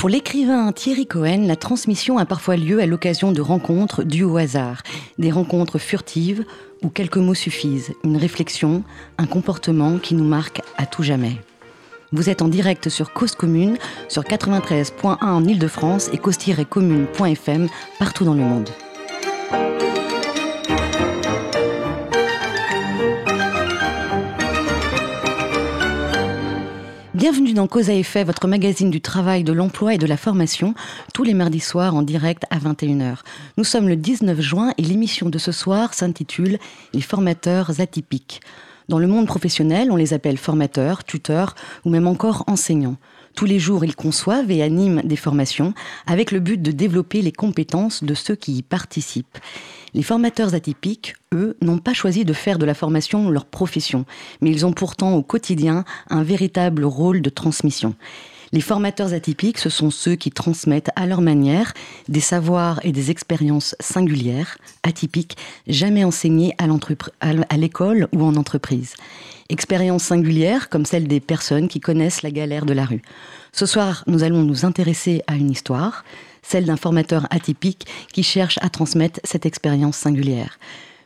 Pour 0.00 0.08
l'écrivain 0.08 0.72
Thierry 0.72 1.06
Cohen, 1.06 1.44
la 1.46 1.56
transmission 1.56 2.16
a 2.16 2.24
parfois 2.24 2.56
lieu 2.56 2.80
à 2.80 2.86
l'occasion 2.86 3.32
de 3.32 3.42
rencontres 3.42 4.02
dues 4.02 4.24
au 4.24 4.38
hasard, 4.38 4.82
des 5.18 5.30
rencontres 5.30 5.76
furtives 5.76 6.46
où 6.82 6.88
quelques 6.88 7.18
mots 7.18 7.34
suffisent, 7.34 7.92
une 8.02 8.16
réflexion, 8.16 8.82
un 9.18 9.26
comportement 9.26 9.98
qui 9.98 10.14
nous 10.14 10.24
marque 10.24 10.62
à 10.78 10.86
tout 10.86 11.02
jamais. 11.02 11.36
Vous 12.12 12.30
êtes 12.30 12.40
en 12.40 12.48
direct 12.48 12.88
sur 12.88 13.12
Cause 13.12 13.34
Commune, 13.34 13.76
sur 14.08 14.22
93.1 14.22 15.18
en 15.20 15.44
Ile-de-France 15.44 16.08
et 16.14 16.16
cause-commune.fm 16.16 17.68
partout 17.98 18.24
dans 18.24 18.32
le 18.32 18.40
monde. 18.40 18.70
Bienvenue 27.20 27.52
dans 27.52 27.66
Cause 27.66 27.90
à 27.90 27.92
effet, 27.92 28.24
votre 28.24 28.48
magazine 28.48 28.90
du 28.90 29.02
travail, 29.02 29.44
de 29.44 29.52
l'emploi 29.52 29.92
et 29.92 29.98
de 29.98 30.06
la 30.06 30.16
formation, 30.16 30.72
tous 31.12 31.22
les 31.22 31.34
mardis 31.34 31.60
soirs 31.60 31.94
en 31.94 32.00
direct 32.00 32.44
à 32.48 32.58
21h. 32.58 33.16
Nous 33.58 33.64
sommes 33.64 33.90
le 33.90 33.96
19 33.96 34.40
juin 34.40 34.72
et 34.78 34.82
l'émission 34.82 35.28
de 35.28 35.36
ce 35.36 35.52
soir 35.52 35.92
s'intitule 35.92 36.58
Les 36.94 37.02
formateurs 37.02 37.78
atypiques. 37.78 38.40
Dans 38.88 38.98
le 38.98 39.06
monde 39.06 39.26
professionnel, 39.26 39.92
on 39.92 39.96
les 39.96 40.14
appelle 40.14 40.38
formateurs, 40.38 41.04
tuteurs 41.04 41.56
ou 41.84 41.90
même 41.90 42.06
encore 42.06 42.42
enseignants. 42.46 42.96
Tous 43.34 43.46
les 43.46 43.58
jours, 43.58 43.84
ils 43.84 43.96
conçoivent 43.96 44.50
et 44.50 44.62
animent 44.62 45.02
des 45.04 45.16
formations 45.16 45.72
avec 46.06 46.30
le 46.30 46.40
but 46.40 46.60
de 46.60 46.72
développer 46.72 47.22
les 47.22 47.32
compétences 47.32 48.04
de 48.04 48.14
ceux 48.14 48.34
qui 48.34 48.56
y 48.56 48.62
participent. 48.62 49.38
Les 49.94 50.02
formateurs 50.02 50.54
atypiques, 50.54 51.14
eux, 51.34 51.56
n'ont 51.62 51.78
pas 51.78 51.94
choisi 51.94 52.24
de 52.24 52.32
faire 52.32 52.58
de 52.58 52.66
la 52.66 52.74
formation 52.74 53.30
leur 53.30 53.46
profession, 53.46 54.04
mais 54.40 54.50
ils 54.50 54.66
ont 54.66 54.72
pourtant 54.72 55.14
au 55.14 55.22
quotidien 55.22 55.84
un 56.08 56.22
véritable 56.22 56.84
rôle 56.84 57.22
de 57.22 57.30
transmission. 57.30 57.94
Les 58.52 58.60
formateurs 58.60 59.12
atypiques, 59.12 59.58
ce 59.58 59.70
sont 59.70 59.90
ceux 59.90 60.16
qui 60.16 60.32
transmettent 60.32 60.90
à 60.96 61.06
leur 61.06 61.20
manière 61.20 61.72
des 62.08 62.20
savoirs 62.20 62.80
et 62.82 62.90
des 62.90 63.12
expériences 63.12 63.76
singulières, 63.78 64.58
atypiques, 64.82 65.36
jamais 65.68 66.02
enseignées 66.02 66.54
à 66.58 67.56
l'école 67.56 68.08
ou 68.12 68.24
en 68.24 68.34
entreprise. 68.34 68.94
Expériences 69.50 70.04
singulières 70.04 70.68
comme 70.68 70.86
celle 70.86 71.08
des 71.08 71.18
personnes 71.18 71.66
qui 71.66 71.80
connaissent 71.80 72.22
la 72.22 72.30
galère 72.30 72.66
de 72.66 72.72
la 72.72 72.84
rue. 72.84 73.02
Ce 73.52 73.66
soir, 73.66 74.04
nous 74.06 74.22
allons 74.22 74.42
nous 74.42 74.64
intéresser 74.64 75.22
à 75.26 75.34
une 75.34 75.50
histoire, 75.50 76.04
celle 76.40 76.66
d'un 76.66 76.76
formateur 76.76 77.26
atypique 77.30 77.84
qui 78.12 78.22
cherche 78.22 78.60
à 78.62 78.70
transmettre 78.70 79.18
cette 79.24 79.46
expérience 79.46 79.96
singulière. 79.96 80.60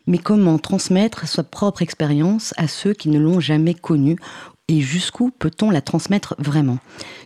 Mais 0.06 0.19
comment 0.19 0.59
transmettre 0.59 1.27
sa 1.27 1.42
propre 1.42 1.81
expérience 1.81 2.53
à 2.59 2.69
ceux 2.69 2.92
qui 2.92 3.09
ne 3.09 3.19
l'ont 3.19 3.41
jamais 3.41 3.73
connue 3.73 4.19
et 4.69 4.83
jusqu'où 4.83 5.31
peut-on 5.31 5.70
la 5.70 5.81
transmettre 5.81 6.34
vraiment? 6.39 6.79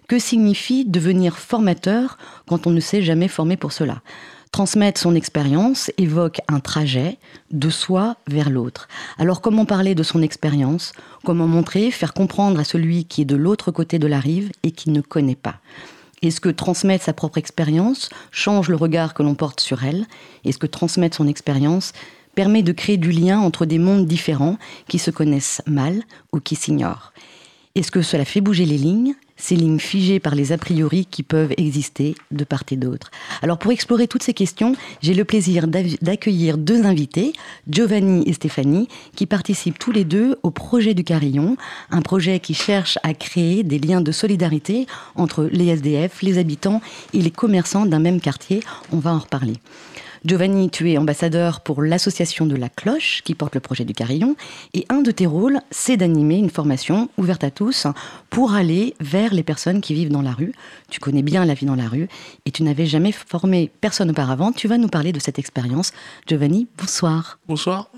Que 0.07 0.21
signifie 0.21 0.85
devenir 0.85 1.37
formateur 1.37 2.17
quand 2.47 2.69
on 2.69 2.71
ne 2.71 2.81
s'est 2.81 3.03
jamais 3.03 3.29
formé 3.29 3.57
pour 3.57 3.73
cela? 3.73 4.03
Transmettre 4.53 5.01
son 5.01 5.15
expérience 5.15 5.91
évoque 5.99 6.41
un 6.49 6.61
trajet 6.61 7.19
de 7.51 7.71
soi 7.71 8.17
vers 8.27 8.51
l'autre. 8.51 8.89
Alors 9.19 9.41
comment 9.41 9.67
parler 9.67 9.95
de 9.95 10.03
son 10.03 10.23
expérience? 10.23 10.93
Comment 11.25 11.47
montrer, 11.47 11.91
faire 11.91 12.15
comprendre 12.15 12.59
à 12.59 12.65
celui 12.65 13.05
qui 13.05 13.23
est 13.23 13.27
de 13.27 13.37
l'autre 13.37 13.71
côté 13.71 13.99
de 13.99 14.07
la 14.07 14.19
rive 14.19 14.51
et 14.63 14.71
qui 14.71 14.91
ne 14.91 15.01
connaît 15.01 15.37
pas? 15.37 15.57
Est-ce 16.23 16.41
que 16.41 16.49
transmettre 16.49 17.05
sa 17.05 17.13
propre 17.13 17.39
expérience 17.39 18.09
change 18.31 18.69
le 18.69 18.77
regard 18.77 19.15
que 19.15 19.23
l'on 19.23 19.35
porte 19.35 19.61
sur 19.61 19.85
elle? 19.85 20.07
Est-ce 20.45 20.59
que 20.59 20.67
transmettre 20.67 21.17
son 21.17 21.29
expérience 21.29 21.93
permet 22.35 22.63
de 22.63 22.73
créer 22.73 22.97
du 22.97 23.13
lien 23.13 23.39
entre 23.39 23.67
des 23.67 23.79
mondes 23.79 24.07
différents 24.07 24.59
qui 24.89 24.99
se 24.99 25.11
connaissent 25.11 25.63
mal 25.67 26.03
ou 26.33 26.41
qui 26.41 26.57
s'ignorent? 26.57 27.13
Est-ce 27.75 27.93
que 27.93 28.03
cela 28.03 28.25
fait 28.25 28.41
bouger 28.41 28.65
les 28.65 28.79
lignes? 28.79 29.15
Ces 29.39 29.57
lignes 29.57 29.79
figées 29.79 30.21
par 30.21 30.35
les 30.35 30.53
a 30.53 30.59
priori 30.59 31.07
qui 31.07 31.23
peuvent 31.23 31.55
exister 31.57 32.15
de 32.31 32.45
part 32.45 32.65
et 32.71 32.77
d'autre. 32.77 33.11
Alors 33.41 33.59
pour 33.59 33.73
explorer 33.73 34.09
toutes 34.09 34.23
ces 34.23 34.35
questions, 34.35 34.75
j'ai 35.01 35.15
le 35.15 35.25
plaisir 35.25 35.67
d'accueillir 35.69 36.59
deux 36.59 36.85
invités, 36.85 37.33
Giovanni 37.69 38.25
et 38.27 38.33
Stéphanie, 38.33 38.89
qui 39.15 39.27
participent 39.27 39.79
tous 39.79 39.93
les 39.93 40.05
deux 40.05 40.37
au 40.43 40.51
projet 40.51 40.95
du 40.95 41.05
Carillon, 41.05 41.57
un 41.91 42.03
projet 42.03 42.41
qui 42.41 42.55
cherche 42.55 42.99
à 43.03 43.15
créer 43.15 43.63
des 43.63 43.79
liens 43.79 44.01
de 44.01 44.13
solidarité 44.13 44.87
entre 45.15 45.49
les 45.51 45.69
SDF, 45.69 46.23
les 46.23 46.39
habitants 46.39 46.83
et 47.15 47.23
les 47.23 47.31
commerçants 47.31 47.87
d'un 47.87 48.01
même 48.01 48.21
quartier. 48.21 48.61
On 48.93 48.99
va 48.99 49.15
en 49.15 49.19
reparler. 49.19 49.55
Giovanni, 50.25 50.71
tu 50.71 50.91
es 50.91 50.99
ambassadeur 50.99 51.61
pour 51.61 51.83
l'association 51.83 52.47
de 52.47 52.57
la 52.57 52.69
cloche 52.69 53.23
qui 53.25 53.35
porte 53.35 53.55
le 53.55 53.61
projet 53.61 53.85
du 53.85 53.93
carillon. 53.93 54.37
Et 54.75 54.85
un 54.89 55.03
de 55.03 55.11
tes 55.11 55.27
rôles, 55.27 55.61
c'est 55.71 55.97
d'animer 55.97 56.37
une 56.37 56.51
formation 56.51 57.09
ouverte 57.19 57.45
à 57.45 57.51
tous 57.51 57.87
pour 58.31 58.55
aller 58.55 58.95
vers 59.01 59.33
les 59.33 59.43
personnes 59.43 59.81
qui 59.81 59.95
vivent 59.95 60.11
dans 60.11 60.23
la 60.23 60.33
rue. 60.33 60.53
Tu 60.91 61.01
connais 61.01 61.23
bien 61.23 61.45
la 61.45 61.55
vie 61.55 61.67
dans 61.67 61.77
la 61.77 61.89
rue 61.89 62.09
et 62.47 62.51
tu 62.51 62.63
n'avais 62.63 62.87
jamais 62.87 63.13
formé 63.13 63.71
personne 63.81 64.11
auparavant. 64.11 64.53
Tu 64.53 64.69
vas 64.69 64.79
nous 64.79 64.89
parler 64.89 65.13
de 65.13 65.21
cette 65.21 65.39
expérience. 65.39 65.93
Giovanni, 66.27 66.67
bonsoir. 66.77 67.39
Bonsoir. 67.47 67.91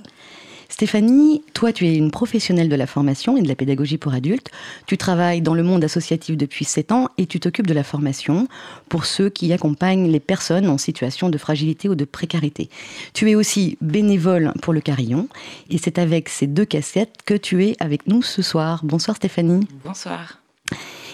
Stéphanie, 0.81 1.43
toi, 1.53 1.75
tu 1.75 1.87
es 1.87 1.95
une 1.95 2.11
professionnelle 2.11 2.71
de 2.71 2.75
la 2.75 2.87
formation 2.87 3.37
et 3.37 3.43
de 3.43 3.49
la 3.49 3.55
pédagogie 3.55 3.99
pour 3.99 4.15
adultes. 4.15 4.49
Tu 4.87 4.97
travailles 4.97 5.43
dans 5.43 5.53
le 5.53 5.63
monde 5.63 5.85
associatif 5.85 6.39
depuis 6.39 6.65
7 6.65 6.91
ans 6.91 7.11
et 7.19 7.27
tu 7.27 7.39
t'occupes 7.39 7.67
de 7.67 7.75
la 7.75 7.85
formation 7.85 8.49
pour 8.89 9.05
ceux 9.05 9.29
qui 9.29 9.53
accompagnent 9.53 10.11
les 10.11 10.21
personnes 10.21 10.71
en 10.71 10.79
situation 10.79 11.29
de 11.29 11.37
fragilité 11.37 11.91
ou 11.91 11.95
de 11.95 12.07
précarité. 12.07 12.71
Tu 13.13 13.31
es 13.31 13.35
aussi 13.35 13.77
bénévole 13.83 14.55
pour 14.63 14.73
le 14.73 14.81
Carillon 14.81 15.29
et 15.69 15.77
c'est 15.77 15.99
avec 15.99 16.31
ces 16.31 16.47
deux 16.47 16.65
cassettes 16.65 17.17
que 17.27 17.35
tu 17.35 17.63
es 17.63 17.77
avec 17.79 18.07
nous 18.07 18.23
ce 18.23 18.41
soir. 18.41 18.81
Bonsoir 18.83 19.19
Stéphanie. 19.19 19.69
Bonsoir. 19.85 20.39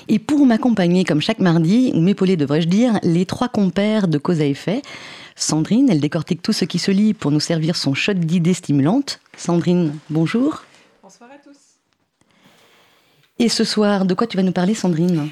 Et 0.06 0.20
pour 0.20 0.46
m'accompagner 0.46 1.02
comme 1.02 1.20
chaque 1.20 1.40
mardi, 1.40 1.90
ou 1.92 2.00
m'épauler 2.00 2.36
devrais-je 2.36 2.68
dire, 2.68 3.00
les 3.02 3.26
trois 3.26 3.48
compères 3.48 4.06
de 4.06 4.18
cause 4.18 4.40
à 4.40 4.46
effet. 4.46 4.82
Sandrine, 5.34 5.90
elle 5.90 6.00
décortique 6.00 6.40
tout 6.40 6.52
ce 6.52 6.64
qui 6.64 6.78
se 6.78 6.90
lit 6.90 7.12
pour 7.12 7.30
nous 7.30 7.40
servir 7.40 7.76
son 7.76 7.94
shot 7.94 8.14
d'idées 8.14 8.54
stimulantes. 8.54 9.20
Sandrine, 9.36 9.98
bonjour. 10.08 10.64
Bonsoir 11.02 11.30
à 11.30 11.38
tous. 11.38 11.56
Et 13.38 13.48
ce 13.48 13.64
soir, 13.64 14.06
de 14.06 14.14
quoi 14.14 14.26
tu 14.26 14.36
vas 14.36 14.42
nous 14.42 14.52
parler, 14.52 14.74
Sandrine? 14.74 15.28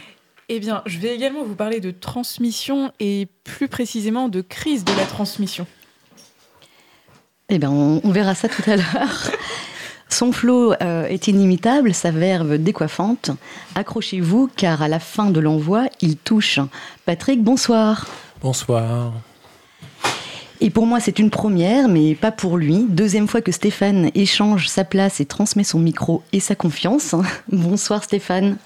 Eh 0.51 0.61
bien, 0.61 0.83
je 0.85 0.99
vais 0.99 1.15
également 1.15 1.43
vous 1.43 1.55
parler 1.55 1.81
de 1.81 1.91
transmission 1.91 2.93
et 3.01 3.29
plus 3.45 3.69
précisément 3.69 4.29
de 4.29 4.43
crise 4.43 4.85
de 4.85 4.93
la 4.93 5.07
transmission. 5.07 5.67
Eh 7.49 7.59
bien, 7.59 7.71
on, 7.71 8.11
verra 8.11 8.35
ça 8.35 8.49
tout 8.49 8.63
à 8.71 8.77
l'heure. 8.77 9.31
Son 10.11 10.33
flot 10.33 10.75
euh, 10.75 11.07
est 11.07 11.29
inimitable, 11.29 11.95
sa 11.95 12.11
verve 12.11 12.59
décoiffante. 12.59 13.31
Accrochez-vous, 13.75 14.51
car 14.55 14.83
à 14.83 14.89
la 14.89 15.01
fin 15.01 15.31
de 15.31 15.41
l'envoi, 15.41 15.87
il 16.01 16.19
touche. 16.19 16.61
Patrick, 17.07 17.43
bonsoir. 17.43 18.07
Bonsoir. 18.41 19.13
Et 20.65 20.71
pour 20.71 20.87
moi, 20.87 20.99
c'est 20.99 21.19
une 21.19 21.29
première, 21.29 21.89
mais 21.91 22.15
pas 22.15 22.33
pour 22.33 22.57
lui. 22.57 22.87
Deuxième 22.89 23.29
fois 23.29 23.43
que 23.43 23.53
Stéphane 23.53 24.11
échange 24.15 24.67
sa 24.67 24.83
place 24.83 25.21
et 25.21 25.27
transmet 25.27 25.63
son 25.63 25.79
micro 25.79 26.23
et 26.33 26.41
sa 26.41 26.55
confiance. 26.55 27.15
Bonsoir 27.53 28.03
Stéphane. 28.03 28.57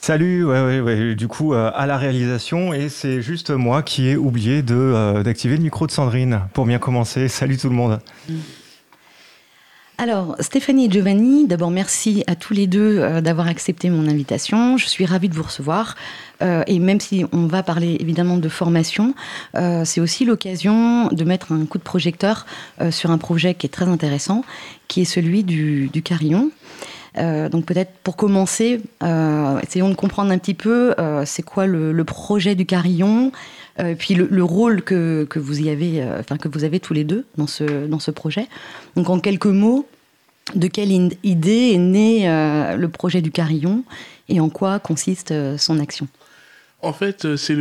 Salut, 0.00 0.44
ouais, 0.44 0.80
ouais, 0.80 1.14
du 1.14 1.28
coup, 1.28 1.54
euh, 1.54 1.70
à 1.72 1.86
la 1.86 1.96
réalisation, 1.96 2.74
et 2.74 2.88
c'est 2.88 3.22
juste 3.22 3.50
moi 3.50 3.84
qui 3.84 4.08
ai 4.08 4.16
oublié 4.16 4.62
de, 4.62 4.74
euh, 4.74 5.22
d'activer 5.22 5.56
le 5.56 5.62
micro 5.62 5.86
de 5.86 5.92
Sandrine 5.92 6.40
pour 6.54 6.66
bien 6.66 6.80
commencer. 6.80 7.28
Salut 7.28 7.56
tout 7.56 7.68
le 7.68 7.76
monde. 7.76 8.00
Alors, 9.96 10.34
Stéphanie 10.40 10.86
et 10.86 10.90
Giovanni, 10.90 11.46
d'abord 11.46 11.70
merci 11.70 12.24
à 12.26 12.34
tous 12.34 12.52
les 12.52 12.66
deux 12.66 12.98
euh, 12.98 13.20
d'avoir 13.20 13.46
accepté 13.46 13.90
mon 13.90 14.08
invitation. 14.08 14.76
Je 14.76 14.86
suis 14.86 15.06
ravie 15.06 15.28
de 15.28 15.34
vous 15.34 15.44
recevoir. 15.44 15.94
Euh, 16.42 16.64
et 16.66 16.80
même 16.80 16.98
si 16.98 17.24
on 17.32 17.46
va 17.46 17.62
parler 17.62 17.96
évidemment 18.00 18.36
de 18.36 18.48
formation, 18.48 19.14
euh, 19.54 19.84
c'est 19.84 20.00
aussi 20.00 20.24
l'occasion 20.24 21.06
de 21.08 21.24
mettre 21.24 21.52
un 21.52 21.64
coup 21.64 21.78
de 21.78 21.84
projecteur 21.84 22.44
sur 22.90 23.12
un 23.12 23.18
projet 23.18 23.54
qui 23.54 23.66
est 23.66 23.70
très 23.70 23.86
intéressant, 23.86 24.44
qui 24.88 25.02
est 25.02 25.04
celui 25.04 25.44
du, 25.44 25.88
carillon. 26.04 26.50
donc 27.16 27.64
peut-être 27.64 27.92
pour 28.02 28.16
commencer, 28.16 28.80
essayons 29.62 29.88
de 29.88 29.94
comprendre 29.94 30.32
un 30.32 30.38
petit 30.38 30.54
peu 30.54 30.94
c'est 31.24 31.44
quoi 31.44 31.66
le, 31.66 32.04
projet 32.04 32.56
du 32.56 32.66
carillon, 32.66 33.30
puis 33.98 34.14
le, 34.14 34.44
rôle 34.44 34.82
que, 34.82 35.26
que, 35.28 35.38
vous 35.38 35.60
y 35.60 35.68
avez, 35.68 36.04
enfin 36.18 36.36
que 36.36 36.48
vous 36.48 36.64
avez 36.64 36.78
tous 36.80 36.94
les 36.94 37.04
deux 37.04 37.24
dans 37.36 37.46
ce 37.46 37.86
dans 37.86 37.98
ce 37.98 38.10
projet. 38.10 38.46
Donc 38.96 39.10
en 39.10 39.18
quelques 39.18 39.46
mots, 39.46 39.86
de 40.54 40.68
quelle 40.68 40.92
idée 41.22 41.72
est 41.74 41.78
né 41.78 42.26
le 42.76 42.86
projet 42.88 43.20
du 43.20 43.30
carillon 43.30 43.82
et 44.28 44.40
en 44.40 44.48
quoi 44.48 44.78
consiste 44.78 45.34
son 45.56 45.80
action? 45.80 46.08
En 46.84 46.92
fait, 46.92 47.24
euh, 47.24 47.36
c'est 47.38 47.56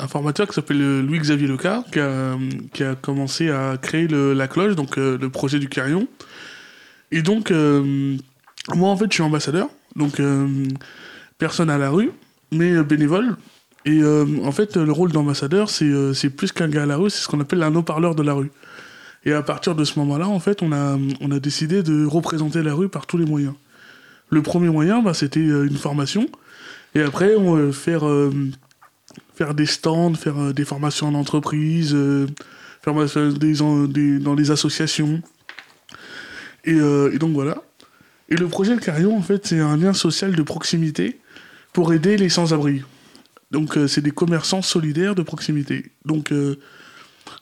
un 0.00 0.08
formateur 0.08 0.48
qui 0.48 0.54
s'appelle 0.54 0.82
euh, 0.82 1.00
Louis-Xavier 1.00 1.46
Leca 1.46 1.84
qui 1.92 2.00
a, 2.82 2.94
commencé 2.96 3.48
à 3.48 3.78
créer 3.80 4.08
la 4.08 4.48
cloche, 4.48 4.74
donc 4.74 4.98
euh, 4.98 5.16
le 5.16 5.30
projet 5.30 5.60
du 5.60 5.68
carillon. 5.68 6.08
Et 7.12 7.22
donc, 7.22 7.52
moi, 7.52 8.88
en 8.88 8.96
fait, 8.96 9.04
je 9.08 9.14
suis 9.14 9.22
ambassadeur, 9.22 9.68
donc 9.94 10.20
personne 11.38 11.70
à 11.70 11.78
la 11.78 11.90
rue, 11.90 12.10
mais 12.50 12.82
bénévole. 12.82 13.36
Et 13.86 14.02
en 14.02 14.52
fait, 14.52 14.76
le 14.76 14.92
rôle 14.92 15.12
d'ambassadeur, 15.12 15.68
c'est 15.68 16.30
plus 16.30 16.52
qu'un 16.52 16.68
gars 16.68 16.84
à 16.84 16.86
la 16.86 16.96
rue, 16.96 17.10
c'est 17.10 17.22
ce 17.22 17.28
qu'on 17.28 17.40
appelle 17.40 17.62
un 17.62 17.74
haut-parleur 17.74 18.14
de 18.14 18.22
la 18.22 18.32
rue. 18.32 18.50
Et 19.26 19.32
à 19.32 19.42
partir 19.42 19.74
de 19.74 19.84
ce 19.84 19.98
moment-là, 19.98 20.28
en 20.28 20.40
fait, 20.40 20.62
on 20.62 20.72
a, 20.72 20.98
on 21.20 21.30
a 21.30 21.38
décidé 21.38 21.82
de 21.82 22.06
représenter 22.06 22.62
la 22.62 22.74
rue 22.74 22.88
par 22.88 23.06
tous 23.06 23.18
les 23.18 23.26
moyens. 23.26 23.54
Le 24.30 24.42
premier 24.42 24.68
moyen, 24.70 25.02
bah, 25.02 25.12
c'était 25.14 25.40
une 25.40 25.76
formation. 25.76 26.28
Et 26.94 27.02
après, 27.02 27.34
on 27.36 27.56
va 27.56 27.72
faire 27.72 28.04
faire 29.34 29.54
des 29.54 29.66
stands, 29.66 30.14
faire 30.14 30.54
des 30.54 30.64
formations 30.64 31.08
en 31.08 31.14
entreprise, 31.14 31.96
faire 32.82 32.94
des, 33.34 34.18
dans 34.20 34.34
les 34.34 34.50
associations. 34.50 35.20
Et, 36.64 36.76
et, 36.76 37.18
donc 37.18 37.32
voilà. 37.32 37.62
Et 38.30 38.36
le 38.36 38.48
projet 38.48 38.74
Le 38.74 38.80
Carillon, 38.80 39.16
en 39.16 39.22
fait, 39.22 39.46
c'est 39.46 39.60
un 39.60 39.76
lien 39.76 39.92
social 39.92 40.34
de 40.34 40.42
proximité 40.42 41.18
pour 41.72 41.92
aider 41.92 42.16
les 42.16 42.30
sans-abri. 42.30 42.82
Donc 43.54 43.78
c'est 43.86 44.02
des 44.02 44.10
commerçants 44.10 44.60
solidaires 44.60 45.14
de 45.14 45.22
proximité. 45.22 45.92
Donc 46.04 46.30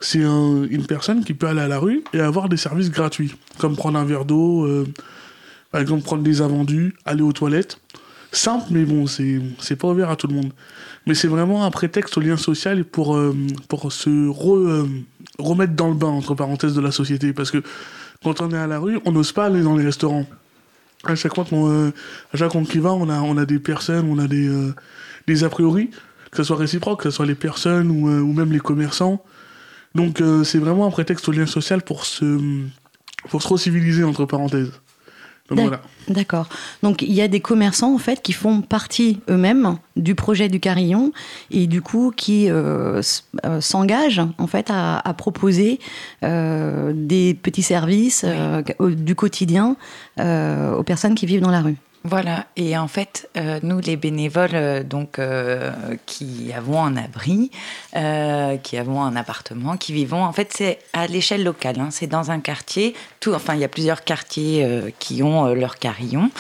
c'est 0.01 0.21
une 0.21 0.85
personne 0.87 1.25
qui 1.25 1.35
peut 1.35 1.47
aller 1.47 1.61
à 1.61 1.69
la 1.69 1.79
rue 1.79 2.03
et 2.13 2.21
avoir 2.21 2.49
des 2.49 2.57
services 2.57 2.91
gratuits, 2.91 3.35
comme 3.59 3.77
prendre 3.77 3.99
un 3.99 4.05
verre 4.05 4.25
d'eau, 4.25 4.67
euh, 4.67 4.87
par 5.71 5.81
exemple 5.81 6.03
prendre 6.03 6.23
des 6.23 6.41
invendus, 6.41 6.95
aller 7.05 7.23
aux 7.23 7.33
toilettes. 7.33 7.79
Simple, 8.33 8.65
mais 8.71 8.85
bon, 8.85 9.07
c'est 9.07 9.77
pas 9.77 9.89
ouvert 9.89 10.11
à 10.11 10.17
tout 10.17 10.27
le 10.27 10.35
monde. 10.35 10.53
Mais 11.07 11.15
c'est 11.15 11.29
vraiment 11.29 11.65
un 11.65 11.71
prétexte 11.71 12.17
au 12.17 12.21
lien 12.21 12.37
social 12.37 12.85
pour, 12.85 13.17
euh, 13.17 13.37
se 13.91 14.09
euh, 14.09 14.87
remettre 15.39 15.75
dans 15.75 15.89
le 15.89 15.95
bain, 15.95 16.09
entre 16.09 16.35
parenthèses, 16.35 16.75
de 16.75 16.81
la 16.81 16.93
société. 16.93 17.33
Parce 17.33 17.51
que 17.51 17.63
quand 18.25 18.41
on 18.41 18.51
est 18.51 18.57
à 18.57 18.67
la 18.67 18.79
rue, 18.79 18.99
on 19.05 19.13
n'ose 19.13 19.33
pas 19.33 19.47
aller 19.47 19.63
dans 19.63 19.77
les 19.77 19.85
restaurants. 19.85 20.27
À 21.05 21.15
chaque 21.15 21.35
fois 21.35 21.45
qu'on 21.45 21.89
à 21.89 22.37
chaque 22.37 22.53
fois 22.53 22.63
y 22.63 22.79
va, 22.79 22.93
on 22.93 23.09
a, 23.09 23.21
on 23.21 23.37
a 23.37 23.45
des 23.45 23.59
personnes, 23.59 24.09
on 24.09 24.19
a 24.19 24.29
des, 24.29 24.49
des 25.27 25.45
a 25.45 25.49
priori, 25.49 25.91
que 26.31 26.37
ce 26.39 26.45
soit 26.45 26.57
réciproque, 26.57 27.03
que 27.03 27.11
ce 27.11 27.17
soit 27.17 27.27
les 27.27 27.35
personnes 27.35 27.91
ou, 27.91 28.09
ou 28.09 28.33
même 28.33 28.53
les 28.53 28.61
commerçants 28.61 29.25
donc 29.95 30.21
euh, 30.21 30.45
c'est 30.45 30.59
vraiment 30.59 30.87
un 30.87 30.91
prétexte 30.91 31.29
au 31.29 31.33
lien 31.33 31.47
social 31.47 31.83
pour 31.83 32.05
se, 32.05 32.39
pour 33.29 33.43
se 33.43 33.49
reciviliser, 33.49 34.05
entre 34.05 34.25
parenthèses. 34.25 34.73
D'accord. 36.09 36.49
Donc 36.83 37.03
il 37.03 37.13
y 37.13 37.21
a 37.21 37.29
des 37.29 37.41
commerçants 37.41 37.95
en 37.95 37.99
fait 37.99 38.23
qui 38.23 38.33
font 38.33 38.63
partie 38.63 39.21
eux-mêmes 39.29 39.77
du 39.97 40.15
projet 40.15 40.49
du 40.49 40.61
Carillon 40.61 41.13
et 41.51 41.67
du 41.67 41.83
coup 41.83 42.13
qui 42.17 42.51
euh, 42.51 43.03
euh, 43.45 43.61
s'engagent 43.61 44.23
en 44.39 44.47
fait 44.47 44.69
à, 44.71 45.03
proposer 45.19 45.79
des 46.23 47.35
petits 47.35 47.63
services 47.63 48.25
du 48.81 49.15
quotidien 49.15 49.77
aux 50.19 50.83
personnes 50.85 51.15
qui 51.15 51.27
vivent 51.27 51.43
dans 51.43 51.51
la 51.51 51.61
rue. 51.61 51.77
Voilà, 52.05 52.47
et 52.57 52.77
en 52.77 52.89
fait, 52.89 53.31
euh, 53.37 53.61
nous 53.63 53.79
les 53.79 53.97
bénévoles 53.97 54.51
euh, 54.55 54.83
donc 54.83 55.21
euh, 55.21 55.71
qui 56.05 56.53
avons 56.53 56.83
un 56.83 56.97
abri, 56.97 57.53
qui 58.63 58.77
avons 58.77 59.03
un 59.03 59.15
appartement, 59.15 59.77
qui 59.77 59.93
vivons, 59.93 60.25
en 60.25 60.33
fait 60.33 60.53
c'est 60.53 60.79
à 60.93 61.07
l'échelle 61.07 61.45
locale, 61.45 61.79
hein. 61.79 61.89
c'est 61.93 62.09
dans 62.09 62.33
un 62.33 62.41
quartier, 62.41 62.95
tout, 63.21 63.35
enfin 63.35 63.55
il 63.55 63.61
y 63.61 63.65
a 63.65 63.69
plusieurs 63.69 64.03
quartiers 64.03 64.93
qui 64.99 65.23
ont 65.23 65.55
leur 65.55 65.77
carillon, 65.77 66.31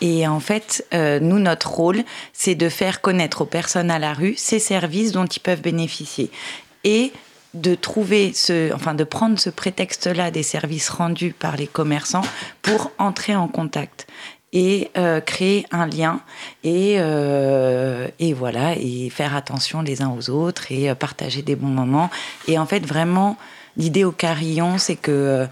et 0.00 0.26
en 0.28 0.40
fait 0.40 0.86
nous 0.92 1.38
notre 1.38 1.70
rôle 1.70 2.02
c'est 2.32 2.54
de 2.54 2.68
faire 2.68 3.00
connaître 3.00 3.42
aux 3.42 3.46
personnes 3.46 3.90
à 3.90 3.98
la 3.98 4.12
rue 4.12 4.34
ces 4.36 4.58
services 4.58 5.12
dont 5.12 5.26
ils 5.26 5.40
peuvent 5.40 5.62
bénéficier. 5.62 6.30
Et 6.84 7.12
de 7.54 7.74
trouver 7.74 8.32
ce, 8.34 8.72
enfin 8.74 8.94
de 8.94 9.04
prendre 9.04 9.38
ce 9.38 9.48
prétexte-là 9.48 10.30
des 10.30 10.42
services 10.42 10.90
rendus 10.90 11.32
par 11.32 11.56
les 11.56 11.66
commerçants 11.66 12.24
pour 12.60 12.90
entrer 12.98 13.34
en 13.34 13.48
contact 13.48 14.06
et 14.56 14.90
euh, 14.96 15.20
créer 15.20 15.66
un 15.70 15.86
lien 15.86 16.20
et, 16.64 16.94
euh, 16.96 18.08
et 18.18 18.32
voilà 18.32 18.74
et 18.74 19.10
faire 19.10 19.36
attention 19.36 19.82
les 19.82 20.00
uns 20.00 20.08
aux 20.08 20.30
autres 20.30 20.72
et 20.72 20.88
euh, 20.88 20.94
partager 20.94 21.42
des 21.42 21.56
bons 21.56 21.66
moments. 21.66 22.08
Et 22.48 22.58
en 22.58 22.64
fait 22.64 22.86
vraiment 22.86 23.36
l'idée 23.76 24.02
au 24.02 24.12
carillon 24.12 24.78
c'est 24.78 24.96
que 24.96 25.46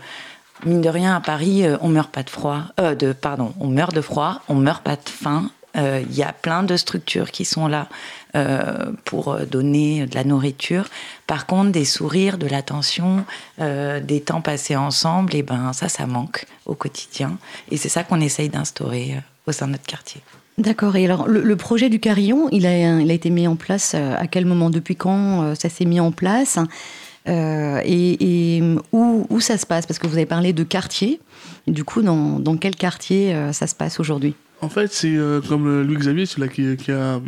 mine 0.65 0.81
de 0.81 0.89
rien 0.89 1.15
à 1.15 1.21
Paris 1.21 1.67
on 1.83 1.89
meurt 1.89 2.11
pas 2.11 2.23
de 2.23 2.31
froid 2.31 2.63
de 2.79 3.13
pardon 3.13 3.53
on 3.61 3.67
meurt 3.67 3.95
de 3.95 4.01
froid 4.01 4.41
on 4.49 4.55
meurt 4.55 4.83
pas 4.83 4.97
de 4.97 5.07
faim 5.07 5.51
il 5.77 6.15
y 6.15 6.23
a 6.23 6.33
plein 6.33 6.63
de 6.63 6.77
structures 6.77 7.31
qui 7.31 7.45
sont 7.45 7.67
là 7.67 7.89
euh, 8.37 8.91
pour 9.05 9.39
donner 9.49 10.07
de 10.07 10.15
la 10.17 10.25
nourriture. 10.25 10.89
Par 11.29 11.47
contre, 11.47 11.71
des 11.71 11.85
sourires, 11.85 12.37
de 12.37 12.49
l'attention, 12.49 13.25
euh, 13.61 14.01
des 14.01 14.21
temps 14.21 14.41
passés 14.41 14.75
ensemble, 14.75 15.37
et 15.37 15.45
ben 15.45 15.73
ça, 15.73 15.89
ça 15.89 16.09
manque 16.09 16.45
au 16.67 16.75
quotidien. 16.75 17.39
Et 17.71 17.77
c'est 17.77 17.89
ça 17.89 18.03
qu'on 18.03 18.21
essaye 18.21 18.49
d'instaurer 18.49 19.13
euh, 19.15 19.21
au 19.47 19.53
sein 19.53 19.67
de 19.69 19.73
notre 19.73 19.87
quartier. 19.87 20.21
D'accord. 20.59 20.97
Et 20.97 21.05
alors, 21.05 21.29
le, 21.29 21.57
projet 21.57 21.89
du 21.89 22.01
carillon, 22.01 22.49
il 22.51 22.67
a, 22.67 23.01
été 23.03 23.31
mis 23.31 23.47
en 23.47 23.55
place 23.55 23.95
à 23.95 24.27
quel 24.27 24.47
moment? 24.47 24.69
Depuis 24.69 24.97
quand 24.97 25.55
ça 25.55 25.69
s'est 25.69 25.85
mis 25.85 26.01
en 26.01 26.11
place? 26.11 26.59
Et, 27.27 28.63
où, 28.93 29.41
ça 29.41 29.59
se 29.59 29.67
passe? 29.67 29.87
Parce 29.87 30.01
que 30.01 30.09
vous 30.09 30.15
avez 30.15 30.27
parlé 30.27 30.53
de 30.53 30.65
quartier. 30.65 31.21
du 31.69 31.85
coup, 31.85 32.03
dans 32.03 32.57
quel 32.57 32.75
quartier 32.75 33.37
ça 33.53 33.67
se 33.69 33.75
passe 33.75 33.99
aujourd'hui? 33.99 34.35
En 34.65 34.71
fait, 34.71 34.93
c'est 34.93 35.15
euh, 35.15 35.43
comme 35.43 35.83
Louis 35.83 35.97
Xavier, 35.97 36.25
celui-là 36.25 36.49
qui, 36.49 36.91
a, 36.91 37.21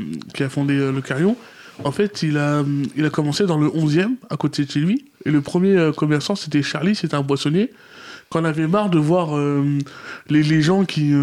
fondé 0.48 0.74
euh, 0.74 0.90
le 0.90 1.02
Carillon. 1.02 1.36
En 1.84 1.92
fait, 1.92 2.22
il 2.22 2.38
a, 2.38 2.64
commencé 3.12 3.44
dans 3.44 3.58
le 3.58 3.68
11e, 3.68 4.14
à 4.30 4.38
côté 4.38 4.64
de 4.64 4.70
chez 4.70 4.80
lui. 4.80 5.04
Et 5.26 5.30
le 5.30 5.42
premier 5.42 5.76
euh, 5.76 5.92
commerçant, 5.92 6.34
c'était 6.34 6.62
Charlie, 6.62 6.94
c'était 6.94 7.14
un 7.14 7.20
boissonnier. 7.20 7.70
Qu'on 8.30 8.44
avait 8.44 8.66
marre 8.66 8.90
de 8.90 8.98
voir 8.98 9.38
les, 10.28 10.60
gens 10.60 10.84
qui, 10.84 11.14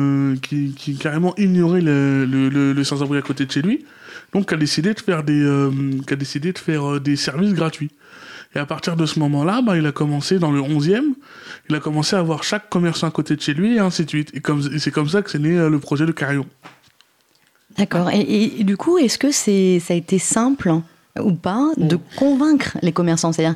carrément 1.01 1.36
ignoraient 1.36 1.81
le, 1.81 2.81
sans-abri 2.83 3.18
à 3.18 3.21
côté 3.21 3.45
de 3.45 3.51
chez 3.51 3.62
lui. 3.62 3.83
Donc, 4.31 4.54
a 4.54 4.56
décidé 4.56 4.94
de 4.94 5.00
faire 5.01 5.24
des 7.01 7.16
services 7.18 7.54
gratuits. 7.54 7.92
Et 8.56 8.60
à 8.60 8.66
partir 8.66 8.96
de 8.96 9.06
ce 9.06 9.20
moment-là, 9.20 9.62
bah, 9.62 9.78
il 9.78 9.86
a 9.86 9.92
commencé 9.92 10.38
dans 10.38 10.52
le 10.52 10.62
11e, 10.62 11.02
il 11.70 11.76
a 11.76 11.80
commencé 11.80 12.16
à 12.16 12.20
avoir 12.20 12.44
chaque 12.44 12.70
commerçant 12.70 13.08
à 13.08 13.12
côté 13.12 13.36
de 13.36 13.42
chez 13.42 13.54
lui 13.54 13.76
et 13.76 13.80
ainsi 13.80 14.06
de 14.06 14.10
suite. 14.10 14.32
Et, 14.36 14.42
c'est 14.80 14.92
comme 14.92 15.10
ça 15.10 15.22
que 15.22 15.32
c'est 15.32 15.40
né 15.40 15.58
euh, 15.58 15.70
le 15.70 15.80
projet 15.80 16.06
de 16.06 16.12
Carillon. 16.12 16.46
D'accord. 17.78 18.12
Et, 18.12 18.64
du 18.64 18.78
coup, 18.78 19.00
est-ce 19.00 19.18
que 19.18 19.32
c'est, 19.32 19.80
ça 19.80 19.96
a 19.96 19.98
été 19.98 20.20
simple 20.20 20.72
ou 21.20 21.34
pas 21.34 21.72
de 21.78 21.98
convaincre 22.16 22.78
les 22.84 22.92
commerçants? 22.92 23.32
C'est-à-dire, 23.32 23.56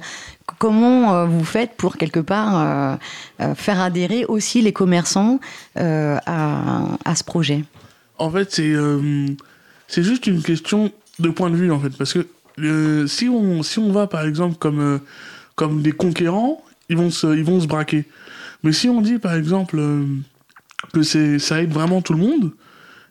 comment 0.58 1.14
euh, 1.14 1.26
vous 1.26 1.46
faites 1.46 1.74
pour 1.78 1.98
quelque 1.98 2.20
part 2.20 2.98
euh, 3.40 3.54
faire 3.54 3.80
adhérer 3.80 4.26
aussi 4.26 4.64
les 4.64 4.74
commerçants 4.74 5.40
à, 5.76 6.98
à, 7.06 7.16
ce 7.16 7.24
projet? 7.24 7.64
En 8.18 8.32
fait, 8.32 8.52
c'est, 8.52 8.74
c'est 9.88 10.02
juste 10.02 10.26
une 10.26 10.42
question 10.42 10.92
de 11.20 11.30
point 11.30 11.52
de 11.52 11.56
vue, 11.56 11.72
en 11.72 11.80
fait. 11.80 11.96
Parce 11.96 12.14
que 12.14 12.26
si, 13.07 13.30
on, 13.30 13.63
si 13.63 13.80
on 13.80 13.92
va, 13.92 14.07
par 14.07 14.25
exemple, 14.25 14.57
comme, 14.57 15.00
comme 15.56 15.81
des 15.81 15.92
conquérants, 15.92 16.63
ils 16.89 16.98
vont 16.98 17.09
se, 17.09 17.27
ils 17.36 17.44
vont 17.44 17.59
se 17.59 17.68
braquer. 17.68 18.06
Mais 18.63 18.71
si 18.71 18.89
on 18.89 19.01
dit 19.01 19.19
par 19.19 19.36
exemple 19.36 19.77
euh, 19.80 20.04
que 20.93 21.03
c'est, 21.03 21.39
ça 21.39 21.62
aide 21.62 21.72
vraiment 21.72 22.01
tout 22.01 22.13
le 22.13 22.20
monde, 22.20 22.51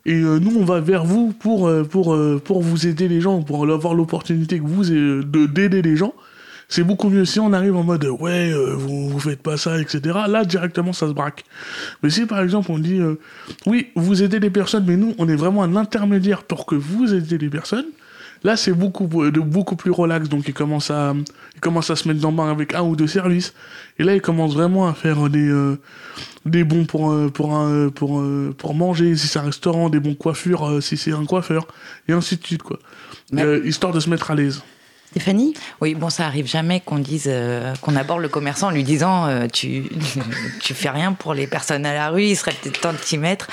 et 0.04 0.14
euh, 0.14 0.38
nous 0.38 0.56
on 0.56 0.64
va 0.64 0.80
vers 0.80 1.04
vous 1.04 1.32
pour, 1.32 1.68
euh, 1.68 1.84
pour, 1.84 2.16
pour 2.44 2.62
vous 2.62 2.86
aider 2.86 3.08
les 3.08 3.20
gens, 3.20 3.42
pour 3.42 3.70
avoir 3.70 3.94
l'opportunité 3.94 4.58
que 4.58 4.64
vous 4.64 4.84
de, 4.84 5.46
d'aider 5.46 5.82
les 5.82 5.96
gens, 5.96 6.14
c'est 6.68 6.82
beaucoup 6.82 7.08
mieux 7.08 7.24
si 7.24 7.38
on 7.38 7.52
arrive 7.52 7.76
en 7.76 7.84
mode 7.84 8.04
ouais 8.04 8.52
vous, 8.74 9.08
vous 9.08 9.20
faites 9.20 9.40
pas 9.40 9.56
ça 9.56 9.80
etc 9.80 10.18
là 10.26 10.44
directement 10.44 10.92
ça 10.92 11.06
se 11.06 11.12
braque 11.12 11.44
mais 12.02 12.10
si 12.10 12.26
par 12.26 12.40
exemple 12.40 12.72
on 12.72 12.80
dit 12.80 13.00
oui 13.66 13.86
vous 13.94 14.24
aidez 14.24 14.40
les 14.40 14.50
personnes 14.50 14.84
mais 14.84 14.96
nous 14.96 15.14
on 15.18 15.28
est 15.28 15.36
vraiment 15.36 15.62
un 15.62 15.76
intermédiaire 15.76 16.42
pour 16.42 16.66
que 16.66 16.74
vous 16.74 17.14
aidez 17.14 17.38
les 17.38 17.50
personnes 17.50 17.86
Là, 18.44 18.56
c'est 18.56 18.72
beaucoup, 18.72 19.06
de, 19.06 19.40
beaucoup 19.40 19.76
plus 19.76 19.90
relax, 19.90 20.28
donc 20.28 20.46
il 20.48 20.54
commence, 20.54 20.90
à, 20.90 21.14
il 21.54 21.60
commence 21.60 21.90
à 21.90 21.96
se 21.96 22.06
mettre 22.06 22.20
dans 22.20 22.30
le 22.30 22.36
bain 22.36 22.50
avec 22.50 22.74
un 22.74 22.82
ou 22.82 22.96
deux 22.96 23.06
services. 23.06 23.54
Et 23.98 24.04
là, 24.04 24.14
il 24.14 24.20
commence 24.20 24.54
vraiment 24.54 24.86
à 24.86 24.94
faire 24.94 25.28
des, 25.28 25.48
euh, 25.48 25.78
des 26.44 26.64
bons 26.64 26.84
pour, 26.84 27.12
euh, 27.12 27.28
pour, 27.28 27.48
pour, 27.94 28.20
euh, 28.20 28.54
pour 28.56 28.74
manger, 28.74 29.16
si 29.16 29.26
c'est 29.26 29.38
un 29.38 29.42
restaurant, 29.42 29.88
des 29.88 30.00
bons 30.00 30.14
coiffures, 30.14 30.82
si 30.82 30.96
c'est 30.96 31.12
un 31.12 31.24
coiffeur, 31.24 31.66
et 32.08 32.12
ainsi 32.12 32.36
de 32.36 32.44
suite, 32.44 32.62
quoi. 32.62 32.78
histoire 33.64 33.92
de 33.92 34.00
se 34.00 34.10
mettre 34.10 34.30
à 34.30 34.34
l'aise. 34.34 34.62
Stéphanie 35.16 35.54
Oui, 35.80 35.94
bon, 35.94 36.10
ça 36.10 36.26
arrive 36.26 36.46
jamais 36.46 36.80
qu'on 36.80 36.98
dise, 36.98 37.30
qu'on 37.80 37.96
aborde 37.96 38.20
le 38.20 38.28
commerçant 38.28 38.68
en 38.68 38.70
lui 38.70 38.84
disant 38.84 39.48
tu, 39.48 39.84
tu 40.60 40.74
fais 40.74 40.90
rien 40.90 41.14
pour 41.14 41.32
les 41.32 41.46
personnes 41.46 41.86
à 41.86 41.94
la 41.94 42.10
rue, 42.10 42.24
il 42.24 42.36
serait 42.36 42.52
peut-être 42.52 42.80
temps 42.80 42.92
de 42.92 42.98
t'y 42.98 43.16
mettre. 43.16 43.48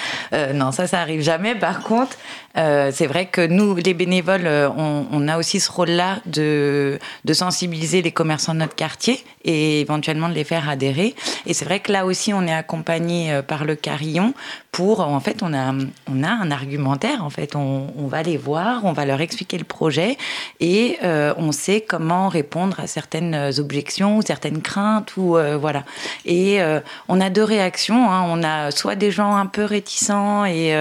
non, 0.54 0.74
ça, 0.74 0.88
ça 0.88 1.00
arrive 1.00 1.22
jamais. 1.22 1.56
Par 1.56 1.80
contre, 1.80 2.18
euh, 2.56 2.92
c'est 2.94 3.08
vrai 3.08 3.26
que 3.26 3.46
nous, 3.46 3.76
les 3.76 3.94
bénévoles, 3.94 4.46
euh, 4.46 4.70
on, 4.78 5.08
on 5.12 5.28
a 5.28 5.38
aussi 5.38 5.60
ce 5.60 5.72
rôle-là 5.72 6.20
de, 6.28 7.00
de, 7.26 7.34
sensibiliser 7.34 8.02
les 8.04 8.12
commerçants 8.12 8.54
de 8.54 8.60
notre 8.60 8.76
quartier 8.76 9.24
et 9.46 9.82
éventuellement 9.82 10.30
de 10.30 10.34
les 10.34 10.44
faire 10.44 10.70
adhérer. 10.70 11.16
Et 11.46 11.54
c'est 11.54 11.66
vrai 11.66 11.80
que 11.80 11.92
là 11.92 12.06
aussi, 12.06 12.34
on 12.34 12.46
est 12.48 12.54
accompagné 12.54 13.32
euh, 13.32 13.42
par 13.42 13.66
le 13.66 13.76
Carillon 13.76 14.34
pour, 14.72 15.02
en 15.02 15.20
fait, 15.20 15.44
on 15.44 15.54
a, 15.54 15.74
on 16.12 16.24
a 16.24 16.30
un 16.30 16.50
argumentaire. 16.50 17.24
En 17.24 17.30
fait, 17.30 17.56
on, 17.56 18.08
va 18.08 18.24
les 18.24 18.38
voir, 18.38 18.86
on 18.86 18.92
va 18.92 19.06
leur 19.06 19.22
expliquer 19.22 19.58
le 19.58 19.64
projet 19.64 20.18
et 20.60 20.98
euh, 21.04 21.34
on 21.38 21.52
sait 21.52 21.82
comment 21.82 22.28
répondre 22.28 22.80
à 22.80 22.88
certaines 22.88 23.52
objections 23.60 24.18
ou 24.18 24.22
certaines 24.24 24.62
craintes 24.62 25.16
ou 25.16 25.38
voilà. 25.60 25.84
Et 26.26 26.60
on 27.08 27.22
a 27.22 27.30
deux 27.30 27.44
réactions. 27.44 28.10
Hein. 28.10 28.26
On 28.28 28.44
a 28.44 28.72
soit 28.72 28.96
des 28.96 29.12
gens 29.12 29.36
un 29.36 29.46
peu 29.46 29.64
réticents 29.64 30.46
et, 30.46 30.76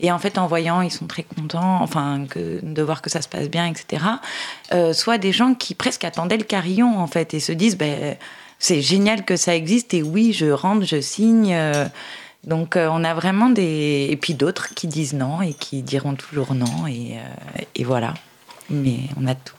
et 0.00 0.10
en 0.10 0.18
fait, 0.18 0.38
en 0.38 0.46
voyant, 0.46 0.80
ils 0.80 0.90
sont 0.90 1.06
très 1.06 1.22
contents, 1.22 1.82
enfin, 1.82 2.24
de 2.36 2.82
voir 2.82 3.02
que 3.02 3.10
ça 3.10 3.22
se 3.22 3.28
passe 3.28 3.48
bien, 3.48 3.66
etc. 3.66 4.04
Euh, 4.72 4.92
soit 4.92 5.18
des 5.18 5.32
gens 5.32 5.54
qui 5.54 5.74
presque 5.74 6.04
attendaient 6.04 6.36
le 6.36 6.44
carillon, 6.44 6.98
en 6.98 7.06
fait, 7.06 7.34
et 7.34 7.40
se 7.40 7.52
disent, 7.52 7.76
ben, 7.76 8.03
c'est 8.58 8.80
génial 8.80 9.24
que 9.24 9.36
ça 9.36 9.54
existe, 9.54 9.94
et 9.94 10.02
oui, 10.02 10.32
je 10.32 10.46
rentre, 10.46 10.84
je 10.86 11.00
signe. 11.00 11.52
Euh. 11.54 11.86
donc, 12.44 12.76
euh, 12.76 12.88
on 12.90 13.04
a 13.04 13.14
vraiment 13.14 13.50
des. 13.50 14.08
Et 14.10 14.16
puis 14.16 14.34
d'autres 14.34 14.74
qui 14.74 14.86
disent 14.86 15.14
non 15.14 15.42
et 15.42 15.52
qui 15.52 15.82
diront 15.82 16.14
toujours 16.14 16.54
non, 16.54 16.86
et, 16.86 17.16
et 17.74 17.84
voilà. 17.84 18.14
mais 18.70 19.00
on 19.20 19.26
a 19.26 19.34
tout. 19.34 19.54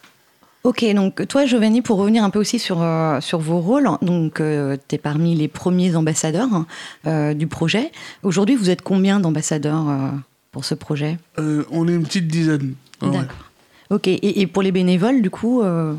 Ok, 0.64 0.84
donc 0.96 1.28
toi, 1.28 1.46
Giovanni, 1.46 1.84
pour 1.84 1.98
revenir 1.98 2.24
un 2.24 2.32
peu 2.32 2.40
aussi 2.40 2.58
sur, 2.58 2.82
euh, 2.82 3.22
sur 3.22 3.38
vos 3.38 3.60
rôles, 3.60 3.88
donc 4.02 4.40
euh, 4.40 4.78
tu 4.88 4.96
es 4.96 4.98
parmi 4.98 5.36
les 5.36 5.48
premiers 5.48 5.96
ambassadeurs 5.96 6.52
hein, 6.52 6.66
euh, 7.06 7.36
du 7.36 7.46
projet. 7.46 7.92
Aujourd'hui, 8.24 8.56
vous 8.56 8.72
êtes 8.72 8.82
combien 8.82 9.20
d'ambassadeurs 9.20 9.88
euh, 9.88 10.10
pour 10.52 10.66
ce 10.66 10.74
projet? 10.74 11.20
Euh, 11.38 11.66
on 11.70 11.88
est 11.88 11.94
une 11.94 12.04
petite 12.04 12.28
dizaine. 12.28 12.74
Ouais. 13.04 13.12
D'accord. 13.12 13.52
Ok, 13.92 14.08
et, 14.08 14.42
et 14.42 14.48
pour 14.48 14.64
les 14.64 14.72
bénévoles, 14.72 15.22
du 15.22 15.30
coup, 15.30 15.62
euh, 15.62 15.94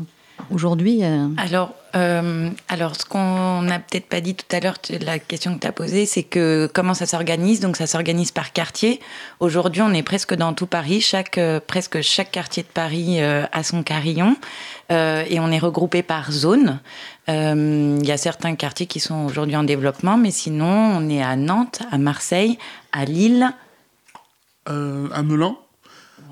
aujourd'hui 0.51 1.05
euh, 1.05 1.29
Alors, 1.37 1.73
euh, 1.97 2.49
alors, 2.67 2.95
ce 2.95 3.05
qu'on 3.05 3.61
n'a 3.63 3.79
peut-être 3.79 4.07
pas 4.07 4.21
dit 4.21 4.35
tout 4.35 4.45
à 4.55 4.59
l'heure, 4.59 4.77
la 5.01 5.17
question 5.19 5.55
que 5.55 5.59
tu 5.59 5.67
as 5.67 5.71
posée, 5.71 6.05
c'est 6.05 6.23
que 6.23 6.69
comment 6.73 6.93
ça 6.93 7.05
s'organise 7.05 7.59
Donc, 7.59 7.75
ça 7.75 7.87
s'organise 7.87 8.31
par 8.31 8.53
quartier. 8.53 8.99
Aujourd'hui, 9.39 9.81
on 9.81 9.93
est 9.93 10.03
presque 10.03 10.35
dans 10.35 10.53
tout 10.53 10.67
Paris. 10.67 11.01
Chaque, 11.01 11.37
euh, 11.37 11.59
presque 11.65 12.01
chaque 12.01 12.31
quartier 12.31 12.63
de 12.63 12.67
Paris 12.67 13.21
euh, 13.21 13.45
a 13.51 13.63
son 13.63 13.83
carillon. 13.83 14.35
Et 14.89 15.37
on 15.41 15.51
est 15.51 15.59
regroupé 15.59 16.01
par 16.01 16.31
zone. 16.31 16.79
Il 17.27 18.05
y 18.05 18.11
a 18.11 18.17
certains 18.17 18.55
quartiers 18.55 18.85
qui 18.85 19.01
sont 19.01 19.25
aujourd'hui 19.25 19.57
en 19.57 19.63
développement, 19.63 20.15
mais 20.15 20.31
sinon, 20.31 20.65
on 20.65 21.09
est 21.09 21.21
à 21.21 21.35
Nantes, 21.35 21.81
à 21.91 21.97
Marseille, 21.97 22.57
à 22.93 23.03
Lille. 23.03 23.51
À 24.65 25.23
Melun 25.23 25.57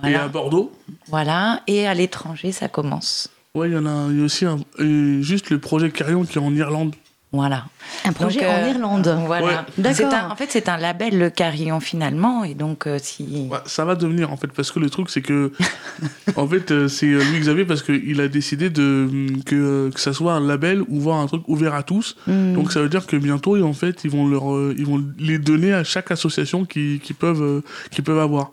et 0.05 0.15
à 0.15 0.27
Bordeaux. 0.27 0.71
voilà. 1.07 1.61
Et 1.67 1.85
à 1.87 1.93
l'étranger, 1.93 2.51
ça 2.51 2.69
commence. 2.69 3.29
Ouais, 3.55 3.69
il 3.69 3.73
y 3.73 3.77
en 3.77 3.85
a, 3.85 4.07
il 4.11 4.19
y 4.19 4.21
a 4.21 4.25
aussi 4.25 4.45
un, 4.45 4.57
et 4.79 5.21
juste 5.21 5.49
le 5.49 5.57
projet 5.59 5.89
Carillon 5.89 6.23
qui 6.25 6.37
est 6.37 6.41
en 6.41 6.53
Irlande. 6.53 6.93
Voilà. 7.31 7.65
un 8.05 8.13
projet 8.13 8.39
Donc, 8.39 8.47
euh, 8.47 8.63
en 8.63 8.69
Irlande. 8.69 9.17
Voilà. 9.25 9.45
Ouais. 9.45 9.53
D'accord. 9.77 10.13
Un- 10.13 10.29
En 10.29 10.35
fait, 10.37 10.47
c'est 10.49 10.69
un 10.69 10.77
label, 10.77 11.17
le 11.19 11.29
carillon, 11.29 11.81
finalement. 11.81 12.45
Et 12.45 12.53
donc, 12.53 12.87
euh, 12.87 12.97
si. 13.01 13.49
Ouais, 13.51 13.57
ça 13.65 13.83
va 13.83 13.95
devenir 13.95 14.31
en 14.31 14.37
fait 14.37 14.47
parce 14.47 14.71
que 14.71 14.79
le 14.79 14.89
truc 14.89 15.09
c'est 15.09 15.21
que 15.21 15.51
en 16.37 16.47
fait 16.47 16.71
euh, 16.71 16.87
c'est 16.87 17.07
euh, 17.07 17.21
Louis 17.23 17.39
Xavier 17.39 17.65
parce 17.65 17.83
qu'il 17.83 18.21
a 18.21 18.27
décidé 18.29 18.69
de 18.69 19.07
hum, 19.09 19.43
que, 19.43 19.55
euh, 19.55 19.91
que 19.91 19.99
ça 19.99 20.13
soit 20.13 20.31
un 20.33 20.39
label 20.47 20.81
ou 20.87 20.99
voir 21.01 21.19
un 21.19 21.27
truc 21.27 21.43
ouvert 21.49 21.73
à 21.73 21.83
tous. 21.83 22.15
Hmm. 22.27 22.53
Donc 22.53 22.71
ça 22.71 22.81
veut 22.81 22.89
dire 22.89 23.05
que 23.05 23.17
bientôt 23.17 23.61
en 23.61 23.73
fait 23.73 24.03
ils 24.05 24.11
vont 24.11 24.27
leur 24.29 24.53
euh, 24.53 24.73
ils 24.77 24.85
vont 24.85 25.03
les 25.19 25.37
donner 25.37 25.73
à 25.73 25.83
chaque 25.83 26.11
association 26.11 26.63
qui, 26.63 27.01
qui 27.03 27.13
peuvent 27.13 27.41
euh, 27.43 27.61
qui 27.91 28.01
peuvent 28.01 28.19
avoir. 28.19 28.51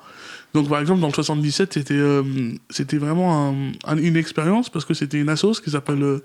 Donc 0.55 0.69
par 0.69 0.81
exemple 0.81 1.01
dans 1.01 1.07
le 1.09 1.13
77 1.15 1.73
c'était 1.73 1.95
euh, 1.95 2.23
c'était 2.71 2.99
vraiment 2.99 3.49
un- 3.51 3.73
un- 3.85 3.97
une 3.99 4.17
expérience 4.17 4.69
parce 4.69 4.85
que 4.85 4.93
c'était 4.95 5.19
une 5.21 5.29
assoce 5.31 5.61
qui 5.61 5.71
s'appelle 5.71 6.03
euh, 6.03 6.19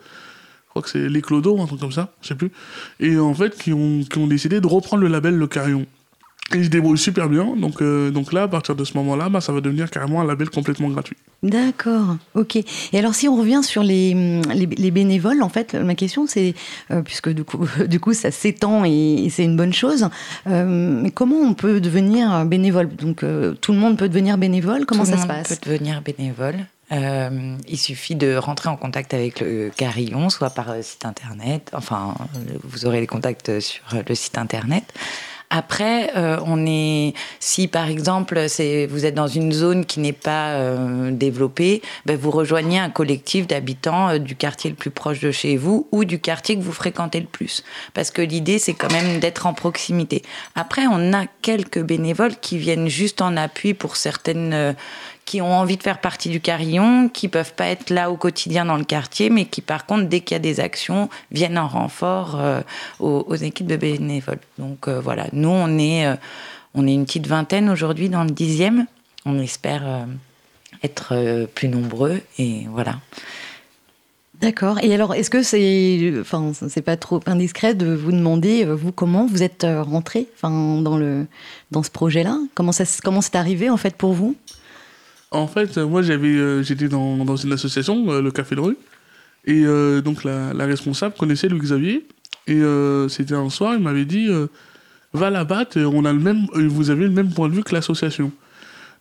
je 0.65 0.69
crois 0.69 0.81
que 0.81 0.89
c'est 0.89 1.07
les 1.09 1.21
Clodos, 1.21 1.59
un 1.61 1.65
truc 1.65 1.79
comme 1.79 1.91
ça, 1.93 2.13
je 2.21 2.27
sais 2.27 2.35
plus. 2.35 2.51
Et 2.99 3.17
en 3.17 3.33
fait 3.33 3.57
qui 3.57 3.71
ont 3.73 4.03
qui 4.03 4.17
ont 4.19 4.27
décidé 4.27 4.59
de 4.61 4.67
reprendre 4.67 5.01
le 5.03 5.09
label 5.09 5.35
Le 5.35 5.47
Carillon. 5.47 5.85
Et 6.53 6.59
ils 6.59 6.65
se 6.65 6.69
débrouillent 6.69 6.97
super 6.97 7.27
bien. 7.27 7.55
Donc, 7.57 7.81
euh, 7.81 8.09
donc 8.09 8.31
là, 8.31 8.43
à 8.43 8.47
partir 8.47 8.73
de 8.75 8.83
ce 8.85 8.93
moment-là, 8.97 9.27
bah, 9.27 9.41
ça 9.41 9.51
va 9.51 9.59
devenir 9.59 9.89
carrément 9.91 10.21
un 10.21 10.25
label 10.25 10.49
complètement 10.49 10.87
gratuit. 10.87 11.17
D'accord, 11.43 12.15
ok. 12.35 12.55
Et 12.55 12.65
alors 12.97 13.13
si 13.13 13.27
on 13.27 13.35
revient 13.37 13.61
sur 13.63 13.83
les, 13.83 14.13
les, 14.55 14.65
les 14.65 14.91
bénévoles, 14.91 15.43
en 15.43 15.49
fait, 15.49 15.75
ma 15.75 15.93
question 15.93 16.25
c'est, 16.25 16.55
euh, 16.89 17.01
puisque 17.01 17.29
du 17.29 17.43
coup, 17.43 17.67
du 17.87 17.99
coup 17.99 18.13
ça 18.13 18.31
s'étend 18.31 18.85
et, 18.85 19.25
et 19.25 19.29
c'est 19.29 19.43
une 19.43 19.55
bonne 19.57 19.73
chose, 19.73 20.09
euh, 20.47 20.65
mais 21.03 21.11
comment 21.11 21.35
on 21.37 21.53
peut 21.53 21.79
devenir 21.79 22.43
bénévole? 22.45 22.95
Donc 22.95 23.23
euh, 23.23 23.53
tout 23.53 23.71
le 23.73 23.77
monde 23.77 23.97
peut 23.97 24.09
devenir 24.09 24.37
bénévole, 24.37 24.85
comment 24.85 25.03
Tout 25.03 25.09
ça 25.11 25.15
le 25.17 25.21
se 25.21 25.27
monde 25.27 25.37
passe? 25.37 25.57
peut 25.59 25.69
devenir 25.71 26.01
bénévole. 26.01 26.55
Euh, 26.93 27.55
il 27.67 27.77
suffit 27.77 28.15
de 28.15 28.35
rentrer 28.37 28.69
en 28.69 28.77
contact 28.77 29.13
avec 29.13 29.41
le 29.41 29.69
carillon, 29.75 30.29
soit 30.29 30.49
par 30.49 30.73
site 30.81 31.05
internet. 31.05 31.69
Enfin, 31.73 32.15
vous 32.63 32.85
aurez 32.85 33.01
les 33.01 33.07
contacts 33.07 33.59
sur 33.59 33.83
le 34.07 34.15
site 34.15 34.37
internet. 34.37 34.85
Après, 35.49 36.11
euh, 36.17 36.39
on 36.45 36.65
est, 36.65 37.13
si 37.39 37.67
par 37.67 37.87
exemple, 37.87 38.35
vous 38.89 39.05
êtes 39.05 39.13
dans 39.13 39.27
une 39.27 39.53
zone 39.53 39.85
qui 39.85 40.01
n'est 40.01 40.11
pas 40.11 40.49
euh, 40.49 41.11
développée, 41.11 41.81
ben, 42.05 42.17
vous 42.17 42.31
rejoignez 42.31 42.79
un 42.79 42.89
collectif 42.89 43.47
d'habitants 43.47 44.09
euh, 44.09 44.17
du 44.17 44.35
quartier 44.35 44.69
le 44.69 44.75
plus 44.75 44.91
proche 44.91 45.21
de 45.21 45.31
chez 45.31 45.55
vous 45.55 45.87
ou 45.91 46.03
du 46.03 46.19
quartier 46.19 46.57
que 46.57 46.61
vous 46.61 46.73
fréquentez 46.73 47.21
le 47.21 47.27
plus. 47.27 47.63
Parce 47.93 48.11
que 48.11 48.21
l'idée, 48.21 48.59
c'est 48.59 48.73
quand 48.73 48.91
même 48.91 49.19
d'être 49.19 49.45
en 49.45 49.53
proximité. 49.53 50.21
Après, 50.55 50.83
on 50.91 51.13
a 51.13 51.25
quelques 51.41 51.81
bénévoles 51.81 52.35
qui 52.35 52.57
viennent 52.57 52.89
juste 52.89 53.21
en 53.21 53.37
appui 53.37 53.73
pour 53.73 53.95
certaines 53.95 54.53
euh, 54.53 54.73
qui 55.27 55.41
ont 55.41 55.53
envie 55.53 55.75
de 55.75 55.83
faire 55.83 55.99
partie 55.99 56.29
du 56.29 56.39
carillon, 56.39 57.09
qui 57.09 57.27
peuvent 57.27 57.53
pas 57.53 57.67
être 57.67 57.89
là 57.89 58.09
au 58.09 58.15
quotidien 58.15 58.63
dans 58.63 58.77
le 58.77 58.85
quartier, 58.85 59.29
mais 59.29 59.43
qui 59.43 59.59
par 59.59 59.85
contre, 59.85 60.05
dès 60.05 60.21
qu'il 60.21 60.35
y 60.35 60.37
a 60.37 60.39
des 60.39 60.61
actions, 60.61 61.09
viennent 61.31 61.57
en 61.57 61.67
renfort 61.67 62.39
euh, 62.39 62.61
aux, 62.99 63.35
équipes 63.35 63.67
de 63.67 63.75
bénévoles. 63.75 64.39
Donc 64.57 64.87
euh, 64.87 65.01
voilà, 65.01 65.27
nous 65.33 65.49
on 65.49 65.77
est, 65.77 66.07
euh, 66.07 66.15
on 66.73 66.87
est 66.87 66.93
une 66.93 67.05
petite 67.05 67.27
vingtaine 67.27 67.69
aujourd'hui 67.69 68.07
dans 68.07 68.23
le 68.23 68.31
dixième. 68.31 68.87
On 69.25 69.37
espère 69.39 70.07
être 70.81 71.45
plus 71.53 71.67
nombreux 71.67 72.21
et 72.39 72.65
voilà. 72.71 72.95
D'accord. 74.39 74.79
Et 74.81 74.93
alors, 74.93 75.13
est-ce 75.15 75.29
que 75.29 75.43
c'est, 75.43 76.13
enfin, 76.21 76.53
c'est 76.69 76.83
pas 76.83 76.95
trop 76.95 77.19
indiscret 77.25 77.73
de 77.73 77.93
vous 77.93 78.13
demander, 78.13 78.63
vous, 78.63 78.93
comment 78.93 79.25
vous 79.25 79.43
êtes 79.43 79.65
rentré, 79.67 80.27
enfin, 80.35 80.81
dans 80.81 80.97
le, 80.97 81.25
dans 81.71 81.83
ce 81.83 81.89
projet-là? 81.89 82.37
Comment 82.55 82.71
ça, 82.71 82.85
comment 83.03 83.19
c'est 83.19 83.35
arrivé 83.35 83.69
en 83.69 83.77
fait 83.77 83.97
pour 83.97 84.13
vous? 84.13 84.37
En 85.31 85.47
fait, 85.47 85.77
euh, 85.77 85.85
moi, 85.85 86.01
j'avais, 86.01 86.27
euh, 86.29 86.63
j'étais 86.63 86.87
dans, 86.87 87.25
dans 87.25 87.35
une 87.35 87.51
association, 87.51 88.09
euh, 88.11 88.21
le 88.21 88.31
Café 88.31 88.55
de 88.55 88.61
rue, 88.61 88.77
et 89.45 89.63
donc 90.01 90.25
la, 90.25 90.51
responsable 90.65 91.15
connaissait 91.17 91.47
Louis 91.47 91.61
Xavier, 91.61 92.05
et 92.47 92.61
c'était 93.07 93.33
un 93.33 93.49
soir, 93.49 93.75
il 93.75 93.79
m'avait 93.81 94.03
dit, 94.03 94.27
va 95.13 95.29
là-bas, 95.29 95.63
on 95.77 96.03
a 96.03 96.11
le 96.11 96.19
même, 96.19 96.47
vous 96.53 96.89
avez 96.89 97.05
le 97.05 97.11
même 97.11 97.31
point 97.31 97.47
de 97.47 97.53
vue 97.53 97.63
que 97.63 97.73
l'association. 97.73 98.33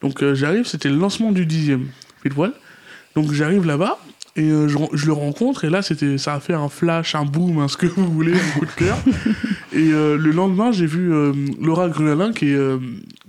Donc 0.03 0.23
j'arrive, 0.35 0.65
c'était 0.65 0.89
le 0.89 0.99
lancement 0.99 1.33
du 1.33 1.47
dixième, 1.47 1.89
pile 2.23 2.33
poil. 2.33 2.53
Donc 3.17 3.33
j'arrive 3.33 3.67
là-bas 3.67 3.99
et 4.37 4.51
euh, 4.51 4.69
je, 4.69 5.07
le 5.07 5.13
rencontre 5.13 5.65
et 5.65 5.71
là 5.71 5.83
c'était, 5.83 6.19
ça 6.19 6.35
a 6.35 6.41
fait 6.41 6.53
un 6.55 6.69
flash, 6.69 7.15
un 7.15 7.25
boom, 7.25 7.59
un 7.59 7.69
ce 7.69 7.77
que 7.77 7.87
vous 7.87 8.11
voulez, 8.13 8.35
un 8.35 8.59
coup 8.59 8.67
de 8.67 8.71
cœur. 8.73 8.99
et 9.73 9.93
euh, 9.93 10.17
le 10.17 10.31
lendemain 10.31 10.73
j'ai 10.73 10.87
vu 10.87 11.13
euh, 11.13 11.33
Laura 11.61 11.89
Grualin 11.89 12.33
qui 12.33 12.51
est, 12.51 12.55
euh, 12.55 12.79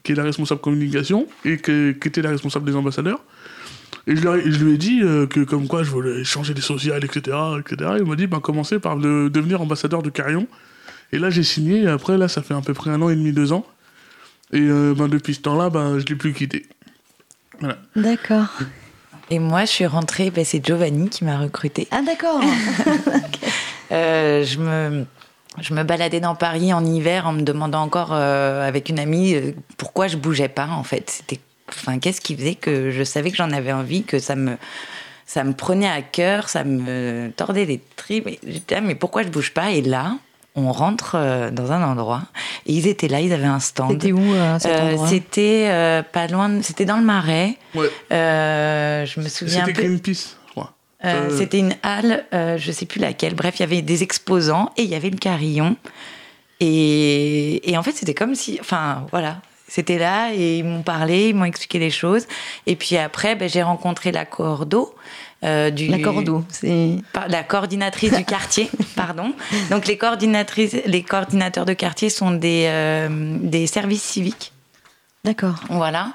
qui 0.04 0.12
est 0.12 0.16
la 0.16 0.24
responsable 0.24 0.62
communication 0.62 1.28
et 1.46 1.58
que- 1.58 1.92
qui 1.92 2.08
était 2.10 2.22
la 2.22 2.30
responsable 2.32 2.66
des 2.66 2.76
ambassadeurs. 2.76 3.22
Et 4.10 4.16
je, 4.16 4.24
leur 4.24 4.36
je 4.40 4.64
lui 4.64 4.74
ai 4.74 4.78
dit 4.78 5.02
euh, 5.04 5.28
que 5.28 5.42
comme 5.42 5.68
quoi 5.68 5.84
je 5.84 5.92
voulais 5.92 6.24
changer 6.24 6.54
des 6.54 6.62
sociales, 6.62 7.04
etc. 7.04 7.36
etc. 7.60 7.92
Il 8.00 8.06
m'a 8.06 8.16
dit, 8.16 8.28
bah, 8.28 8.40
commencez 8.42 8.80
par 8.80 8.96
de- 8.98 9.28
devenir 9.28 9.62
ambassadeur 9.62 10.02
du 10.02 10.12
Carillon. 10.12 10.48
Et 11.12 11.20
là, 11.20 11.30
j'ai 11.30 11.44
signé, 11.44 11.82
et 11.84 11.88
après, 11.88 12.18
là, 12.18 12.28
ça 12.30 12.42
fait 12.42 12.54
à 12.54 12.62
peu 12.62 12.74
près 12.74 12.90
un 12.90 13.02
an 13.02 13.10
et 13.10 13.16
demi, 13.18 13.34
deux 13.34 13.52
ans. 13.52 13.66
Et 14.54 14.62
euh, 14.62 14.94
ben, 14.98 15.10
depuis 15.10 15.34
ce 15.34 15.42
temps-là, 15.42 15.70
ben, 15.70 16.00
je 16.00 16.06
l'ai 16.06 16.16
plus 16.16 16.32
quitté. 16.34 16.66
Voilà. 17.60 17.78
D'accord. 17.98 18.48
Et 19.29 19.39
moi, 19.39 19.62
je 19.62 19.72
suis 19.72 19.86
rentrée, 19.86 20.31
ben, 20.31 20.46
c'est 20.46 20.65
Giovanni 20.65 21.10
qui 21.10 21.25
m'a 21.25 21.38
recrutée. 21.38 21.88
Ah 21.91 22.01
d'accord. 22.01 22.41
Euh, 23.89 24.43
je 24.43 24.60
me 24.60 25.05
je 25.62 25.74
me 25.74 25.84
baladais 25.84 26.19
dans 26.19 26.36
Paris 26.36 26.74
en 26.74 26.84
hiver 26.84 27.25
en 27.25 27.31
me 27.31 27.43
demandant 27.43 27.81
encore 27.81 28.10
euh, 28.12 28.67
avec 28.67 28.89
une 28.89 29.00
amie 29.00 29.34
euh, 29.34 29.53
pourquoi 29.77 30.10
je 30.10 30.17
bougeais 30.17 30.50
pas 30.50 30.67
en 30.67 30.84
fait. 30.84 31.10
C'était 31.10 31.39
enfin 31.69 31.98
qu'est-ce 31.98 32.19
qui 32.19 32.36
faisait 32.36 32.55
que 32.55 32.91
je 32.91 33.03
savais 33.05 33.31
que 33.31 33.38
j'en 33.38 33.51
avais 33.51 33.72
envie, 33.72 34.03
que 34.03 34.19
ça 34.19 34.36
me 34.36 34.57
ça 35.25 35.46
me 35.46 35.53
prenait 35.53 35.88
à 35.88 36.01
cœur, 36.01 36.50
ça 36.50 36.65
me 36.65 37.31
tordait 37.38 37.63
les 37.63 37.79
tripes. 37.96 38.27
J'étais 38.46 38.75
là, 38.75 38.81
mais 38.81 38.96
pourquoi 38.96 39.24
je 39.24 39.29
bouge 39.29 39.53
pas? 39.53 39.72
Et 39.72 39.81
là, 39.81 40.17
on 40.58 40.72
rentre 40.72 41.12
euh, 41.16 41.52
dans 41.52 41.72
un 41.72 41.82
endroit 41.84 42.24
et 42.66 42.74
ils 42.74 42.88
étaient 42.88 43.08
là, 43.08 43.22
ils 43.22 43.32
avaient 43.32 43.46
un 43.46 43.60
stand. 43.60 43.92
C'était 43.92 44.12
où 44.12 44.20
euh, 44.34 44.58
cet 44.60 44.72
Euh, 44.72 44.92
endroit? 44.94 45.08
C'était 45.08 45.68
euh, 45.70 46.02
pas 46.04 46.28
loin, 46.28 46.50
de- 46.50 46.62
c'était 46.64 46.84
dans 46.86 46.98
le 46.98 47.04
Marais. 47.06 47.56
Ouais. 47.76 47.90
Euh, 48.12 49.06
je 49.06 49.20
me 49.22 49.30
souviens 49.30 49.66
C'était 49.66 49.82
peu. 49.82 49.88
Greenpeace, 49.88 50.36
je 50.48 50.52
crois. 50.52 50.74
Euh, 51.06 51.30
Euh, 51.30 51.38
C'était 51.38 51.60
une 51.60 51.76
halle, 51.84 52.26
euh, 52.34 52.58
je 52.58 52.72
sais 52.72 52.86
plus 52.88 53.00
laquelle. 53.00 53.36
Bref, 53.36 53.56
il 53.60 53.62
y 53.62 53.64
avait 53.64 53.82
des 53.84 54.02
exposants 54.04 54.72
et 54.78 54.84
il 54.84 54.90
y 54.90 54.96
avait 54.96 55.12
le 55.12 55.18
carillon. 55.18 55.76
Et, 56.60 57.70
et 57.72 57.78
en 57.78 57.84
fait, 57.84 57.92
c'était 57.92 58.14
comme 58.16 58.34
si, 58.36 58.58
enfin, 58.60 59.06
voilà, 59.12 59.38
c'était 59.68 60.00
là 60.00 60.32
et 60.34 60.58
ils 60.60 60.66
m'ont 60.66 60.82
parlé, 60.82 61.30
ils 61.30 61.36
m'ont 61.36 61.46
expliqué 61.46 61.78
les 61.78 61.92
choses. 61.92 62.26
Et 62.66 62.76
puis 62.76 62.98
après, 62.98 63.36
ben, 63.36 63.48
j'ai 63.48 63.62
rencontré 63.62 64.12
la 64.12 64.26
cordo. 64.26 64.96
Euh, 65.44 65.70
du, 65.70 65.88
La 65.88 66.00
Cordo, 66.00 66.44
c'est 66.50 66.96
la 67.27 67.44
coordinatrice 67.44 68.12
du 68.13 68.25
quartier, 68.25 68.70
pardon. 68.96 69.34
Donc 69.70 69.86
les 69.86 69.98
coordinatrices, 69.98 70.75
les 70.86 71.03
coordinateurs 71.03 71.65
de 71.65 71.74
quartier 71.74 72.10
sont 72.10 72.32
des, 72.32 72.65
euh, 72.67 73.38
des 73.41 73.67
services 73.67 74.01
civiques. 74.01 74.51
d'accord. 75.24 75.56
Voilà. 75.70 76.13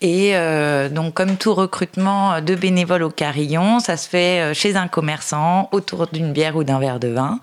Et 0.00 0.36
euh, 0.36 0.88
donc, 0.88 1.14
comme 1.14 1.36
tout 1.36 1.52
recrutement 1.52 2.40
de 2.40 2.54
bénévoles 2.54 3.02
au 3.02 3.10
Carillon, 3.10 3.80
ça 3.80 3.96
se 3.96 4.08
fait 4.08 4.54
chez 4.54 4.76
un 4.76 4.86
commerçant, 4.86 5.68
autour 5.72 6.06
d'une 6.06 6.32
bière 6.32 6.56
ou 6.56 6.62
d'un 6.62 6.78
verre 6.78 7.00
de 7.00 7.08
vin. 7.08 7.40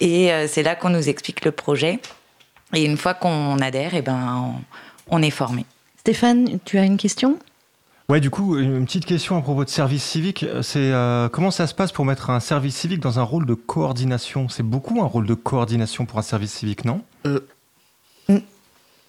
Et 0.00 0.30
c'est 0.46 0.62
là 0.62 0.74
qu'on 0.74 0.90
nous 0.90 1.08
explique 1.08 1.44
le 1.44 1.52
projet. 1.52 2.00
Et 2.74 2.84
une 2.84 2.96
fois 2.96 3.14
qu'on 3.14 3.58
adhère, 3.60 3.94
eh 3.94 4.02
ben, 4.02 4.54
on, 5.08 5.16
on 5.18 5.22
est 5.22 5.30
formé. 5.30 5.64
Stéphane, 5.98 6.58
tu 6.64 6.78
as 6.78 6.84
une 6.84 6.98
question? 6.98 7.38
Ouais, 8.08 8.20
du 8.20 8.30
coup, 8.30 8.56
une 8.56 8.84
petite 8.84 9.04
question 9.04 9.36
à 9.36 9.42
propos 9.42 9.64
de 9.64 9.68
service 9.68 10.04
civique. 10.04 10.46
C'est 10.62 10.92
euh, 10.92 11.28
comment 11.28 11.50
ça 11.50 11.66
se 11.66 11.74
passe 11.74 11.90
pour 11.90 12.04
mettre 12.04 12.30
un 12.30 12.38
service 12.38 12.76
civique 12.76 13.00
dans 13.00 13.18
un 13.18 13.24
rôle 13.24 13.46
de 13.46 13.54
coordination? 13.54 14.48
C'est 14.48 14.62
beaucoup 14.62 15.02
un 15.02 15.06
rôle 15.06 15.26
de 15.26 15.34
coordination 15.34 16.06
pour 16.06 16.18
un 16.20 16.22
service 16.22 16.52
civique, 16.52 16.84
non? 16.84 17.02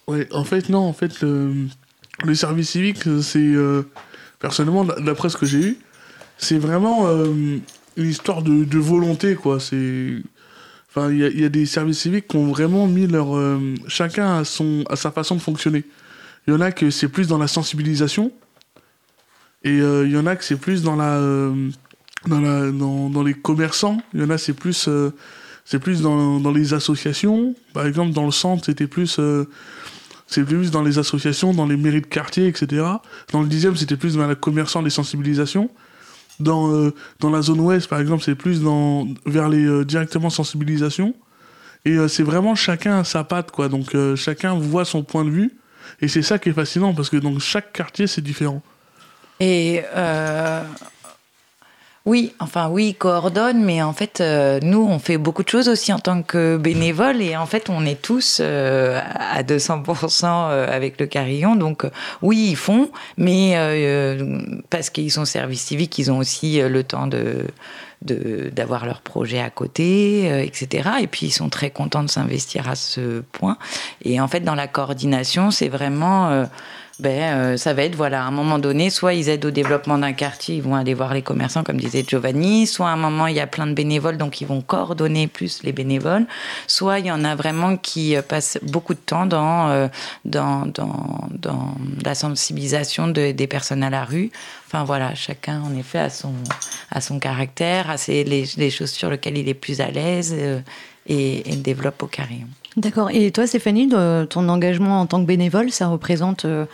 Ouais, 0.08 0.26
en 0.32 0.42
fait, 0.42 0.68
non, 0.68 0.80
en 0.80 0.92
fait, 0.92 1.20
le, 1.20 1.68
service 2.34 2.70
civique, 2.70 3.02
c'est. 3.22 3.38
euh, 3.38 3.82
personnellement, 4.40 4.84
d'après 4.84 5.28
ce 5.28 5.36
que 5.36 5.46
j'ai 5.46 5.60
eu, 5.60 5.78
c'est 6.38 6.58
vraiment 6.58 7.06
euh, 7.06 7.58
une 7.96 8.08
histoire 8.08 8.42
de, 8.42 8.78
volonté, 8.78 9.36
quoi. 9.36 9.60
C'est. 9.60 10.14
Enfin, 10.88 11.10
il 11.12 11.18
y, 11.18 11.40
y 11.42 11.44
a 11.44 11.50
des 11.50 11.66
services 11.66 12.00
civiques 12.00 12.28
qui 12.28 12.36
ont 12.36 12.48
vraiment 12.48 12.88
mis 12.88 13.06
leur. 13.06 13.36
euh, 13.36 13.74
chacun 13.86 14.38
à, 14.38 14.44
son, 14.44 14.82
à 14.88 14.96
sa 14.96 15.12
façon 15.12 15.36
de 15.36 15.40
fonctionner. 15.40 15.84
Il 16.46 16.54
y 16.54 16.56
en 16.56 16.60
a 16.62 16.72
que 16.72 16.90
c'est 16.90 17.08
plus 17.08 17.28
dans 17.28 17.38
la 17.38 17.46
sensibilisation. 17.46 18.32
Et 19.64 19.80
euh, 19.80 20.06
il 20.06 20.12
y 20.12 20.16
en 20.16 20.26
a 20.26 20.36
que 20.36 20.44
c'est 20.44 20.56
plus 20.56 20.82
dans 20.82 20.96
la. 20.96 21.16
euh, 21.16 21.70
dans, 22.26 22.40
la 22.40 22.70
dans, 22.70 23.10
dans 23.10 23.22
les 23.22 23.34
commerçants. 23.34 23.98
Il 24.14 24.20
y 24.20 24.24
en 24.24 24.30
a 24.30 24.38
c'est 24.38 24.52
plus. 24.52 24.86
euh, 24.88 25.10
c'est 25.64 25.78
plus 25.78 26.00
dans, 26.00 26.40
dans 26.40 26.52
les 26.52 26.72
associations. 26.72 27.54
Par 27.74 27.86
exemple, 27.86 28.12
dans 28.12 28.24
le 28.24 28.30
centre, 28.30 28.64
c'était 28.64 28.86
plus. 28.86 29.20
c'est 30.26 30.44
plus 30.44 30.70
dans 30.70 30.82
les 30.82 30.98
associations, 30.98 31.52
dans 31.52 31.66
les 31.66 31.76
mairies 31.76 32.00
de 32.00 32.06
quartier, 32.06 32.46
etc. 32.46 32.86
Dans 33.32 33.42
le 33.42 33.48
dixième, 33.48 33.76
c'était 33.76 33.98
plus 33.98 34.14
dans 34.16 34.26
la 34.26 34.34
commerçant, 34.34 34.80
les 34.80 34.90
sensibilisations. 34.90 35.70
Dans, 36.40 36.90
dans 37.20 37.28
la 37.30 37.42
zone 37.42 37.60
ouest, 37.60 37.86
par 37.86 38.00
exemple, 38.00 38.22
c'est 38.24 38.34
plus 38.36 38.62
dans, 38.62 39.08
vers 39.26 39.50
les 39.50 39.84
directement 39.84 40.30
sensibilisation. 40.30 41.14
Et 41.84 41.98
c'est 42.08 42.22
vraiment 42.22 42.54
chacun 42.54 43.00
à 43.00 43.04
sa 43.04 43.22
patte, 43.24 43.50
quoi. 43.50 43.68
Donc 43.68 43.94
chacun 44.14 44.54
voit 44.54 44.86
son 44.86 45.02
point 45.02 45.26
de 45.26 45.30
vue. 45.30 45.58
Et 46.00 46.08
c'est 46.08 46.22
ça 46.22 46.38
qui 46.38 46.48
est 46.48 46.54
fascinant, 46.54 46.94
parce 46.94 47.10
que 47.10 47.18
dans 47.18 47.38
chaque 47.38 47.74
quartier, 47.74 48.06
c'est 48.06 48.22
différent. 48.22 48.62
Et 49.40 49.82
euh, 49.94 50.62
oui, 52.06 52.34
enfin 52.40 52.68
oui, 52.68 52.88
ils 52.88 52.94
coordonnent, 52.94 53.62
mais 53.62 53.82
en 53.82 53.92
fait, 53.92 54.20
euh, 54.20 54.60
nous, 54.62 54.82
on 54.82 54.98
fait 54.98 55.18
beaucoup 55.18 55.42
de 55.42 55.48
choses 55.48 55.68
aussi 55.68 55.92
en 55.92 55.98
tant 55.98 56.22
que 56.22 56.56
bénévoles, 56.56 57.20
et 57.20 57.36
en 57.36 57.46
fait, 57.46 57.68
on 57.68 57.84
est 57.84 58.00
tous 58.00 58.38
euh, 58.40 58.98
à 59.14 59.42
200% 59.42 60.26
avec 60.26 60.98
le 60.98 61.06
carillon. 61.06 61.54
Donc 61.54 61.84
euh, 61.84 61.90
oui, 62.22 62.48
ils 62.50 62.56
font, 62.56 62.90
mais 63.16 63.52
euh, 63.56 64.40
parce 64.70 64.90
qu'ils 64.90 65.12
sont 65.12 65.24
service 65.24 65.62
civique, 65.62 65.98
ils 65.98 66.10
ont 66.10 66.18
aussi 66.18 66.60
euh, 66.60 66.68
le 66.68 66.82
temps 66.82 67.06
de 67.06 67.44
d'avoir 68.00 68.86
leur 68.86 69.00
projet 69.00 69.40
à 69.40 69.50
côté, 69.50 70.30
euh, 70.30 70.42
etc. 70.42 70.90
Et 71.00 71.06
puis 71.06 71.26
ils 71.26 71.30
sont 71.32 71.48
très 71.48 71.70
contents 71.70 72.02
de 72.02 72.10
s'investir 72.10 72.68
à 72.68 72.76
ce 72.76 73.20
point. 73.32 73.58
Et 74.04 74.20
en 74.20 74.28
fait, 74.28 74.40
dans 74.40 74.54
la 74.54 74.68
coordination, 74.68 75.50
c'est 75.50 75.68
vraiment, 75.68 76.28
euh, 76.28 76.44
ben, 77.00 77.38
euh, 77.38 77.56
ça 77.56 77.74
va 77.74 77.84
être, 77.84 77.94
voilà, 77.94 78.24
à 78.24 78.26
un 78.26 78.32
moment 78.32 78.58
donné, 78.58 78.90
soit 78.90 79.14
ils 79.14 79.28
aident 79.28 79.44
au 79.44 79.50
développement 79.52 79.98
d'un 79.98 80.12
quartier, 80.12 80.56
ils 80.56 80.62
vont 80.62 80.74
aller 80.74 80.94
voir 80.94 81.14
les 81.14 81.22
commerçants, 81.22 81.62
comme 81.62 81.78
disait 81.78 82.04
Giovanni, 82.06 82.66
soit 82.66 82.88
à 82.88 82.92
un 82.92 82.96
moment, 82.96 83.28
il 83.28 83.36
y 83.36 83.40
a 83.40 83.46
plein 83.46 83.68
de 83.68 83.72
bénévoles, 83.72 84.16
donc 84.16 84.40
ils 84.40 84.46
vont 84.46 84.60
coordonner 84.62 85.28
plus 85.28 85.62
les 85.62 85.72
bénévoles, 85.72 86.26
soit 86.66 86.98
il 86.98 87.06
y 87.06 87.12
en 87.12 87.24
a 87.24 87.36
vraiment 87.36 87.76
qui 87.76 88.16
euh, 88.16 88.22
passent 88.22 88.58
beaucoup 88.62 88.94
de 88.94 88.98
temps 88.98 89.26
dans, 89.26 89.68
euh, 89.70 89.86
dans, 90.24 90.66
dans, 90.66 91.28
dans 91.30 91.74
la 92.04 92.14
sensibilisation 92.16 93.06
de- 93.06 93.30
des 93.30 93.46
personnes 93.46 93.84
à 93.84 93.90
la 93.90 94.04
rue. 94.04 94.30
Enfin 94.66 94.82
voilà, 94.84 95.14
chacun 95.14 95.62
en 95.62 95.76
effet 95.76 95.98
a 95.98 96.10
son, 96.10 96.34
a 96.90 97.00
son 97.00 97.18
caractère, 97.20 97.90
a 97.90 97.96
ses, 97.96 98.24
les, 98.24 98.70
choses 98.70 98.90
sur 98.90 99.08
lesquelles 99.08 99.38
il 99.38 99.48
est 99.48 99.54
plus 99.54 99.80
à 99.80 99.90
l'aise 99.90 100.34
euh, 100.36 100.60
et, 101.06 101.52
et 101.52 101.56
développe 101.56 102.02
au 102.02 102.06
carillon. 102.06 102.48
D'accord. 102.78 103.10
Et 103.10 103.32
toi, 103.32 103.46
Stéphanie, 103.46 103.88
ton 103.88 104.48
engagement 104.48 105.00
en 105.00 105.06
tant 105.06 105.20
que 105.20 105.26
bénévole, 105.26 105.72
ça 105.72 105.88
représente 105.88 106.44
euh, 106.44 106.64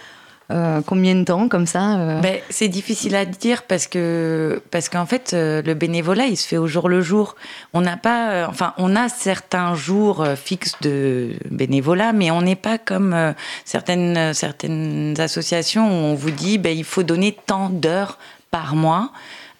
euh, 0.50 0.82
combien 0.84 1.14
de 1.14 1.24
temps 1.24 1.48
comme 1.48 1.64
ça 1.66 1.96
euh? 1.98 2.20
Ben, 2.20 2.40
c'est 2.50 2.68
difficile 2.68 3.16
à 3.16 3.24
dire 3.24 3.62
parce 3.62 3.86
que 3.86 4.60
parce 4.70 4.90
qu'en 4.90 5.06
fait 5.06 5.32
le 5.32 5.72
bénévolat 5.72 6.26
il 6.26 6.36
se 6.36 6.46
fait 6.46 6.58
au 6.58 6.66
jour 6.66 6.90
le 6.90 7.00
jour. 7.00 7.36
On 7.72 7.80
n'a 7.80 7.96
pas 7.96 8.46
enfin 8.50 8.74
on 8.76 8.94
a 8.94 9.08
certains 9.08 9.74
jours 9.74 10.26
fixes 10.36 10.74
de 10.82 11.30
bénévolat 11.50 12.12
mais 12.12 12.30
on 12.30 12.42
n'est 12.42 12.56
pas 12.56 12.76
comme 12.76 13.34
certaines 13.64 14.34
certaines 14.34 15.14
associations 15.18 15.88
où 15.88 16.04
on 16.12 16.14
vous 16.14 16.30
dit 16.30 16.58
ben 16.58 16.76
il 16.76 16.84
faut 16.84 17.02
donner 17.02 17.34
tant 17.46 17.70
d'heures 17.70 18.18
par 18.50 18.74
mois. 18.74 19.10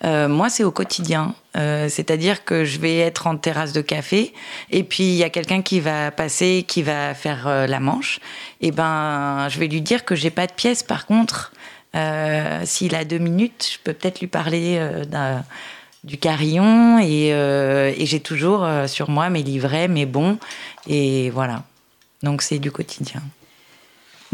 Moi, 0.02 0.50
c'est 0.50 0.64
au 0.64 0.70
quotidien. 0.70 1.35
Euh, 1.56 1.88
C'est-à-dire 1.88 2.44
que 2.44 2.64
je 2.64 2.78
vais 2.78 2.98
être 2.98 3.26
en 3.26 3.36
terrasse 3.36 3.72
de 3.72 3.80
café 3.80 4.32
et 4.70 4.82
puis 4.82 5.04
il 5.04 5.14
y 5.14 5.24
a 5.24 5.30
quelqu'un 5.30 5.62
qui 5.62 5.80
va 5.80 6.10
passer, 6.10 6.64
qui 6.66 6.82
va 6.82 7.14
faire 7.14 7.46
euh, 7.46 7.66
la 7.66 7.80
manche. 7.80 8.20
Et 8.60 8.72
ben, 8.72 9.48
je 9.48 9.58
vais 9.60 9.68
lui 9.68 9.80
dire 9.80 10.04
que 10.04 10.14
j'ai 10.14 10.30
pas 10.30 10.46
de 10.46 10.52
pièce. 10.52 10.82
Par 10.82 11.06
contre, 11.06 11.52
euh, 11.94 12.62
s'il 12.64 12.94
a 12.94 13.04
deux 13.04 13.18
minutes, 13.18 13.70
je 13.74 13.78
peux 13.84 13.92
peut-être 13.92 14.20
lui 14.20 14.26
parler 14.26 14.80
du 16.02 16.18
carillon 16.18 16.98
et, 16.98 17.28
et 17.28 18.06
j'ai 18.06 18.20
toujours 18.20 18.66
sur 18.86 19.08
moi 19.08 19.30
mes 19.30 19.42
livrets, 19.42 19.88
mes 19.88 20.06
bons 20.06 20.38
et 20.88 21.30
voilà. 21.30 21.62
Donc 22.22 22.42
c'est 22.42 22.58
du 22.58 22.72
quotidien. 22.72 23.22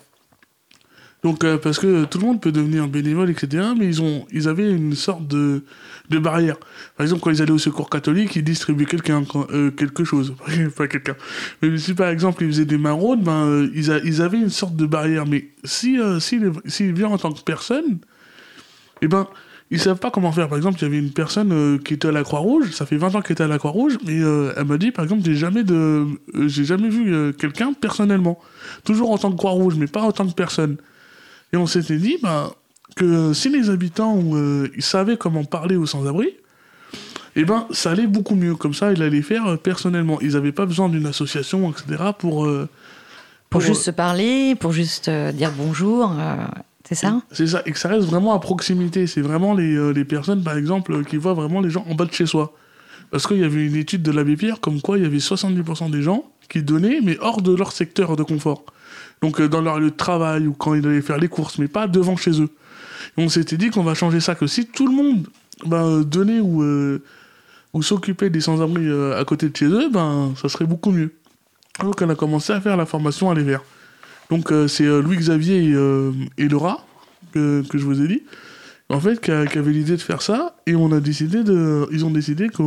Donc, 1.23 1.45
euh, 1.45 1.59
parce 1.59 1.79
que 1.79 2.07
tout 2.07 2.19
le 2.19 2.27
monde 2.27 2.41
peut 2.41 2.53
devenir 2.53 2.89
bénévole, 2.89 3.31
etc., 3.31 3.69
mais 3.77 3.87
ils, 3.87 4.01
ont, 4.01 4.27
ils 4.33 4.49
avaient 4.49 4.71
une 4.71 4.95
sorte 4.95 5.27
de, 5.29 5.65
de 6.09 6.19
barrière. 6.19 6.57
Par 6.97 7.05
exemple, 7.05 7.23
quand 7.23 7.31
ils 7.31 7.43
allaient 7.43 7.51
au 7.51 7.59
secours 7.59 7.91
catholique, 7.91 8.37
ils 8.37 8.45
distribuaient 8.45 8.87
quelqu'un, 8.87 9.23
euh, 9.51 9.71
quelque 9.71 10.05
chose. 10.05 10.35
pas 10.77 10.89
quelqu'un. 10.89 11.17
Mais 11.61 11.77
si 11.77 11.93
par 11.93 12.09
exemple 12.09 12.43
ils 12.45 12.51
faisaient 12.51 12.65
des 12.65 12.79
maraudes, 12.79 13.23
ben, 13.23 13.69
ils, 13.75 14.23
avaient 14.23 14.39
une 14.39 14.49
sorte 14.49 14.77
de 14.77 14.87
barrière. 14.87 15.27
Mais 15.27 15.49
si, 15.63 15.99
s'il 16.21 16.53
s'il 16.65 16.95
vient 16.95 17.09
en 17.09 17.19
tant 17.19 17.33
que 17.33 17.43
personne, 17.43 17.99
eh 19.03 19.09
ben, 19.09 19.29
ils 19.71 19.81
savent 19.81 19.99
pas 19.99 20.11
comment 20.11 20.33
faire. 20.33 20.49
Par 20.49 20.59
exemple, 20.59 20.79
il 20.81 20.83
y 20.83 20.85
avait 20.87 20.99
une 20.99 21.13
personne 21.13 21.53
euh, 21.53 21.79
qui 21.79 21.95
était 21.95 22.09
à 22.09 22.13
la 22.13 22.25
Croix-Rouge, 22.25 22.73
ça 22.73 22.87
fait 22.87 22.97
20 22.97 23.15
ans 23.15 23.23
qu'elle 23.23 23.35
était 23.35 23.45
à 23.45 23.49
la 23.49 23.59
Croix-Rouge, 23.59 23.99
mais 24.05 24.21
euh, 24.21 24.53
elle 24.57 24.65
m'a 24.65 24.79
dit, 24.79 24.91
par 24.91 25.05
exemple, 25.05 25.23
j'ai 25.25 25.37
jamais, 25.37 25.63
de, 25.63 26.07
euh, 26.35 26.49
j'ai 26.49 26.65
jamais 26.65 26.89
vu 26.89 27.33
quelqu'un 27.35 27.73
personnellement. 27.73 28.41
Toujours 28.85 29.13
en 29.13 29.19
tant 29.19 29.31
que 29.31 29.37
Croix-Rouge, 29.37 29.75
mais 29.77 29.87
pas 29.87 30.03
en 30.03 30.11
tant 30.11 30.27
que 30.27 30.35
personne. 30.35 30.77
Et 31.53 31.57
on 31.57 31.67
s'était 31.67 31.99
dit 31.99 32.19
bah, 32.21 32.53
que 32.97 33.33
si 33.33 33.49
les 33.49 33.71
habitants 33.71 34.21
ils 34.77 34.83
savaient 34.83 35.17
comment 35.17 35.45
parler 35.45 35.77
aux 35.77 35.87
sans-abri, 35.87 36.31
eh 37.37 37.45
ben, 37.45 37.67
ça 37.71 37.93
allait 37.93 38.09
beaucoup 38.09 38.35
mieux. 38.35 38.57
Comme 38.57 38.75
ça, 38.75 38.93
ils 38.93 39.03
allaient 39.03 39.23
faire 39.23 39.57
personnellement. 39.59 40.21
Ils 40.21 40.33
n'avaient 40.33 40.53
pas 40.53 40.67
besoin 40.67 40.89
d'une 40.89 41.07
association, 41.07 41.71
etc. 41.71 42.11
pour. 42.19 42.49
Pour 43.51 43.61
juste 43.61 43.83
se 43.83 43.91
parler, 43.91 44.55
pour 44.55 44.71
juste 44.71 45.11
dire 45.11 45.53
bonjour, 45.57 46.15
c'est 46.91 47.07
ça? 47.07 47.23
C'est 47.31 47.47
ça, 47.47 47.63
et 47.67 47.71
que 47.71 47.79
ça 47.79 47.89
reste 47.89 48.09
vraiment 48.09 48.35
à 48.35 48.41
proximité. 48.41 49.07
C'est 49.07 49.21
vraiment 49.21 49.55
les, 49.55 49.77
euh, 49.77 49.93
les 49.93 50.05
personnes, 50.05 50.43
par 50.43 50.57
exemple, 50.57 50.93
euh, 50.93 51.05
qui 51.05 51.19
voient 51.19 51.35
vraiment 51.35 51.61
les 51.61 51.71
gens 51.71 51.87
en 51.89 51.95
bas 51.95 52.05
de 52.05 52.13
chez 52.13 52.27
soi. 52.27 52.53
Parce 53.13 53.29
qu'il 53.29 53.39
y 53.39 53.45
avait 53.45 53.65
une 53.65 53.77
étude 53.77 54.03
de 54.03 54.11
l'abbé 54.11 54.37
Pierre 54.37 54.59
comme 54.59 54.81
quoi 54.81 54.99
il 54.99 55.05
y 55.05 55.07
avait 55.07 55.19
70% 55.19 55.89
des 55.91 56.03
gens 56.03 56.25
qui 56.49 56.65
donnaient, 56.65 57.01
mais 57.01 57.17
hors 57.21 57.43
de 57.43 57.55
leur 57.55 57.71
secteur 57.71 58.17
de 58.17 58.25
confort. 58.25 58.65
Donc 59.23 59.41
euh, 59.41 59.49
dans 59.49 59.61
leur 59.61 59.79
lieu 59.79 59.93
de 59.93 59.97
travail 59.97 60.49
ou 60.49 60.53
quand 60.53 60.75
ils 60.75 60.85
allaient 60.85 61.01
faire 61.01 61.19
les 61.19 61.29
courses, 61.29 61.59
mais 61.59 61.69
pas 61.69 61.87
devant 61.87 62.17
chez 62.17 62.43
eux. 62.43 62.49
Et 63.17 63.23
on 63.23 63.29
s'était 63.29 63.57
dit 63.57 63.71
qu'on 63.71 63.85
va 63.85 63.95
changer 63.95 64.19
ça, 64.19 64.35
que 64.35 64.49
si 64.49 64.67
tout 64.67 64.89
le 64.89 64.93
monde 64.93 65.29
ben, 65.67 66.01
donnait 66.01 66.41
ou, 66.41 66.65
ou 67.73 67.83
s'occupait 67.83 68.31
des 68.31 68.41
sans-abri 68.41 68.89
à 69.15 69.25
côté 69.25 69.49
de 69.49 69.57
chez 69.57 69.67
eux, 69.67 69.89
ben, 69.91 70.35
ça 70.41 70.49
serait 70.49 70.67
beaucoup 70.67 70.91
mieux. 70.91 71.13
Donc 71.81 72.03
on 72.03 72.09
a 72.09 72.17
commencé 72.17 72.53
à 72.53 72.61
faire 72.61 72.77
la 72.77 72.87
formation 72.87 73.31
à 73.31 73.35
les. 73.35 73.57
Donc 74.31 74.53
euh, 74.53 74.69
c'est 74.69 74.87
euh, 74.87 75.03
Louis-Xavier 75.03 75.71
et, 75.71 75.75
euh, 75.75 76.13
et 76.39 76.49
Laura 76.49 76.87
que, 77.33 77.63
que 77.69 77.79
je 77.79 77.85
vous 77.85 78.01
ai 78.01 78.09
dit, 78.09 78.23
en 78.89 79.01
fait, 79.01 79.21
qui, 79.21 79.31
avait 79.31 79.71
l'idée 79.73 79.97
de 79.97 80.03
faire 80.03 80.23
ça, 80.23 80.57
et 80.67 80.75
on 80.75 80.91
a 80.93 81.01
décidé 81.01 81.45
de, 81.45 81.87
ils 81.93 82.05
ont 82.05 82.11
décidé 82.11 82.49
que 82.49 82.63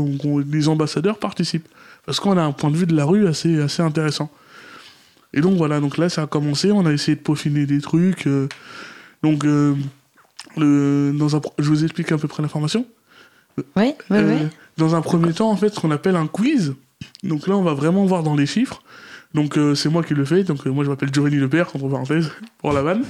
les 0.50 0.68
ambassadeurs 0.70 1.20
participent, 1.20 1.68
parce 2.06 2.20
qu'on 2.20 2.38
a 2.38 2.42
un 2.42 2.54
point 2.54 2.72
de 2.72 2.78
vue 2.78 2.86
de 2.86 2.96
la 2.96 3.06
rue 3.06 3.28
assez, 3.28 3.60
assez 3.62 3.82
intéressant. 3.82 4.30
Et 5.34 5.42
donc 5.42 5.58
voilà, 5.58 5.80
donc 5.80 5.98
là 5.98 6.10
ça 6.10 6.24
a 6.24 6.28
commencé, 6.28 6.72
on 6.72 6.86
a 6.86 6.94
essayé 6.94 7.16
de 7.16 7.22
peaufiner 7.22 7.66
des 7.66 7.82
trucs. 7.82 8.28
euh, 8.28 8.48
donc, 9.22 9.46
euh, 9.46 9.74
le, 10.58 11.12
dans 11.18 11.36
un, 11.36 11.42
je 11.60 11.68
vous 11.70 11.84
explique 11.84 12.12
à 12.12 12.18
peu 12.18 12.28
près 12.28 12.44
la 12.44 12.50
formation. 12.50 12.86
Oui, 13.58 13.64
oui, 13.76 13.94
Euh, 14.12 14.40
oui. 14.44 14.48
Dans 14.78 14.96
un 14.96 15.02
premier 15.02 15.34
temps, 15.34 15.50
en 15.50 15.56
fait, 15.56 15.70
ce 15.70 15.80
qu'on 15.80 15.92
appelle 15.92 16.16
un 16.16 16.28
quiz. 16.28 16.74
Donc 17.24 17.48
là, 17.48 17.56
on 17.56 17.64
va 17.64 17.74
vraiment 17.74 18.06
voir 18.06 18.24
dans 18.24 18.36
les 18.36 18.46
chiffres. 18.46 18.82
Donc 19.34 19.58
euh, 19.58 19.74
c'est 19.74 19.90
moi 19.90 20.04
qui 20.04 20.14
le 20.14 20.26
fais. 20.26 20.44
Donc 20.44 20.66
euh, 20.68 20.70
moi, 20.72 20.84
je 20.84 20.90
m'appelle 20.90 21.10
Giovanni 21.14 21.38
Lepère, 21.38 21.68
entre 21.76 21.88
parenthèses, 21.90 22.32
pour 22.60 22.72
la 22.74 22.82
vanne. 22.84 23.04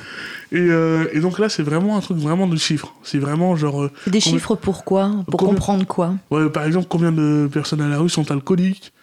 Et, 0.51 0.57
euh, 0.59 1.05
et 1.11 1.19
donc 1.19 1.37
là, 1.39 1.49
c'est 1.49 1.63
vraiment 1.63 1.97
un 1.97 1.99
truc 1.99 2.17
vraiment 2.17 2.47
de 2.47 2.55
chiffres. 2.55 2.93
C'est 3.03 3.19
vraiment 3.19 3.55
genre, 3.55 3.89
Des 4.07 4.19
combien- 4.19 4.19
chiffres 4.21 4.55
pourquoi 4.55 5.11
Pour 5.29 5.39
combien- 5.39 5.55
comprendre 5.55 5.85
quoi? 5.85 6.13
Ouais, 6.31 6.49
par 6.49 6.63
exemple, 6.65 6.87
combien 6.89 7.11
de 7.11 7.49
personnes 7.51 7.81
à 7.81 7.87
la 7.89 7.97
rue 7.99 8.09
sont 8.09 8.29
alcooliques? 8.31 8.93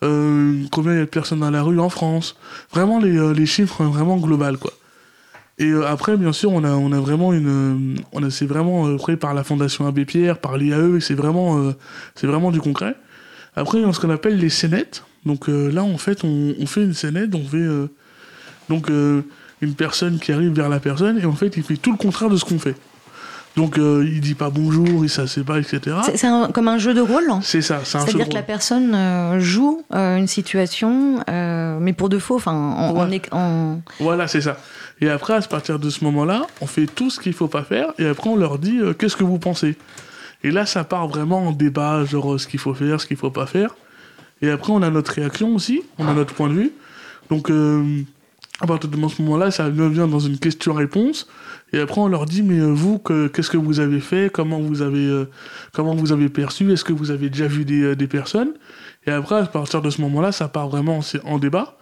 Combien 0.00 0.92
il 0.92 0.96
y 0.96 1.00
a 1.02 1.04
de 1.04 1.04
personnes 1.04 1.42
à 1.42 1.50
la 1.50 1.62
rue 1.62 1.78
en 1.78 1.90
France? 1.90 2.36
Vraiment 2.72 2.98
les, 3.00 3.34
les 3.34 3.44
chiffres 3.46 3.82
hein, 3.82 3.90
vraiment 3.92 4.16
global, 4.16 4.56
quoi. 4.56 4.72
Et 5.58 5.70
après, 5.86 6.16
bien 6.16 6.32
sûr, 6.32 6.50
on 6.52 6.64
a, 6.64 6.70
on 6.72 6.90
a 6.92 6.98
vraiment 7.00 7.34
une. 7.34 7.98
on 8.12 8.22
a, 8.22 8.30
c'est 8.30 8.46
vraiment 8.46 8.96
créé 8.96 9.18
par 9.18 9.34
la 9.34 9.44
Fondation 9.44 9.86
Abbé 9.86 10.06
Pierre, 10.06 10.38
par 10.38 10.56
l'IAE, 10.56 10.96
et 10.96 11.00
c'est 11.00 11.12
vraiment, 11.12 11.74
c'est 12.14 12.26
vraiment 12.26 12.50
du 12.50 12.62
concret. 12.62 12.94
Après, 13.54 13.76
il 13.78 13.84
y 13.86 13.88
a 13.88 13.92
ce 13.92 14.00
qu'on 14.00 14.08
appelle 14.08 14.38
les 14.38 14.48
scénettes. 14.48 15.04
Donc 15.26 15.48
euh, 15.48 15.70
là, 15.70 15.82
en 15.84 15.98
fait, 15.98 16.24
on, 16.24 16.54
on 16.58 16.66
fait 16.66 16.82
une 16.82 16.94
scénette, 16.94 17.34
on 17.34 17.44
fait. 17.46 17.56
euh, 17.58 17.88
donc, 18.68 18.88
euh, 18.90 19.22
une 19.62 19.74
personne 19.74 20.18
qui 20.18 20.32
arrive 20.32 20.52
vers 20.52 20.68
la 20.70 20.80
personne, 20.80 21.18
et 21.18 21.26
en 21.26 21.34
fait, 21.34 21.56
il 21.58 21.62
fait 21.62 21.76
tout 21.76 21.90
le 21.90 21.98
contraire 21.98 22.30
de 22.30 22.36
ce 22.36 22.44
qu'on 22.46 22.58
fait. 22.58 22.76
Donc, 23.56 23.76
il 23.78 24.20
dit 24.20 24.34
pas 24.34 24.48
bonjour, 24.48 24.86
il 25.04 25.10
s'assied 25.10 25.42
pas, 25.42 25.58
etc. 25.58 25.96
C'est 26.14 26.28
comme 26.54 26.68
un 26.68 26.78
jeu 26.78 26.94
de 26.94 27.00
rôle 27.00 27.28
C'est 27.42 27.60
ça, 27.62 27.80
c'est 27.84 27.98
un 27.98 28.00
jeu 28.02 28.06
de 28.06 28.10
C'est-à-dire 28.12 28.28
que 28.28 28.34
la 28.34 28.42
personne 28.42 29.40
joue 29.40 29.82
une 29.92 30.28
situation, 30.28 31.22
mais 31.28 31.92
pour 31.92 32.08
de 32.08 32.18
faux, 32.18 32.36
enfin, 32.36 32.52
en, 32.52 32.90
en 32.96 33.08
Ouais. 33.08 33.18
éc- 33.18 33.28
en- 33.32 33.80
Voilà, 33.98 34.28
c'est 34.28 34.40
ça. 34.40 34.56
Et 35.02 35.10
après, 35.10 35.34
à 35.34 35.40
partir 35.42 35.78
de 35.80 35.90
ce 35.90 36.04
moment-là, 36.04 36.46
on 36.60 36.66
fait 36.66 36.86
tout 36.86 37.10
ce 37.10 37.18
qu'il 37.20 37.32
faut 37.34 37.48
pas 37.48 37.64
faire, 37.64 37.88
et 37.98 38.06
après, 38.06 38.30
on 38.30 38.36
leur 38.36 38.58
dit 38.58 38.78
qu'est-ce 38.98 39.16
que 39.16 39.24
vous 39.24 39.38
pensez? 39.40 39.76
Et 40.44 40.52
là, 40.52 40.64
ça 40.64 40.84
part 40.84 41.08
vraiment 41.08 41.48
en 41.48 41.52
débat, 41.52 42.04
genre 42.04 42.38
ce 42.40 42.46
qu'il 42.46 42.60
faut 42.60 42.72
faire, 42.72 43.00
ce 43.00 43.06
qu'il 43.06 43.16
faut 43.18 43.30
pas 43.32 43.46
faire. 43.46 43.74
Et 44.42 44.50
après, 44.50 44.72
on 44.72 44.82
a 44.82 44.90
notre 44.90 45.12
réaction 45.12 45.54
aussi, 45.54 45.82
on 45.98 46.06
a 46.08 46.14
notre 46.14 46.34
point 46.34 46.48
de 46.48 46.54
vue. 46.54 46.72
Donc, 47.28 47.50
euh, 47.50 48.02
à 48.60 48.66
partir 48.66 48.90
de 48.90 49.08
ce 49.08 49.22
moment-là, 49.22 49.50
ça 49.50 49.70
devient 49.70 50.06
dans 50.10 50.18
une 50.18 50.38
question-réponse. 50.38 51.28
Et 51.72 51.78
après, 51.78 52.00
on 52.00 52.08
leur 52.08 52.26
dit, 52.26 52.42
mais 52.42 52.58
euh, 52.58 52.72
vous, 52.72 52.98
que- 52.98 53.28
qu'est-ce 53.28 53.50
que 53.50 53.56
vous 53.56 53.80
avez 53.80 54.00
fait? 54.00 54.30
Comment 54.32 54.58
vous 54.60 54.82
avez, 54.82 55.06
euh, 55.06 55.28
comment 55.72 55.94
vous 55.94 56.12
avez 56.12 56.28
perçu? 56.28 56.72
Est-ce 56.72 56.84
que 56.84 56.92
vous 56.92 57.10
avez 57.10 57.30
déjà 57.30 57.46
vu 57.46 57.64
des, 57.64 57.82
euh, 57.82 57.96
des 57.96 58.06
personnes? 58.06 58.52
Et 59.06 59.10
après, 59.10 59.36
à 59.36 59.46
partir 59.46 59.80
de 59.82 59.90
ce 59.90 60.00
moment-là, 60.02 60.32
ça 60.32 60.48
part 60.48 60.68
vraiment 60.68 61.00
en 61.24 61.38
débat. 61.38 61.76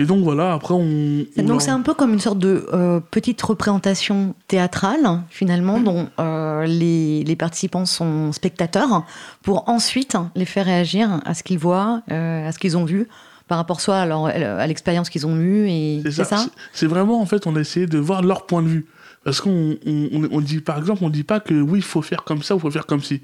Et 0.00 0.06
donc, 0.06 0.24
voilà, 0.24 0.54
après, 0.54 0.72
on... 0.74 1.24
on 1.36 1.42
Donc 1.42 1.60
c'est 1.62 1.70
un 1.70 1.82
peu 1.82 1.92
comme 1.94 2.12
une 2.14 2.20
sorte 2.20 2.38
de 2.38 2.66
euh, 2.72 3.00
petite 3.10 3.40
représentation 3.42 4.34
théâtrale, 4.48 5.20
finalement, 5.28 5.78
dont 5.78 6.08
euh, 6.18 6.64
les, 6.66 7.22
les 7.22 7.36
participants 7.36 7.84
sont 7.86 8.32
spectateurs, 8.32 9.04
pour 9.42 9.68
ensuite 9.68 10.16
les 10.34 10.46
faire 10.46 10.64
réagir 10.64 11.20
à 11.26 11.34
ce 11.34 11.42
qu'ils 11.42 11.58
voient, 11.58 12.02
euh, 12.10 12.48
à 12.48 12.52
ce 12.52 12.58
qu'ils 12.58 12.76
ont 12.78 12.84
vu, 12.86 13.06
par 13.46 13.58
rapport 13.58 13.80
soit 13.80 13.96
à, 13.98 14.06
leur- 14.06 14.24
à 14.26 14.66
l'expérience 14.66 15.10
qu'ils 15.10 15.26
ont 15.26 15.36
eue. 15.36 15.68
Et 15.68 16.00
C'est 16.04 16.10
c'est 16.12 16.24
ça. 16.24 16.36
ça, 16.36 16.44
C'est- 16.44 16.50
C'est 16.72 16.86
vraiment, 16.86 17.20
en 17.20 17.26
fait, 17.26 17.46
on 17.46 17.54
a 17.56 17.60
essayé 17.60 17.86
de 17.86 17.98
voir 17.98 18.22
leur 18.22 18.46
point 18.46 18.62
de 18.62 18.68
vue. 18.68 18.86
Parce 19.22 19.42
qu'on 19.42 19.76
on, 19.84 20.40
dit, 20.40 20.60
par 20.60 20.78
exemple, 20.78 21.04
on 21.04 21.10
dit 21.10 21.24
pas 21.24 21.40
que 21.40 21.52
oui, 21.52 21.80
il 21.80 21.84
faut 21.84 22.00
faire 22.00 22.24
comme 22.24 22.42
ça 22.42 22.54
ou 22.54 22.58
il 22.58 22.60
faut 22.62 22.70
faire 22.70 22.86
comme 22.86 23.02
ci. 23.02 23.20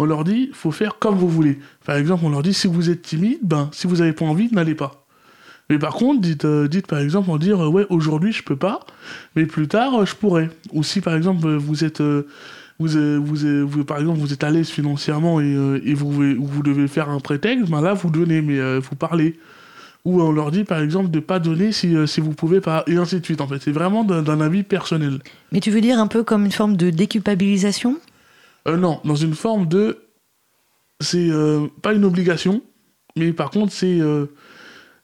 On 0.00 0.04
leur 0.04 0.24
dit, 0.24 0.46
il 0.48 0.54
faut 0.54 0.72
faire 0.72 0.98
comme 0.98 1.14
vous 1.16 1.28
voulez. 1.28 1.60
Par 1.84 1.94
exemple, 1.96 2.24
on 2.24 2.30
leur 2.30 2.42
dit, 2.42 2.54
si 2.54 2.66
vous 2.66 2.90
êtes 2.90 3.02
timide, 3.02 3.38
ben, 3.42 3.68
si 3.72 3.86
vous 3.86 3.96
n'avez 3.98 4.14
pas 4.14 4.24
envie, 4.24 4.48
n'allez 4.50 4.74
pas. 4.74 5.01
Mais 5.72 5.78
par 5.78 5.94
contre, 5.94 6.20
dites, 6.20 6.44
euh, 6.44 6.68
dites 6.68 6.86
par 6.86 6.98
exemple, 6.98 7.30
en 7.30 7.38
dire, 7.38 7.58
euh, 7.64 7.66
ouais, 7.66 7.86
aujourd'hui, 7.88 8.30
je 8.30 8.42
peux 8.42 8.56
pas, 8.56 8.80
mais 9.34 9.46
plus 9.46 9.68
tard, 9.68 10.02
euh, 10.02 10.04
je 10.04 10.14
pourrais. 10.14 10.50
Ou 10.70 10.82
si, 10.82 11.00
par 11.00 11.14
exemple, 11.16 11.48
vous 11.48 11.82
êtes... 11.82 12.02
vous, 12.02 12.88
vous, 12.88 13.66
vous- 13.66 13.84
par 13.86 13.98
exemple, 13.98 14.18
vous 14.18 14.34
êtes 14.34 14.44
à 14.44 14.50
l'aise 14.50 14.68
financièrement 14.68 15.40
et, 15.40 15.44
euh, 15.44 15.80
et 15.82 15.94
vous, 15.94 16.10
vous 16.10 16.62
devez 16.62 16.88
faire 16.88 17.08
un 17.08 17.20
prétexte, 17.20 17.70
ben 17.70 17.80
là, 17.80 17.94
vous 17.94 18.10
donnez, 18.10 18.42
mais 18.42 18.58
euh, 18.58 18.80
vous 18.86 18.96
parlez 18.96 19.38
ou 20.04 20.20
on 20.20 20.30
leur 20.30 20.50
dit 20.50 20.64
par 20.64 20.80
exemple 20.82 21.10
de 21.10 21.20
pas 21.20 21.38
donner 21.38 21.72
si, 21.72 21.94
si 22.06 22.20
vous 22.20 22.32
pouvez 22.34 22.60
pas, 22.60 22.84
et 22.86 22.96
ainsi 22.96 23.18
de 23.18 23.24
suite 23.24 23.40
en 23.40 23.46
fait. 23.46 23.60
C'est 23.62 23.72
vraiment 23.72 24.04
d'un 24.04 24.40
avis 24.42 24.62
personnel. 24.64 25.20
Mais 25.52 25.60
tu 25.60 25.70
veux 25.70 25.80
dire 25.80 25.98
un 25.98 26.06
peu 26.06 26.22
comme 26.22 26.44
une 26.44 26.52
forme 26.52 26.76
de 26.76 26.90
déculpabilisation? 26.90 27.98
Euh, 28.68 28.76
non, 28.76 29.00
dans 29.06 29.14
une 29.14 29.34
forme 29.34 29.68
de. 29.68 30.02
C'est 31.00 31.30
pas 31.80 31.94
une 31.94 32.04
obligation, 32.04 32.60
mais 33.16 33.32
par 33.32 33.50
contre 33.50 33.72
c'est. 33.72 34.00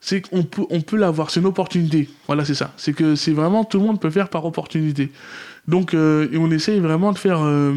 C'est 0.01 0.21
qu'on 0.23 0.45
peut, 0.45 0.63
on 0.71 0.81
peut 0.81 0.97
l'avoir, 0.97 1.31
c'est 1.31 1.41
une 1.41 1.47
opportunité. 1.47 2.09
Voilà, 2.27 2.45
c'est 2.45 2.55
ça. 2.55 2.73
C'est 2.77 2.93
que 2.93 3.15
c'est 3.17 3.33
vraiment 3.33 3.65
tout 3.65 3.79
le 3.79 3.85
monde 3.85 4.01
peut 4.01 4.11
faire 4.11 4.29
par 4.29 4.45
opportunité. 4.45 5.11
Donc, 5.67 5.93
euh, 5.95 6.29
et 6.33 6.39
on 6.39 6.51
essaye 6.51 6.79
vraiment 6.81 7.13
de 7.13 7.19
faire 7.19 7.41
euh, 7.43 7.75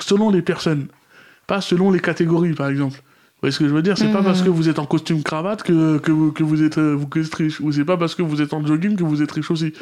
selon 0.00 0.30
les 0.30 0.42
personnes, 0.42 0.86
pas 1.46 1.60
selon 1.60 1.90
les 1.90 2.00
catégories, 2.00 2.54
par 2.54 2.68
exemple. 2.68 2.96
Vous 2.96 3.46
voyez 3.48 3.52
ce 3.52 3.58
que 3.58 3.68
je 3.68 3.74
veux 3.74 3.82
dire? 3.82 3.98
C'est 3.98 4.12
pas 4.12 4.20
Mhm. 4.20 4.24
parce 4.24 4.42
que 4.42 4.48
vous 4.48 4.68
êtes 4.68 4.78
en 4.78 4.86
costume 4.86 5.22
cravate 5.22 5.62
que, 5.64 5.98
que, 5.98 6.12
vous, 6.12 6.30
que 6.32 6.42
vous 6.44 6.62
êtes 6.62 6.78
euh, 6.78 6.94
vous, 6.94 7.06
que 7.08 7.18
êtes 7.18 7.34
riche, 7.34 7.60
ou 7.60 7.70
c'est 7.72 7.84
pas 7.84 7.96
parce 7.96 8.14
que 8.14 8.22
vous 8.22 8.40
êtes 8.40 8.54
en 8.54 8.64
jogging 8.64 8.96
que 8.96 9.02
vous 9.04 9.20
êtes 9.20 9.32
riche 9.32 9.50
aussi. 9.50 9.72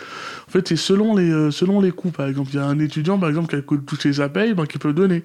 En 0.49 0.51
fait, 0.51 0.67
c'est 0.67 0.77
selon 0.77 1.15
les 1.15 1.51
selon 1.53 1.81
les 1.81 1.93
coûts. 1.93 2.11
Par 2.11 2.27
exemple, 2.27 2.51
il 2.53 2.57
y 2.57 2.59
a 2.59 2.65
un 2.65 2.79
étudiant, 2.79 3.19
par 3.19 3.29
exemple, 3.29 3.49
qui 3.49 3.57
a 3.57 3.79
touché 3.87 4.13
sa 4.15 4.29
paye, 4.31 4.55
ben, 4.55 4.65
qui 4.67 4.79
peut 4.79 4.93
donner, 4.95 5.25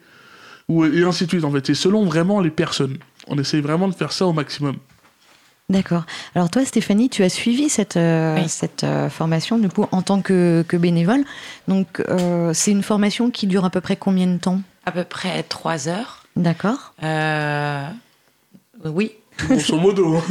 ou 0.67 0.85
et 0.85 1.03
ainsi 1.03 1.23
de 1.25 1.29
suite. 1.29 1.45
En 1.45 1.51
fait, 1.51 1.65
c'est 1.65 1.73
selon 1.75 2.03
vraiment 2.05 2.41
les 2.41 2.49
personnes. 2.51 2.97
On 3.27 3.37
essaye 3.37 3.61
vraiment 3.61 3.87
de 3.87 3.95
faire 3.95 4.11
ça 4.11 4.27
au 4.27 4.33
maximum. 4.33 4.75
D'accord. 5.67 6.03
Alors 6.35 6.51
toi, 6.51 6.63
Stéphanie, 6.63 7.09
tu 7.09 7.23
as 7.23 7.29
suivi 7.29 7.69
cette, 7.69 7.97
euh, 7.97 8.35
Oui. 8.37 8.47
cette 8.49 8.83
euh, 8.83 9.09
formation 9.09 9.57
du 9.57 9.67
coup 9.67 9.85
en 9.91 10.03
tant 10.03 10.21
que, 10.21 10.63
que 10.67 10.77
bénévole. 10.77 11.23
Donc 11.67 12.03
euh, 12.07 12.53
c'est 12.53 12.69
une 12.71 12.83
formation 12.83 13.31
qui 13.31 13.47
dure 13.47 13.65
à 13.65 13.71
peu 13.71 13.81
près 13.81 13.95
combien 13.95 14.27
de 14.27 14.37
temps? 14.37 14.61
À 14.85 14.91
peu 14.91 15.03
près 15.03 15.41
trois 15.41 15.87
heures. 15.89 16.23
D'accord. 16.35 16.93
Euh, 17.01 17.87
oui. 18.83 19.13
Grosso 19.49 19.77
modo. 19.77 20.21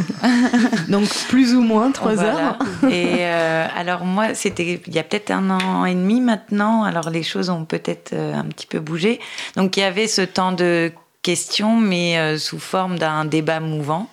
Donc 0.88 1.08
plus 1.28 1.54
ou 1.54 1.60
moins 1.62 1.90
trois 1.90 2.14
Voilà. 2.14 2.50
heures. 2.50 2.58
Et 2.90 3.16
euh, 3.20 3.66
alors 3.76 4.04
moi, 4.04 4.34
c'était 4.34 4.80
il 4.86 4.94
y 4.94 4.98
a 4.98 5.02
peut-être 5.02 5.30
un 5.32 5.50
an 5.50 5.84
et 5.84 5.94
demi 5.94 6.20
maintenant. 6.20 6.84
Alors 6.84 7.10
les 7.10 7.22
choses 7.24 7.50
ont 7.50 7.64
peut-être 7.64 8.14
un 8.14 8.44
petit 8.44 8.66
peu 8.66 8.78
bougé. 8.78 9.20
Donc 9.56 9.76
il 9.76 9.80
y 9.80 9.82
avait 9.82 10.06
ce 10.06 10.22
temps 10.22 10.52
de 10.52 10.92
questions, 11.22 11.76
mais 11.80 12.18
euh, 12.18 12.38
sous 12.38 12.58
forme 12.58 12.98
d'un 12.98 13.24
débat 13.24 13.58
mouvant. 13.60 14.08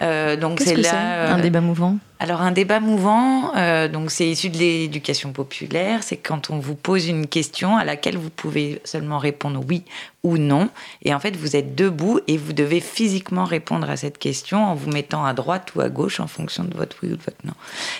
Euh, 0.00 0.36
donc 0.36 0.60
c'est 0.60 0.76
là. 0.76 0.94
euh, 0.94 1.34
un 1.34 1.38
débat 1.38 1.60
mouvant? 1.60 1.98
Alors 2.18 2.40
un 2.40 2.52
débat 2.52 2.80
mouvant, 2.80 3.54
euh, 3.56 3.88
donc 3.88 4.10
c'est 4.10 4.26
issu 4.26 4.48
de 4.48 4.56
l'éducation 4.56 5.32
populaire. 5.32 6.02
C'est 6.02 6.16
quand 6.16 6.50
on 6.50 6.58
vous 6.58 6.74
pose 6.76 7.08
une 7.08 7.26
question 7.26 7.76
à 7.76 7.84
laquelle 7.84 8.16
vous 8.16 8.30
pouvez 8.30 8.80
seulement 8.84 9.18
répondre 9.18 9.62
oui 9.68 9.84
ou 10.22 10.38
non. 10.38 10.70
Et 11.02 11.12
en 11.12 11.20
fait, 11.20 11.36
vous 11.36 11.56
êtes 11.56 11.74
debout 11.74 12.20
et 12.28 12.38
vous 12.38 12.52
devez 12.52 12.80
physiquement 12.80 13.44
répondre 13.44 13.90
à 13.90 13.96
cette 13.96 14.18
question 14.18 14.64
en 14.64 14.74
vous 14.74 14.90
mettant 14.90 15.24
à 15.24 15.34
droite 15.34 15.72
ou 15.74 15.80
à 15.80 15.88
gauche 15.88 16.20
en 16.20 16.26
fonction 16.26 16.64
de 16.64 16.74
votre 16.76 16.96
oui 17.02 17.10
ou 17.12 17.16
de 17.16 17.22
votre 17.22 17.44
non. 17.44 17.54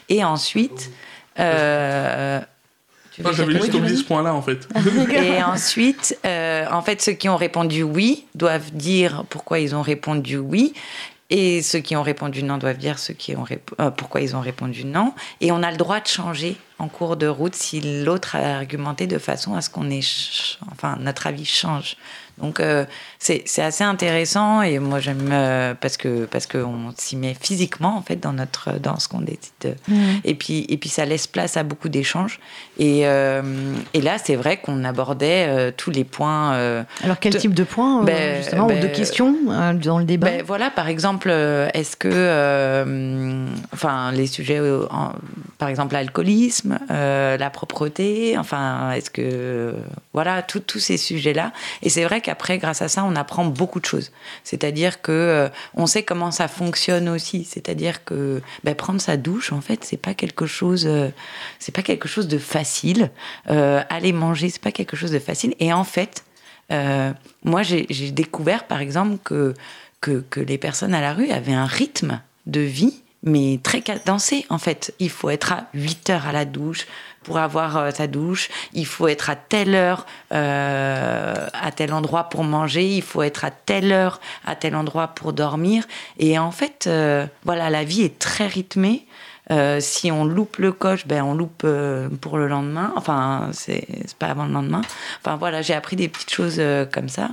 Et 0.08 0.24
ensuite, 0.24 0.90
euh, 1.38 2.40
tu 3.12 3.22
j'avais 3.22 3.52
juste 3.52 3.74
oublié 3.74 3.96
ce 3.96 4.04
point-là, 4.04 4.34
en 4.34 4.40
fait. 4.40 4.66
et 5.12 5.42
ensuite, 5.42 6.18
euh, 6.24 6.64
en 6.70 6.80
fait, 6.80 7.02
ceux 7.02 7.12
qui 7.12 7.28
ont 7.28 7.36
répondu 7.36 7.82
oui 7.82 8.24
doivent 8.34 8.70
dire 8.72 9.24
pourquoi 9.28 9.58
ils 9.58 9.74
ont 9.74 9.82
répondu 9.82 10.38
oui. 10.38 10.72
Et 11.34 11.62
ceux 11.62 11.78
qui 11.78 11.96
ont 11.96 12.02
répondu 12.02 12.42
non 12.42 12.58
doivent 12.58 12.76
dire 12.76 12.98
ceux 12.98 13.14
qui 13.14 13.34
ont 13.34 13.46
euh, 13.80 13.90
pourquoi 13.90 14.20
ils 14.20 14.36
ont 14.36 14.40
répondu 14.40 14.84
non. 14.84 15.14
Et 15.40 15.50
on 15.50 15.62
a 15.62 15.70
le 15.70 15.78
droit 15.78 15.98
de 15.98 16.06
changer 16.06 16.58
en 16.78 16.88
cours 16.88 17.16
de 17.16 17.26
route 17.26 17.54
si 17.54 17.80
l'autre 18.04 18.36
a 18.36 18.56
argumenté 18.58 19.06
de 19.06 19.16
façon 19.16 19.54
à 19.54 19.62
ce 19.62 19.70
qu'on 19.70 19.88
enfin, 20.70 20.98
notre 21.00 21.26
avis 21.26 21.46
change. 21.46 21.96
Donc 22.42 22.58
euh, 22.60 22.84
c'est 23.18 23.44
assez 23.62 23.84
intéressant 23.84 24.62
et 24.62 24.78
moi 24.80 24.98
j'aime 24.98 25.30
euh, 25.32 25.74
parce 25.80 25.96
que 25.96 26.24
parce 26.26 26.46
qu'on 26.46 26.92
s'y 26.98 27.16
met 27.16 27.36
physiquement 27.40 27.96
en 27.96 28.02
fait 28.02 28.16
dans 28.16 28.32
notre 28.32 28.78
dans 28.80 28.98
ce 28.98 29.06
qu'on 29.08 29.20
décide. 29.20 29.52
de- 29.60 29.74
et 30.24 30.34
puis, 30.34 30.66
et 30.68 30.76
puis 30.76 30.88
ça 30.88 31.04
laisse 31.04 31.26
place 31.26 31.56
à 31.56 31.62
beaucoup 31.62 31.88
d'échanges. 31.88 32.40
Et, 32.78 33.02
euh, 33.06 33.42
et 33.94 34.00
là, 34.00 34.16
c'est 34.22 34.34
vrai 34.36 34.56
qu'on 34.56 34.82
abordait 34.84 35.46
euh, 35.48 35.70
tous 35.76 35.90
les 35.90 36.04
points. 36.04 36.52
Alors 37.04 37.18
quel 37.20 37.32
de- 37.32 37.38
type 37.38 37.54
de 37.54 37.64
points 37.64 38.02
Ben, 38.02 38.36
justement 38.42 38.66
ou 38.66 38.68
de 38.70 38.74
ben, 38.74 38.92
questions 38.92 39.36
dans 39.74 39.98
le 39.98 40.04
débat? 40.04 40.28
Ben, 40.30 40.42
voilà, 40.44 40.70
par 40.70 40.88
exemple, 40.88 41.30
est-ce 41.30 41.96
que, 41.96 42.08
enfin, 43.72 44.12
les 44.12 44.26
sujets, 44.26 44.60
en- 44.90 45.12
par 45.58 45.68
exemple, 45.68 45.94
l'alcoolisme, 45.94 46.78
la 46.88 47.50
propreté, 47.50 48.36
enfin, 48.38 48.92
est-ce 48.92 49.10
que, 49.10 49.74
voilà, 50.12 50.42
tous 50.42 50.78
ces 50.78 50.96
sujets-là. 50.96 51.52
Et 51.82 51.88
c'est 51.88 52.04
vrai 52.04 52.20
qu'après, 52.32 52.56
grâce 52.56 52.80
à 52.80 52.88
ça, 52.88 53.04
on 53.04 53.14
apprend 53.14 53.44
beaucoup 53.44 53.78
de 53.78 53.84
choses. 53.84 54.10
C'est-à-dire 54.42 55.02
que 55.02 55.12
euh, 55.12 55.48
on 55.74 55.86
sait 55.86 56.02
comment 56.02 56.30
ça 56.30 56.48
fonctionne 56.48 57.10
aussi. 57.10 57.44
C'est-à-dire 57.44 58.04
que 58.04 58.40
ben, 58.64 58.74
prendre 58.74 59.02
sa 59.02 59.18
douche, 59.18 59.52
en 59.52 59.60
fait, 59.60 59.84
c'est 59.84 59.98
pas 59.98 60.14
quelque 60.14 60.46
chose, 60.46 60.86
euh, 60.86 61.08
c'est 61.58 61.74
pas 61.74 61.82
quelque 61.82 62.08
chose 62.08 62.28
de 62.28 62.38
facile. 62.38 63.10
Euh, 63.50 63.82
aller 63.90 64.12
manger, 64.12 64.48
c'est 64.48 64.62
pas 64.62 64.72
quelque 64.72 64.96
chose 64.96 65.10
de 65.10 65.18
facile. 65.18 65.54
Et 65.60 65.72
en 65.72 65.84
fait, 65.84 66.24
moi, 67.44 67.62
j'ai 67.62 67.84
j'ai 67.90 68.10
découvert, 68.12 68.66
par 68.66 68.80
exemple, 68.80 69.18
que, 69.22 69.52
que, 70.00 70.24
que 70.30 70.40
les 70.40 70.56
personnes 70.56 70.94
à 70.94 71.02
la 71.02 71.12
rue 71.12 71.30
avaient 71.30 71.52
un 71.52 71.66
rythme 71.66 72.22
de 72.46 72.60
vie 72.60 73.02
mais 73.22 73.60
très 73.62 73.82
cadencé 73.82 74.46
en 74.48 74.58
fait. 74.58 74.94
Il 74.98 75.10
faut 75.10 75.30
être 75.30 75.52
à 75.52 75.66
8 75.74 76.10
heures 76.10 76.26
à 76.26 76.32
la 76.32 76.44
douche 76.44 76.86
pour 77.22 77.38
avoir 77.38 77.76
euh, 77.76 77.90
sa 77.90 78.06
douche, 78.06 78.48
il 78.72 78.86
faut 78.86 79.08
être 79.08 79.30
à 79.30 79.36
telle 79.36 79.74
heure 79.74 80.06
euh, 80.32 81.46
à 81.52 81.70
tel 81.72 81.92
endroit 81.92 82.24
pour 82.24 82.44
manger, 82.44 82.96
il 82.96 83.02
faut 83.02 83.22
être 83.22 83.44
à 83.44 83.50
telle 83.50 83.92
heure 83.92 84.20
à 84.44 84.56
tel 84.56 84.74
endroit 84.74 85.08
pour 85.08 85.32
dormir. 85.32 85.84
Et 86.18 86.38
en 86.38 86.50
fait, 86.50 86.86
euh, 86.86 87.26
voilà, 87.44 87.70
la 87.70 87.84
vie 87.84 88.02
est 88.02 88.18
très 88.18 88.46
rythmée. 88.46 89.06
Euh, 89.50 89.80
si 89.80 90.12
on 90.12 90.24
loupe 90.24 90.58
le 90.58 90.72
coche, 90.72 91.06
ben 91.06 91.22
on 91.24 91.34
loupe 91.34 91.62
euh, 91.64 92.08
pour 92.20 92.38
le 92.38 92.46
lendemain. 92.46 92.92
Enfin, 92.96 93.50
c'est 93.52 93.86
pas 94.18 94.28
avant 94.28 94.46
le 94.46 94.52
lendemain. 94.52 94.82
Enfin 95.20 95.36
voilà, 95.36 95.62
j'ai 95.62 95.74
appris 95.74 95.96
des 95.96 96.08
petites 96.08 96.32
choses 96.32 96.56
euh, 96.58 96.84
comme 96.86 97.08
ça. 97.08 97.30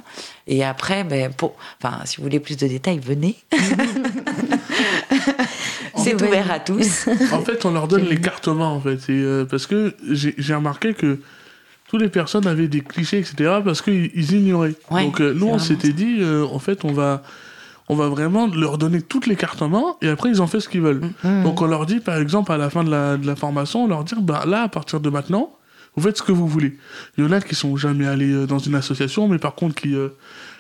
Et 0.48 0.64
après, 0.64 1.04
ben, 1.04 1.32
pour, 1.32 1.56
enfin, 1.82 2.00
si 2.06 2.18
vous 2.18 2.24
voulez 2.24 2.40
plus 2.40 2.58
de 2.58 2.68
détails, 2.68 3.00
venez. 3.00 3.38
c'est 5.98 6.22
ouvert 6.22 6.52
à 6.52 6.60
tous. 6.60 7.08
En 7.32 7.42
fait, 7.42 7.64
on 7.66 7.72
leur 7.72 7.88
donne 7.88 8.06
les 8.06 8.20
cartes 8.20 8.48
en 8.48 8.80
fait. 8.82 9.10
Et, 9.10 9.22
euh, 9.22 9.46
parce 9.46 9.68
que 9.68 9.96
j'ai 10.10 10.56
remarqué 10.56 10.94
que 10.94 11.20
toutes 11.90 12.02
les 12.02 12.10
personnes 12.10 12.46
avaient 12.48 12.68
des 12.68 12.82
clichés, 12.82 13.18
etc. 13.18 13.60
parce 13.64 13.82
qu'ils 13.82 14.12
ils 14.14 14.34
ignoraient. 14.34 14.76
Ouais, 14.92 15.06
Donc 15.06 15.22
euh, 15.22 15.34
nous, 15.34 15.48
on 15.48 15.60
s'était 15.60 15.92
dit, 15.92 16.18
euh, 16.20 16.46
en 16.46 16.60
fait, 16.60 16.86
on 16.86 16.94
va, 16.94 17.24
on 17.90 17.96
va 17.96 18.08
vraiment 18.08 18.48
leur 18.48 18.78
donner 18.78 19.02
toutes 19.02 19.26
les 19.26 19.36
cartes 19.36 19.62
en 19.62 19.70
main 19.70 19.96
et 20.02 20.08
après, 20.08 20.30
ils 20.30 20.42
en 20.42 20.48
font 20.48 20.60
ce 20.60 20.70
qu'ils 20.70 20.82
veulent. 20.82 21.02
Mm. 21.24 21.44
Donc 21.44 21.62
on 21.62 21.66
leur 21.66 21.86
dit, 21.86 22.00
par 22.00 22.18
exemple, 22.18 22.52
à 22.52 22.58
la 22.58 22.70
fin 22.70 22.84
de 22.84 22.92
la, 22.92 23.18
de 23.18 23.26
la 23.26 23.36
formation, 23.36 23.84
on 23.84 23.88
leur 23.88 24.04
dit, 24.04 24.14
bah, 24.22 24.44
là, 24.46 24.64
à 24.64 24.70
partir 24.70 25.00
de 25.00 25.10
maintenant, 25.10 25.52
vous 25.96 26.04
faites 26.04 26.18
ce 26.18 26.24
que 26.24 26.32
vous 26.32 26.48
voulez. 26.48 26.78
Il 27.18 27.24
y 27.24 27.28
en 27.28 27.32
a 27.32 27.42
qui 27.42 27.56
sont 27.56 27.76
jamais 27.76 28.06
allés 28.06 28.32
euh, 28.32 28.46
dans 28.46 28.60
une 28.60 28.76
association, 28.76 29.28
mais 29.28 29.40
par 29.40 29.56
contre 29.56 29.76
qui, 29.76 29.96
euh, 29.96 30.10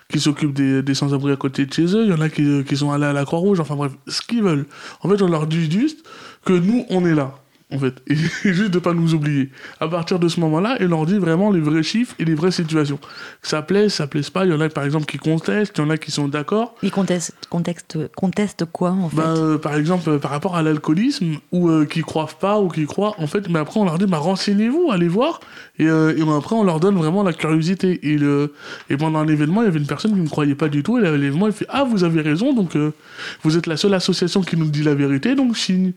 qui 0.09 0.19
s'occupent 0.19 0.53
des, 0.53 0.81
des 0.81 0.93
sans-abri 0.95 1.31
à 1.31 1.35
côté 1.35 1.65
de 1.65 1.73
chez 1.73 1.95
eux. 1.95 2.03
Il 2.03 2.09
y 2.09 2.13
en 2.13 2.21
a 2.21 2.29
qui, 2.29 2.43
euh, 2.43 2.63
qui 2.63 2.75
sont 2.75 2.91
allés 2.91 3.05
à 3.05 3.13
la 3.13 3.25
Croix-Rouge, 3.25 3.59
enfin 3.59 3.75
bref, 3.75 3.91
ce 4.07 4.21
qu'ils 4.21 4.43
veulent. 4.43 4.65
En 5.01 5.09
fait, 5.09 5.21
on 5.21 5.27
leur 5.27 5.45
dit 5.45 5.69
juste 5.69 6.05
que 6.45 6.53
nous, 6.53 6.85
on 6.89 7.05
est 7.05 7.13
là. 7.13 7.35
En 7.71 7.77
fait, 7.77 8.01
et 8.07 8.15
juste 8.43 8.71
de 8.71 8.79
pas 8.79 8.93
nous 8.93 9.13
oublier. 9.13 9.49
À 9.79 9.87
partir 9.87 10.17
de 10.17 10.27
ce 10.27 10.39
moment-là, 10.39 10.77
ils 10.79 10.87
leur 10.87 11.05
dit 11.05 11.19
vraiment 11.19 11.51
les 11.51 11.59
vrais 11.59 11.83
chiffres 11.83 12.15
et 12.17 12.25
les 12.25 12.33
vraies 12.33 12.51
situations. 12.51 12.97
Que 12.97 13.47
ça 13.47 13.61
plaise, 13.61 13.93
ça 13.93 14.07
plaise 14.07 14.31
pas. 14.31 14.45
Il 14.45 14.51
y 14.51 14.55
en 14.55 14.61
a 14.61 14.69
par 14.69 14.85
exemple 14.85 15.05
qui 15.05 15.17
contestent, 15.17 15.77
il 15.77 15.81
y 15.81 15.83
en 15.83 15.89
a 15.91 15.97
qui 15.97 16.09
sont 16.09 16.27
d'accord. 16.27 16.75
Ils 16.81 16.91
contestent, 16.91 17.35
contestent, 17.49 17.97
contestent 18.15 18.65
quoi 18.65 18.91
en 18.91 19.09
fait? 19.09 19.17
Bah, 19.17 19.35
euh, 19.37 19.57
par 19.59 19.75
exemple, 19.75 20.09
euh, 20.09 20.17
par 20.17 20.31
rapport 20.31 20.55
à 20.55 20.63
l'alcoolisme, 20.63 21.35
ou 21.51 21.69
euh, 21.69 21.85
qui 21.85 22.01
croient 22.01 22.27
pas, 22.39 22.59
ou 22.59 22.69
qui 22.69 22.85
croient, 22.85 23.13
en 23.19 23.27
fait, 23.27 23.47
mais 23.49 23.59
après 23.59 23.79
on 23.79 23.85
leur 23.85 23.99
dit, 23.99 24.07
bah, 24.07 24.17
renseignez-vous, 24.17 24.89
allez 24.91 25.07
voir, 25.07 25.39
et, 25.77 25.87
euh, 25.87 26.15
et 26.17 26.37
après 26.37 26.55
on 26.55 26.63
leur 26.63 26.79
donne 26.79 26.95
vraiment 26.95 27.23
la 27.23 27.33
curiosité. 27.33 27.99
Et, 28.03 28.17
le, 28.17 28.53
et 28.89 28.97
pendant 28.97 29.23
l'événement, 29.23 29.61
il 29.61 29.65
y 29.65 29.67
avait 29.67 29.79
une 29.79 29.87
personne 29.87 30.13
qui 30.13 30.19
ne 30.19 30.27
croyait 30.27 30.55
pas 30.55 30.69
du 30.69 30.83
tout, 30.83 30.97
et 30.97 31.07
à 31.07 31.11
l'événement, 31.15 31.47
il 31.47 31.53
fait, 31.53 31.67
ah, 31.69 31.83
vous 31.83 32.03
avez 32.03 32.21
raison, 32.21 32.53
donc 32.53 32.75
euh, 32.75 32.91
vous 33.43 33.57
êtes 33.57 33.67
la 33.67 33.77
seule 33.77 33.93
association 33.93 34.41
qui 34.41 34.57
nous 34.57 34.69
dit 34.69 34.83
la 34.83 34.95
vérité, 34.95 35.35
donc 35.35 35.57
signe. 35.57 35.93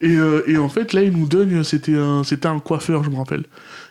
Et, 0.00 0.16
euh, 0.16 0.42
et 0.46 0.56
en 0.56 0.68
fait, 0.68 0.92
là, 0.92 1.02
il 1.02 1.12
nous 1.12 1.26
donne, 1.26 1.62
c'était 1.62 1.96
un, 1.96 2.58
coiffeur, 2.60 3.04
je 3.04 3.10
me 3.10 3.16
rappelle. 3.16 3.44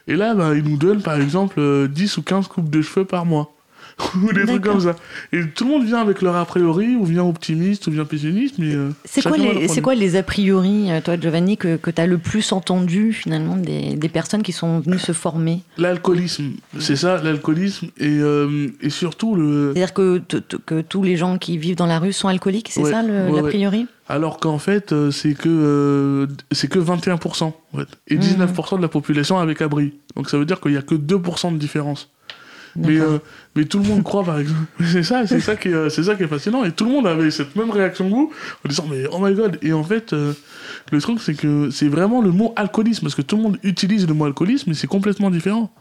Et 0.07 0.15
là, 0.15 0.33
bah, 0.33 0.55
il 0.55 0.63
nous 0.63 0.77
donne, 0.77 1.01
par 1.03 1.19
exemple, 1.19 1.59
euh, 1.59 1.87
10 1.87 2.17
ou 2.17 2.23
15 2.23 2.47
coupes 2.47 2.69
de 2.69 2.81
cheveux 2.81 3.05
par 3.05 3.25
mois. 3.25 3.55
ou 4.23 4.33
des 4.33 4.45
trucs 4.45 4.63
comme 4.63 4.79
ça. 4.79 4.95
Et 5.33 5.41
tout 5.53 5.65
le 5.65 5.71
monde 5.71 5.85
vient 5.85 5.99
avec 5.99 6.21
leur 6.21 6.35
a 6.35 6.45
priori, 6.45 6.95
ou 6.95 7.03
vient 7.05 7.23
optimiste, 7.23 7.87
ou 7.87 7.91
vient 7.91 8.05
pessimiste, 8.05 8.55
mais. 8.57 8.73
euh, 8.73 8.89
C'est 9.05 9.21
quoi, 9.21 9.37
les, 9.37 9.47
le 9.53 9.59
c'est 9.61 9.65
prendre. 9.67 9.81
quoi 9.81 9.95
les 9.95 10.15
a 10.15 10.23
priori, 10.23 10.91
euh, 10.91 11.01
toi 11.01 11.19
Giovanni, 11.19 11.57
que, 11.57 11.75
que 11.77 11.91
tu 11.91 12.01
as 12.01 12.07
le 12.07 12.17
plus 12.17 12.51
entendu 12.51 13.13
finalement 13.13 13.55
des, 13.57 13.95
des 13.95 14.09
personnes 14.09 14.43
qui 14.43 14.51
sont 14.51 14.79
venues 14.79 14.99
se 14.99 15.11
former? 15.11 15.61
L'alcoolisme, 15.77 16.51
c'est 16.79 16.95
ça, 16.95 17.21
l'alcoolisme, 17.21 17.87
et, 17.97 18.07
euh, 18.19 18.67
et 18.81 18.89
surtout 18.89 19.35
le. 19.35 19.71
C'est-à-dire 19.73 19.93
que, 19.93 20.21
tous 20.81 21.03
les 21.03 21.17
gens 21.17 21.37
qui 21.37 21.57
vivent 21.57 21.75
dans 21.75 21.85
la 21.85 21.99
rue 21.99 22.13
sont 22.13 22.27
alcooliques, 22.27 22.69
c'est 22.71 22.81
Ouais, 22.81 22.91
ça 22.91 23.03
le, 23.03 23.25
ouais, 23.25 23.35
l'a 23.35 23.41
ouais. 23.43 23.49
priori? 23.49 23.87
Alors 24.07 24.37
qu'en 24.39 24.57
fait, 24.57 24.93
c'est 25.11 25.33
que, 25.35 25.49
euh, 25.49 26.27
c'est 26.51 26.67
que 26.67 26.79
21%, 26.79 27.43
en 27.43 27.77
fait, 27.77 27.87
et 28.07 28.17
19% 28.17 28.77
de 28.77 28.81
la 28.81 28.87
population 28.87 29.37
avec 29.37 29.61
abri. 29.61 29.93
Donc 30.15 30.29
ça 30.29 30.37
veut 30.37 30.45
dire 30.45 30.59
qu'il 30.59 30.71
n'y 30.71 30.77
a 30.77 30.81
que 30.81 30.95
2% 30.95 31.53
de 31.53 31.57
différence. 31.57 32.09
Mais, 32.75 32.99
euh, 32.99 33.19
mais 33.55 33.65
tout 33.65 33.79
le 33.79 33.85
monde 33.85 34.03
croit, 34.03 34.23
par 34.23 34.39
exemple. 34.39 34.59
C'est 34.85 35.03
ça, 35.03 35.25
c'est 35.27 35.39
ça, 35.39 35.55
qui 35.55 35.69
est, 35.69 35.89
c'est 35.89 36.03
ça 36.03 36.15
qui 36.15 36.23
est 36.23 36.27
fascinant. 36.27 36.63
Et 36.63 36.71
tout 36.71 36.85
le 36.85 36.91
monde 36.91 37.07
avait 37.07 37.31
cette 37.31 37.55
même 37.55 37.71
réaction 37.71 38.05
que 38.05 38.13
vous, 38.13 38.31
en 38.65 38.69
disant, 38.69 38.85
mais 38.89 39.03
oh 39.11 39.19
my 39.19 39.33
god. 39.33 39.57
Et 39.61 39.73
en 39.73 39.83
fait, 39.83 40.13
euh, 40.13 40.33
le 40.91 41.01
truc, 41.01 41.19
c'est 41.21 41.33
que 41.35 41.69
c'est 41.71 41.87
vraiment 41.89 42.21
le 42.21 42.31
mot 42.31 42.53
alcoolisme, 42.55 43.03
parce 43.03 43.15
que 43.15 43.21
tout 43.21 43.37
le 43.37 43.43
monde 43.43 43.57
utilise 43.63 44.07
le 44.07 44.13
mot 44.13 44.25
alcoolisme, 44.25 44.69
mais 44.69 44.75
c'est 44.75 44.87
complètement 44.87 45.29
différent. 45.29 45.73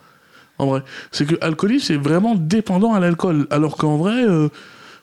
En 0.58 0.66
vrai. 0.66 0.82
C'est 1.12 1.26
que 1.26 1.36
alcoolisme, 1.40 1.86
c'est 1.86 1.96
vraiment 1.96 2.34
dépendant 2.34 2.94
à 2.94 3.00
l'alcool. 3.00 3.46
Alors 3.50 3.76
qu'en 3.76 3.96
vrai, 3.96 4.24
euh, 4.26 4.48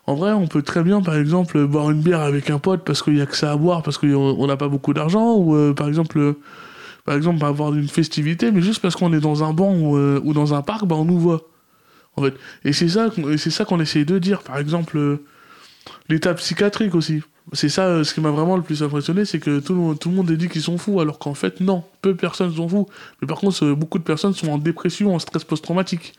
en 0.08 0.16
vrai, 0.16 0.32
on 0.34 0.48
peut 0.48 0.62
très 0.62 0.84
bien, 0.84 1.02
par 1.02 1.16
exemple, 1.16 1.66
boire 1.66 1.90
une 1.92 2.02
bière 2.02 2.22
avec 2.22 2.50
un 2.50 2.60
pote 2.60 2.84
parce 2.84 3.02
qu'il 3.02 3.14
n'y 3.14 3.22
a 3.22 3.26
que 3.26 3.38
ça 3.38 3.52
à 3.52 3.56
boire, 3.58 3.82
parce 3.84 3.98
qu'on 3.98 4.08
on 4.14 4.48
n'a 4.48 4.58
pas 4.58 4.68
beaucoup 4.68 4.94
d'argent, 4.94 5.36
ou 5.36 5.56
euh, 5.56 5.74
par 5.74 5.88
exemple. 5.88 6.20
euh, 6.20 6.34
par 7.06 7.16
exemple, 7.16 7.46
avoir 7.46 7.74
une 7.76 7.88
festivité, 7.88 8.52
mais 8.52 8.62
juste 8.62 8.82
parce 8.82 8.96
qu'on 8.96 9.14
est 9.14 9.20
dans 9.20 9.44
un 9.44 9.54
banc 9.54 9.74
ou, 9.76 9.96
euh, 9.96 10.20
ou 10.24 10.34
dans 10.34 10.54
un 10.56 10.62
parc, 10.64 10.86
bah, 10.86 10.96
on 10.96 11.06
nous 11.06 11.20
voit. 11.20 11.42
En 12.18 12.24
fait. 12.24 12.34
Et 12.64 12.74
c'est 12.74 12.88
ça, 12.90 13.10
c'est 13.38 13.50
ça 13.50 13.66
qu'on 13.66 13.80
essaye 13.80 14.06
de 14.06 14.20
dire. 14.20 14.42
Par 14.42 14.58
exemple, 14.58 14.98
euh, 14.98 15.24
l'état 16.10 16.34
psychiatrique 16.34 16.96
aussi. 16.96 17.22
C'est 17.54 17.70
ça, 17.70 17.84
euh, 17.86 18.04
ce 18.04 18.14
qui 18.14 18.22
m'a 18.22 18.32
vraiment 18.32 18.58
le 18.58 18.64
plus 18.64 18.82
impressionné, 18.82 19.24
c'est 19.26 19.40
que 19.40 19.60
tout, 19.60 19.76
le- 19.92 19.96
tout 19.96 20.10
le 20.10 20.16
monde 20.16 20.32
a 20.32 20.36
dit 20.36 20.50
qu'ils 20.50 20.64
sont 20.64 20.78
fous, 20.78 21.00
alors 21.00 21.20
qu'en 21.20 21.36
fait, 21.36 21.60
non, 21.60 21.84
peu 22.02 22.14
de 22.14 22.18
personnes 22.18 22.54
sont 22.54 22.68
fous. 22.68 22.88
Mais 23.22 23.28
par 23.28 23.38
contre, 23.38 23.64
euh, 23.64 23.76
beaucoup 23.76 24.00
de 24.00 24.04
personnes 24.04 24.34
sont 24.34 24.48
en 24.50 24.58
dépression, 24.58 25.14
en 25.14 25.20
stress 25.20 25.44
post-traumatique. 25.44 26.14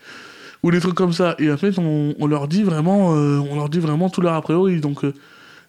Ou 0.63 0.71
des 0.71 0.79
trucs 0.79 0.95
comme 0.95 1.13
ça. 1.13 1.35
Et 1.39 1.51
en 1.51 1.57
fait, 1.57 1.77
on, 1.77 2.25
leur 2.27 2.47
dit 2.47 2.63
vraiment, 2.63 3.09
on 3.11 3.55
leur 3.55 3.69
dit 3.69 3.77
vraiment 3.79 4.09
tout 4.09 4.21
leur 4.21 4.33
a 4.33 4.41
priori. 4.41 4.79
Donc, 4.81 5.05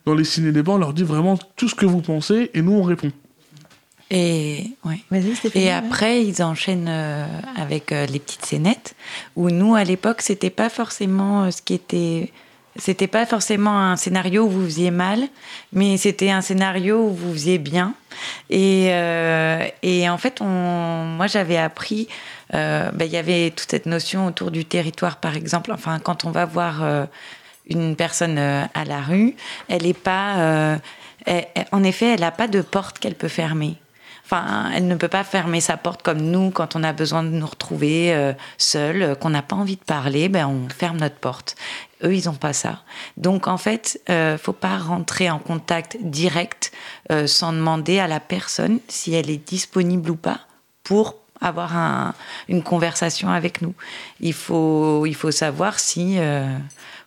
dans 0.07 0.14
les 0.14 0.25
ciné-débats, 0.25 0.73
on 0.73 0.79
leur 0.79 0.95
dit 0.95 1.03
vraiment 1.03 1.38
tout 1.57 1.69
ce 1.69 1.75
que 1.75 1.85
vous 1.85 2.01
pensez, 2.01 2.51
et 2.55 2.62
nous, 2.62 2.73
on 2.73 2.83
répond. 2.83 3.12
Et, 4.11 4.71
ouais. 4.85 5.01
Après, 5.71 6.25
ils 6.25 6.42
enchaînent 6.42 6.88
euh, 6.88 7.27
avec 7.57 7.92
euh, 7.92 8.07
les 8.07 8.18
petites 8.18 8.47
scénettes, 8.47 8.94
où 9.37 9.51
nous, 9.51 9.75
à 9.75 9.85
l'époque, 9.85 10.23
c'était 10.23 10.49
pas 10.51 10.71
forcément 10.71 11.44
euh, 11.44 11.51
ce 11.51 11.61
qui 11.62 11.75
était. 11.75 12.33
C'était 12.81 13.09
pas 13.09 13.27
forcément 13.27 13.77
un 13.77 13.97
scénario 13.97 14.44
où 14.44 14.49
vous 14.51 14.64
faisiez 14.66 14.92
mal, 14.92 15.21
mais 15.73 15.97
c'était 15.97 16.31
un 16.31 16.40
scénario 16.40 17.09
où 17.09 17.12
vous 17.12 17.33
faisiez 17.33 17.59
bien. 17.59 17.92
Et, 18.51 18.85
et 19.83 20.09
en 20.09 20.16
fait, 20.16 20.40
on, 20.40 20.44
moi, 21.16 21.27
j'avais 21.27 21.57
appris. 21.57 22.07
ben, 22.53 22.92
Il 23.01 23.11
y 23.11 23.16
avait 23.16 23.51
toute 23.51 23.68
cette 23.68 23.87
notion 23.87 24.27
autour 24.27 24.53
du 24.53 24.64
territoire, 24.64 25.16
par 25.16 25.35
exemple. 25.35 25.73
Enfin, 25.73 25.99
quand 25.99 26.25
on 26.25 26.31
va 26.31 26.44
voir 26.44 27.09
une 27.68 27.97
personne 27.97 28.38
à 28.38 28.85
la 28.87 29.01
rue, 29.01 29.35
elle 29.68 29.85
est 29.85 29.92
pas. 29.92 30.79
elle- 31.27 31.49
en 31.73 31.83
effet, 31.83 32.14
elle 32.14 32.21
n'a 32.21 32.31
pas 32.31 32.47
de 32.47 32.61
porte 32.62 33.01
qu'elle 33.01 33.16
peut 33.16 33.27
fermer. 33.27 33.75
Enfin, 34.31 34.71
elle 34.75 34.87
ne 34.88 34.95
peut 34.95 35.09
pas 35.09 35.25
fermer 35.25 35.62
sa 35.62 35.79
porte 35.79 36.03
comme 36.03 36.21
nous 36.21 36.51
quand 36.51 36.77
on 36.77 36.85
a 36.85 36.93
besoin 36.93 37.23
de 37.23 37.31
nous 37.31 37.47
retrouver 37.47 38.12
euh, 38.14 38.35
seuls, 38.59 39.01
euh, 39.01 39.14
qu'on 39.14 39.31
n'a 39.31 39.41
pas 39.41 39.57
envie 39.57 39.77
de 39.77 39.83
parler, 39.85 40.29
ben 40.29 40.47
on 40.47 40.69
ferme 40.69 40.99
notre 40.99 41.14
porte. 41.17 41.57
Eux, 42.05 42.14
ils 42.14 42.27
n'ont 42.27 42.35
pas 42.35 42.53
ça. 42.53 42.83
Donc 43.17 43.49
en 43.49 43.57
fait, 43.57 44.03
euh, 44.11 44.37
faut 44.37 44.53
pas 44.53 44.77
rentrer 44.77 45.31
en 45.31 45.38
contact 45.38 45.97
direct 46.03 46.73
euh, 47.11 47.27
sans 47.27 47.55
demander 47.55 48.01
à 48.01 48.07
la 48.07 48.21
personne 48.21 48.81
si 48.88 49.14
elle 49.14 49.31
est 49.31 49.49
disponible 49.49 50.11
ou 50.11 50.17
pas 50.17 50.41
pour 50.85 51.14
avoir 51.41 51.75
un- 51.75 52.12
une 52.49 52.62
conversation 52.62 53.31
avec 53.31 53.62
nous. 53.62 53.73
Il 54.21 54.35
faut, 54.35 55.07
il 55.07 55.14
faut 55.14 55.31
savoir 55.31 55.79
si 55.81 56.17
euh, 56.19 56.55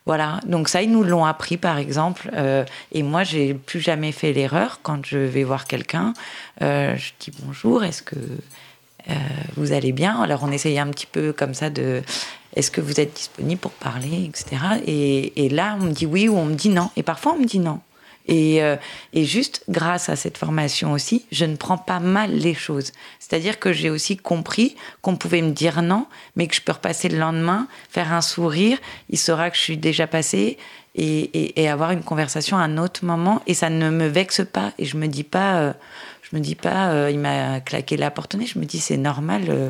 voilà, 0.05 0.39
donc 0.45 0.67
ça, 0.67 0.81
ils 0.81 0.91
nous 0.91 1.03
l'ont 1.03 1.25
appris, 1.25 1.57
par 1.57 1.77
exemple. 1.77 2.31
euh, 2.33 2.65
et 2.91 3.03
moi, 3.03 3.23
j'ai 3.23 3.53
plus 3.53 3.79
jamais 3.79 4.11
fait 4.11 4.33
l'erreur 4.33 4.79
quand 4.81 5.05
je 5.05 5.17
vais 5.17 5.43
voir 5.43 5.67
quelqu'un. 5.67 6.13
euh, 6.61 6.95
je 6.97 7.11
dis 7.19 7.31
bonjour, 7.43 7.83
est-ce 7.83 8.01
que 8.01 8.15
euh, 9.09 9.13
vous 9.57 9.73
allez 9.73 9.91
bien? 9.91 10.19
Alors, 10.21 10.41
on 10.43 10.51
essayait 10.51 10.79
un 10.79 10.87
petit 10.87 11.05
peu 11.05 11.33
comme 11.33 11.53
ça 11.53 11.69
de 11.69 12.01
est-ce 12.55 12.71
que 12.71 12.81
vous 12.81 12.99
êtes 12.99 13.13
disponible 13.13 13.61
pour 13.61 13.71
parler, 13.71 14.25
etc. 14.25 14.57
Et, 14.85 15.45
et 15.45 15.49
là, 15.49 15.77
on 15.79 15.85
me 15.85 15.91
dit 15.91 16.05
oui 16.05 16.27
ou 16.27 16.35
on 16.37 16.45
me 16.45 16.55
dit 16.55 16.69
non. 16.69 16.89
Et 16.97 17.03
parfois, 17.03 17.33
on 17.33 17.39
me 17.39 17.45
dit 17.45 17.59
non. 17.59 17.79
Et, 18.31 18.63
euh, 18.63 18.77
et 19.13 19.25
juste 19.25 19.63
grâce 19.69 20.07
à 20.09 20.15
cette 20.15 20.37
formation 20.37 20.93
aussi, 20.93 21.25
je 21.33 21.43
ne 21.45 21.55
prends 21.57 21.77
pas 21.77 21.99
mal 21.99 22.31
les 22.33 22.53
choses. 22.55 22.93
C'est-à-dire 23.19 23.59
que 23.59 23.73
j'ai 23.73 23.89
aussi 23.89 24.15
compris 24.17 24.75
qu'on 25.01 25.17
pouvait 25.17 25.41
me 25.41 25.51
dire 25.51 25.81
non, 25.81 26.07
mais 26.37 26.47
que 26.47 26.55
je 26.55 26.61
peux 26.61 26.71
repasser 26.71 27.09
le 27.09 27.17
lendemain, 27.19 27.67
faire 27.89 28.13
un 28.13 28.21
sourire, 28.21 28.77
il 29.09 29.17
saura 29.19 29.49
que 29.51 29.57
je 29.57 29.61
suis 29.61 29.77
déjà 29.77 30.07
passée 30.07 30.57
et, 30.95 31.19
et- 31.19 31.61
et 31.61 31.69
avoir 31.69 31.91
une 31.91 32.03
conversation 32.03 32.57
à 32.57 32.61
un 32.61 32.77
autre 32.77 33.03
moment. 33.05 33.41
Et 33.47 33.53
ça 33.53 33.69
ne 33.69 33.89
me 33.89 34.07
vexe 34.07 34.41
pas. 34.51 34.71
Et 34.79 34.85
je 34.85 34.95
me 34.97 35.07
dis 35.07 35.23
pas, 35.23 35.59
euh, 35.59 35.73
je 36.23 36.35
me 36.37 36.41
dis 36.41 36.55
pas, 36.55 36.91
euh, 36.91 37.11
il 37.11 37.19
m'a 37.19 37.59
claqué 37.59 37.97
la 37.97 38.11
porte 38.11 38.35
au 38.35 38.37
nez. 38.37 38.45
Je 38.45 38.59
me 38.59 38.65
dis 38.65 38.79
c'est 38.79 38.97
normal. 38.97 39.43
euh, 39.49 39.69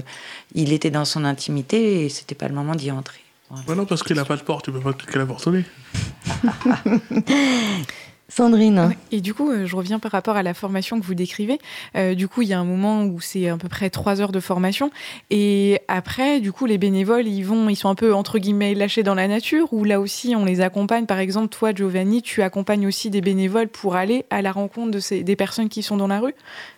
il 0.53 0.71
était 0.71 0.91
dans 0.91 1.05
son 1.05 1.25
intimité 1.25 2.05
et 2.05 2.09
c'était 2.09 2.35
pas 2.35 2.47
le 2.47 2.53
moment 2.55 2.75
d'y 2.75 2.91
entrer. 2.91 3.19
Voilà. 3.49 3.81
Non, 3.81 3.85
parce 3.87 4.01
qu'il 4.03 4.15
n'a 4.15 4.23
pas 4.25 4.37
de 4.37 4.43
porte, 4.43 4.65
tu 4.65 4.71
peux 4.71 4.79
pas 4.79 4.93
cliquer 4.93 5.17
la 5.19 5.25
porte 5.25 5.45
au 5.47 5.51
nez. 5.51 5.65
Sandrine. 8.33 8.95
Et 9.11 9.19
du 9.19 9.33
coup, 9.33 9.51
euh, 9.51 9.65
je 9.65 9.75
reviens 9.75 9.99
par 9.99 10.11
rapport 10.13 10.37
à 10.37 10.43
la 10.43 10.53
formation 10.53 10.99
que 10.99 11.05
vous 11.05 11.15
décrivez. 11.15 11.59
Euh, 11.97 12.15
du 12.15 12.29
coup, 12.29 12.43
il 12.43 12.47
y 12.47 12.53
a 12.53 12.59
un 12.59 12.63
moment 12.63 13.03
où 13.03 13.19
c'est 13.19 13.49
à 13.49 13.57
peu 13.57 13.67
près 13.67 13.89
trois 13.89 14.21
heures 14.21 14.31
de 14.31 14.39
formation. 14.39 14.89
Et 15.29 15.79
après, 15.89 16.39
du 16.39 16.53
coup, 16.53 16.65
les 16.65 16.77
bénévoles, 16.77 17.27
ils 17.27 17.43
vont, 17.43 17.67
ils 17.67 17.75
sont 17.75 17.89
un 17.89 17.95
peu, 17.95 18.13
entre 18.13 18.39
guillemets, 18.39 18.73
lâchés 18.73 19.03
dans 19.03 19.15
la 19.15 19.27
nature, 19.27 19.73
ou 19.73 19.83
là 19.83 19.99
aussi, 19.99 20.33
on 20.35 20.45
les 20.45 20.61
accompagne. 20.61 21.05
Par 21.05 21.19
exemple, 21.19 21.49
toi, 21.49 21.73
Giovanni, 21.73 22.21
tu 22.21 22.41
accompagnes 22.41 22.87
aussi 22.87 23.09
des 23.09 23.19
bénévoles 23.21 23.67
pour 23.67 23.95
aller 23.95 24.23
à 24.29 24.41
la 24.41 24.53
rencontre 24.53 24.91
de 24.91 24.99
ces, 25.01 25.23
des 25.23 25.35
personnes 25.35 25.67
qui 25.67 25.83
sont 25.83 25.97
dans 25.97 26.07
la 26.07 26.21
rue. 26.21 26.35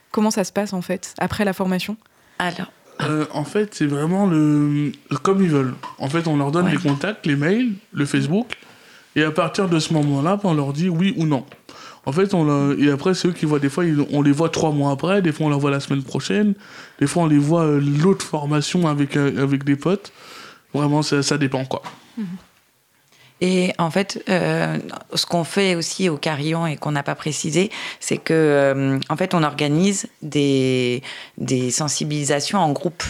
Comment 0.10 0.32
ça 0.32 0.44
se 0.44 0.52
passe, 0.52 0.74
en 0.74 0.82
fait, 0.82 1.14
après 1.20 1.46
la 1.46 1.54
formation? 1.54 1.98
Alors, 2.40 2.72
Euh, 3.02 3.26
en 3.34 3.44
fait, 3.44 3.74
c'est 3.74 3.88
vraiment 3.88 4.28
le 4.28 4.92
comme 5.24 5.44
ils 5.44 5.50
veulent. 5.50 5.74
En 5.98 6.08
fait, 6.10 6.28
on 6.28 6.38
leur 6.38 6.52
donne 6.52 6.66
Ouais. 6.66 6.72
les 6.74 6.78
contacts, 6.78 7.26
les 7.26 7.36
mails, 7.36 7.72
le 7.92 8.06
Facebook, 8.06 8.56
et 9.16 9.24
à 9.24 9.32
partir 9.32 9.70
de 9.70 9.80
ce 9.80 9.94
moment-là, 9.94 10.40
on 10.44 10.54
leur 10.54 10.74
dit 10.74 10.90
oui 10.90 11.14
ou 11.18 11.26
non. 11.26 11.46
En 12.06 12.12
fait, 12.12 12.34
on 12.34 12.76
et 12.78 12.90
après, 12.90 13.14
ceux 13.14 13.32
qui 13.32 13.46
voient 13.46 13.60
des 13.60 13.70
fois, 13.70 13.86
on 14.12 14.22
les 14.22 14.32
voit 14.32 14.50
trois 14.50 14.72
mois 14.72 14.92
après, 14.92 15.22
des 15.22 15.32
fois 15.32 15.48
on 15.48 15.50
les 15.50 15.58
voit 15.58 15.72
la 15.72 15.80
semaine 15.80 16.04
prochaine, 16.04 16.54
des 17.00 17.08
fois 17.08 17.24
on 17.24 17.28
les 17.28 17.38
voit 17.38 17.64
euh, 17.64 17.80
l'autre 17.80 18.26
formation 18.26 18.88
avec 18.88 19.16
euh, 19.16 19.42
avec 19.42 19.64
des 19.64 19.78
potes. 19.78 20.12
Vraiment, 20.74 21.02
ça, 21.02 21.24
ça 21.24 21.38
dépend 21.38 21.64
quoi. 21.66 21.82
Et 23.42 23.74
en 23.78 23.92
fait, 23.92 24.24
euh, 24.30 24.78
ce 25.14 25.26
qu'on 25.26 25.44
fait 25.44 25.76
aussi 25.76 26.08
au 26.08 26.18
Carillon 26.18 26.66
et 26.66 26.78
qu'on 26.78 26.92
n'a 26.92 27.04
pas 27.04 27.16
précisé, 27.16 27.72
c'est 28.00 28.18
que 28.18 28.34
euh, 28.34 29.00
en 29.10 29.18
fait, 29.18 29.34
on 29.34 29.44
organise 29.44 30.08
des, 30.22 31.02
sensibilisations 31.72 32.60
en 32.60 32.72
groupe. 32.72 33.04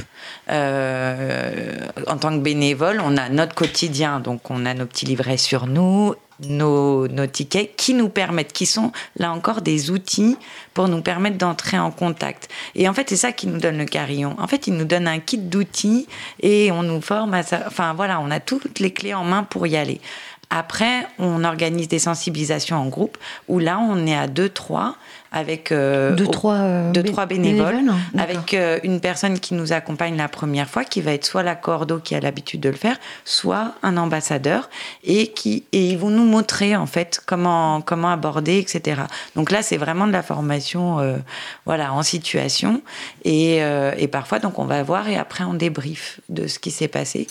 Euh, 0.49 1.77
en 2.07 2.17
tant 2.17 2.31
que 2.31 2.41
bénévole, 2.41 3.01
on 3.03 3.15
a 3.17 3.29
notre 3.29 3.53
quotidien, 3.53 4.19
donc 4.19 4.49
on 4.49 4.65
a 4.65 4.73
nos 4.73 4.85
petits 4.85 5.05
livrets 5.05 5.37
sur 5.37 5.67
nous, 5.67 6.15
nos, 6.41 7.07
nos 7.07 7.27
tickets 7.27 7.75
qui 7.75 7.93
nous 7.93 8.09
permettent, 8.09 8.53
qui 8.53 8.65
sont 8.65 8.91
là 9.17 9.31
encore 9.31 9.61
des 9.61 9.91
outils 9.91 10.37
pour 10.73 10.87
nous 10.87 11.01
permettre 11.01 11.37
d'entrer 11.37 11.77
en 11.79 11.91
contact. 11.91 12.49
Et 12.75 12.87
en 12.89 12.93
fait, 12.93 13.09
c'est 13.09 13.17
ça 13.17 13.31
qui 13.31 13.47
nous 13.47 13.59
donne 13.59 13.77
le 13.77 13.85
carillon. 13.85 14.35
En 14.39 14.47
fait, 14.47 14.67
il 14.67 14.73
nous 14.73 14.85
donne 14.85 15.07
un 15.07 15.19
kit 15.19 15.37
d'outils 15.37 16.07
et 16.41 16.71
on 16.71 16.83
nous 16.83 17.01
forme 17.01 17.33
à 17.33 17.43
ça. 17.43 17.63
Enfin 17.67 17.93
voilà, 17.93 18.19
on 18.19 18.31
a 18.31 18.39
toutes 18.39 18.79
les 18.79 18.91
clés 18.91 19.13
en 19.13 19.23
main 19.23 19.43
pour 19.43 19.67
y 19.67 19.77
aller. 19.77 20.01
Après, 20.55 21.07
on 21.17 21.43
organise 21.45 21.87
des 21.87 21.97
sensibilisations 21.97 22.77
en 22.77 22.85
groupe 22.85 23.17
où 23.47 23.57
là, 23.57 23.79
on 23.79 24.05
est 24.05 24.15
à 24.15 24.27
2-3 24.27 24.93
avec 25.33 25.71
euh, 25.71 26.15
Deux, 26.15 26.27
trois, 26.27 26.55
euh, 26.55 26.91
deux, 26.91 27.01
trois 27.03 27.25
bénévoles, 27.25 27.83
D'accord. 27.83 27.95
avec 28.15 28.53
euh, 28.53 28.79
une 28.83 29.01
personne 29.01 29.39
qui 29.39 29.55
nous 29.55 29.73
accompagne 29.73 30.15
la 30.15 30.27
première 30.27 30.69
fois, 30.69 30.85
qui 30.85 31.01
va 31.01 31.11
être 31.11 31.25
soit 31.25 31.41
la 31.41 31.55
cordeau 31.55 31.97
qui 31.97 32.13
a 32.13 32.19
l'habitude 32.19 32.61
de 32.61 32.69
le 32.69 32.75
faire, 32.75 32.97
soit 33.25 33.73
un 33.81 33.97
ambassadeur, 33.97 34.69
et 35.03 35.27
qui 35.27 35.63
et 35.71 35.89
ils 35.89 35.97
vont 35.97 36.11
nous 36.11 36.23
montrer 36.23 36.75
en 36.75 36.85
fait 36.85 37.19
comment 37.25 37.81
comment 37.81 38.11
aborder, 38.11 38.59
etc. 38.59 39.01
Donc 39.35 39.51
là, 39.51 39.63
c'est 39.63 39.77
vraiment 39.77 40.05
de 40.05 40.11
la 40.11 40.21
formation, 40.21 40.99
voilà, 41.65 41.93
en 41.93 42.03
situation, 42.03 42.83
et, 43.25 43.57
et 43.97 44.07
parfois 44.07 44.37
donc 44.37 44.59
on 44.59 44.65
va 44.65 44.83
voir 44.83 45.07
et 45.07 45.17
après 45.17 45.43
on 45.43 45.55
débrief 45.55 46.19
de 46.29 46.45
ce 46.45 46.59
qui 46.59 46.69
s'est 46.69 46.87
passé, 46.87 47.25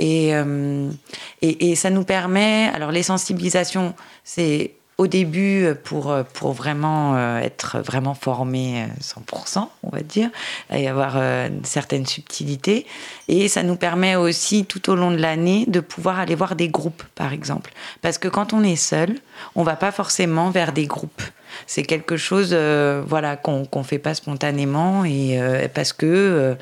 et, 0.00 0.30
et 1.42 1.70
et 1.70 1.74
ça 1.76 1.90
nous 1.90 2.04
permet, 2.04 2.68
alors 2.74 2.90
les 2.90 3.04
sensibilisations, 3.04 3.94
c'est 4.24 4.72
au 4.98 5.06
début 5.06 5.68
pour, 5.82 6.14
pour 6.34 6.52
vraiment 6.52 7.16
euh, 7.16 7.38
être 7.38 7.80
vraiment 7.80 8.14
formé 8.14 8.82
euh, 8.82 8.86
100%, 9.00 9.68
on 9.82 9.90
va 9.90 10.00
dire, 10.00 10.30
et 10.72 10.88
avoir 10.88 11.14
euh, 11.16 11.48
certaines 11.64 12.06
subtilités. 12.06 12.86
Et 13.28 13.48
ça 13.48 13.62
nous 13.62 13.76
permet 13.76 14.16
aussi 14.16 14.64
tout 14.64 14.90
au 14.90 14.94
long 14.94 15.10
de 15.10 15.16
l'année 15.16 15.64
de 15.66 15.80
pouvoir 15.80 16.18
aller 16.18 16.34
voir 16.34 16.54
des 16.54 16.68
groupes, 16.68 17.02
par 17.14 17.32
exemple. 17.32 17.72
Parce 18.02 18.18
que 18.18 18.28
quand 18.28 18.52
on 18.52 18.62
est 18.62 18.76
seul, 18.76 19.16
on 19.56 19.62
va 19.62 19.76
pas 19.76 19.90
forcément 19.90 20.50
vers 20.50 20.72
des 20.72 20.86
groupes. 20.86 21.22
C'est 21.66 21.82
quelque 21.82 22.16
chose 22.16 22.50
euh, 22.52 23.02
voilà, 23.06 23.36
qu'on 23.36 23.64
qu'on 23.64 23.84
fait 23.84 23.98
pas 23.98 24.14
spontanément 24.14 25.04
et 25.04 25.40
euh, 25.40 25.68
parce 25.72 25.92
que 25.92 26.06
euh, 26.06 26.54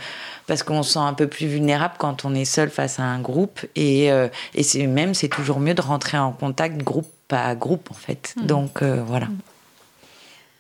parce 0.47 0.63
qu'on 0.63 0.83
se 0.83 0.93
sent 0.93 0.99
un 0.99 1.15
peu 1.15 1.27
plus 1.27 1.47
vulnérable 1.47 1.95
quand 1.99 2.25
on 2.25 2.35
est 2.35 2.45
seul 2.45 2.71
face 2.71 2.99
à 2.99 3.05
un 3.05 3.21
groupe 3.21 3.61
et, 3.77 4.13
euh, 4.13 4.29
et 4.55 4.87
même 4.87 5.15
c'est 5.15 5.29
toujours 5.29 5.61
mieux 5.61 5.75
de 5.75 5.83
rentrer 5.83 6.19
en 6.19 6.33
contact 6.33 6.83
groupe 6.83 7.09
à 7.33 7.55
groupe 7.55 7.91
en 7.91 7.95
fait. 7.95 8.35
Donc 8.45 8.83
euh, 8.83 9.03
voilà. 9.07 9.29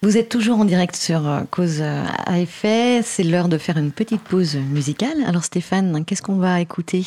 Vous 0.02 0.16
êtes 0.16 0.28
toujours 0.28 0.58
en 0.58 0.64
direct 0.64 0.96
sur 0.96 1.28
euh, 1.28 1.42
Cause 1.50 1.78
euh, 1.80 2.04
à 2.26 2.40
effet. 2.40 3.02
C'est 3.04 3.22
l'heure 3.22 3.48
de 3.48 3.58
faire 3.58 3.76
une 3.76 3.92
petite 3.92 4.22
pause 4.22 4.56
musicale. 4.56 5.22
Alors 5.26 5.44
Stéphane, 5.44 6.04
qu'est-ce 6.04 6.22
qu'on 6.22 6.38
va 6.38 6.60
écouter? 6.60 7.04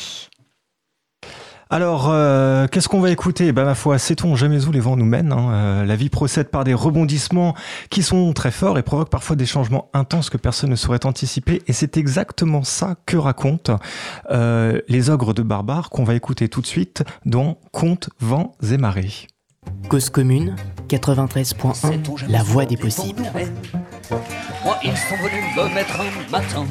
Alors, 1.68 2.10
euh, 2.10 2.68
qu'est-ce 2.68 2.88
qu'on 2.88 3.00
va 3.00 3.10
écouter? 3.10 3.50
Bah 3.50 3.64
ma 3.64 3.74
foi, 3.74 3.98
sait-on 3.98 4.36
jamais 4.36 4.64
où 4.66 4.72
les 4.72 4.78
vents 4.78 4.96
nous 4.96 5.04
mènent 5.04 5.32
hein 5.32 5.50
Euh, 5.50 5.84
La 5.84 5.96
vie 5.96 6.08
procède 6.08 6.48
par 6.48 6.62
des 6.62 6.74
rebondissements 6.74 7.56
qui 7.90 8.04
sont 8.04 8.32
très 8.34 8.52
forts 8.52 8.78
et 8.78 8.82
provoquent 8.82 9.10
parfois 9.10 9.34
des 9.34 9.46
changements 9.46 9.90
intenses 9.92 10.30
que 10.30 10.36
personne 10.36 10.70
ne 10.70 10.76
saurait 10.76 11.04
anticiper. 11.04 11.62
Et 11.66 11.72
c'est 11.72 11.96
exactement 11.96 12.62
ça 12.62 12.94
que 13.04 13.16
racontent 13.16 13.80
euh, 14.30 14.80
les 14.86 15.10
ogres 15.10 15.34
de 15.34 15.42
barbares 15.42 15.90
qu'on 15.90 16.04
va 16.04 16.14
écouter 16.14 16.48
tout 16.48 16.60
de 16.60 16.66
suite 16.68 17.02
dans 17.24 17.58
Contes, 17.72 18.10
vents 18.20 18.52
et 18.70 18.76
marées. 18.76 19.26
Cause 19.88 20.10
commune 20.10 20.56
93.1 20.88 22.28
La 22.28 22.42
voix 22.42 22.64
des 22.64 22.76
possibles. 22.76 23.30
Moi, 24.64 24.78
ils 24.82 24.96
sont 24.96 25.16
venus 25.16 25.44
me 25.56 25.74
mettre 25.74 26.00
un 26.00 26.30
matin. 26.30 26.66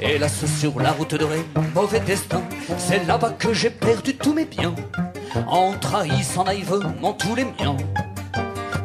Hélas, 0.00 0.44
sur 0.60 0.80
la 0.80 0.92
route 0.92 1.14
de 1.14 1.24
Rennes, 1.24 1.44
mauvais 1.74 2.00
destin. 2.00 2.42
C'est 2.78 3.06
là-bas 3.06 3.34
que 3.38 3.54
j'ai 3.54 3.70
perdu 3.70 4.14
tous 4.16 4.34
mes 4.34 4.44
biens. 4.44 4.74
En 5.46 5.72
trahissant 5.72 6.44
naïvement 6.44 7.14
tous 7.14 7.34
les 7.34 7.44
miens. 7.44 7.76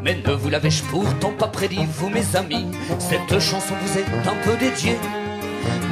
Mais 0.02 0.18
ne 0.26 0.32
vous 0.32 0.50
l'avais-je 0.50 0.84
pourtant 0.84 1.32
pas 1.38 1.48
prédit, 1.48 1.86
vous 1.98 2.10
mes 2.10 2.36
amis? 2.36 2.68
Cette 3.00 3.40
chanson 3.40 3.74
vous 3.82 3.98
est 3.98 4.28
un 4.28 4.36
peu 4.44 4.56
dédiée 4.58 4.98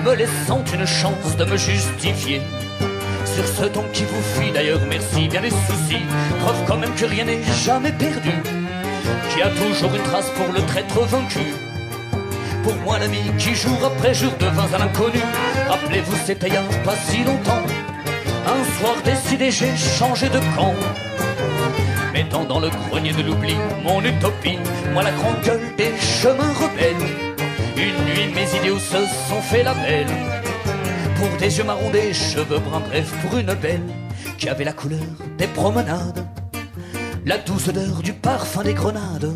Me 0.06 0.14
laissant 0.16 0.64
une 0.74 0.86
chance 0.86 1.36
de 1.38 1.44
me 1.44 1.58
justifier 1.58 2.42
Sur 3.36 3.48
ce 3.48 3.66
ton 3.66 3.84
qui 3.94 4.04
vous 4.04 4.22
fuit. 4.22 4.52
D'ailleurs, 4.52 4.80
merci 4.90 5.28
bien 5.28 5.42
les 5.42 5.50
soucis. 5.50 6.04
Preuve 6.42 6.64
quand 6.68 6.78
même 6.78 6.94
que 6.96 7.06
rien 7.06 7.26
n'est 7.26 7.44
jamais 7.66 7.92
perdu. 7.92 8.34
Qu'il 9.30 9.40
y 9.40 9.44
a 9.44 9.50
toujours 9.50 9.94
une 9.96 10.04
trace 10.04 10.30
pour 10.32 10.52
le 10.54 10.62
traître 10.62 11.00
vaincu. 11.02 11.40
Pour 12.64 12.76
moi 12.84 13.00
l'ami 13.00 13.20
qui 13.38 13.56
jour 13.56 13.80
après 13.86 14.14
jour 14.14 14.34
devint 14.40 14.68
un 14.78 14.82
inconnu. 14.82 15.22
Rappelez-vous 15.70 16.18
c'était 16.26 16.48
il 16.48 16.54
y 16.54 16.58
a 16.58 16.64
pas 16.84 16.96
si 17.08 17.24
longtemps. 17.24 17.64
Un 18.46 18.80
soir 18.80 18.96
décidé 19.06 19.52
j'ai 19.52 19.76
changé 19.78 20.28
de 20.30 20.40
camp. 20.56 20.74
Mettant 22.14 22.44
dans 22.44 22.60
le 22.60 22.70
grenier 22.70 23.14
de 23.14 23.22
l'oubli 23.22 23.56
mon 23.84 24.02
utopie. 24.04 24.60
Moi 24.94 25.04
la 25.04 25.12
grande 25.12 25.42
gueule 25.46 25.62
des 25.78 25.94
chemins 25.98 26.54
rebelles. 26.62 27.08
Une 27.78 28.06
nuit 28.06 28.34
mes 28.34 28.58
idéaux 28.58 28.80
se 28.80 28.98
sont 29.30 29.42
fait 29.42 29.64
la 29.64 29.74
belle 29.74 30.08
Pour 31.18 31.38
des 31.40 31.58
yeux 31.58 31.64
marrons, 31.64 31.90
des 31.90 32.14
cheveux 32.14 32.60
bruns, 32.60 32.82
bref 32.88 33.12
pour 33.22 33.38
une 33.38 33.54
belle 33.56 33.82
Qui 34.38 34.50
avait 34.50 34.64
la 34.64 34.74
couleur 34.74 35.00
des 35.38 35.48
promenades 35.48 36.26
La 37.26 37.38
douce 37.38 37.70
odeur 37.70 38.02
du 38.04 38.14
parfum 38.14 38.64
des 38.64 38.74
grenades 38.74 39.36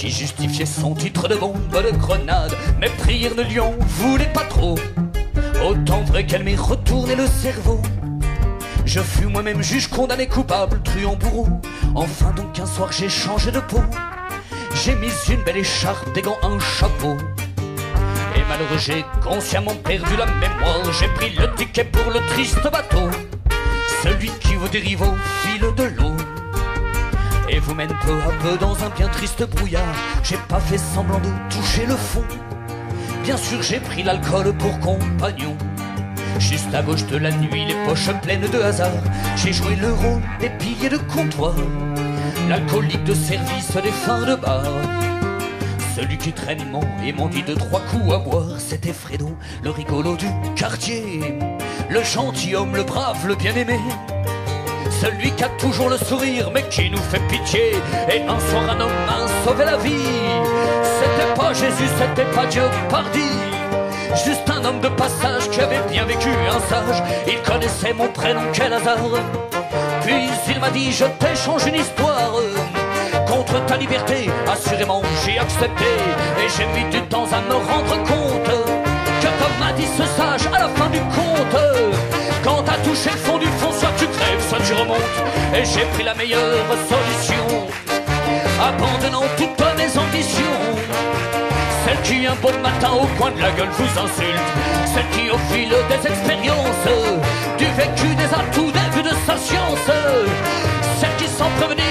qui 0.00 0.08
justifiait 0.08 0.64
son 0.64 0.94
titre 0.94 1.28
de 1.28 1.34
bombe 1.34 1.58
de 1.70 1.94
grenade. 1.98 2.56
Mais 2.80 2.88
prière 2.88 3.34
ne 3.34 3.42
lui 3.42 3.60
en 3.60 3.74
voulait 3.80 4.32
pas 4.32 4.44
trop. 4.44 4.78
Autant 5.62 6.00
vrai 6.04 6.24
qu'elle 6.24 6.42
m'ait 6.42 6.56
retourné 6.56 7.14
le 7.14 7.26
cerveau. 7.26 7.82
Je 8.86 9.00
fus 9.00 9.26
moi-même 9.26 9.62
juge 9.62 9.88
condamné 9.88 10.26
coupable, 10.26 10.80
truand 10.82 11.16
bourreau. 11.16 11.48
Enfin 11.94 12.32
donc 12.32 12.58
un 12.58 12.64
soir 12.64 12.90
j'ai 12.92 13.10
changé 13.10 13.50
de 13.50 13.60
peau. 13.60 13.82
J'ai 14.74 14.94
mis 14.94 15.10
une 15.28 15.42
belle 15.42 15.58
écharpe, 15.58 16.10
des 16.14 16.22
gants, 16.22 16.38
un 16.42 16.58
chapeau. 16.58 17.18
Malheureux 18.50 18.78
j'ai 18.78 19.04
consciemment 19.22 19.76
perdu 19.76 20.16
la 20.16 20.26
mémoire. 20.26 20.82
J'ai 20.98 21.06
pris 21.06 21.30
le 21.38 21.54
ticket 21.54 21.84
pour 21.84 22.10
le 22.10 22.18
triste 22.30 22.60
bateau. 22.64 23.08
Celui 24.02 24.28
qui 24.40 24.56
vous 24.56 24.68
dérive 24.68 25.02
au 25.02 25.14
fil 25.42 25.60
de 25.60 25.84
l'eau 25.84 26.16
et 27.48 27.60
vous 27.60 27.74
mène 27.76 27.94
peu 28.04 28.12
à 28.12 28.32
peu 28.42 28.58
dans 28.58 28.74
un 28.84 28.88
bien 28.90 29.06
triste 29.06 29.44
brouillard. 29.44 29.94
J'ai 30.24 30.36
pas 30.48 30.58
fait 30.58 30.78
semblant 30.78 31.20
de 31.20 31.30
toucher 31.48 31.86
le 31.86 31.94
fond. 31.94 32.24
Bien 33.22 33.36
sûr, 33.36 33.62
j'ai 33.62 33.78
pris 33.78 34.02
l'alcool 34.02 34.52
pour 34.54 34.80
compagnon. 34.80 35.56
Juste 36.40 36.74
à 36.74 36.82
gauche 36.82 37.06
de 37.06 37.18
la 37.18 37.30
nuit, 37.30 37.66
les 37.66 37.76
poches 37.86 38.10
pleines 38.20 38.48
de 38.50 38.60
hasard. 38.60 39.04
J'ai 39.36 39.52
joué 39.52 39.76
le 39.76 39.92
rôle 39.92 40.22
des 40.40 40.50
piliers 40.50 40.88
de 40.88 40.98
comptoir. 40.98 41.54
L'alcoolique 42.48 43.04
de 43.04 43.14
service 43.14 43.76
des 43.76 43.92
fins 43.92 44.26
de 44.26 44.34
bar. 44.34 44.64
Celui 46.00 46.16
qui 46.16 46.32
traîne 46.32 46.64
mon 46.70 46.80
et 47.04 47.12
m'en 47.12 47.28
dit 47.28 47.42
de 47.42 47.52
trois 47.52 47.80
coups 47.80 48.14
à 48.14 48.16
boire, 48.16 48.56
c'était 48.56 48.94
Fredo, 48.94 49.36
le 49.62 49.68
rigolo 49.68 50.16
du 50.16 50.28
quartier. 50.56 51.20
Le 51.90 52.02
gentilhomme, 52.02 52.74
le 52.74 52.84
brave, 52.84 53.26
le 53.26 53.34
bien-aimé. 53.34 53.78
Celui 55.02 55.30
qui 55.32 55.44
a 55.44 55.50
toujours 55.58 55.90
le 55.90 55.98
sourire 55.98 56.50
mais 56.54 56.62
qui 56.70 56.88
nous 56.88 57.02
fait 57.10 57.20
pitié. 57.28 57.72
Et 58.10 58.22
un 58.22 58.40
soir 58.40 58.70
un 58.70 58.80
homme 58.80 58.90
a 59.10 59.46
sauvé 59.46 59.66
la 59.66 59.76
vie. 59.76 60.16
C'était 60.82 61.34
pas 61.34 61.52
Jésus, 61.52 61.90
c'était 61.98 62.30
pas 62.30 62.46
Dieu, 62.46 62.62
pardi 62.88 63.28
Juste 64.24 64.48
un 64.48 64.64
homme 64.64 64.80
de 64.80 64.88
passage 64.88 65.50
qui 65.50 65.60
avait 65.60 65.86
bien 65.90 66.06
vécu 66.06 66.30
un 66.30 66.60
sage. 66.60 67.02
Il 67.28 67.42
connaissait 67.42 67.92
mon 67.92 68.08
prénom, 68.08 68.40
quel 68.54 68.72
hasard. 68.72 68.96
Puis 70.00 70.30
il 70.48 70.60
m'a 70.60 70.70
dit 70.70 70.92
je 70.92 71.04
t'échange 71.18 71.66
une 71.66 71.74
histoire 71.74 72.32
contre 73.30 73.64
ta 73.66 73.76
liberté, 73.76 74.28
assurément 74.50 75.02
j'ai 75.24 75.38
accepté. 75.38 75.90
Et 76.42 76.48
j'ai 76.54 76.66
mis 76.76 76.90
du 76.90 77.00
temps 77.02 77.28
à 77.32 77.40
me 77.48 77.54
rendre 77.54 77.96
compte 78.04 78.50
que 79.22 79.30
comme 79.40 79.56
m'a 79.60 79.72
dit 79.72 79.86
ce 79.96 80.04
sage 80.16 80.46
à 80.52 80.58
la 80.58 80.68
fin 80.68 80.88
du 80.90 80.98
conte, 80.98 81.60
quand 82.42 82.62
t'as 82.64 82.78
touché 82.78 83.10
le 83.10 83.18
fond 83.18 83.38
du 83.38 83.46
fond, 83.58 83.72
soit 83.72 83.94
tu 83.98 84.06
crèves, 84.06 84.42
soit 84.48 84.58
tu 84.66 84.74
remontes. 84.74 85.18
Et 85.54 85.64
j'ai 85.64 85.84
pris 85.94 86.04
la 86.04 86.14
meilleure 86.14 86.66
solution, 86.90 87.46
abandonnant 88.60 89.26
toutes 89.36 89.64
mes 89.76 89.98
ambitions. 89.98 90.60
Celle 91.84 92.00
qui 92.02 92.26
un 92.26 92.34
beau 92.42 92.52
matin 92.62 92.90
au 92.92 93.06
coin 93.18 93.30
de 93.30 93.40
la 93.40 93.50
gueule 93.52 93.70
vous 93.70 94.00
insulte, 94.04 94.50
celle 94.92 95.08
qui 95.14 95.30
au 95.30 95.38
fil 95.50 95.70
des 95.70 96.08
expériences, 96.08 96.86
du 97.58 97.64
vécu, 97.64 98.14
des 98.14 98.30
atouts, 98.40 98.72
des 98.72 98.88
vues 98.94 99.02
de 99.02 99.14
sa 99.26 99.36
science, 99.36 99.90
celle 101.00 101.16
qui 101.16 101.26
sans 101.26 101.50
prévenir 101.58 101.90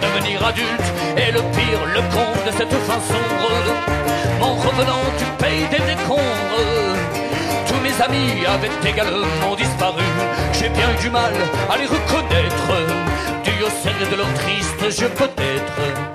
devenir 0.00 0.44
adulte, 0.44 0.88
et 1.16 1.32
le 1.32 1.40
pire, 1.56 1.82
le 1.94 2.02
con 2.14 2.30
de 2.46 2.52
cette 2.52 2.76
fin 2.86 3.00
sombre, 3.00 3.52
en 4.40 4.54
revenant 4.54 5.04
du 5.18 5.24
pays 5.42 5.66
des 5.70 5.84
décombres. 5.92 6.96
Tous 7.66 7.80
mes 7.82 8.02
amis 8.02 8.46
avaient 8.46 8.90
également 8.90 9.54
disparu, 9.56 10.04
j'ai 10.52 10.68
bien 10.70 10.90
eu 10.92 11.02
du 11.02 11.10
mal 11.10 11.34
à 11.70 11.76
les 11.76 11.86
reconnaître, 11.86 12.70
dû 13.44 13.62
au 13.62 13.70
sel 13.82 14.08
de 14.10 14.16
leur 14.16 14.32
triste 14.34 15.00
jeu 15.00 15.08
peut-être 15.08 16.08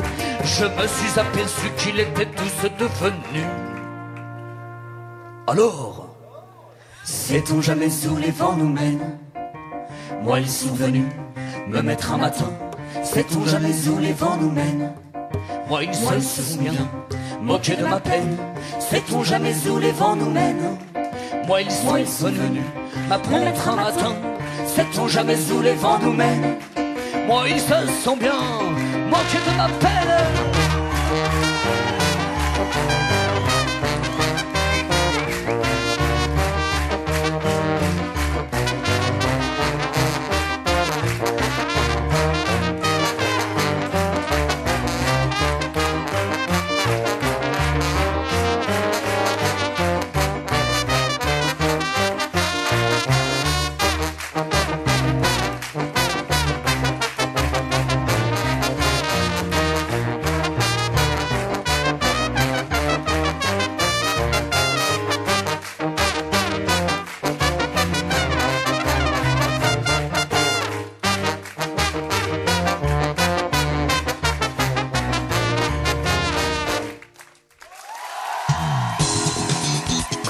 je 0.45 0.65
me 0.65 0.87
suis 0.87 1.19
aperçu 1.19 1.69
qu'ils 1.77 1.99
étaient 1.99 2.25
tous 2.25 2.69
devenus. 2.77 3.47
Alors, 5.47 6.07
sait-on 7.03 7.61
jamais 7.61 7.89
où 8.07 8.17
les 8.17 8.31
vents 8.31 8.55
nous 8.55 8.69
mènent? 8.69 9.17
Moi, 10.21 10.39
ils 10.41 10.49
sont 10.49 10.73
venus 10.73 11.05
me 11.67 11.81
mettre 11.81 12.13
un 12.13 12.17
matin. 12.17 12.51
Sait-on 13.01 13.45
jamais 13.45 13.87
où 13.87 13.97
les 13.99 14.13
vents 14.13 14.37
nous 14.37 14.51
mènent. 14.51 14.93
Moi, 15.67 15.83
ils 15.85 15.95
se 16.21 16.41
sont 16.41 16.61
bien 16.61 16.73
moqués 17.41 17.75
de 17.75 17.85
ma 17.85 17.99
peine. 17.99 18.37
Sait-on 18.79 19.23
jamais 19.23 19.55
où 19.69 19.79
les 19.79 19.91
vents 19.91 20.15
nous 20.15 20.29
mènent. 20.29 20.77
Moi, 21.47 21.61
ils 21.61 21.71
sont 22.07 22.29
venus 22.29 22.63
m'apprendre 23.09 23.45
un 23.67 23.75
matin. 23.75 24.15
Sait-on 24.67 25.07
jamais 25.07 25.37
où 25.51 25.61
les 25.61 25.73
vents 25.73 25.99
nous 25.99 26.13
mènent. 26.13 26.57
Moi, 27.27 27.43
ils 27.49 27.59
se 27.59 27.73
sont 28.03 28.17
bien 28.17 28.33
moqués 29.09 29.43
de 29.47 29.57
ma 29.57 29.67
peine. 29.67 29.93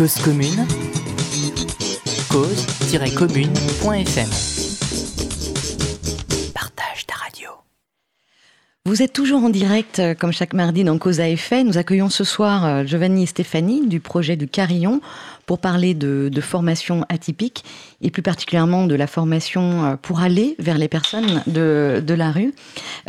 Cause 0.04 0.20
commune, 0.22 0.68
cause-commune.fm. 2.30 4.30
Partage 6.54 7.06
ta 7.08 7.16
radio. 7.16 7.52
Vous 8.84 9.02
êtes 9.02 9.14
toujours 9.14 9.46
en 9.46 9.50
direct, 9.50 10.00
euh, 10.00 10.14
comme 10.14 10.34
chaque 10.34 10.52
mardi, 10.52 10.84
dans 10.84 10.98
Cause 10.98 11.22
à 11.22 11.30
effet. 11.30 11.64
Nous 11.64 11.78
accueillons 11.78 12.10
ce 12.10 12.26
soir 12.26 12.66
euh, 12.66 12.84
Giovanni 12.84 13.24
et 13.24 13.28
Stéphanie 13.28 13.88
du 13.88 14.02
projet 14.02 14.36
du 14.36 14.50
Carillon 14.50 15.00
pour 15.46 15.60
parler 15.60 15.94
de, 15.94 16.28
de 16.30 16.42
formation 16.42 17.06
atypique 17.08 17.64
et 18.04 18.12
plus 18.12 18.22
particulièrement 18.22 18.86
de 18.86 18.96
la 18.96 19.08
formation 19.08 19.86
euh, 19.86 19.96
pour 19.96 20.20
aller 20.20 20.56
vers 20.60 20.78
les 20.78 20.88
personnes 20.88 21.42
de, 21.48 22.04
de 22.06 22.14
la 22.14 22.32
rue. 22.32 22.54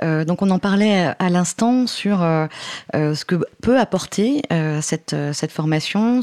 Euh, 0.02 0.24
donc 0.24 0.40
on 0.40 0.50
en 0.50 0.58
parlait 0.58 1.12
à 1.18 1.28
l'instant 1.30 1.86
sur 1.86 2.22
euh, 2.22 2.46
euh, 2.94 3.14
ce 3.14 3.24
que 3.24 3.36
peut 3.60 3.78
apporter 3.78 4.42
euh, 4.52 4.80
cette, 4.80 5.14
cette 5.32 5.50
formation. 5.50 6.20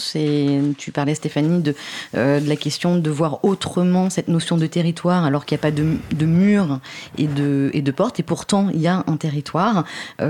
Tu 0.78 0.92
parlais 0.92 1.16
Stéphanie 1.16 1.62
de, 1.62 1.76
de 2.14 2.48
la 2.48 2.56
question 2.56 2.98
de 2.98 3.10
voir 3.10 3.44
autrement 3.44 4.10
cette 4.10 4.28
notion 4.28 4.58
de 4.58 4.66
territoire 4.68 5.26
alors 5.26 5.46
qu'il 5.46 5.56
n'y 5.56 5.62
a 5.62 5.64
pas 5.64 5.72
de, 5.72 5.98
de 6.16 6.26
mur 6.26 6.80
et 7.18 7.28
de, 7.28 7.70
et 7.74 7.82
de 7.82 7.92
porte 7.92 8.20
et 8.20 8.24
pourtant 8.24 8.70
il 8.74 8.82
y 8.82 8.88
a 8.88 9.04
un 9.08 9.18
territoire, 9.18 9.84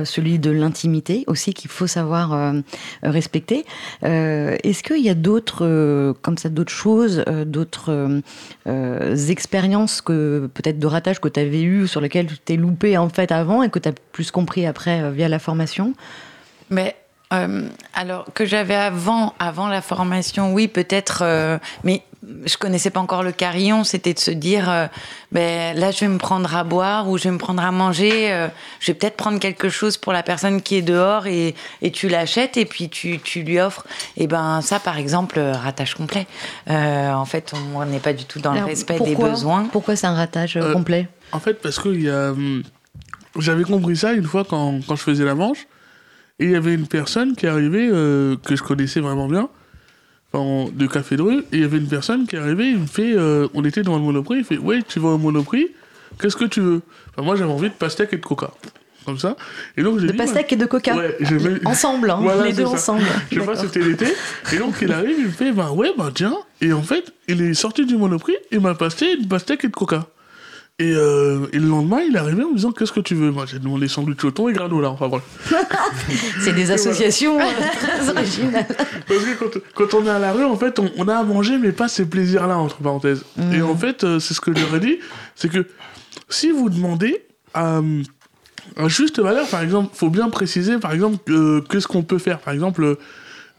celui 0.03 0.39
de 0.39 0.49
l'intimité 0.51 1.23
aussi 1.27 1.53
qu'il 1.53 1.69
faut 1.69 1.87
savoir 1.87 2.53
respecter. 3.03 3.65
Est-ce 4.01 4.83
qu'il 4.83 5.03
y 5.03 5.09
a 5.09 5.15
d'autres 5.15 6.15
comme 6.21 6.37
ça 6.37 6.49
d'autres 6.49 6.71
choses, 6.71 7.23
d'autres 7.45 8.21
euh, 8.67 9.15
expériences 9.15 10.01
que 10.01 10.49
peut-être 10.53 10.79
de 10.79 10.87
ratage 10.87 11.19
que 11.19 11.27
tu 11.27 11.39
avais 11.39 11.61
eu 11.61 11.87
sur 11.87 12.01
lesquelles 12.01 12.27
tu 12.27 12.37
t'es 12.37 12.57
loupé 12.57 12.97
en 12.97 13.09
fait 13.09 13.31
avant 13.31 13.63
et 13.63 13.69
que 13.69 13.79
tu 13.79 13.89
as 13.89 13.93
plus 14.11 14.31
compris 14.31 14.65
après 14.65 15.01
euh, 15.01 15.11
via 15.11 15.27
la 15.27 15.39
formation? 15.39 15.93
Mais 16.69 16.95
euh, 17.33 17.67
alors 17.93 18.25
que 18.33 18.45
j'avais 18.45 18.75
avant, 18.75 19.33
avant 19.39 19.67
la 19.67 19.81
formation, 19.81 20.53
oui, 20.53 20.67
peut-être, 20.67 21.59
mais 21.83 22.03
je 22.45 22.57
connaissais 22.57 22.89
pas 22.89 22.99
encore 22.99 23.23
le 23.23 23.31
carillon. 23.31 23.83
C'était 23.83 24.13
de 24.13 24.19
se 24.19 24.31
dire, 24.31 24.69
euh, 24.69 24.87
ben 25.31 25.77
là, 25.77 25.91
je 25.91 26.01
vais 26.01 26.07
me 26.07 26.17
prendre 26.17 26.55
à 26.55 26.63
boire 26.63 27.09
ou 27.09 27.17
je 27.17 27.25
vais 27.25 27.31
me 27.31 27.37
prendre 27.37 27.63
à 27.63 27.71
manger. 27.71 28.31
euh, 28.31 28.47
je 28.79 28.87
vais 28.91 28.93
peut-être 28.93 29.17
prendre 29.17 29.39
quelque 29.39 29.69
chose 29.69 29.97
pour 29.97 30.13
la 30.13 30.23
personne 30.23 30.61
qui 30.61 30.75
est 30.75 30.81
dehors 30.81 31.27
et, 31.27 31.55
et 31.81 31.91
tu 31.91 32.07
l'achètes 32.09 32.57
et 32.57 32.65
puis 32.65 32.89
tu, 32.89 33.19
tu 33.19 33.43
lui 33.43 33.59
offres. 33.59 33.85
Et 34.17 34.27
ben 34.27 34.61
ça, 34.61 34.79
par 34.79 34.97
exemple, 34.97 35.39
euh, 35.39 35.53
ratage 35.53 35.95
complet. 35.95 36.27
Euh, 36.69 37.11
en 37.11 37.25
fait, 37.25 37.53
on 37.75 37.85
n'est 37.85 37.99
pas 37.99 38.13
du 38.13 38.25
tout 38.25 38.39
dans 38.39 38.51
Alors, 38.51 38.63
le 38.65 38.69
respect 38.69 38.99
des 38.99 39.15
besoins. 39.15 39.65
Pourquoi 39.71 39.95
c'est 39.95 40.07
un 40.07 40.15
ratage 40.15 40.59
complet? 40.73 41.07
En 41.31 41.39
fait, 41.39 41.55
parce 41.61 41.79
que 41.79 41.89
il 41.89 42.03
y 42.03 42.09
a, 42.09 42.31
hum, 42.31 42.63
j'avais 43.39 43.63
compris 43.63 43.95
ça 43.95 44.13
une 44.13 44.25
fois 44.25 44.43
quand, 44.43 44.79
quand 44.87 44.95
je 44.95 45.03
faisais 45.03 45.25
la 45.25 45.35
manche. 45.35 45.65
Et 46.39 46.45
il 46.45 46.51
y 46.51 46.55
avait 46.55 46.73
une 46.73 46.87
personne 46.87 47.35
qui 47.35 47.45
arrivait, 47.45 47.87
euh, 47.91 48.35
que 48.43 48.55
je 48.55 48.63
connaissais 48.63 48.99
vraiment 48.99 49.27
bien, 49.27 49.47
de 50.33 50.87
Café 50.87 51.17
de 51.17 51.21
rue. 51.21 51.39
Et 51.51 51.57
il 51.57 51.59
y 51.61 51.63
avait 51.63 51.77
une 51.77 51.87
personne 51.87 52.25
qui 52.27 52.37
arrivait, 52.37 52.69
il 52.69 52.79
me 52.79 52.85
fait, 52.87 53.13
euh, 53.15 53.47
on 53.53 53.63
était 53.65 53.83
dans 53.83 53.95
le 53.97 54.01
Monoprix, 54.01 54.37
il 54.39 54.43
fait, 54.45 54.57
ouais, 54.57 54.81
tu 54.87 54.99
vas 54.99 55.09
au 55.09 55.17
Monoprix, 55.17 55.67
qu'est-ce 56.21 56.35
que 56.37 56.45
tu 56.45 56.61
veux? 56.61 56.81
Enfin, 57.11 57.23
Moi, 57.25 57.35
j'avais 57.35 57.51
envie 57.51 57.69
de 57.69 57.73
pastèque 57.75 58.13
et 58.13 58.17
de 58.17 58.21
coca. 58.25 58.51
Comme 59.03 59.17
ça. 59.17 59.35
Et 59.77 59.81
donc, 59.83 59.97
j'ai 59.99 60.05
De 60.05 60.11
dit, 60.11 60.17
pastèque 60.17 60.53
et 60.53 60.55
de 60.55 60.65
coca 60.67 60.95
Ouais, 60.95 61.17
mis- 61.19 61.59
Ensemble, 61.65 62.11
hein, 62.11 62.19
Voilà, 62.21 62.45
les 62.45 62.53
deux 62.53 62.65
ça. 62.65 62.71
ensemble. 62.73 63.01
Je 63.31 63.39
sais 63.39 63.45
pas, 63.45 63.55
c'était 63.55 63.79
l'été. 63.81 64.05
Et 64.53 64.57
donc, 64.57 64.75
il 64.81 64.91
arrive, 64.93 65.15
il 65.17 65.25
me 65.25 65.31
fait, 65.31 65.51
bah 65.51 65.71
ouais, 65.71 65.91
bah 65.97 66.11
tiens. 66.13 66.35
Et 66.61 66.71
en 66.71 66.83
fait, 66.83 67.11
il 67.27 67.41
est 67.41 67.55
sorti 67.55 67.85
du 67.87 67.97
Monoprix, 67.97 68.35
il 68.51 68.59
m'a 68.59 68.75
passé 68.75 69.15
une 69.19 69.27
pastèque 69.27 69.63
et 69.65 69.69
de 69.69 69.73
coca. 69.73 70.05
Et, 70.79 70.93
euh, 70.95 71.45
et 71.53 71.59
le 71.59 71.67
lendemain, 71.67 71.99
il 72.01 72.15
est 72.15 72.19
arrivé 72.19 72.43
en 72.43 72.49
me 72.49 72.55
disant, 72.55 72.71
qu'est-ce 72.71 72.91
que 72.91 73.01
tu 73.01 73.13
veux? 73.13 73.29
Moi, 73.29 73.45
j'ai 73.45 73.59
demandé 73.59 73.87
sandwich 73.87 74.23
au 74.23 74.31
thon 74.31 74.49
et 74.49 74.53
granola. 74.53 74.89
Enfin, 74.89 75.09
bref. 75.09 75.23
C'est 76.39 76.53
des 76.53 76.71
associations 76.71 77.39
euh, 77.39 77.43
très 77.79 78.09
originales. 78.09 78.65
Parce 79.07 79.19
que 79.19 79.37
quand, 79.37 79.61
quand 79.75 79.93
on 79.99 80.05
est 80.07 80.09
à 80.09 80.17
la 80.17 80.33
rue, 80.33 80.43
en 80.43 80.55
fait, 80.55 80.79
on, 80.79 80.89
on 80.97 81.07
a 81.07 81.15
à 81.17 81.23
manger, 81.23 81.59
mais 81.59 81.71
pas 81.71 81.87
ces 81.87 82.05
plaisirs-là, 82.05 82.57
entre 82.57 82.77
parenthèses. 82.77 83.23
Mhm. 83.37 83.53
Et 83.53 83.61
en 83.61 83.75
fait, 83.75 84.03
euh, 84.03 84.19
c'est 84.19 84.33
ce 84.33 84.41
que 84.41 84.55
je 84.55 84.59
leur 84.59 84.75
ai 84.75 84.79
dit, 84.79 84.97
c'est 85.35 85.49
que 85.49 85.67
si 86.29 86.49
vous 86.49 86.69
demandez 86.69 87.25
à, 87.53 87.81
à 88.77 88.87
juste 88.87 89.19
valeur, 89.19 89.47
par 89.47 89.61
exemple, 89.61 89.91
faut 89.93 90.09
bien 90.09 90.29
préciser, 90.29 90.77
par 90.77 90.93
exemple, 90.93 91.19
euh, 91.29 91.61
qu'est-ce 91.61 91.87
qu'on 91.87 92.03
peut 92.03 92.17
faire. 92.17 92.39
Par 92.39 92.53
exemple, 92.53 92.83
euh, 92.83 92.95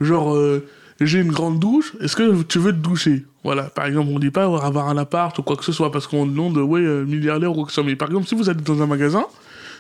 genre, 0.00 0.34
euh, 0.34 0.66
j'ai 1.06 1.20
une 1.20 1.32
grande 1.32 1.58
douche, 1.58 1.92
est-ce 2.00 2.16
que 2.16 2.42
tu 2.42 2.58
veux 2.58 2.72
te 2.72 2.78
doucher? 2.78 3.24
Voilà, 3.44 3.64
par 3.64 3.86
exemple, 3.86 4.10
on 4.14 4.18
dit 4.18 4.30
pas 4.30 4.44
avoir 4.44 4.88
un 4.88 4.96
appart 4.96 5.36
ou 5.38 5.42
quoi 5.42 5.56
que 5.56 5.64
ce 5.64 5.72
soit, 5.72 5.90
parce 5.90 6.06
qu'on 6.06 6.26
demande, 6.26 6.56
ouais, 6.58 6.80
euh, 6.80 7.04
milliardaire 7.04 7.50
ou 7.52 7.54
quoi 7.54 7.64
que 7.64 7.70
ce 7.70 7.76
soit. 7.76 7.84
Mais 7.84 7.96
par 7.96 8.08
exemple, 8.08 8.26
si 8.28 8.34
vous 8.34 8.48
êtes 8.50 8.62
dans 8.62 8.80
un 8.82 8.86
magasin, 8.86 9.24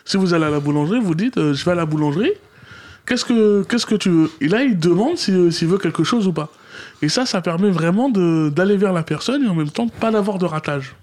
si 0.04 0.16
vous 0.16 0.34
allez 0.34 0.44
à 0.46 0.50
la 0.50 0.60
boulangerie, 0.60 1.00
vous 1.00 1.14
dites, 1.14 1.38
euh, 1.38 1.54
je 1.54 1.64
vais 1.64 1.70
à 1.72 1.74
la 1.76 1.86
boulangerie, 1.86 2.32
qu'est-ce 3.06 3.24
que 3.24 3.62
qu'est-ce 3.64 3.86
que 3.86 3.94
tu 3.94 4.10
veux? 4.10 4.30
Et 4.40 4.48
là, 4.48 4.62
il 4.62 4.78
demande 4.78 5.16
si, 5.16 5.30
euh, 5.32 5.50
s'il 5.50 5.68
veut 5.68 5.78
quelque 5.78 6.02
chose 6.04 6.26
ou 6.26 6.32
pas. 6.32 6.48
Et 7.02 7.08
ça, 7.08 7.26
ça 7.26 7.40
permet 7.40 7.70
vraiment 7.70 8.08
d'aller 8.10 8.76
vers 8.76 8.92
la 8.92 9.02
personne 9.02 9.44
et 9.44 9.48
en 9.48 9.54
même 9.54 9.70
temps 9.70 9.88
pas 9.88 10.10
d'avoir 10.10 10.38
de 10.38 10.46
ratage. 10.46 10.94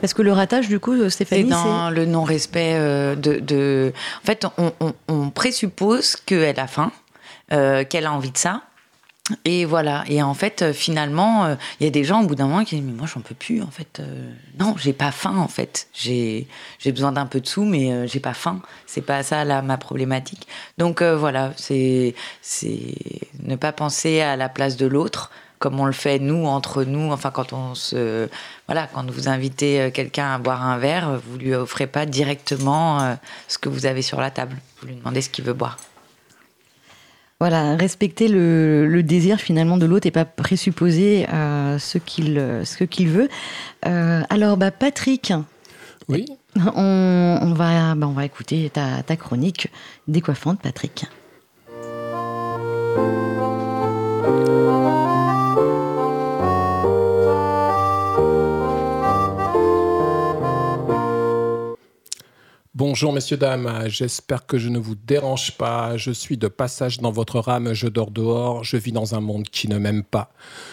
Parce 0.00 0.14
que 0.14 0.22
le 0.22 0.32
ratage, 0.32 0.68
du 0.68 0.80
coup, 0.80 0.94
euh, 0.94 1.10
C'est 1.10 1.24
Stéphanie, 1.24 1.50
dans 1.50 1.90
le 1.90 2.06
non-respect 2.06 2.72
euh, 2.74 3.14
de, 3.14 3.38
de- 3.38 3.92
En 4.22 4.26
fait, 4.26 4.46
on, 4.58 4.72
on- 4.80 4.94
on 5.06 5.30
présuppose 5.30 6.16
qu'elle 6.16 6.58
a 6.58 6.66
faim, 6.66 6.90
euh, 7.52 7.84
qu'elle 7.84 8.06
a 8.06 8.12
envie 8.12 8.32
de 8.32 8.38
ça. 8.38 8.62
Et 9.44 9.64
voilà. 9.64 10.04
Et 10.08 10.20
en 10.22 10.34
fait, 10.34 10.62
euh, 10.62 10.72
finalement, 10.72 11.44
euh, 11.44 11.54
il 11.78 11.84
y 11.84 11.86
a 11.86 11.90
des 11.90 12.02
gens 12.02 12.22
au 12.22 12.26
bout 12.26 12.34
d'un 12.34 12.48
moment 12.48 12.64
qui 12.64 12.76
disent 12.76 12.84
Mais 12.84 12.92
moi, 12.92 13.06
j'en 13.12 13.20
peux 13.20 13.36
plus, 13.36 13.62
en 13.62 13.70
fait. 13.70 14.00
Euh, 14.00 14.32
non, 14.58 14.74
j'ai 14.76 14.92
pas 14.92 15.12
faim, 15.12 15.36
en 15.36 15.48
fait. 15.48 15.88
J'ai 15.94 16.46
besoin 16.84 17.12
d'un 17.12 17.26
peu 17.26 17.40
de 17.40 17.46
sous, 17.46 17.64
mais 17.64 18.08
j'ai 18.08 18.20
pas 18.20 18.34
faim. 18.34 18.60
C'est 18.86 19.00
pas 19.02 19.22
ça, 19.22 19.44
là, 19.44 19.62
ma 19.62 19.76
problématique. 19.78 20.46
Donc, 20.78 21.02
voilà, 21.02 21.52
c'est 21.56 22.14
ne 23.42 23.56
pas 23.56 23.72
penser 23.72 24.20
à 24.20 24.36
la 24.36 24.48
place 24.48 24.76
de 24.76 24.86
l'autre, 24.86 25.30
comme 25.58 25.78
on 25.78 25.86
le 25.86 25.92
fait, 25.92 26.18
nous, 26.18 26.46
entre 26.46 26.82
nous. 26.82 27.12
Enfin, 27.12 27.30
quand 27.30 27.52
on 27.52 27.74
se. 27.76 28.28
Voilà, 28.66 28.88
quand 28.92 29.08
vous 29.08 29.28
invitez 29.28 29.90
quelqu'un 29.94 30.34
à 30.34 30.38
boire 30.38 30.66
un 30.66 30.78
verre, 30.78 31.20
vous 31.24 31.38
lui 31.38 31.54
offrez 31.54 31.86
pas 31.86 32.06
directement 32.06 33.16
ce 33.46 33.58
que 33.58 33.68
vous 33.68 33.86
avez 33.86 34.02
sur 34.02 34.20
la 34.20 34.30
table. 34.30 34.56
Vous 34.80 34.88
lui 34.88 34.96
demandez 34.96 35.20
ce 35.20 35.30
qu'il 35.30 35.44
veut 35.44 35.54
boire. 35.54 35.78
Voilà, 37.42 37.74
respecter 37.74 38.28
le, 38.28 39.02
désir 39.02 39.40
finalement 39.40 39.76
de 39.76 39.84
l'autre 39.84 40.06
et 40.06 40.12
pas 40.12 40.24
présupposer 40.24 41.26
euh, 41.28 41.76
ce 41.80 41.98
qu'il 41.98 42.40
ce 42.64 42.84
qu'il 42.84 43.08
veut. 43.08 43.28
Euh, 43.84 44.22
alors, 44.30 44.56
bah, 44.56 44.70
Patrick. 44.70 45.32
Oui. 46.08 46.24
On, 46.54 47.52
va, 47.56 47.96
bah, 47.96 48.06
on 48.06 48.12
va 48.12 48.24
écouter 48.24 48.70
ta, 48.72 49.02
ta 49.02 49.16
chronique 49.16 49.66
décoiffante, 50.06 50.60
Patrick. 50.60 51.06
Bonjour 62.92 63.14
messieurs, 63.14 63.38
dames, 63.38 63.84
j'espère 63.86 64.44
que 64.44 64.58
je 64.58 64.68
ne 64.68 64.78
vous 64.78 64.94
dérange 64.94 65.56
pas. 65.56 65.96
Je 65.96 66.10
suis 66.10 66.36
de 66.36 66.46
passage 66.46 66.98
dans 67.00 67.10
votre 67.10 67.40
rame, 67.40 67.72
je 67.72 67.88
dors 67.88 68.10
dehors, 68.10 68.64
je 68.64 68.76
vis 68.76 68.92
dans 68.92 69.14
un 69.14 69.20
monde 69.20 69.44
qui 69.44 69.66
ne 69.66 69.78
m'aime 69.78 70.02
pas. 70.02 70.30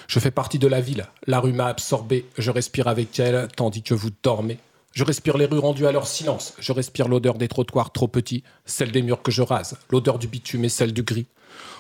Je 0.10 0.20
fais 0.20 0.30
partie 0.30 0.60
de 0.60 0.68
la 0.68 0.82
ville, 0.82 1.06
la 1.28 1.40
rue 1.40 1.54
m'a 1.54 1.68
absorbé, 1.68 2.26
je 2.38 2.52
respire 2.52 2.90
avec 2.90 3.18
elle 3.22 3.48
tandis 3.56 3.84
que 3.84 3.94
vous 3.94 4.10
dormez. 4.22 4.58
Je 4.92 5.06
respire 5.06 5.38
les 5.38 5.46
rues 5.46 5.60
rendues 5.60 5.88
à 5.88 5.94
leur 5.94 6.08
silence, 6.08 6.56
je 6.60 6.74
respire 6.74 7.08
l'odeur 7.08 7.36
des 7.36 7.48
trottoirs 7.48 7.94
trop 7.94 8.10
petits, 8.10 8.44
celle 8.66 8.92
des 8.92 9.02
murs 9.02 9.22
que 9.22 9.32
je 9.32 9.42
rase, 9.42 9.78
l'odeur 9.90 10.20
du 10.20 10.28
bitume 10.28 10.66
et 10.66 10.70
celle 10.70 10.92
du 10.92 11.04
gris. 11.04 11.28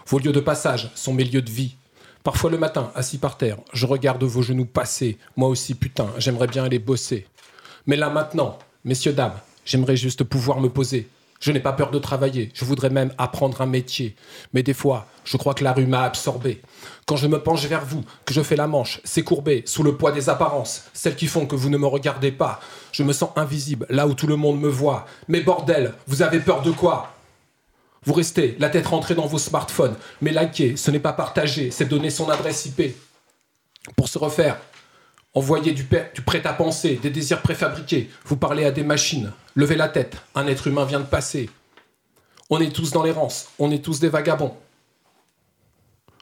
Vos 0.08 0.20
lieux 0.20 0.32
de 0.32 0.40
passage 0.40 0.90
sont 0.96 1.14
mes 1.14 1.26
lieux 1.26 1.42
de 1.42 1.52
vie. 1.52 1.76
Parfois 2.24 2.50
le 2.50 2.58
matin, 2.58 2.94
assis 2.96 3.18
par 3.18 3.36
terre, 3.36 3.58
je 3.74 3.86
regarde 3.86 4.24
vos 4.24 4.42
genoux 4.42 4.64
passer. 4.64 5.18
Moi 5.36 5.50
aussi, 5.50 5.76
putain, 5.76 6.08
j'aimerais 6.18 6.48
bien 6.48 6.64
aller 6.64 6.80
bosser. 6.80 7.28
Mais 7.88 7.98
là 7.98 8.10
maintenant, 8.10 8.58
messieurs, 8.86 9.12
dames, 9.12 9.34
J'aimerais 9.70 9.98
juste 9.98 10.24
pouvoir 10.24 10.62
me 10.62 10.70
poser. 10.70 11.08
Je 11.40 11.52
n'ai 11.52 11.60
pas 11.60 11.74
peur 11.74 11.92
de 11.92 12.00
travailler, 12.00 12.50
je 12.56 12.66
voudrais 12.66 12.90
même 12.90 13.14
apprendre 13.20 13.62
un 13.62 13.68
métier. 13.68 14.16
Mais 14.52 14.64
des 14.64 14.74
fois, 14.74 15.06
je 15.26 15.38
crois 15.38 15.54
que 15.54 15.64
la 15.64 15.74
rue 15.74 15.86
m'a 15.86 16.06
absorbé. 16.06 16.64
Quand 17.06 17.18
je 17.18 17.28
me 17.28 17.40
penche 17.40 17.64
vers 17.66 17.86
vous, 17.86 18.04
que 18.26 18.34
je 18.34 18.42
fais 18.42 18.56
la 18.56 18.66
manche, 18.66 19.00
c'est 19.04 19.22
courbé, 19.22 19.62
sous 19.68 19.84
le 19.84 19.96
poids 19.96 20.12
des 20.12 20.28
apparences, 20.28 20.86
celles 20.96 21.16
qui 21.16 21.28
font 21.28 21.46
que 21.46 21.56
vous 21.56 21.70
ne 21.70 21.78
me 21.78 21.86
regardez 21.86 22.32
pas. 22.32 22.60
Je 22.92 23.04
me 23.04 23.14
sens 23.14 23.30
invisible, 23.36 23.86
là 23.92 24.08
où 24.08 24.16
tout 24.16 24.26
le 24.26 24.38
monde 24.38 24.60
me 24.60 24.70
voit. 24.70 25.06
Mais 25.28 25.42
bordel, 25.42 25.94
vous 26.08 26.24
avez 26.24 26.40
peur 26.40 26.64
de 26.64 26.72
quoi? 26.72 27.14
Vous 28.06 28.14
restez, 28.14 28.56
la 28.58 28.70
tête 28.70 28.88
rentrée 28.88 29.14
dans 29.14 29.28
vos 29.28 29.38
smartphones. 29.38 29.98
Mais 30.20 30.32
liker, 30.32 30.78
ce 30.78 30.90
n'est 30.90 30.98
pas 30.98 31.14
partager, 31.14 31.70
c'est 31.70 31.86
donner 31.86 32.10
son 32.10 32.28
adresse 32.32 32.66
IP. 32.66 32.96
Pour 33.96 34.10
se 34.10 34.18
refaire, 34.18 34.60
Envoyez 35.34 35.74
du, 35.74 35.84
du 35.84 36.22
prêt-à-penser, 36.22 37.00
des 37.02 37.12
désirs 37.12 37.42
préfabriqués. 37.42 38.10
Vous 38.26 38.38
parlez 38.38 38.66
à 38.66 38.72
des 38.72 38.84
machines. 38.84 39.32
Levez 39.56 39.76
la 39.76 39.88
tête. 39.88 40.18
Un 40.36 40.48
être 40.48 40.68
humain 40.68 40.86
vient 40.86 41.00
de 41.00 41.06
passer. 41.06 41.50
On 42.50 42.60
est 42.60 42.74
tous 42.74 42.92
dans 42.92 43.04
l'errance. 43.04 43.50
On 43.60 43.72
est 43.72 43.84
tous 43.84 44.00
des 44.00 44.10
vagabonds. 44.10 44.54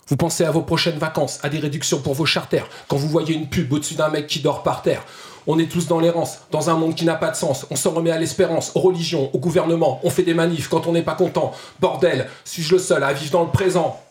Vous 0.09 0.17
pensez 0.17 0.45
à 0.45 0.51
vos 0.51 0.61
prochaines 0.61 0.97
vacances, 0.97 1.39
à 1.43 1.49
des 1.49 1.59
réductions 1.59 1.99
pour 1.99 2.13
vos 2.13 2.25
charters, 2.25 2.67
quand 2.87 2.95
vous 2.95 3.09
voyez 3.09 3.35
une 3.35 3.49
pub 3.49 3.73
au-dessus 3.73 3.95
d'un 3.95 4.07
mec 4.07 4.27
qui 4.27 4.39
dort 4.39 4.63
par 4.63 4.81
terre. 4.81 5.03
On 5.47 5.59
est 5.59 5.69
tous 5.69 5.87
dans 5.87 5.99
l'errance, 5.99 6.39
dans 6.51 6.69
un 6.69 6.75
monde 6.75 6.95
qui 6.95 7.03
n'a 7.03 7.15
pas 7.15 7.29
de 7.29 7.35
sens. 7.35 7.65
On 7.69 7.75
s'en 7.75 7.91
remet 7.91 8.11
à 8.11 8.17
l'espérance, 8.17 8.71
aux 8.75 8.79
religions, 8.79 9.29
au 9.33 9.39
gouvernement. 9.39 9.99
On 10.03 10.09
fait 10.09 10.23
des 10.23 10.33
manifs 10.33 10.69
quand 10.69 10.87
on 10.87 10.93
n'est 10.93 11.03
pas 11.03 11.15
content. 11.15 11.53
Bordel, 11.79 12.29
suis-je 12.45 12.73
le 12.73 12.79
seul 12.79 13.03
à 13.03 13.11
vivre 13.13 13.31
dans 13.31 13.43
le 13.43 13.51
présent? 13.51 14.01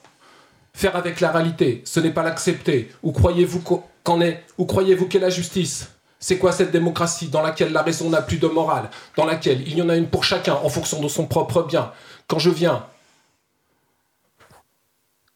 Faire 0.75 0.97
avec 0.97 1.21
la 1.21 1.33
réalité, 1.33 1.83
ce 1.87 2.01
n'est 2.01 2.11
pas 2.11 2.23
l'accepter. 2.23 2.91
Ou 3.03 3.13
croyez-vous 3.13 3.61
qu'en 4.07 4.21
est 4.21 4.45
Où 4.57 4.65
croyez-vous 4.65 5.07
qu'est 5.07 5.19
la 5.19 5.31
justice? 5.31 5.89
C'est 6.19 6.39
quoi 6.39 6.53
cette 6.53 6.71
démocratie 6.71 7.29
dans 7.29 7.43
laquelle 7.43 7.73
la 7.73 7.83
raison 7.83 8.09
n'a 8.09 8.23
plus 8.23 8.39
de 8.39 8.47
morale, 8.47 8.89
dans 9.17 9.27
laquelle 9.27 9.63
il 9.67 9.77
y 9.77 9.83
en 9.83 9.91
a 9.91 9.97
une 9.97 10.09
pour 10.09 10.25
chacun 10.25 10.55
en 10.55 10.69
fonction 10.71 11.03
de 11.03 11.09
son 11.09 11.27
propre 11.27 11.65
bien? 11.65 11.93
Quand 12.27 12.39
je 12.39 12.49
viens, 12.49 12.87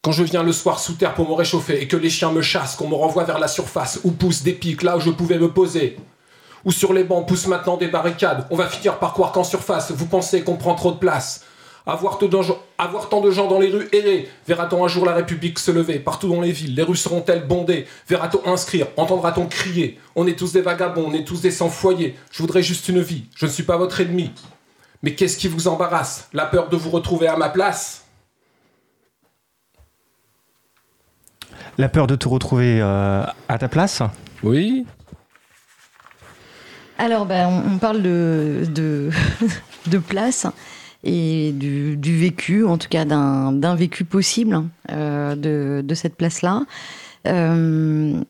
quand 0.02 0.12
je 0.12 0.22
viens 0.22 0.42
le 0.42 0.52
soir 0.52 0.78
sous 0.78 0.94
terre 0.94 1.14
pour 1.14 1.28
me 1.28 1.34
réchauffer 1.34 1.82
et 1.82 1.88
que 1.88 1.96
les 1.96 2.08
chiens 2.08 2.32
me 2.32 2.40
chassent, 2.40 2.76
qu'on 2.76 2.88
me 2.88 2.94
renvoie 2.94 3.24
vers 3.24 3.38
la 3.38 3.48
surface 3.48 4.00
ou 4.04 4.12
poussent 4.12 4.42
des 4.42 4.54
pics 4.54 4.82
là 4.82 4.96
où 4.96 5.00
je 5.00 5.10
pouvais 5.10 5.38
me 5.38 5.52
poser, 5.52 5.98
ou 6.64 6.72
sur 6.72 6.92
les 6.92 7.04
bancs 7.04 7.26
poussent 7.26 7.48
maintenant 7.48 7.76
des 7.76 7.88
barricades, 7.88 8.46
on 8.50 8.56
va 8.56 8.68
finir 8.68 8.98
par 8.98 9.12
croire 9.12 9.32
qu'en 9.32 9.44
surface 9.44 9.90
vous 9.90 10.06
pensez 10.06 10.42
qu'on 10.42 10.56
prend 10.56 10.76
trop 10.76 10.92
de 10.92 10.98
place. 10.98 11.44
Avoir, 11.86 12.18
tant 12.18 13.20
de 13.20 13.30
gens 13.30 13.48
dans 13.48 13.58
les 13.58 13.70
rues 13.70 13.88
errer. 13.92 14.28
Verra-t-on 14.46 14.84
un 14.84 14.88
jour 14.88 15.06
la 15.06 15.14
République 15.14 15.58
se 15.58 15.70
lever? 15.70 15.98
Partout 15.98 16.28
dans 16.28 16.40
les 16.40 16.52
villes, 16.52 16.74
les 16.74 16.82
rues 16.82 16.96
seront-elles 16.96 17.46
bondées? 17.46 17.86
Verra-t-on 18.08 18.46
inscrire? 18.46 18.86
Entendra-t-on 18.96 19.46
crier? 19.46 19.98
On 20.14 20.26
est 20.26 20.38
tous 20.38 20.52
des 20.52 20.60
vagabonds, 20.60 21.06
on 21.08 21.12
est 21.12 21.24
tous 21.24 21.40
des 21.40 21.50
sans-foyer. 21.50 22.16
Je 22.30 22.42
voudrais 22.42 22.62
juste 22.62 22.88
une 22.88 23.00
vie, 23.00 23.24
je 23.34 23.46
ne 23.46 23.50
suis 23.50 23.62
pas 23.62 23.76
votre 23.76 24.00
ennemi. 24.00 24.30
Mais 25.02 25.14
qu'est-ce 25.14 25.38
qui 25.38 25.48
vous 25.48 25.68
embarrasse? 25.68 26.28
La 26.32 26.44
peur 26.44 26.68
de 26.68 26.76
vous 26.76 26.90
retrouver 26.90 27.26
à 27.26 27.36
ma 27.36 27.48
place? 27.48 28.04
La 31.78 31.88
peur 31.88 32.06
de 32.06 32.14
te 32.14 32.28
retrouver 32.28 32.80
euh, 32.82 33.24
à 33.48 33.58
ta 33.58 33.68
place? 33.68 34.02
Oui. 34.42 34.84
Alors, 36.98 37.24
ben, 37.24 37.64
on, 37.66 37.78
parle 37.78 38.02
de, 38.02 38.64
de, 38.68 39.10
de 39.86 39.96
place 39.96 40.46
et 41.02 41.52
du, 41.52 42.18
vécu, 42.18 42.64
en 42.64 42.78
tout 42.78 42.88
cas 42.88 43.04
d'un 43.04 43.74
vécu 43.74 44.04
possible 44.04 44.54
hein, 44.54 44.66
euh, 44.90 45.34
de, 45.34 45.82
de, 45.82 45.94
cette 45.94 46.16
place-là. 46.16 46.64
Euh, 47.26 48.20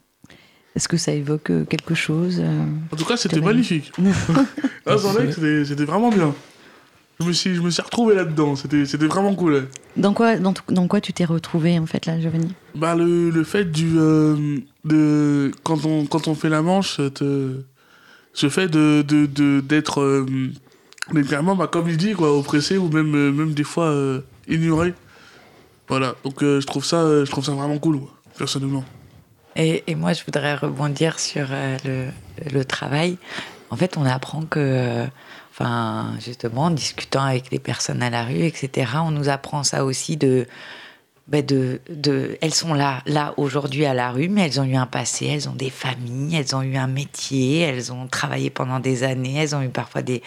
est-ce 0.77 0.89
que 0.89 0.97
ça 0.97 1.13
évoque 1.13 1.51
quelque 1.69 1.95
chose 1.95 2.41
euh, 2.41 2.65
En 2.93 2.97
tout 2.97 3.05
cas, 3.05 3.17
c'était 3.17 3.41
magnifique. 3.41 3.93
ah, 4.87 4.97
c'était 4.99 5.85
vraiment 5.85 6.11
bien. 6.11 6.35
Je 7.19 7.27
me 7.27 7.33
suis, 7.33 7.55
je 7.55 7.61
me 7.61 7.71
suis 7.71 7.83
retrouvé 7.83 8.15
là-dedans. 8.15 8.55
C'était 8.57 9.07
vraiment 9.07 9.35
cool. 9.35 9.67
Dans 9.97 10.15
quoi, 10.15 10.37
dans, 10.37 10.55
dans 10.69 10.87
quoi 10.87 11.01
tu 11.01 11.13
t'es 11.13 11.25
retrouvé, 11.25 11.79
en 11.79 11.87
fait, 11.87 12.07
là, 12.07 12.19
Giovanni? 12.21 12.55
Bah, 12.75 12.95
le, 12.95 13.31
le 13.31 13.45
fait 13.45 13.65
du. 13.65 13.95
de, 14.85 15.51
quand, 15.65 15.85
on, 15.85 16.07
quand 16.07 16.29
on 16.29 16.35
fait 16.35 16.49
la 16.49 16.63
manche, 16.63 16.97
te, 17.15 17.63
ce 18.33 18.49
fait 18.49 18.69
d'être. 18.69 19.03
De, 19.03 19.27
de, 19.27 20.51
mais 21.13 21.23
clairement, 21.23 21.57
bah, 21.57 21.67
comme 21.67 21.89
il 21.89 21.97
dit, 21.97 22.13
quoi, 22.13 22.37
oppressé 22.37 22.77
ou 22.77 22.89
même, 22.89 23.15
euh, 23.15 23.33
même 23.33 23.53
des 23.53 23.65
fois 23.65 23.87
euh, 23.87 24.21
ignoré. 24.49 24.95
Voilà, 25.89 26.15
donc 26.25 26.43
euh, 26.43 26.61
je, 26.61 26.67
trouve 26.67 26.85
ça, 26.85 27.25
je 27.25 27.31
trouve 27.31 27.45
ça 27.45 27.53
vraiment 27.53 27.79
cool, 27.79 28.01
personnellement. 28.39 28.85
Et, 29.57 29.83
et, 29.89 29.95
moi, 29.97 30.13
je 30.13 30.25
voudrais 30.25 30.55
rebondir 30.55 31.19
sur 31.19 31.49
le, 31.85 32.09
le, 32.53 32.65
travail. 32.65 33.19
En 33.71 33.77
fait, 33.77 33.97
on 33.97 34.07
apprend 34.07 34.43
que, 34.43 35.05
enfin, 35.51 36.15
justement, 36.25 36.65
en 36.65 36.71
discutant 36.71 37.25
avec 37.25 37.51
les 37.51 37.59
personnes 37.59 38.03
à 38.03 38.11
la 38.11 38.25
rue, 38.25 38.45
etc., 38.45 38.93
on 39.05 39.11
nous 39.11 39.29
apprend 39.29 39.65
ça 39.65 39.85
aussi 39.85 40.17
de 40.17 40.47
ben, 41.31 41.47
elles 42.41 42.55
sont 42.55 42.75
là, 42.75 43.05
aujourd'hui 43.37 43.87
à 43.87 43.95
la 43.95 44.11
rue, 44.11 44.29
mais 44.29 44.47
elles 44.47 44.61
ont 44.61 44.65
eu 44.65 44.75
un 44.75 44.87
passé, 44.87 45.27
elles 45.27 45.49
ont 45.49 45.55
des 45.55 45.71
familles, 45.71 46.35
elles 46.35 46.57
ont 46.57 46.63
eu 46.63 46.77
un 46.77 46.89
métier, 46.89 47.61
elles 47.61 47.93
ont 47.93 48.09
travaillé 48.09 48.51
pendant 48.51 48.81
des 48.81 49.05
années, 49.05 49.37
elles 49.37 49.55
ont 49.55 49.63
eu 49.63 49.69
parfois 49.69 50.03
des, 50.03 50.23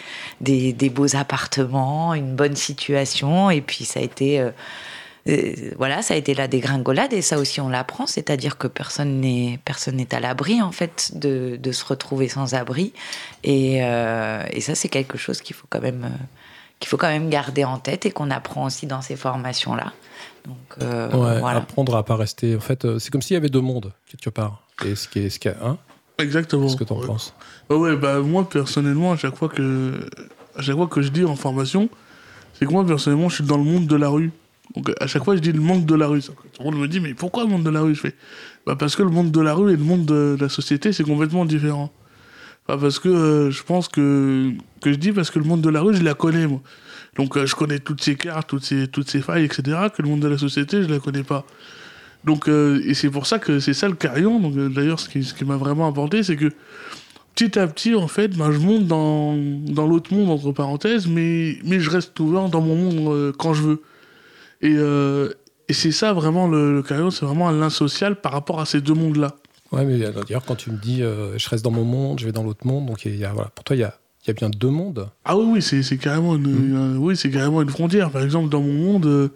beaux 0.88 1.14
appartements, 1.14 2.14
une 2.14 2.34
bonne 2.34 2.56
situation, 2.56 3.50
et 3.50 3.60
puis 3.60 3.84
ça 3.84 4.00
a 4.00 4.02
été, 4.02 4.40
euh, 4.40 4.50
euh, 5.28 5.52
voilà, 5.76 6.00
ça 6.00 6.14
a 6.14 6.16
été 6.16 6.32
la 6.32 6.48
dégringolade, 6.48 7.12
et 7.12 7.20
ça 7.20 7.38
aussi 7.38 7.60
on 7.60 7.68
l'apprend, 7.68 8.06
c'est-à-dire 8.06 8.56
que 8.56 8.66
personne 8.66 9.20
n'est 9.20 9.58
personne 9.66 9.96
n'est 9.96 10.14
à 10.14 10.20
l'abri 10.20 10.62
en 10.62 10.72
fait 10.72 11.12
de, 11.16 11.58
se 11.70 11.84
retrouver 11.84 12.28
sans 12.28 12.54
abri, 12.54 12.94
et, 13.42 13.84
euh, 13.84 14.42
et 14.50 14.62
ça 14.62 14.74
c'est 14.74 14.88
quelque 14.88 15.18
chose 15.18 15.42
qu'il 15.42 15.54
faut 15.54 15.66
quand 15.68 15.82
même 15.82 16.08
qu'il 16.80 16.88
faut 16.88 16.96
quand 16.96 17.08
même 17.08 17.28
garder 17.28 17.64
en 17.64 17.78
tête 17.78 18.06
et 18.06 18.10
qu'on 18.10 18.30
apprend 18.30 18.64
aussi 18.64 18.86
dans 18.86 19.02
ces 19.02 19.16
formations 19.16 19.74
là. 19.74 19.92
Donc, 20.46 20.56
euh, 20.82 21.40
ouais, 21.40 21.50
apprendre 21.50 21.96
à 21.96 22.04
pas 22.04 22.16
rester. 22.16 22.54
En 22.56 22.60
fait, 22.60 22.84
euh, 22.84 22.98
c'est 22.98 23.10
comme 23.10 23.22
s'il 23.22 23.34
y 23.34 23.36
avait 23.36 23.48
deux 23.48 23.60
mondes 23.60 23.92
quelque 24.06 24.30
part. 24.30 24.66
Et 24.84 24.94
ce 24.94 25.08
qui 25.08 25.20
est, 25.20 25.30
ce 25.30 25.38
qui 25.38 25.48
hein 25.48 25.78
Exactement. 26.18 26.68
Ce 26.68 26.76
que 26.76 26.84
tu 26.84 26.92
en 26.92 27.00
penses 27.00 27.34
Ouais, 27.70 27.96
bah 27.96 28.20
moi 28.20 28.48
personnellement, 28.48 29.12
à 29.12 29.16
chaque 29.16 29.36
fois 29.36 29.48
que, 29.48 30.06
à 30.56 30.62
chaque 30.62 30.76
fois 30.76 30.86
que 30.86 31.02
je 31.02 31.08
dis 31.08 31.24
en 31.24 31.34
formation, 31.34 31.88
c'est 32.52 32.66
que 32.66 32.70
moi 32.70 32.86
personnellement, 32.86 33.28
je 33.28 33.36
suis 33.36 33.44
dans 33.44 33.56
le 33.56 33.64
monde 33.64 33.86
de 33.86 33.96
la 33.96 34.08
rue. 34.08 34.30
Donc 34.76 34.90
à 35.00 35.06
chaque 35.06 35.24
fois, 35.24 35.34
je 35.34 35.40
dis 35.40 35.52
le 35.52 35.60
monde 35.60 35.86
de 35.86 35.94
la 35.94 36.06
rue. 36.06 36.20
Tout 36.20 36.32
le 36.60 36.64
monde 36.64 36.80
me 36.80 36.88
dit, 36.88 37.00
mais 37.00 37.14
pourquoi 37.14 37.44
le 37.44 37.50
monde 37.50 37.64
de 37.64 37.70
la 37.70 37.80
rue? 37.80 37.94
Je 37.94 38.00
fais, 38.00 38.14
bah 38.66 38.76
parce 38.78 38.96
que 38.96 39.02
le 39.02 39.10
monde 39.10 39.30
de 39.30 39.40
la 39.40 39.54
rue 39.54 39.72
et 39.72 39.76
le 39.76 39.82
monde 39.82 40.04
de 40.04 40.36
la 40.38 40.48
société, 40.48 40.92
c'est 40.92 41.04
complètement 41.04 41.44
différent. 41.44 41.90
Bah 42.68 42.78
parce 42.80 42.98
que 42.98 43.08
euh, 43.08 43.50
je 43.50 43.62
pense 43.62 43.88
que, 43.88 44.52
que 44.80 44.92
je 44.92 44.96
dis 44.96 45.12
parce 45.12 45.30
que 45.30 45.38
le 45.38 45.44
monde 45.44 45.60
de 45.60 45.68
la 45.68 45.80
rue, 45.80 45.94
je 45.94 46.02
la 46.02 46.14
connais, 46.14 46.46
moi. 46.46 46.60
Donc 47.16 47.36
euh, 47.36 47.46
je 47.46 47.54
connais 47.54 47.78
toutes 47.78 48.02
ces 48.02 48.16
cartes, 48.16 48.48
toutes 48.48 48.64
ces, 48.64 48.88
toutes 48.88 49.08
ces 49.08 49.20
failles, 49.20 49.44
etc. 49.44 49.62
Que 49.94 50.02
le 50.02 50.08
monde 50.08 50.20
de 50.20 50.28
la 50.28 50.38
société, 50.38 50.82
je 50.82 50.88
ne 50.88 50.94
la 50.94 50.98
connais 50.98 51.22
pas. 51.22 51.44
Donc, 52.24 52.48
euh, 52.48 52.82
et 52.86 52.94
c'est 52.94 53.10
pour 53.10 53.26
ça 53.26 53.38
que 53.38 53.60
c'est 53.60 53.74
ça 53.74 53.88
le 53.88 53.94
carillon. 53.94 54.40
Donc, 54.40 54.56
euh, 54.56 54.68
d'ailleurs, 54.68 54.98
ce 54.98 55.08
qui, 55.08 55.22
ce 55.22 55.34
qui 55.34 55.44
m'a 55.44 55.56
vraiment 55.56 55.86
apporté, 55.86 56.22
c'est 56.22 56.36
que 56.36 56.50
petit 57.34 57.58
à 57.58 57.66
petit, 57.66 57.94
en 57.94 58.08
fait, 58.08 58.28
ben, 58.28 58.50
je 58.50 58.58
monte 58.58 58.86
dans, 58.86 59.36
dans 59.36 59.86
l'autre 59.86 60.12
monde, 60.14 60.30
entre 60.30 60.52
parenthèses, 60.52 61.06
mais, 61.06 61.58
mais 61.64 61.80
je 61.80 61.90
reste 61.90 62.14
toujours 62.14 62.48
dans 62.48 62.62
mon 62.62 62.76
monde 62.76 63.32
quand 63.38 63.54
je 63.54 63.62
veux. 63.62 63.82
Et, 64.62 64.76
et 65.68 65.72
c'est 65.74 65.92
ça 65.92 66.14
vraiment 66.14 66.48
le, 66.48 66.82
carillon, 66.82 67.10
c'est 67.10 67.26
vraiment 67.26 67.48
un 67.48 67.52
lien 67.52 67.68
social 67.68 68.20
par 68.20 68.32
rapport 68.32 68.60
à 68.60 68.64
ces 68.64 68.80
deux 68.80 68.94
mondes-là. 68.94 69.34
Ouais, 69.72 69.84
mais 69.84 69.98
d'ailleurs, 69.98 70.44
quand 70.46 70.54
tu 70.54 70.70
me 70.70 70.78
dis 70.78 71.00
je 71.00 71.48
reste 71.50 71.64
dans 71.64 71.72
mon 71.72 71.84
monde, 71.84 72.20
je 72.20 72.24
vais 72.24 72.32
dans 72.32 72.44
l'autre 72.44 72.66
monde, 72.66 72.86
donc 72.86 73.04
y 73.04 73.24
a, 73.24 73.32
voilà, 73.32 73.50
pour 73.50 73.64
toi, 73.64 73.76
il 73.76 73.80
y 73.80 73.84
a, 73.84 73.98
il 74.24 74.28
y 74.28 74.30
a 74.30 74.34
bien 74.34 74.50
deux 74.50 74.70
mondes. 74.70 75.08
Ah 75.24 75.36
oui, 75.36 75.44
oui, 75.54 75.62
c'est, 75.62 75.82
c'est 75.82 75.98
carrément 75.98 76.36
une, 76.36 76.42
Mm. 76.48 76.76
euh, 76.76 76.96
oui, 76.98 77.16
c'est 77.16 77.30
carrément 77.30 77.62
une 77.62 77.68
frontière. 77.70 78.10
Par 78.10 78.22
exemple, 78.22 78.48
dans 78.48 78.60
mon 78.62 78.72
monde, 78.72 79.06
euh, 79.06 79.28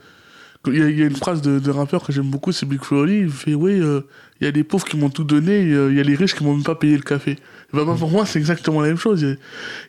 il 0.67 0.77
y, 0.79 0.83
a- 0.83 0.89
il 0.91 0.99
y 0.99 1.03
a 1.03 1.07
une 1.07 1.17
phrase 1.17 1.41
de, 1.43 1.59
de 1.59 1.71
rappeur 1.71 2.03
que 2.05 2.13
j'aime 2.13 2.31
beaucoup, 2.31 2.53
c'est 2.53 2.67
Big 2.67 2.83
Flo 2.83 3.03
Oli, 3.03 3.19
il 3.21 3.31
fait 3.31 3.55
oui, 3.55 3.73
euh, 3.81 4.01
il 4.41 4.45
y 4.45 4.49
a 4.49 4.53
des 4.53 4.65
pauvres 4.65 4.85
qui 4.87 4.97
m'ont 4.97 5.11
tout 5.11 5.25
donné, 5.25 5.73
euh, 5.73 5.91
il 5.91 5.97
y 5.97 6.01
a 6.01 6.03
les 6.03 6.15
riches 6.15 6.35
qui 6.35 6.43
m'ont 6.45 6.55
même 6.55 6.65
pas 6.65 6.75
payé 6.75 6.97
le 6.97 7.03
café. 7.03 7.37
Ben, 7.73 7.85
moi, 7.85 7.97
pour 7.97 8.11
moi, 8.11 8.25
c'est 8.27 8.39
exactement 8.39 8.81
la 8.81 8.89
même 8.89 8.97
chose. 8.97 9.21
Il 9.23 9.29
y 9.29 9.31
a, 9.31 9.37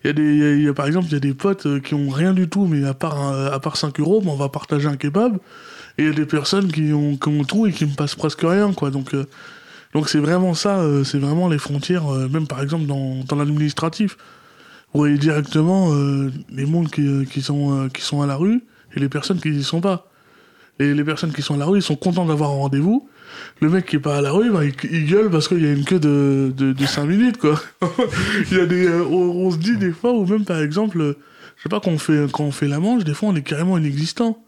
il 0.03 0.07
y 0.07 0.09
a 0.09 0.13
des, 0.13 0.35
y 0.37 0.43
a- 0.43 0.53
il 0.55 0.63
y 0.63 0.67
a, 0.67 0.73
par 0.73 0.85
exemple, 0.87 1.07
il 1.07 1.13
y 1.13 1.17
a 1.17 1.19
des 1.21 1.33
potes 1.33 1.81
qui 1.81 1.93
ont 1.95 2.09
rien 2.09 2.33
du 2.33 2.49
tout, 2.49 2.65
mais 2.65 2.83
à 2.85 2.93
part, 2.93 3.17
un- 3.21 3.45
à 3.47 3.59
part 3.59 3.77
5 3.77 3.99
euros, 3.99 4.21
ben, 4.21 4.31
on 4.31 4.35
va 4.35 4.49
partager 4.49 4.87
un 4.87 4.97
kebab. 4.97 5.37
Et 5.97 6.03
il 6.03 6.05
y 6.07 6.11
a 6.11 6.13
des 6.13 6.25
personnes 6.25 6.71
qui 6.71 6.91
ont, 6.93 7.15
qui 7.17 7.27
ont 7.29 7.43
tout 7.43 7.67
et 7.67 7.71
qui 7.71 7.85
me 7.85 7.93
passent 7.95 8.15
presque 8.15 8.41
rien, 8.43 8.71
quoi. 8.73 8.89
Donc, 8.91 9.13
euh, 9.13 9.25
donc 9.93 10.07
c'est 10.09 10.19
vraiment 10.19 10.53
ça, 10.53 10.81
c'est 11.03 11.17
vraiment 11.19 11.47
les 11.49 11.57
frontières, 11.57 12.05
même 12.29 12.47
par 12.47 12.61
exemple 12.61 12.85
dans, 12.85 13.23
dans 13.27 13.35
l'administratif. 13.35 14.15
Vous 14.93 15.01
voyez 15.01 15.17
directement 15.17 15.93
euh, 15.93 16.31
les 16.49 16.65
mondes 16.65 16.89
qui, 16.89 17.07
euh, 17.07 17.23
qui, 17.23 17.41
sont, 17.41 17.85
euh, 17.85 17.89
qui 17.89 18.01
sont 18.01 18.21
à 18.21 18.27
la 18.27 18.35
rue 18.35 18.63
et 18.95 18.99
les 18.99 19.09
personnes 19.09 19.39
qui 19.39 19.51
n'y 19.51 19.63
sont 19.63 19.81
pas. 19.81 20.07
Et 20.79 20.93
les 20.93 21.03
personnes 21.03 21.31
qui 21.31 21.41
sont 21.41 21.55
à 21.55 21.57
la 21.57 21.65
rue, 21.65 21.79
ils 21.79 21.83
sont 21.83 21.95
contents 21.95 22.25
d'avoir 22.25 22.51
un 22.51 22.55
rendez-vous. 22.55 23.07
Le 23.61 23.69
mec 23.69 23.85
qui 23.85 23.97
est 23.97 23.99
pas 23.99 24.17
à 24.17 24.21
la 24.21 24.31
rue, 24.31 24.49
bah, 24.49 24.61
il, 24.65 25.05
gueule 25.05 25.29
parce 25.29 25.47
qu'il 25.47 25.63
y 25.63 25.67
a 25.67 25.71
une 25.71 25.83
queue 25.83 25.99
de, 25.99 26.51
de, 26.55 26.73
de 26.73 26.85
5 26.85 27.05
minutes, 27.05 27.37
quoi. 27.37 27.61
il 28.51 28.57
y 28.57 28.61
a 28.61 28.65
des, 28.65 28.89
on, 28.89 29.51
se 29.51 29.57
dit 29.57 29.77
des 29.77 29.91
fois, 29.91 30.13
ou 30.13 30.25
même 30.25 30.45
par 30.45 30.59
exemple, 30.59 31.15
je 31.57 31.63
sais 31.63 31.69
pas, 31.69 31.79
quand 31.79 31.91
on, 31.91 31.99
fait, 31.99 32.25
quand 32.31 32.45
on 32.45 32.51
fait 32.51 32.67
la 32.67 32.79
manche, 32.79 33.03
des 33.03 33.13
fois 33.13 33.29
on 33.29 33.35
est 33.35 33.43
carrément 33.43 33.77
inexistant. 33.77 34.43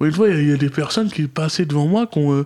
Une 0.00 0.12
fois, 0.12 0.28
il 0.28 0.48
y 0.48 0.52
a- 0.52 0.56
des 0.56 0.70
personnes 0.70 1.10
qui 1.10 1.26
passaient 1.26 1.64
devant 1.64 1.86
moi, 1.86 2.06
qui 2.06 2.18
ont, 2.18 2.44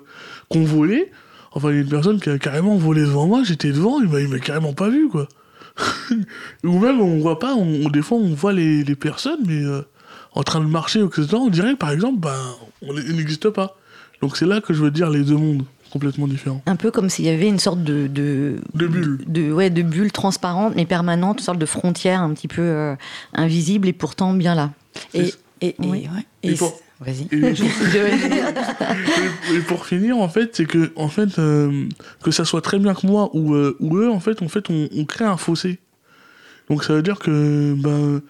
volé. 0.51 1.11
Enfin, 1.53 1.71
il 1.71 1.75
y 1.75 1.79
a 1.79 1.83
une 1.83 1.89
personne 1.89 2.21
qui 2.21 2.31
a 2.31 2.39
carrément 2.39 2.77
volé 2.77 3.03
devant 3.03 3.27
moi, 3.27 3.43
j'étais 3.45 3.73
devant, 3.73 4.01
il 4.01 4.09
m'a 4.29 4.39
carrément 4.39 4.73
pas 4.73 4.89
vu, 4.89 5.09
quoi. 5.09 5.29
Ou 6.65 6.79
même, 6.79 7.01
on 7.01 7.19
voit 7.19 7.39
pas, 7.39 7.55
on, 7.55 7.89
des 7.89 8.03
fois, 8.03 8.19
on 8.19 8.35
voit 8.35 8.53
les, 8.53 8.85
les 8.85 8.95
personnes, 8.97 9.41
mais 9.47 9.63
euh, 9.65 9.83
en 10.35 10.43
train 10.43 10.61
de 10.61 10.67
marcher, 10.67 11.01
etc., 11.01 11.27
on 11.35 11.49
dirait, 11.49 11.77
par 11.77 11.91
exemple, 11.91 12.21
ben, 12.21 12.35
on 12.83 12.97
il 12.97 13.17
n'existe 13.17 13.49
pas. 13.51 13.77
Donc 14.21 14.37
c'est 14.37 14.47
là 14.47 14.61
que 14.61 14.73
je 14.75 14.83
veux 14.83 14.91
dire 14.91 15.11
les 15.11 15.25
deux 15.25 15.37
mondes, 15.37 15.65
complètement 15.93 16.29
différents. 16.29 16.63
Un 16.67 16.77
peu 16.77 16.91
comme 16.91 17.09
s'il 17.11 17.25
y 17.25 17.29
avait 17.29 17.49
une 17.49 17.59
sorte 17.59 17.83
de, 17.83 18.07
de, 18.07 18.57
De 18.75 18.87
bulle. 18.87 19.19
de, 19.27 19.51
ouais, 19.51 19.69
de 19.71 19.83
bulle 19.83 20.13
transparente 20.13 20.75
mais 20.77 20.87
permanente, 20.87 21.41
une 21.41 21.45
sorte 21.45 21.59
de 21.59 21.67
frontière 21.67 22.23
un 22.23 22.33
petit 22.33 22.49
peu 22.49 22.63
euh, 22.63 22.95
invisible 23.35 23.89
et 23.89 23.93
pourtant 23.93 24.33
bien 24.33 24.55
là. 24.55 24.71
Et, 25.15 25.33
et, 25.61 25.69
et, 25.69 25.75
Oui. 25.81 26.09
ouais. 26.15 26.25
Et 26.45 26.53
Et 26.53 26.55
pour- 26.55 26.79
Vas-y. 27.05 27.27
Et, 27.33 27.55
et- 29.57 29.61
pour 29.61 29.87
finir, 29.87 30.19
en 30.19 30.29
fait, 30.29 30.57
c'est 30.57 30.67
que, 30.67 30.93
en 30.97 31.09
fait, 31.09 31.39
euh, 31.39 31.87
que 32.23 32.31
ça 32.31 32.45
soit 32.45 32.61
très 32.63 32.79
bien 32.79 32.95
que 32.95 33.07
moi 33.07 33.31
ou, 33.35 33.55
euh, 33.55 33.77
ou 33.81 33.97
eux, 33.99 34.11
en 34.11 34.21
fait, 34.21 34.43
en 34.43 34.49
fait 34.49 34.71
on, 34.71 34.89
on 34.97 35.05
crée 35.05 35.25
un 35.25 35.37
fossé. 35.37 35.79
Donc 36.69 36.85
ça 36.85 36.95
veut 36.95 37.03
dire 37.03 37.19
que, 37.19 37.75
ben, 37.77 38.21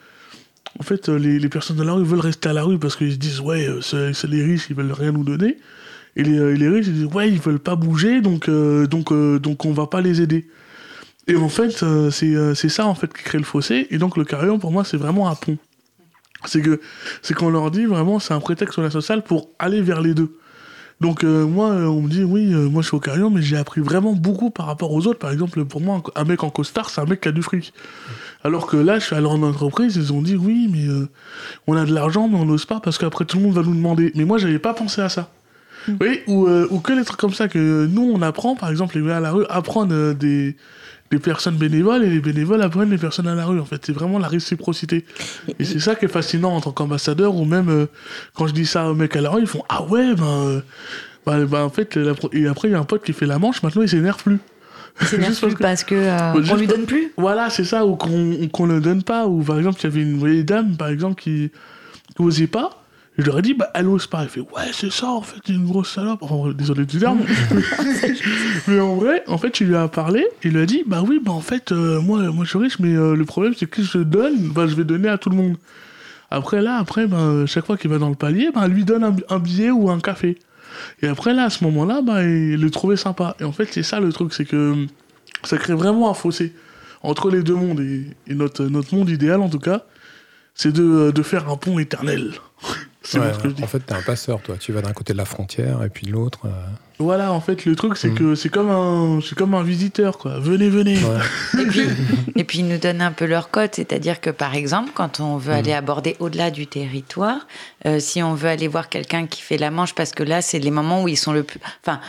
en 0.78 0.82
fait, 0.82 1.08
les, 1.08 1.38
les 1.38 1.48
personnes 1.48 1.76
de 1.76 1.82
la 1.82 1.92
rue 1.92 2.04
veulent 2.04 2.20
rester 2.20 2.48
à 2.48 2.52
la 2.52 2.62
rue 2.62 2.78
parce 2.78 2.96
qu'ils 2.96 3.12
se 3.12 3.18
disent, 3.18 3.40
ouais, 3.40 3.66
euh, 3.68 3.80
c'est 4.12 4.28
les 4.28 4.42
riches, 4.42 4.66
ils 4.70 4.76
veulent 4.76 4.92
rien 4.92 5.12
nous 5.12 5.24
donner. 5.24 5.58
Et 6.16 6.22
les, 6.22 6.56
les 6.56 6.68
riches, 6.68 6.86
ils 6.86 6.94
disent, 6.94 7.14
ouais, 7.14 7.30
ils 7.30 7.40
veulent 7.40 7.58
pas 7.60 7.76
bouger, 7.76 8.20
donc, 8.20 8.48
euh, 8.48 8.86
donc, 8.86 9.12
donc 9.40 9.64
on 9.64 9.72
va 9.72 9.86
pas 9.86 10.00
les 10.00 10.20
aider. 10.22 10.46
Et 11.28 11.36
en 11.36 11.48
fait, 11.48 11.84
c'est 12.10 12.54
c'est 12.54 12.68
ça, 12.68 12.86
en 12.86 12.94
fait, 12.94 13.12
qui 13.12 13.22
crée 13.22 13.38
le 13.38 13.44
fossé. 13.44 13.86
Et 13.90 13.98
donc, 13.98 14.16
le 14.16 14.24
carillon, 14.24 14.58
pour 14.58 14.72
moi, 14.72 14.84
c'est 14.84 14.96
vraiment 14.96 15.28
un 15.30 15.34
pont. 15.36 15.56
C'est 16.44 16.60
que 16.60 16.80
c'est 17.22 17.34
qu'on 17.34 17.50
leur 17.50 17.70
dit 17.70 17.84
vraiment, 17.84 18.18
c'est 18.18 18.34
un 18.34 18.40
prétexte 18.40 18.74
sur 18.74 18.82
la 18.82 18.90
sociale 18.90 19.22
pour 19.22 19.50
aller 19.58 19.80
vers 19.80 20.00
les 20.00 20.14
deux. 20.14 20.36
Donc 21.02 21.24
euh, 21.24 21.44
moi, 21.44 21.70
euh, 21.70 21.86
on 21.86 22.02
me 22.02 22.08
dit, 22.08 22.22
oui, 22.22 22.54
euh, 22.54 22.68
moi 22.68 22.80
je 22.80 22.86
suis 22.86 22.96
au 22.96 23.00
carillon, 23.00 23.28
mais 23.28 23.42
j'ai 23.42 23.56
appris 23.56 23.80
vraiment 23.80 24.12
beaucoup 24.12 24.50
par 24.50 24.66
rapport 24.66 24.92
aux 24.92 25.08
autres. 25.08 25.18
Par 25.18 25.32
exemple, 25.32 25.64
pour 25.64 25.80
moi, 25.80 26.00
un 26.14 26.24
mec 26.24 26.44
en 26.44 26.50
costard, 26.50 26.90
c'est 26.90 27.00
un 27.00 27.06
mec 27.06 27.20
qui 27.20 27.28
a 27.28 27.32
du 27.32 27.42
fric. 27.42 27.72
Alors 28.44 28.66
que 28.66 28.76
là, 28.76 29.00
je 29.00 29.06
suis 29.06 29.16
allé 29.16 29.26
en 29.26 29.42
entreprise, 29.42 29.96
ils 29.96 30.12
ont 30.12 30.22
dit, 30.22 30.36
oui, 30.36 30.68
mais 30.72 30.86
on 31.66 31.76
a 31.76 31.84
de 31.84 31.92
l'argent, 31.92 32.28
mais 32.28 32.36
on 32.36 32.44
n'ose 32.44 32.66
pas 32.66 32.78
parce 32.78 32.98
qu'après 32.98 33.24
tout 33.24 33.38
le 33.38 33.42
monde 33.42 33.54
va 33.54 33.62
nous 33.62 33.74
demander. 33.74 34.12
Mais 34.14 34.24
moi, 34.24 34.38
j'avais 34.38 34.60
pas 34.60 34.74
pensé 34.74 35.00
à 35.00 35.08
ça. 35.08 35.30
Oui, 36.00 36.20
ou, 36.28 36.48
ou 36.48 36.78
que 36.78 36.92
les 36.92 37.04
trucs 37.04 37.18
comme 37.18 37.34
ça 37.34 37.48
que 37.48 37.86
nous, 37.86 38.12
on 38.14 38.22
apprend, 38.22 38.54
par 38.54 38.70
exemple, 38.70 38.96
les 38.96 39.04
gars 39.04 39.16
à 39.16 39.20
la 39.20 39.32
rue 39.32 39.44
apprennent 39.48 39.92
euh, 39.92 40.14
des, 40.14 40.56
des 41.12 41.18
personnes 41.18 41.56
bénévoles 41.56 42.04
et 42.04 42.08
les 42.08 42.20
bénévoles 42.20 42.62
apprennent 42.62 42.90
les 42.90 42.96
personnes 42.96 43.28
à 43.28 43.34
la 43.34 43.44
rue. 43.44 43.60
En 43.60 43.66
fait, 43.66 43.80
c'est 43.84 43.92
vraiment 43.92 44.18
la 44.18 44.28
réciprocité. 44.28 45.04
Et 45.58 45.64
c'est 45.64 45.78
ça 45.78 45.94
qui 45.94 46.06
est 46.06 46.08
fascinant 46.08 46.56
en 46.56 46.60
tant 46.62 46.72
qu'ambassadeur, 46.72 47.36
ou 47.36 47.44
même 47.44 47.68
euh, 47.68 47.86
quand 48.34 48.46
je 48.46 48.54
dis 48.54 48.64
ça 48.64 48.90
aux 48.90 48.94
mecs 48.94 49.14
à 49.14 49.20
la 49.20 49.28
rue, 49.28 49.42
ils 49.42 49.46
font 49.46 49.62
Ah 49.68 49.84
ouais, 49.84 50.14
ben. 50.14 50.24
euh, 50.24 50.60
ben, 51.26 51.44
ben, 51.44 51.64
en 51.64 51.68
fait, 51.68 51.96
la 51.96 52.14
et 52.32 52.46
après, 52.46 52.68
il 52.68 52.72
y 52.72 52.74
a 52.74 52.80
un 52.80 52.84
pote 52.84 53.04
qui 53.04 53.12
fait 53.12 53.26
la 53.26 53.38
manche, 53.38 53.62
maintenant 53.62 53.82
il 53.82 53.88
s'énerve 53.90 54.22
plus. 54.22 54.38
C'est 55.02 55.22
Juste 55.24 55.46
plus 55.46 55.54
parce 55.54 55.84
que 55.84 55.94
euh, 55.94 56.42
on 56.50 56.56
lui 56.56 56.66
donne 56.66 56.86
plus. 56.86 57.12
Voilà, 57.18 57.50
c'est 57.50 57.64
ça, 57.64 57.84
ou 57.84 57.96
qu'on 57.96 58.48
qu'on 58.50 58.66
ne 58.66 58.80
donne 58.80 59.02
pas. 59.02 59.26
Ou 59.26 59.42
par 59.42 59.58
exemple, 59.58 59.78
il 59.80 59.84
y 59.84 59.86
avait 59.86 60.02
une 60.02 60.16
vieille 60.16 60.44
dame, 60.44 60.76
par 60.78 60.88
exemple, 60.88 61.20
qui 61.20 61.50
n'osait 62.18 62.46
pas. 62.46 62.81
Je 63.18 63.24
leur 63.24 63.38
ai 63.38 63.42
dit, 63.42 63.52
bah, 63.52 63.70
elle 63.74 63.88
ose 63.88 64.06
pas. 64.06 64.22
Elle 64.22 64.28
fait, 64.28 64.40
ouais, 64.40 64.70
c'est 64.72 64.90
ça, 64.90 65.08
en 65.08 65.20
fait, 65.20 65.46
une 65.52 65.66
grosse 65.66 65.92
salope. 65.92 66.22
Enfin, 66.22 66.52
désolé 66.52 66.86
du 66.86 66.98
terme. 66.98 67.20
mais 68.68 68.80
en 68.80 68.96
vrai, 68.96 69.22
en 69.26 69.36
fait, 69.36 69.50
tu 69.50 69.66
lui 69.66 69.76
as 69.76 69.88
parlé, 69.88 70.26
il 70.42 70.52
lui 70.52 70.60
a 70.60 70.66
dit, 70.66 70.82
bah 70.86 71.02
oui, 71.06 71.20
bah 71.22 71.32
en 71.32 71.42
fait, 71.42 71.72
euh, 71.72 72.00
moi, 72.00 72.22
moi 72.30 72.44
je 72.44 72.50
suis 72.50 72.58
riche, 72.58 72.78
mais 72.78 72.94
euh, 72.94 73.14
le 73.14 73.24
problème, 73.26 73.52
c'est 73.56 73.68
que 73.68 73.82
je 73.82 73.98
donne, 73.98 74.48
bah, 74.48 74.66
je 74.66 74.74
vais 74.74 74.84
donner 74.84 75.08
à 75.08 75.18
tout 75.18 75.28
le 75.28 75.36
monde. 75.36 75.56
Après, 76.30 76.62
là, 76.62 76.78
après, 76.78 77.06
bah, 77.06 77.44
chaque 77.46 77.66
fois 77.66 77.76
qu'il 77.76 77.90
va 77.90 77.98
dans 77.98 78.08
le 78.08 78.14
palier, 78.14 78.50
bah, 78.54 78.62
elle 78.64 78.72
lui 78.72 78.84
donne 78.84 79.04
un, 79.04 79.14
un 79.28 79.38
billet 79.38 79.70
ou 79.70 79.90
un 79.90 80.00
café. 80.00 80.38
Et 81.02 81.06
après, 81.06 81.34
là, 81.34 81.44
à 81.44 81.50
ce 81.50 81.64
moment-là, 81.64 82.00
bah, 82.00 82.24
il 82.24 82.58
le 82.58 82.70
trouvait 82.70 82.96
sympa. 82.96 83.36
Et 83.40 83.44
en 83.44 83.52
fait, 83.52 83.68
c'est 83.70 83.82
ça 83.82 84.00
le 84.00 84.10
truc, 84.10 84.32
c'est 84.32 84.46
que 84.46 84.86
ça 85.44 85.58
crée 85.58 85.74
vraiment 85.74 86.10
un 86.10 86.14
fossé 86.14 86.54
entre 87.02 87.30
les 87.30 87.42
deux 87.42 87.56
mondes. 87.56 87.80
Et, 87.80 88.06
et 88.26 88.34
notre, 88.34 88.64
notre 88.64 88.94
monde 88.94 89.10
idéal, 89.10 89.42
en 89.42 89.50
tout 89.50 89.58
cas, 89.58 89.84
c'est 90.54 90.72
de, 90.72 91.10
de 91.10 91.22
faire 91.22 91.50
un 91.50 91.58
pont 91.58 91.78
éternel. 91.78 92.32
C'est 93.02 93.18
Ouais, 93.18 93.28
bon 93.28 93.34
ce 93.34 93.38
que 93.42 93.48
je 93.48 93.54
dis. 93.54 93.64
en 93.64 93.66
fait, 93.66 93.80
t'es 93.80 93.94
un 93.94 94.02
passeur, 94.02 94.40
toi. 94.40 94.56
Tu 94.58 94.72
vas 94.72 94.82
d'un 94.82 94.92
côté 94.92 95.12
de 95.12 95.18
la 95.18 95.24
frontière 95.24 95.82
et 95.82 95.88
puis 95.88 96.06
de 96.06 96.12
l'autre. 96.12 96.40
euh, 96.46 96.50
Voilà, 96.98 97.32
en 97.32 97.40
fait, 97.40 97.64
le 97.64 97.74
truc, 97.74 97.96
c'est 97.96 98.10
Mm. 98.10 98.14
que 98.14 98.34
c'est 98.34 98.48
comme, 98.48 98.70
un, 98.70 99.20
c'est 99.26 99.34
comme 99.36 99.54
un 99.54 99.62
visiteur, 99.62 100.18
quoi. 100.18 100.38
Venez, 100.38 100.68
venez. 100.68 100.96
ouais. 100.96 101.60
Et 101.62 101.66
puis, 101.66 101.82
et 102.36 102.44
puis 102.44 102.58
ils 102.60 102.68
nous 102.68 102.78
donnent 102.78 103.02
un 103.02 103.12
peu 103.12 103.24
leur 103.26 103.50
code, 103.50 103.70
c'est-à-dire 103.72 104.20
que 104.20 104.30
par 104.30 104.54
exemple, 104.54 104.90
quand 104.94 105.18
on 105.20 105.36
veut 105.36 105.52
aller 105.52 105.72
aborder 105.72 106.16
au-delà 106.20 106.50
du 106.50 106.66
territoire, 106.66 107.46
euh, 107.86 107.98
si 107.98 108.22
on 108.22 108.34
veut 108.34 108.48
aller 108.48 108.68
voir 108.68 108.88
quelqu'un 108.88 109.26
qui 109.26 109.42
fait 109.42 109.58
la 109.58 109.70
manche, 109.70 109.94
parce 109.94 110.12
que 110.12 110.22
là, 110.22 110.42
c'est 110.42 110.58
les 110.60 110.70
moments 110.70 111.02
où 111.02 111.08
ils 111.08 111.16
sont 111.18 111.32
le 111.32 111.42
plus. 111.42 111.60
Enfin, 111.84 112.00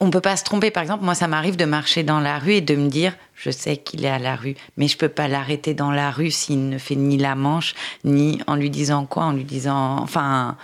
on 0.00 0.10
peut 0.10 0.20
pas 0.20 0.36
se 0.36 0.44
tromper. 0.44 0.70
Par 0.70 0.82
exemple, 0.82 1.04
moi, 1.04 1.14
ça 1.14 1.28
m'arrive 1.28 1.56
de 1.56 1.64
marcher 1.64 2.02
dans 2.02 2.20
la 2.20 2.38
rue 2.38 2.54
et 2.54 2.60
de 2.60 2.76
me 2.76 2.88
dire, 2.88 3.14
je 3.34 3.50
sais 3.50 3.76
qu'il 3.76 4.04
est 4.04 4.10
à 4.10 4.18
la 4.18 4.36
rue, 4.36 4.56
mais 4.76 4.88
je 4.88 4.96
peux 4.96 5.08
pas 5.08 5.28
l'arrêter 5.28 5.74
dans 5.74 5.90
la 5.90 6.10
rue 6.10 6.30
s'il 6.30 6.68
ne 6.68 6.78
fait 6.78 6.96
ni 6.96 7.16
la 7.16 7.34
manche, 7.34 7.74
ni 8.04 8.40
en 8.46 8.54
lui 8.56 8.70
disant 8.70 9.06
quoi, 9.06 9.24
en 9.24 9.32
lui 9.32 9.44
disant, 9.44 9.98
enfin. 9.98 10.56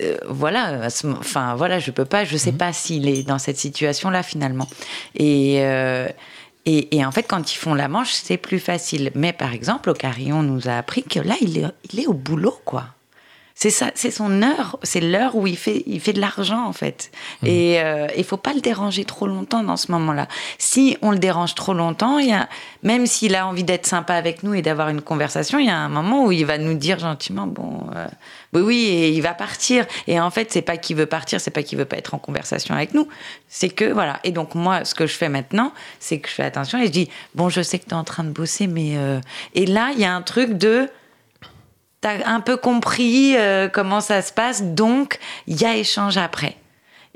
euh, 0.00 0.16
voilà, 0.28 0.88
enfin 1.20 1.54
voilà, 1.54 1.78
je 1.78 1.90
peux 1.90 2.04
pas, 2.04 2.24
je 2.24 2.36
sais 2.36 2.52
pas 2.52 2.72
s'il 2.72 3.08
est 3.08 3.22
dans 3.22 3.38
cette 3.38 3.56
situation-là 3.56 4.22
finalement. 4.22 4.68
Et, 5.14 5.60
euh, 5.60 6.08
et, 6.66 6.96
et 6.96 7.04
en 7.04 7.12
fait, 7.12 7.22
quand 7.22 7.52
ils 7.54 7.56
font 7.56 7.74
la 7.74 7.88
manche, 7.88 8.12
c'est 8.12 8.36
plus 8.36 8.58
facile. 8.58 9.10
Mais 9.14 9.32
par 9.32 9.52
exemple, 9.52 9.90
au 9.90 9.94
carillon, 9.94 10.40
on 10.40 10.42
nous 10.42 10.68
a 10.68 10.76
appris 10.76 11.02
que 11.02 11.20
là, 11.20 11.36
il 11.40 11.58
est, 11.58 11.64
il 11.92 12.00
est 12.00 12.06
au 12.06 12.12
boulot, 12.12 12.60
quoi. 12.64 12.88
C'est 13.58 13.70
ça, 13.70 13.90
c'est 13.94 14.10
son 14.10 14.42
heure, 14.42 14.78
c'est 14.82 15.00
l'heure 15.00 15.34
où 15.34 15.46
il 15.46 15.56
fait, 15.56 15.82
il 15.86 15.98
fait 15.98 16.12
de 16.12 16.20
l'argent 16.20 16.66
en 16.66 16.74
fait. 16.74 17.10
Et 17.42 17.80
euh, 17.80 18.06
il 18.14 18.22
faut 18.22 18.36
pas 18.36 18.52
le 18.52 18.60
déranger 18.60 19.06
trop 19.06 19.26
longtemps 19.26 19.62
dans 19.62 19.78
ce 19.78 19.90
moment-là. 19.92 20.28
Si 20.58 20.98
on 21.00 21.10
le 21.10 21.18
dérange 21.18 21.54
trop 21.54 21.72
longtemps, 21.72 22.18
il 22.18 22.28
y 22.28 22.32
a, 22.34 22.50
même 22.82 23.06
s'il 23.06 23.34
a 23.34 23.46
envie 23.46 23.64
d'être 23.64 23.86
sympa 23.86 24.12
avec 24.12 24.42
nous 24.42 24.52
et 24.52 24.60
d'avoir 24.60 24.90
une 24.90 25.00
conversation, 25.00 25.58
il 25.58 25.68
y 25.68 25.70
a 25.70 25.78
un 25.78 25.88
moment 25.88 26.26
où 26.26 26.32
il 26.32 26.44
va 26.44 26.58
nous 26.58 26.74
dire 26.74 26.98
gentiment, 26.98 27.46
bon, 27.46 27.86
euh, 27.96 28.06
oui, 28.52 28.60
oui, 28.60 28.76
et 28.90 29.08
il 29.08 29.22
va 29.22 29.32
partir. 29.32 29.86
Et 30.06 30.20
en 30.20 30.30
fait, 30.30 30.52
c'est 30.52 30.60
pas 30.60 30.76
qu'il 30.76 30.96
veut 30.96 31.06
partir, 31.06 31.40
c'est 31.40 31.50
pas 31.50 31.62
qu'il 31.62 31.78
veut 31.78 31.86
pas 31.86 31.96
être 31.96 32.12
en 32.12 32.18
conversation 32.18 32.74
avec 32.74 32.92
nous. 32.92 33.08
C'est 33.48 33.70
que 33.70 33.90
voilà. 33.90 34.20
Et 34.22 34.32
donc 34.32 34.54
moi, 34.54 34.84
ce 34.84 34.94
que 34.94 35.06
je 35.06 35.14
fais 35.16 35.30
maintenant, 35.30 35.72
c'est 35.98 36.18
que 36.18 36.28
je 36.28 36.34
fais 36.34 36.44
attention 36.44 36.78
et 36.78 36.88
je 36.88 36.92
dis, 36.92 37.08
bon, 37.34 37.48
je 37.48 37.62
sais 37.62 37.78
que 37.78 37.86
tu 37.86 37.92
es 37.92 37.94
en 37.94 38.04
train 38.04 38.24
de 38.24 38.32
bosser, 38.32 38.66
mais 38.66 38.98
euh, 38.98 39.18
et 39.54 39.64
là, 39.64 39.92
il 39.94 40.00
y 40.00 40.04
a 40.04 40.14
un 40.14 40.20
truc 40.20 40.58
de 40.58 40.90
T'as 42.00 42.26
un 42.26 42.40
peu 42.40 42.56
compris 42.56 43.36
euh, 43.36 43.68
comment 43.68 44.00
ça 44.00 44.22
se 44.22 44.32
passe, 44.32 44.62
donc 44.62 45.18
il 45.46 45.60
y 45.60 45.64
a 45.64 45.76
échange 45.76 46.16
après. 46.16 46.56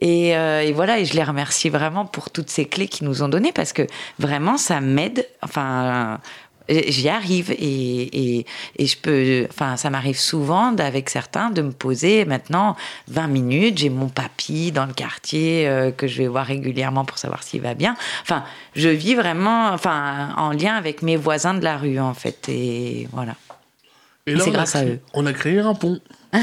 Et, 0.00 0.34
euh, 0.36 0.62
et 0.62 0.72
voilà, 0.72 0.98
et 0.98 1.04
je 1.04 1.14
les 1.14 1.22
remercie 1.22 1.68
vraiment 1.68 2.06
pour 2.06 2.30
toutes 2.30 2.48
ces 2.48 2.64
clés 2.64 2.88
qu'ils 2.88 3.06
nous 3.06 3.22
ont 3.22 3.28
données 3.28 3.52
parce 3.52 3.72
que 3.74 3.86
vraiment 4.18 4.56
ça 4.56 4.80
m'aide. 4.80 5.26
Enfin, 5.42 6.18
j'y 6.70 7.08
arrive 7.08 7.50
et, 7.50 8.46
je 8.78 8.96
peux, 8.96 9.46
enfin, 9.50 9.76
ça 9.76 9.90
m'arrive 9.90 10.18
souvent 10.18 10.74
avec 10.76 11.10
certains 11.10 11.50
de 11.50 11.62
me 11.62 11.72
poser 11.72 12.24
maintenant 12.24 12.76
20 13.08 13.26
minutes. 13.26 13.78
J'ai 13.78 13.90
mon 13.90 14.08
papy 14.08 14.72
dans 14.72 14.86
le 14.86 14.92
quartier 14.92 15.68
euh, 15.68 15.90
que 15.90 16.06
je 16.06 16.18
vais 16.18 16.28
voir 16.28 16.46
régulièrement 16.46 17.04
pour 17.04 17.18
savoir 17.18 17.42
s'il 17.42 17.60
va 17.60 17.74
bien. 17.74 17.96
Enfin, 18.22 18.44
je 18.74 18.88
vis 18.88 19.14
vraiment, 19.14 19.68
enfin, 19.68 20.30
en 20.36 20.52
lien 20.52 20.74
avec 20.74 21.02
mes 21.02 21.16
voisins 21.16 21.54
de 21.54 21.64
la 21.64 21.76
rue 21.76 22.00
en 22.00 22.14
fait 22.14 22.48
et 22.48 23.08
voilà. 23.12 23.34
Et 24.26 24.34
là, 24.34 24.44
c'est 24.44 24.50
grâce 24.50 24.76
à 24.76 24.84
eux. 24.84 25.00
On 25.14 25.26
a 25.26 25.32
créé 25.32 25.58
un 25.58 25.74
pont. 25.74 26.00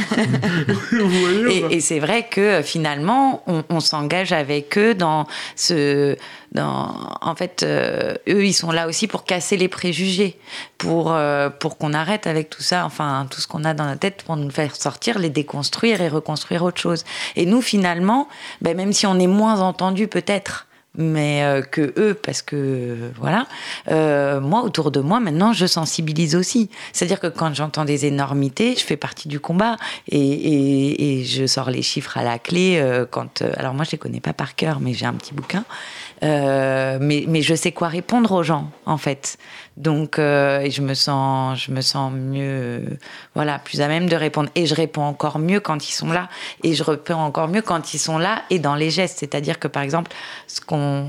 et, 1.50 1.76
et 1.76 1.80
c'est 1.80 2.00
vrai 2.00 2.28
que 2.30 2.62
finalement, 2.62 3.44
on, 3.48 3.64
on 3.70 3.80
s'engage 3.80 4.34
avec 4.34 4.78
eux 4.78 4.94
dans 4.94 5.28
ce. 5.56 6.18
Dans, 6.52 7.18
en 7.22 7.36
fait, 7.36 7.64
euh, 7.64 8.16
eux, 8.28 8.46
ils 8.46 8.54
sont 8.54 8.72
là 8.72 8.88
aussi 8.88 9.08
pour 9.08 9.26
casser 9.26 9.58
les 9.58 9.68
préjugés, 9.68 10.40
pour, 10.78 11.12
euh, 11.12 11.50
pour 11.50 11.78
qu'on 11.78 11.94
arrête 11.94 12.26
avec 12.26 12.50
tout 12.50 12.62
ça, 12.62 12.86
enfin, 12.86 13.28
tout 13.30 13.42
ce 13.42 13.48
qu'on 13.48 13.64
a 13.64 13.74
dans 13.74 13.86
la 13.86 13.98
tête, 13.98 14.24
pour 14.24 14.38
nous 14.38 14.50
faire 14.50 14.76
sortir, 14.76 15.20
les 15.20 15.30
déconstruire 15.30 16.02
et 16.02 16.08
reconstruire 16.08 16.64
autre 16.64 16.80
chose. 16.80 17.04
Et 17.36 17.46
nous, 17.46 17.62
finalement, 17.62 18.28
ben, 18.62 18.76
même 18.76 18.94
si 18.94 19.06
on 19.06 19.20
est 19.20 19.28
moins 19.28 19.60
entendu 19.60 20.08
peut-être, 20.08 20.67
mais 20.98 21.44
euh, 21.44 21.62
que 21.62 21.94
eux, 21.98 22.14
parce 22.14 22.42
que 22.42 22.98
voilà, 23.20 23.48
euh, 23.90 24.42
moi 24.42 24.64
autour 24.64 24.92
de 24.92 25.00
moi 25.00 25.20
maintenant, 25.20 25.54
je 25.54 25.66
sensibilise 25.66 26.36
aussi. 26.36 26.70
C'est-à-dire 26.92 27.20
que 27.20 27.28
quand 27.28 27.54
j'entends 27.54 27.86
des 27.86 28.06
énormités, 28.06 28.76
je 28.76 28.84
fais 28.84 28.98
partie 28.98 29.28
du 29.28 29.40
combat 29.40 29.78
et, 30.10 30.20
et, 30.20 31.20
et 31.20 31.24
je 31.24 31.46
sors 31.46 31.70
les 31.70 31.84
chiffres 31.84 32.18
à 32.18 32.24
la 32.24 32.40
clé. 32.40 32.78
Euh, 32.78 33.06
quand, 33.10 33.42
euh, 33.42 33.52
alors 33.58 33.74
moi, 33.74 33.86
je 33.86 33.92
les 33.92 33.98
connais 33.98 34.20
pas 34.20 34.34
par 34.34 34.56
cœur, 34.56 34.80
mais 34.80 34.94
j'ai 34.94 35.06
un 35.06 35.14
petit 35.14 35.34
bouquin. 35.34 35.64
Mais, 36.22 37.26
mais 37.28 37.42
je 37.44 37.54
sais 37.54 37.72
quoi 37.72 37.90
répondre 37.90 38.32
aux 38.32 38.44
gens, 38.44 38.72
en 38.88 38.98
fait. 38.98 39.38
Donc, 39.78 40.18
euh, 40.18 40.60
et 40.62 40.72
je 40.72 40.82
me 40.82 40.96
sens, 40.96 41.60
je 41.66 41.72
me 41.72 41.82
sens 41.82 42.12
mieux, 42.12 42.98
voilà, 43.36 43.60
plus 43.60 43.80
à 43.82 43.88
même 43.88 44.10
de 44.10 44.16
répondre. 44.16 44.50
Et 44.56 44.66
je 44.66 44.74
réponds 44.74 45.04
encore 45.04 45.38
mieux 45.38 45.60
quand 45.60 45.88
ils 45.88 45.94
sont 45.94 46.12
là. 46.12 46.30
Et 46.64 46.74
je 46.74 46.84
réponds 46.84 47.16
encore 47.16 47.48
mieux 47.48 47.62
quand 47.62 47.94
ils 47.94 48.00
sont 48.00 48.18
là 48.18 48.42
et 48.50 48.58
dans 48.58 48.76
les 48.76 48.90
gestes. 48.90 49.20
C'est-à-dire 49.20 49.60
que, 49.60 49.68
par 49.68 49.84
exemple, 49.84 50.12
ce 50.48 50.62
qu'on, 50.62 51.08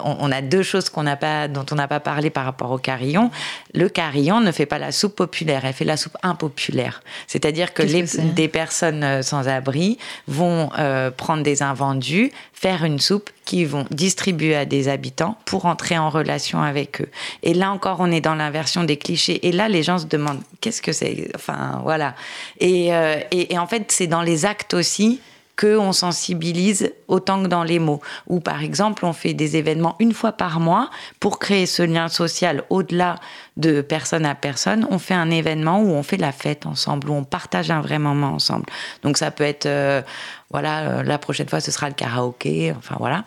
on, 0.00 0.16
on 0.20 0.32
a 0.32 0.40
deux 0.40 0.62
choses 0.62 0.88
qu'on 0.88 1.02
n'a 1.02 1.16
pas, 1.16 1.48
dont 1.48 1.66
on 1.72 1.74
n'a 1.74 1.88
pas 1.88 2.00
parlé 2.00 2.30
par 2.30 2.44
rapport 2.44 2.70
au 2.70 2.78
carillon. 2.78 3.30
Le 3.74 3.88
carillon 3.88 4.40
ne 4.40 4.52
fait 4.52 4.66
pas 4.66 4.78
la 4.78 4.92
soupe 4.92 5.16
populaire, 5.16 5.64
elle 5.64 5.72
fait 5.72 5.84
la 5.84 5.96
soupe 5.96 6.16
impopulaire. 6.22 7.02
C'est-à-dire 7.26 7.74
que, 7.74 7.82
les, 7.82 8.04
que 8.04 8.20
des 8.20 8.48
personnes 8.48 9.02
euh, 9.02 9.22
sans 9.22 9.48
abri 9.48 9.98
vont 10.28 10.70
euh, 10.78 11.10
prendre 11.10 11.42
des 11.42 11.62
invendus, 11.62 12.30
faire 12.52 12.84
une 12.84 13.00
soupe 13.00 13.30
qu'ils 13.44 13.66
vont 13.66 13.86
distribuer 13.90 14.56
à 14.56 14.64
des 14.64 14.88
habitants 14.88 15.38
pour 15.44 15.66
entrer 15.66 15.96
en 15.96 16.10
relation 16.10 16.62
avec 16.62 17.00
eux. 17.00 17.08
Et 17.42 17.54
là 17.54 17.70
encore, 17.70 17.95
on 18.00 18.10
est 18.10 18.20
dans 18.20 18.34
l'inversion 18.34 18.84
des 18.84 18.96
clichés. 18.96 19.46
Et 19.46 19.52
là, 19.52 19.68
les 19.68 19.82
gens 19.82 19.98
se 19.98 20.06
demandent 20.06 20.42
qu'est-ce 20.60 20.82
que 20.82 20.92
c'est? 20.92 21.30
Enfin, 21.34 21.80
voilà. 21.82 22.14
Et, 22.60 22.94
euh, 22.94 23.18
et, 23.30 23.54
et 23.54 23.58
en 23.58 23.66
fait, 23.66 23.90
c'est 23.92 24.06
dans 24.06 24.22
les 24.22 24.44
actes 24.44 24.74
aussi 24.74 25.20
qu'on 25.58 25.92
sensibilise 25.92 26.92
autant 27.08 27.42
que 27.42 27.48
dans 27.48 27.64
les 27.64 27.78
mots. 27.78 28.00
Ou 28.26 28.40
par 28.40 28.62
exemple, 28.62 29.06
on 29.06 29.12
fait 29.12 29.32
des 29.32 29.56
événements 29.56 29.96
une 30.00 30.12
fois 30.12 30.32
par 30.32 30.60
mois 30.60 30.90
pour 31.18 31.38
créer 31.38 31.66
ce 31.66 31.82
lien 31.82 32.08
social 32.08 32.64
au-delà 32.68 33.16
de 33.56 33.80
personne 33.80 34.26
à 34.26 34.34
personne. 34.34 34.86
On 34.90 34.98
fait 34.98 35.14
un 35.14 35.30
événement 35.30 35.80
où 35.80 35.88
on 35.88 36.02
fait 36.02 36.18
la 36.18 36.32
fête 36.32 36.66
ensemble, 36.66 37.08
où 37.08 37.14
on 37.14 37.24
partage 37.24 37.70
un 37.70 37.80
vrai 37.80 37.98
moment 37.98 38.34
ensemble. 38.34 38.66
Donc 39.02 39.16
ça 39.16 39.30
peut 39.30 39.44
être, 39.44 39.66
euh, 39.66 40.02
voilà, 40.50 40.80
euh, 40.80 41.02
la 41.02 41.16
prochaine 41.18 41.48
fois 41.48 41.60
ce 41.60 41.70
sera 41.70 41.88
le 41.88 41.94
karaoké, 41.94 42.74
enfin 42.76 42.96
voilà. 42.98 43.24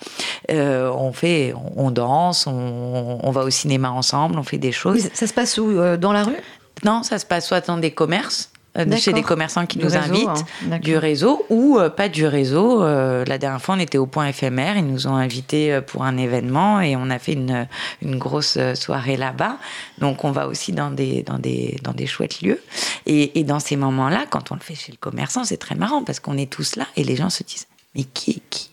Euh, 0.51 0.91
on 0.91 1.11
fait, 1.11 1.53
on 1.75 1.89
danse, 1.89 2.45
on, 2.45 3.19
on, 3.23 3.31
va 3.31 3.43
au 3.43 3.49
cinéma 3.49 3.89
ensemble, 3.89 4.37
on 4.37 4.43
fait 4.43 4.59
des 4.59 4.71
choses. 4.71 5.09
Ça 5.13 5.25
se 5.25 5.33
passe 5.33 5.57
où 5.57 5.73
Dans 5.97 6.13
la 6.13 6.23
rue? 6.23 6.37
Non, 6.85 7.01
ça 7.03 7.17
se 7.17 7.25
passe 7.25 7.47
soit 7.47 7.65
dans 7.65 7.77
des 7.77 7.91
commerces 7.91 8.48
chez 8.97 9.13
des 9.13 9.23
commerçants 9.23 9.65
qui 9.65 9.77
du 9.77 9.85
nous 9.85 9.91
réseau, 9.91 10.29
invitent, 10.29 10.45
hein. 10.71 10.79
du 10.79 10.97
réseau 10.97 11.45
ou 11.49 11.77
euh, 11.79 11.89
pas 11.89 12.09
du 12.09 12.25
réseau. 12.25 12.83
Euh, 12.83 13.25
la 13.25 13.37
dernière 13.37 13.61
fois, 13.61 13.75
on 13.75 13.79
était 13.79 13.97
au 13.97 14.05
point 14.05 14.27
éphémère, 14.27 14.77
ils 14.77 14.85
nous 14.85 15.07
ont 15.07 15.15
invités 15.15 15.73
euh, 15.73 15.81
pour 15.81 16.03
un 16.03 16.17
événement 16.17 16.79
et 16.81 16.95
on 16.95 17.09
a 17.09 17.19
fait 17.19 17.33
une, 17.33 17.67
une 18.01 18.17
grosse 18.17 18.57
soirée 18.75 19.17
là-bas. 19.17 19.57
Donc, 19.97 20.23
on 20.23 20.31
va 20.31 20.47
aussi 20.47 20.71
dans 20.71 20.91
des, 20.91 21.23
dans 21.23 21.39
des, 21.39 21.79
dans 21.83 21.93
des 21.93 22.07
chouettes 22.07 22.41
lieux. 22.41 22.61
Et, 23.05 23.39
et 23.39 23.43
dans 23.43 23.59
ces 23.59 23.75
moments-là, 23.75 24.25
quand 24.29 24.51
on 24.51 24.55
le 24.55 24.61
fait 24.61 24.75
chez 24.75 24.91
le 24.91 24.97
commerçant, 24.97 25.43
c'est 25.43 25.57
très 25.57 25.75
marrant 25.75 26.03
parce 26.03 26.19
qu'on 26.19 26.37
est 26.37 26.49
tous 26.51 26.75
là 26.75 26.85
et 26.95 27.03
les 27.03 27.15
gens 27.15 27.29
se 27.29 27.43
disent 27.43 27.67
Mais 27.95 28.03
qui 28.03 28.31
est 28.31 28.41
qui? 28.49 28.69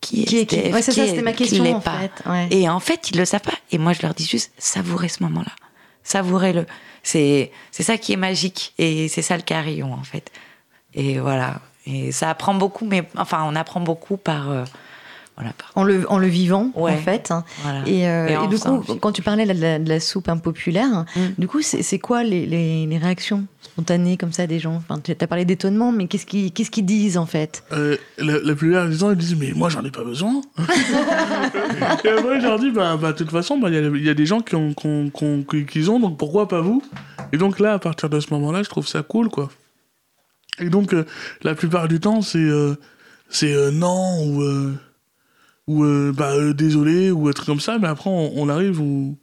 Qui 0.00 0.22
est, 0.22 0.24
qui 0.24 0.38
est 0.38 0.46
qui? 0.46 0.56
Ouais, 0.72 0.82
Qui 0.82 0.82
ça, 0.82 0.92
c'était 0.92 1.20
ma 1.22 1.32
question 1.34 1.62
l'est 1.62 1.74
en 1.74 1.80
pas? 1.80 1.98
fait. 1.98 2.28
Ouais. 2.28 2.48
et 2.50 2.68
en 2.70 2.80
fait, 2.80 3.10
ils 3.10 3.18
le 3.18 3.24
savent 3.26 3.42
pas. 3.42 3.52
Et 3.70 3.76
moi, 3.78 3.92
je 3.92 4.00
leur 4.02 4.14
dis 4.14 4.26
juste, 4.26 4.50
savourez 4.58 5.08
ce 5.08 5.22
moment-là. 5.24 5.52
Savourez-le. 6.02 6.66
C'est, 7.02 7.50
c'est 7.70 7.82
ça 7.82 7.96
qui 7.98 8.12
est 8.12 8.16
magique. 8.16 8.74
Et 8.78 9.08
c'est 9.08 9.22
ça 9.22 9.36
le 9.36 9.42
carillon, 9.42 9.92
en 9.92 10.04
fait. 10.04 10.30
Et 10.94 11.18
voilà. 11.18 11.60
Et 11.86 12.12
ça 12.12 12.30
apprend 12.30 12.54
beaucoup, 12.54 12.84
mais 12.86 13.08
enfin, 13.16 13.44
on 13.46 13.56
apprend 13.56 13.80
beaucoup 13.80 14.16
par. 14.16 14.50
Voilà. 15.40 15.54
En 15.74 15.84
le, 15.84 16.10
en 16.10 16.18
le 16.18 16.26
vivant, 16.26 16.70
Ouais. 16.74 16.92
en 16.92 16.96
fait. 16.98 17.30
hein. 17.30 17.44
Voilà. 17.62 17.82
Et, 17.88 18.06
euh, 18.08 18.44
Et 18.44 18.48
du 18.48 18.58
coup, 18.58 18.82
quand 19.00 19.12
tu 19.12 19.22
parlais 19.22 19.46
de 19.46 19.60
la, 19.60 19.78
de 19.78 19.88
la 19.88 20.00
soupe 20.00 20.28
impopulaire, 20.28 21.04
Mm. 21.16 21.20
du 21.38 21.48
coup, 21.48 21.62
c'est 21.62 21.98
quoi 21.98 22.22
les, 22.24 22.46
les, 22.46 22.86
les 22.86 22.98
réactions 22.98 23.46
spontanées 23.62 24.16
comme 24.16 24.32
ça 24.32 24.46
des 24.46 24.58
gens? 24.58 24.74
Enfin, 24.74 25.00
Tu 25.02 25.12
as 25.18 25.26
parlé 25.26 25.44
d'étonnement, 25.44 25.92
mais 25.92 26.06
qu'est-ce 26.06 26.26
qu'ils 26.26 26.84
disent 26.86 27.16
en 27.18 27.26
fait? 27.26 27.62
Euh, 27.72 27.96
la, 28.18 28.38
la 28.40 28.54
plupart 28.54 28.86
des 28.88 28.96
gens 28.96 29.10
ils 29.10 29.16
disent 29.16 29.36
mais 29.36 29.52
moi 29.54 29.68
j'en 29.68 29.84
ai 29.84 29.90
pas 29.90 30.04
besoin. 30.04 30.40
et 32.04 32.08
après 32.08 32.40
je 32.40 32.46
leur 32.46 32.58
dis 32.58 32.70
bah 32.70 32.96
bah, 33.00 33.12
de 33.12 33.16
toute 33.18 33.30
façon 33.30 33.58
bah, 33.58 33.68
il 33.68 33.74
y, 33.74 33.78
a- 33.78 33.80
il 33.82 34.04
y 34.04 34.08
a 34.10 34.14
des 34.14 34.26
gens 34.26 34.40
qui 34.40 34.54
ont, 34.54 34.72
qui 34.74 34.86
ont- 34.86 35.10
qui 35.10 35.24
ont- 35.24 35.42
qui- 35.42 35.66
qu'ils 35.66 35.90
ont 35.90 36.00
donc 36.00 36.18
pourquoi 36.18 36.48
pas 36.48 36.60
vous? 36.60 36.82
Et 37.32 37.38
donc 37.38 37.60
là 37.60 37.74
à 37.74 37.78
partir 37.78 38.08
de 38.10 38.20
ce 38.20 38.32
moment-là 38.34 38.62
je 38.62 38.68
trouve 38.68 38.86
ça 38.86 39.02
cool 39.02 39.28
quoi. 39.28 39.48
Et 40.58 40.68
donc 40.68 40.92
euh, 40.94 41.04
la 41.42 41.54
plupart 41.54 41.88
du 41.88 42.00
temps 42.00 42.22
c'est 42.22 42.38
euh, 42.38 42.74
c'est 43.28 43.52
euh, 43.54 43.70
non 43.70 44.24
ou 44.26 44.42
euh, 44.42 44.74
ou 45.70 45.84
euh, 45.84 46.12
bah 46.16 46.32
euh, 46.32 46.52
désolé 46.54 47.10
ou 47.10 47.28
un 47.28 47.32
truc 47.32 47.46
comme 47.46 47.60
ça 47.60 47.78
mais 47.78 47.88
après 47.88 48.10
on, 48.10 48.32
on 48.36 48.48
arrive 48.48 48.80
où 48.80 49.16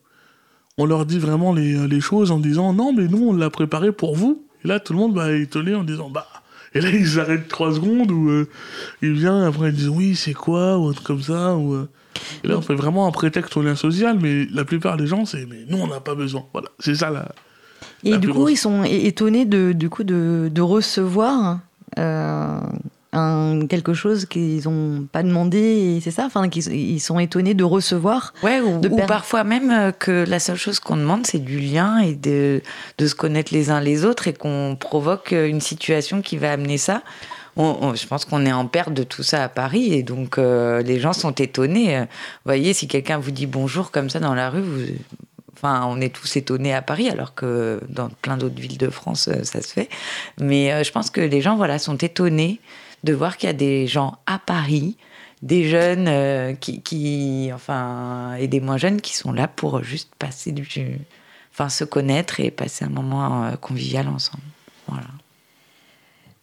on 0.77 0.85
leur 0.85 1.05
dit 1.05 1.19
vraiment 1.19 1.53
les, 1.53 1.87
les 1.87 2.01
choses 2.01 2.31
en 2.31 2.39
disant 2.39 2.73
non 2.73 2.93
mais 2.93 3.07
nous 3.07 3.23
on 3.29 3.33
l'a 3.33 3.49
préparé 3.49 3.91
pour 3.91 4.15
vous. 4.15 4.43
Et 4.63 4.67
là 4.67 4.79
tout 4.79 4.93
le 4.93 4.99
monde 4.99 5.15
va 5.15 5.31
être 5.31 5.41
étonné 5.41 5.75
en 5.75 5.83
disant 5.83 6.09
bah 6.09 6.27
et 6.73 6.81
là, 6.81 6.89
ils 6.93 7.19
arrêtent 7.19 7.47
trois 7.47 7.73
secondes 7.73 8.11
où 8.11 8.29
euh, 8.29 8.47
ils 9.01 9.13
viennent, 9.13 9.43
après 9.43 9.69
ils 9.69 9.75
disent 9.75 9.89
oui, 9.89 10.15
c'est 10.15 10.33
quoi, 10.33 10.77
ou 10.77 10.89
un 10.89 10.93
truc 10.93 11.05
comme 11.07 11.21
ça. 11.21 11.55
Ou, 11.55 11.73
euh, 11.73 11.89
Et 12.43 12.47
là, 12.47 12.57
on 12.57 12.61
fait 12.61 12.75
vraiment 12.75 13.07
un 13.07 13.11
prétexte 13.11 13.55
au 13.57 13.61
lien 13.61 13.75
social, 13.75 14.19
mais 14.21 14.45
la 14.51 14.65
plupart 14.65 14.97
des 14.97 15.07
gens, 15.07 15.25
c'est 15.25 15.45
mais 15.45 15.65
nous, 15.69 15.77
on 15.77 15.87
n'a 15.87 15.99
pas 15.99 16.15
besoin. 16.15 16.45
Voilà, 16.53 16.69
c'est 16.79 16.95
ça 16.95 17.09
là. 17.09 17.29
Et 18.03 18.11
La 18.11 18.17
du 18.17 18.27
coup, 18.27 18.33
grosse. 18.39 18.51
ils 18.51 18.57
sont 18.57 18.83
étonnés 18.83 19.45
de, 19.45 19.71
du 19.71 19.89
coup, 19.89 20.03
de, 20.03 20.49
de 20.53 20.61
recevoir 20.61 21.59
euh, 21.97 22.59
un, 23.13 23.65
quelque 23.67 23.93
chose 23.93 24.25
qu'ils 24.25 24.63
n'ont 24.65 25.03
pas 25.11 25.23
demandé, 25.23 25.57
et 25.59 26.01
c'est 26.01 26.11
ça 26.11 26.25
enfin, 26.25 26.49
qu'ils 26.49 26.67
ils 26.73 26.99
sont 26.99 27.19
étonnés 27.19 27.53
de 27.53 27.63
recevoir. 27.63 28.33
Ouais, 28.43 28.59
ou, 28.59 28.79
de 28.79 28.89
ou 28.89 28.95
per- 28.97 29.05
parfois 29.05 29.43
même 29.43 29.71
euh, 29.71 29.91
que 29.91 30.25
la 30.27 30.39
seule 30.39 30.57
chose 30.57 30.79
qu'on 30.79 30.97
demande, 30.97 31.25
c'est 31.25 31.39
du 31.39 31.59
lien 31.59 31.99
et 31.99 32.15
de, 32.15 32.61
de 32.97 33.07
se 33.07 33.15
connaître 33.15 33.53
les 33.53 33.69
uns 33.69 33.79
les 33.79 34.03
autres 34.05 34.27
et 34.27 34.33
qu'on 34.33 34.75
provoque 34.79 35.33
euh, 35.33 35.47
une 35.47 35.61
situation 35.61 36.21
qui 36.21 36.37
va 36.37 36.51
amener 36.51 36.77
ça. 36.77 37.01
On- 37.55 37.77
on- 37.81 37.95
je 37.95 38.05
pense 38.05 38.25
qu'on 38.25 38.45
est 38.45 38.51
en 38.53 38.67
perte 38.67 38.93
de 38.93 39.03
tout 39.03 39.23
ça 39.23 39.43
à 39.43 39.49
Paris 39.49 39.93
et 39.93 40.03
donc 40.03 40.37
euh, 40.37 40.81
les 40.83 40.99
gens 40.99 41.13
sont 41.13 41.31
étonnés. 41.31 41.99
Vous 42.01 42.05
voyez, 42.45 42.73
si 42.73 42.87
quelqu'un 42.87 43.17
vous 43.17 43.31
dit 43.31 43.47
bonjour 43.47 43.89
comme 43.91 44.09
ça 44.09 44.19
dans 44.19 44.35
la 44.35 44.49
rue, 44.49 44.61
vous, 44.61 44.81
Enfin, 45.59 45.85
on 45.89 45.99
est 46.01 46.13
tous 46.13 46.35
étonnés 46.35 46.71
à 46.75 46.83
Paris, 46.83 47.09
alors 47.09 47.33
que 47.33 47.79
dans 47.89 48.09
plein 48.21 48.37
d'autres 48.37 48.61
villes 48.61 48.77
de 48.77 48.89
France, 48.91 49.27
ça 49.41 49.59
se 49.63 49.67
fait. 49.73 49.89
Mais 50.39 50.71
euh, 50.71 50.83
je 50.83 50.91
pense 50.91 51.09
que 51.09 51.19
les 51.19 51.41
gens, 51.41 51.55
voilà, 51.55 51.79
sont 51.79 51.97
étonnés 51.97 52.59
de 53.03 53.13
voir 53.13 53.37
qu'il 53.37 53.47
y 53.47 53.49
a 53.49 53.53
des 53.53 53.87
gens 53.87 54.17
à 54.25 54.39
Paris, 54.39 54.97
des 55.41 55.69
jeunes 55.69 56.07
euh, 56.07 56.53
qui, 56.53 57.49
enfin, 57.53 58.35
et 58.35 58.47
des 58.47 58.59
moins 58.59 58.77
jeunes 58.77 59.01
qui 59.01 59.15
sont 59.15 59.31
là 59.31 59.47
pour 59.47 59.83
juste 59.83 60.11
passer 60.17 60.51
du, 60.51 60.67
enfin, 61.53 61.69
se 61.69 61.83
connaître 61.83 62.39
et 62.39 62.49
passer 62.51 62.85
un 62.85 62.89
moment 62.89 63.45
euh, 63.45 63.55
convivial 63.55 64.07
ensemble. 64.07 64.43
Voilà. 64.87 65.07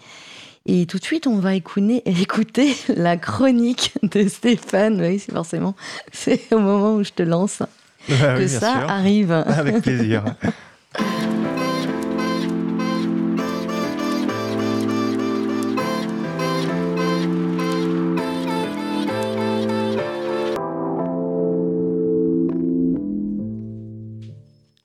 Et 0.66 0.86
tout 0.86 1.00
de 1.00 1.04
suite, 1.04 1.28
on 1.28 1.40
va 1.40 1.56
écouter, 1.56 2.04
écouter 2.22 2.76
la 2.90 3.18
chronique 3.18 3.94
de 4.04 4.28
Stéphane. 4.28 5.02
Oui, 5.02 5.20
c'est 5.20 5.32
forcément, 5.34 5.76
c'est 6.12 6.54
au 6.54 6.60
moment 6.60 6.96
où 6.96 7.04
je 7.04 7.12
te 7.12 7.24
lance 7.24 7.62
Ah 8.10 8.36
que 8.36 8.42
oui, 8.44 8.50
ça 8.50 8.60
sûr. 8.60 8.90
arrive. 8.90 9.32
Avec 9.32 9.82
plaisir. 9.82 10.24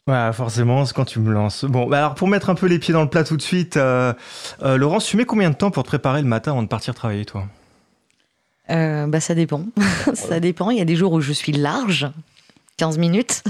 Ouais, 0.09 0.33
forcément, 0.33 0.85
c'est 0.85 0.95
quand 0.95 1.05
tu 1.05 1.19
me 1.19 1.33
lances. 1.33 1.65
Bon, 1.65 1.89
bah 1.89 1.99
alors 1.99 2.15
pour 2.15 2.29
mettre 2.29 2.49
un 2.49 2.55
peu 2.55 2.67
les 2.67 2.79
pieds 2.79 2.95
dans 2.95 3.03
le 3.03 3.09
plat 3.09 3.25
tout 3.25 3.37
de 3.37 3.43
suite, 3.43 3.77
euh, 3.77 4.13
euh, 4.63 4.77
Laurence, 4.77 5.05
tu 5.07 5.17
mets 5.17 5.25
combien 5.25 5.51
de 5.51 5.57
temps 5.57 5.73
pour 5.73 5.83
te 5.83 5.89
préparer 5.89 6.23
le 6.23 6.29
matin 6.29 6.53
avant 6.53 6.63
de 6.63 6.69
partir 6.69 6.95
travailler, 6.95 7.25
toi? 7.25 7.47
Euh, 8.71 9.09
bah, 9.09 9.19
Ça 9.19 9.35
dépend. 9.35 9.65
ça 10.15 10.39
dépend. 10.39 10.71
Il 10.71 10.79
y 10.79 10.81
a 10.81 10.85
des 10.85 10.95
jours 10.95 11.13
où 11.13 11.21
je 11.21 11.33
suis 11.33 11.51
large, 11.53 12.09
15 12.77 12.99
minutes. 12.99 13.43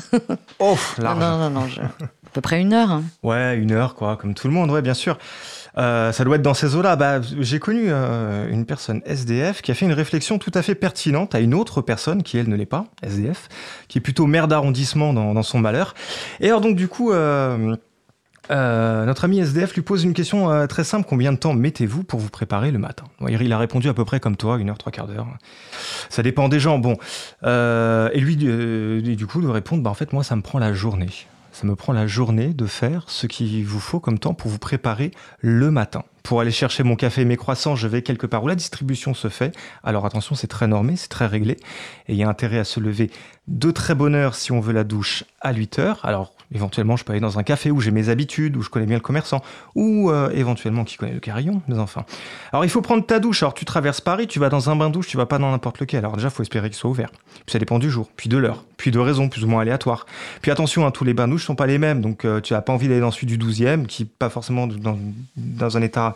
oh, 0.59 0.79
large. 0.97 1.19
Non, 1.19 1.39
non, 1.39 1.51
non, 1.51 1.69
je... 1.69 1.83
à 1.83 2.31
peu 2.33 2.41
près 2.41 2.59
une 2.59 2.73
heure. 2.73 2.91
Hein. 2.91 3.03
Ouais, 3.23 3.57
une 3.59 3.73
heure, 3.73 3.95
quoi, 3.95 4.17
comme 4.17 4.33
tout 4.33 4.49
le 4.49 4.55
monde, 4.55 4.71
ouais, 4.71 4.81
bien 4.83 4.95
sûr. 4.95 5.19
Euh, 5.79 6.11
ça 6.13 6.25
doit 6.25 6.37
être 6.37 6.43
dans 6.43 6.55
ces 6.55 6.75
eaux-là. 6.75 6.97
Bah, 6.97 7.21
j'ai 7.21 7.59
connu 7.59 7.87
euh, 7.89 8.49
une 8.51 8.65
personne 8.65 9.03
SDF 9.05 9.63
qui 9.63 9.71
a 9.71 9.75
fait 9.75 9.87
une 9.87 9.93
réflexion 9.93 10.39
tout 10.39 10.53
à 10.55 10.63
fait 10.63 10.75
pertinente 10.75 11.35
à 11.35 11.41
une 11.41 11.55
autre 11.55 11.83
personne 11.83 12.23
qui, 12.23 12.39
elle, 12.39 12.49
ne 12.49 12.57
l'est 12.57 12.67
pas, 12.67 12.87
SDF, 13.03 13.49
qui 13.89 13.99
est 13.99 14.01
plutôt 14.01 14.27
maire 14.27 14.49
d'arrondissement 14.49 15.13
dans, 15.13 15.43
son 15.43 15.59
malheur. 15.59 15.95
Et 16.41 16.49
alors, 16.49 16.61
donc, 16.61 16.77
du 16.77 16.89
coup, 16.89 17.13
euh, 17.13 17.77
notre 18.49 19.25
ami 19.25 19.41
SDF 19.41 19.75
lui 19.75 19.83
pose 19.83 20.03
une 20.05 20.15
question 20.15 20.67
très 20.67 20.83
simple. 20.83 21.07
Combien 21.07 21.33
de 21.33 21.37
temps 21.37 21.53
mettez-vous 21.53 22.05
pour 22.05 22.21
vous 22.21 22.31
préparer 22.31 22.71
le 22.71 22.79
matin? 22.79 23.05
Il 23.29 23.53
a 23.53 23.59
répondu 23.59 23.89
à 23.89 23.95
peu 23.95 24.05
près 24.05 24.19
comme 24.19 24.37
toi, 24.37 24.59
une 24.59 24.71
heure, 24.71 24.79
trois 24.79 24.93
quarts 24.93 25.07
d'heure. 25.07 25.27
Ça 26.09 26.23
dépend 26.23 26.49
des 26.49 26.59
gens. 26.59 26.79
Bon. 26.79 26.97
et 27.45 28.21
lui, 28.21 28.37
du 28.37 29.27
coup, 29.27 29.41
lui 29.41 29.51
répondre, 29.51 29.83
bah, 29.83 29.91
en 29.91 29.95
fait, 29.95 30.13
moi, 30.13 30.25
ça 30.25 30.37
me 30.37 30.43
prend 30.43 30.59
la 30.59 30.73
journée 30.73 31.11
ça 31.57 31.67
me 31.67 31.75
prend 31.75 31.95
la 31.95 32.07
journée 32.07 32.53
de 32.53 32.67
faire 32.67 33.05
ce 33.07 33.27
qu'il 33.27 33.65
vous 33.65 33.81
faut 33.81 33.99
comme 33.99 34.19
temps 34.19 34.35
pour 34.35 34.51
vous 34.51 34.59
préparer 34.59 35.11
le 35.41 35.71
matin. 35.71 36.05
Pour 36.23 36.43
aller 36.43 36.51
chercher 36.51 36.83
mon 36.83 36.97
café 36.97 37.23
et 37.23 37.25
mes 37.25 37.39
croissants, 37.39 37.77
je 37.77 37.89
vais 37.89 38.03
quelque 38.03 38.27
part 38.27 38.45
où 38.45 38.49
la 38.49 38.57
distribution 38.57 39.15
se 39.15 39.31
fait. 39.31 39.57
Alors 39.83 40.05
attention, 40.05 40.35
c'est 40.35 40.49
très 40.49 40.67
normé, 40.67 40.97
c'est 40.97 41.09
très 41.09 41.25
réglé. 41.25 41.57
Et 42.09 42.13
il 42.13 42.17
y 42.17 42.25
a 42.25 42.29
intérêt 42.29 42.59
à 42.59 42.65
se 42.65 42.79
lever 42.79 43.11
de 43.49 43.71
très 43.71 43.95
bonne 43.95 44.15
heure 44.15 44.35
si 44.35 44.53
on 44.53 44.61
veut 44.61 44.75
la 44.75 44.85
douche 44.85 45.25
à 45.41 45.55
8 45.55 45.79
heures. 45.79 46.01
Alors 46.03 46.36
Éventuellement, 46.55 46.97
je 46.97 47.05
peux 47.05 47.13
aller 47.13 47.21
dans 47.21 47.39
un 47.39 47.43
café 47.43 47.71
où 47.71 47.81
j'ai 47.81 47.91
mes 47.91 48.09
habitudes, 48.09 48.57
où 48.57 48.63
je 48.63 48.71
connais 48.71 48.87
bien 48.87 48.97
le 48.97 49.03
commerçant, 49.03 49.43
ou 49.75 50.11
euh, 50.11 50.31
éventuellement 50.31 50.85
qui 50.85 50.97
connaît 50.97 51.13
le 51.13 51.21
carillon, 51.21 51.63
mes 51.69 51.79
enfants. 51.79 52.05
Alors, 52.53 52.65
il 52.65 52.71
faut 52.71 52.83
prendre 52.83 53.05
ta 53.05 53.19
douche. 53.19 53.43
Alors, 53.43 53.55
tu 53.55 53.65
traverses 53.65 54.01
Paris, 54.01 54.27
tu 54.27 54.39
vas 54.39 54.49
dans 54.49 54.71
un 54.71 54.77
bain-douche, 54.77 55.09
tu 55.09 55.17
vas 55.17 55.27
pas 55.27 55.39
dans 55.39 55.51
n'importe 55.51 55.81
lequel. 55.81 56.01
Alors, 56.01 56.17
déjà, 56.17 56.31
faut 56.31 56.43
espérer 56.43 56.69
qu'il 56.69 56.77
soit 56.77 56.91
ouvert. 56.91 57.11
Puis, 57.11 57.53
ça 57.53 57.59
dépend 57.59 57.79
du 57.79 57.91
jour, 57.91 58.11
puis 58.17 58.29
de 58.29 58.37
l'heure, 58.37 58.65
puis 58.77 58.91
de 58.91 58.99
raisons 58.99 59.29
plus 59.29 59.45
ou 59.45 59.49
moins 59.49 59.63
aléatoires. 59.63 60.07
Puis, 60.43 60.51
attention, 60.51 60.87
hein, 60.87 60.91
tous 60.91 61.05
les 61.05 61.15
bains-douches 61.15 61.45
sont 61.45 61.57
pas 61.57 61.67
les 61.67 61.79
mêmes. 61.79 62.01
Donc, 62.01 62.25
euh, 62.25 62.41
tu 62.41 62.55
as 62.55 62.63
pas 62.63 62.73
envie 62.73 62.89
d'aller 62.89 63.01
dans 63.01 63.11
celui 63.11 63.27
du 63.27 63.39
12e, 63.39 63.87
qui 63.87 64.05
pas 64.05 64.31
forcément 64.31 64.69
dans 65.37 65.77
un 65.77 65.83
état 65.83 66.15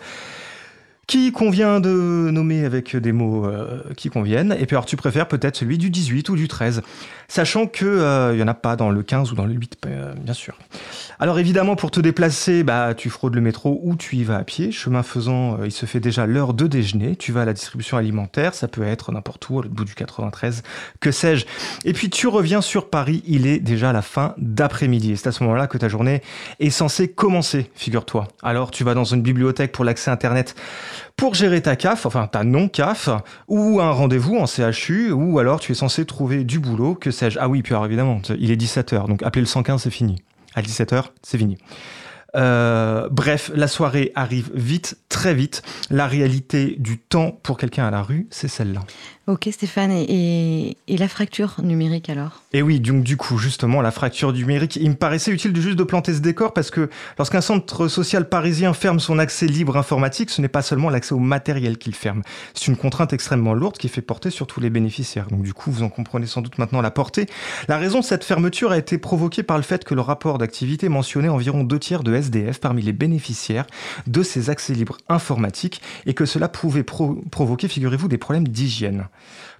qui 1.10 1.32
convient 1.32 1.80
de 1.80 1.90
nommer 2.30 2.64
avec 2.64 2.94
des 2.94 3.10
mots 3.10 3.44
euh, 3.44 3.82
qui 3.96 4.10
conviennent? 4.10 4.56
Et 4.60 4.66
puis 4.66 4.76
alors 4.76 4.86
tu 4.86 4.96
préfères 4.96 5.26
peut-être 5.26 5.56
celui 5.56 5.76
du 5.76 5.90
18 5.90 6.28
ou 6.28 6.36
du 6.36 6.46
13, 6.46 6.82
sachant 7.26 7.66
que 7.66 7.84
il 7.84 8.40
euh, 8.40 8.44
en 8.44 8.46
a 8.46 8.54
pas 8.54 8.76
dans 8.76 8.90
le 8.90 9.02
15 9.02 9.32
ou 9.32 9.34
dans 9.34 9.44
le 9.44 9.52
8, 9.52 9.78
euh, 9.86 10.14
bien 10.14 10.34
sûr. 10.34 10.56
Alors 11.18 11.40
évidemment, 11.40 11.74
pour 11.74 11.90
te 11.90 11.98
déplacer, 11.98 12.62
bah, 12.62 12.94
tu 12.94 13.10
fraudes 13.10 13.34
le 13.34 13.40
métro 13.40 13.80
ou 13.82 13.96
tu 13.96 14.18
y 14.18 14.24
vas 14.24 14.36
à 14.36 14.44
pied. 14.44 14.70
Chemin 14.70 15.02
faisant, 15.02 15.58
il 15.64 15.72
se 15.72 15.84
fait 15.84 15.98
déjà 15.98 16.26
l'heure 16.26 16.54
de 16.54 16.68
déjeuner. 16.68 17.16
Tu 17.16 17.32
vas 17.32 17.42
à 17.42 17.44
la 17.44 17.54
distribution 17.54 17.96
alimentaire, 17.96 18.54
ça 18.54 18.68
peut 18.68 18.84
être 18.84 19.10
n'importe 19.10 19.50
où, 19.50 19.58
au 19.58 19.62
bout 19.62 19.84
du 19.84 19.96
93, 19.96 20.62
que 21.00 21.10
sais-je. 21.10 21.44
Et 21.84 21.92
puis 21.92 22.08
tu 22.08 22.28
reviens 22.28 22.60
sur 22.60 22.88
Paris, 22.88 23.24
il 23.26 23.48
est 23.48 23.58
déjà 23.58 23.92
la 23.92 24.02
fin 24.02 24.34
d'après-midi. 24.38 25.10
Et 25.10 25.16
c'est 25.16 25.26
à 25.26 25.32
ce 25.32 25.42
moment-là 25.42 25.66
que 25.66 25.76
ta 25.76 25.88
journée 25.88 26.22
est 26.60 26.70
censée 26.70 27.08
commencer, 27.08 27.68
figure-toi. 27.74 28.28
Alors 28.44 28.70
tu 28.70 28.84
vas 28.84 28.94
dans 28.94 29.02
une 29.02 29.22
bibliothèque 29.22 29.72
pour 29.72 29.84
l'accès 29.84 30.12
Internet 30.12 30.54
pour 31.20 31.34
gérer 31.34 31.60
ta 31.60 31.76
CAF, 31.76 32.06
enfin 32.06 32.26
ta 32.28 32.44
non-CAF, 32.44 33.10
ou 33.46 33.78
un 33.78 33.90
rendez-vous 33.90 34.38
en 34.38 34.46
CHU, 34.46 35.12
ou 35.12 35.38
alors 35.38 35.60
tu 35.60 35.72
es 35.72 35.74
censé 35.74 36.06
trouver 36.06 36.44
du 36.44 36.58
boulot, 36.58 36.94
que 36.94 37.10
sais-je. 37.10 37.38
Ah 37.38 37.46
oui, 37.46 37.60
puis 37.60 37.74
alors 37.74 37.84
évidemment, 37.84 38.22
il 38.38 38.50
est 38.50 38.56
17h, 38.56 39.06
donc 39.06 39.22
appeler 39.22 39.42
le 39.42 39.46
115, 39.46 39.82
c'est 39.82 39.90
fini 39.90 40.22
à 40.54 40.62
17h, 40.62 41.04
c'est 41.22 41.36
fini. 41.36 41.58
Euh, 42.36 43.08
bref, 43.10 43.50
la 43.54 43.68
soirée 43.68 44.12
arrive 44.14 44.50
vite, 44.54 44.96
très 45.10 45.34
vite. 45.34 45.60
La 45.90 46.06
réalité 46.06 46.76
du 46.78 46.96
temps 46.96 47.38
pour 47.42 47.58
quelqu'un 47.58 47.86
à 47.86 47.90
la 47.90 48.02
rue, 48.02 48.26
c'est 48.30 48.48
celle-là. 48.48 48.80
Ok 49.26 49.48
Stéphane, 49.52 49.92
et, 49.92 50.76
la 50.88 51.06
fracture 51.06 51.56
numérique 51.62 52.08
alors? 52.08 52.42
Et 52.52 52.62
oui, 52.62 52.80
donc 52.80 53.04
du 53.04 53.16
coup, 53.16 53.38
justement, 53.38 53.80
la 53.80 53.92
fracture 53.92 54.32
numérique, 54.32 54.74
il 54.74 54.90
me 54.90 54.96
paraissait 54.96 55.30
utile 55.30 55.52
de 55.52 55.60
juste 55.60 55.76
de 55.76 55.84
planter 55.84 56.14
ce 56.14 56.18
décor 56.20 56.52
parce 56.52 56.70
que 56.70 56.90
lorsqu'un 57.16 57.40
centre 57.40 57.86
social 57.86 58.28
parisien 58.28 58.72
ferme 58.72 58.98
son 58.98 59.20
accès 59.20 59.46
libre 59.46 59.76
informatique, 59.76 60.30
ce 60.30 60.40
n'est 60.40 60.48
pas 60.48 60.62
seulement 60.62 60.90
l'accès 60.90 61.14
au 61.14 61.20
matériel 61.20 61.78
qu'il 61.78 61.94
ferme. 61.94 62.22
C'est 62.54 62.66
une 62.66 62.76
contrainte 62.76 63.12
extrêmement 63.12 63.54
lourde 63.54 63.76
qui 63.76 63.88
fait 63.88 64.00
porter 64.00 64.30
sur 64.30 64.48
tous 64.48 64.58
les 64.58 64.70
bénéficiaires. 64.70 65.28
Donc 65.28 65.42
du 65.42 65.54
coup, 65.54 65.70
vous 65.70 65.84
en 65.84 65.90
comprenez 65.90 66.26
sans 66.26 66.40
doute 66.40 66.58
maintenant 66.58 66.80
la 66.80 66.90
portée. 66.90 67.26
La 67.68 67.76
raison 67.76 68.00
de 68.00 68.04
cette 68.04 68.24
fermeture 68.24 68.72
a 68.72 68.78
été 68.78 68.98
provoquée 68.98 69.44
par 69.44 69.58
le 69.58 69.62
fait 69.62 69.84
que 69.84 69.94
le 69.94 70.00
rapport 70.00 70.38
d'activité 70.38 70.88
mentionnait 70.88 71.28
environ 71.28 71.62
deux 71.62 71.78
tiers 71.78 72.02
de 72.02 72.14
SDF 72.14 72.58
parmi 72.58 72.82
les 72.82 72.92
bénéficiaires 72.92 73.66
de 74.08 74.22
ces 74.24 74.50
accès 74.50 74.72
libres 74.72 74.98
informatiques 75.08 75.82
et 76.06 76.14
que 76.14 76.24
cela 76.24 76.48
pouvait 76.48 76.84
provoquer, 76.84 77.68
figurez-vous, 77.68 78.08
des 78.08 78.18
problèmes 78.18 78.48
d'hygiène. 78.48 79.06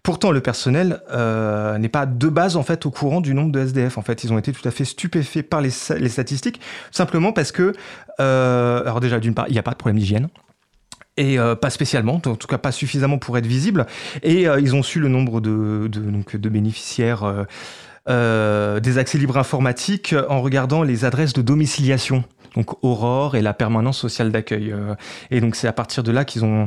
Pourtant, 0.03 0.31
le 0.31 0.41
personnel 0.41 1.01
euh, 1.11 1.77
n'est 1.79 1.91
pas 1.91 2.07
de 2.07 2.29
base 2.29 2.57
en 2.57 2.63
fait 2.63 2.87
au 2.87 2.91
courant 2.91 3.21
du 3.21 3.35
nombre 3.35 3.53
de 3.53 3.61
SDF. 3.61 3.99
En 3.99 4.03
fait, 4.03 4.25
ils 4.25 4.33
ont 4.33 4.39
été 4.39 4.53
tout 4.53 4.67
à 4.67 4.71
fait 4.71 4.85
stupéfaits 4.85 5.43
par 5.43 5.61
les, 5.61 5.71
statistiques, 5.71 6.61
simplement 6.91 7.33
parce 7.33 7.53
que, 7.53 7.75
euh, 8.19 8.81
alors 8.83 9.01
déjà 9.01 9.21
d'une 9.21 9.35
part, 9.35 9.47
il 9.49 9.53
n'y 9.53 9.59
a 9.59 9.63
pas 9.63 9.73
de 9.73 9.77
problème 9.77 9.99
d'hygiène 9.99 10.29
et 11.17 11.39
euh, 11.39 11.55
pas 11.55 11.69
spécialement, 11.69 12.15
en 12.15 12.21
tout 12.21 12.47
cas 12.47 12.57
pas 12.57 12.73
suffisamment 12.73 13.19
pour 13.19 13.37
être 13.37 13.47
visible. 13.47 13.87
Et 14.23 14.45
ils 14.45 14.75
ont 14.75 14.83
su 14.83 15.01
le 15.01 15.09
nombre 15.09 15.41
de, 15.41 15.91
bénéficiaires 16.49 17.47
des 18.09 18.99
accès 18.99 19.19
libres 19.19 19.37
informatiques 19.37 20.15
en 20.29 20.41
regardant 20.41 20.83
les 20.83 21.05
adresses 21.05 21.35
de 21.35 21.43
domiciliation 21.43 22.25
donc 22.55 22.83
Aurore 22.85 23.37
et 23.37 23.43
la 23.43 23.55
permanence 23.55 23.99
sociale 23.99 24.33
d'accueil. 24.33 24.73
Euh, 24.73 24.95
et 25.31 25.41
donc 25.41 25.57
c'est 25.57 25.69
à 25.69 25.73
partir 25.73 26.03
de 26.03 26.13
là 26.13 26.25
qu'ils 26.25 26.45
ont 26.45 26.67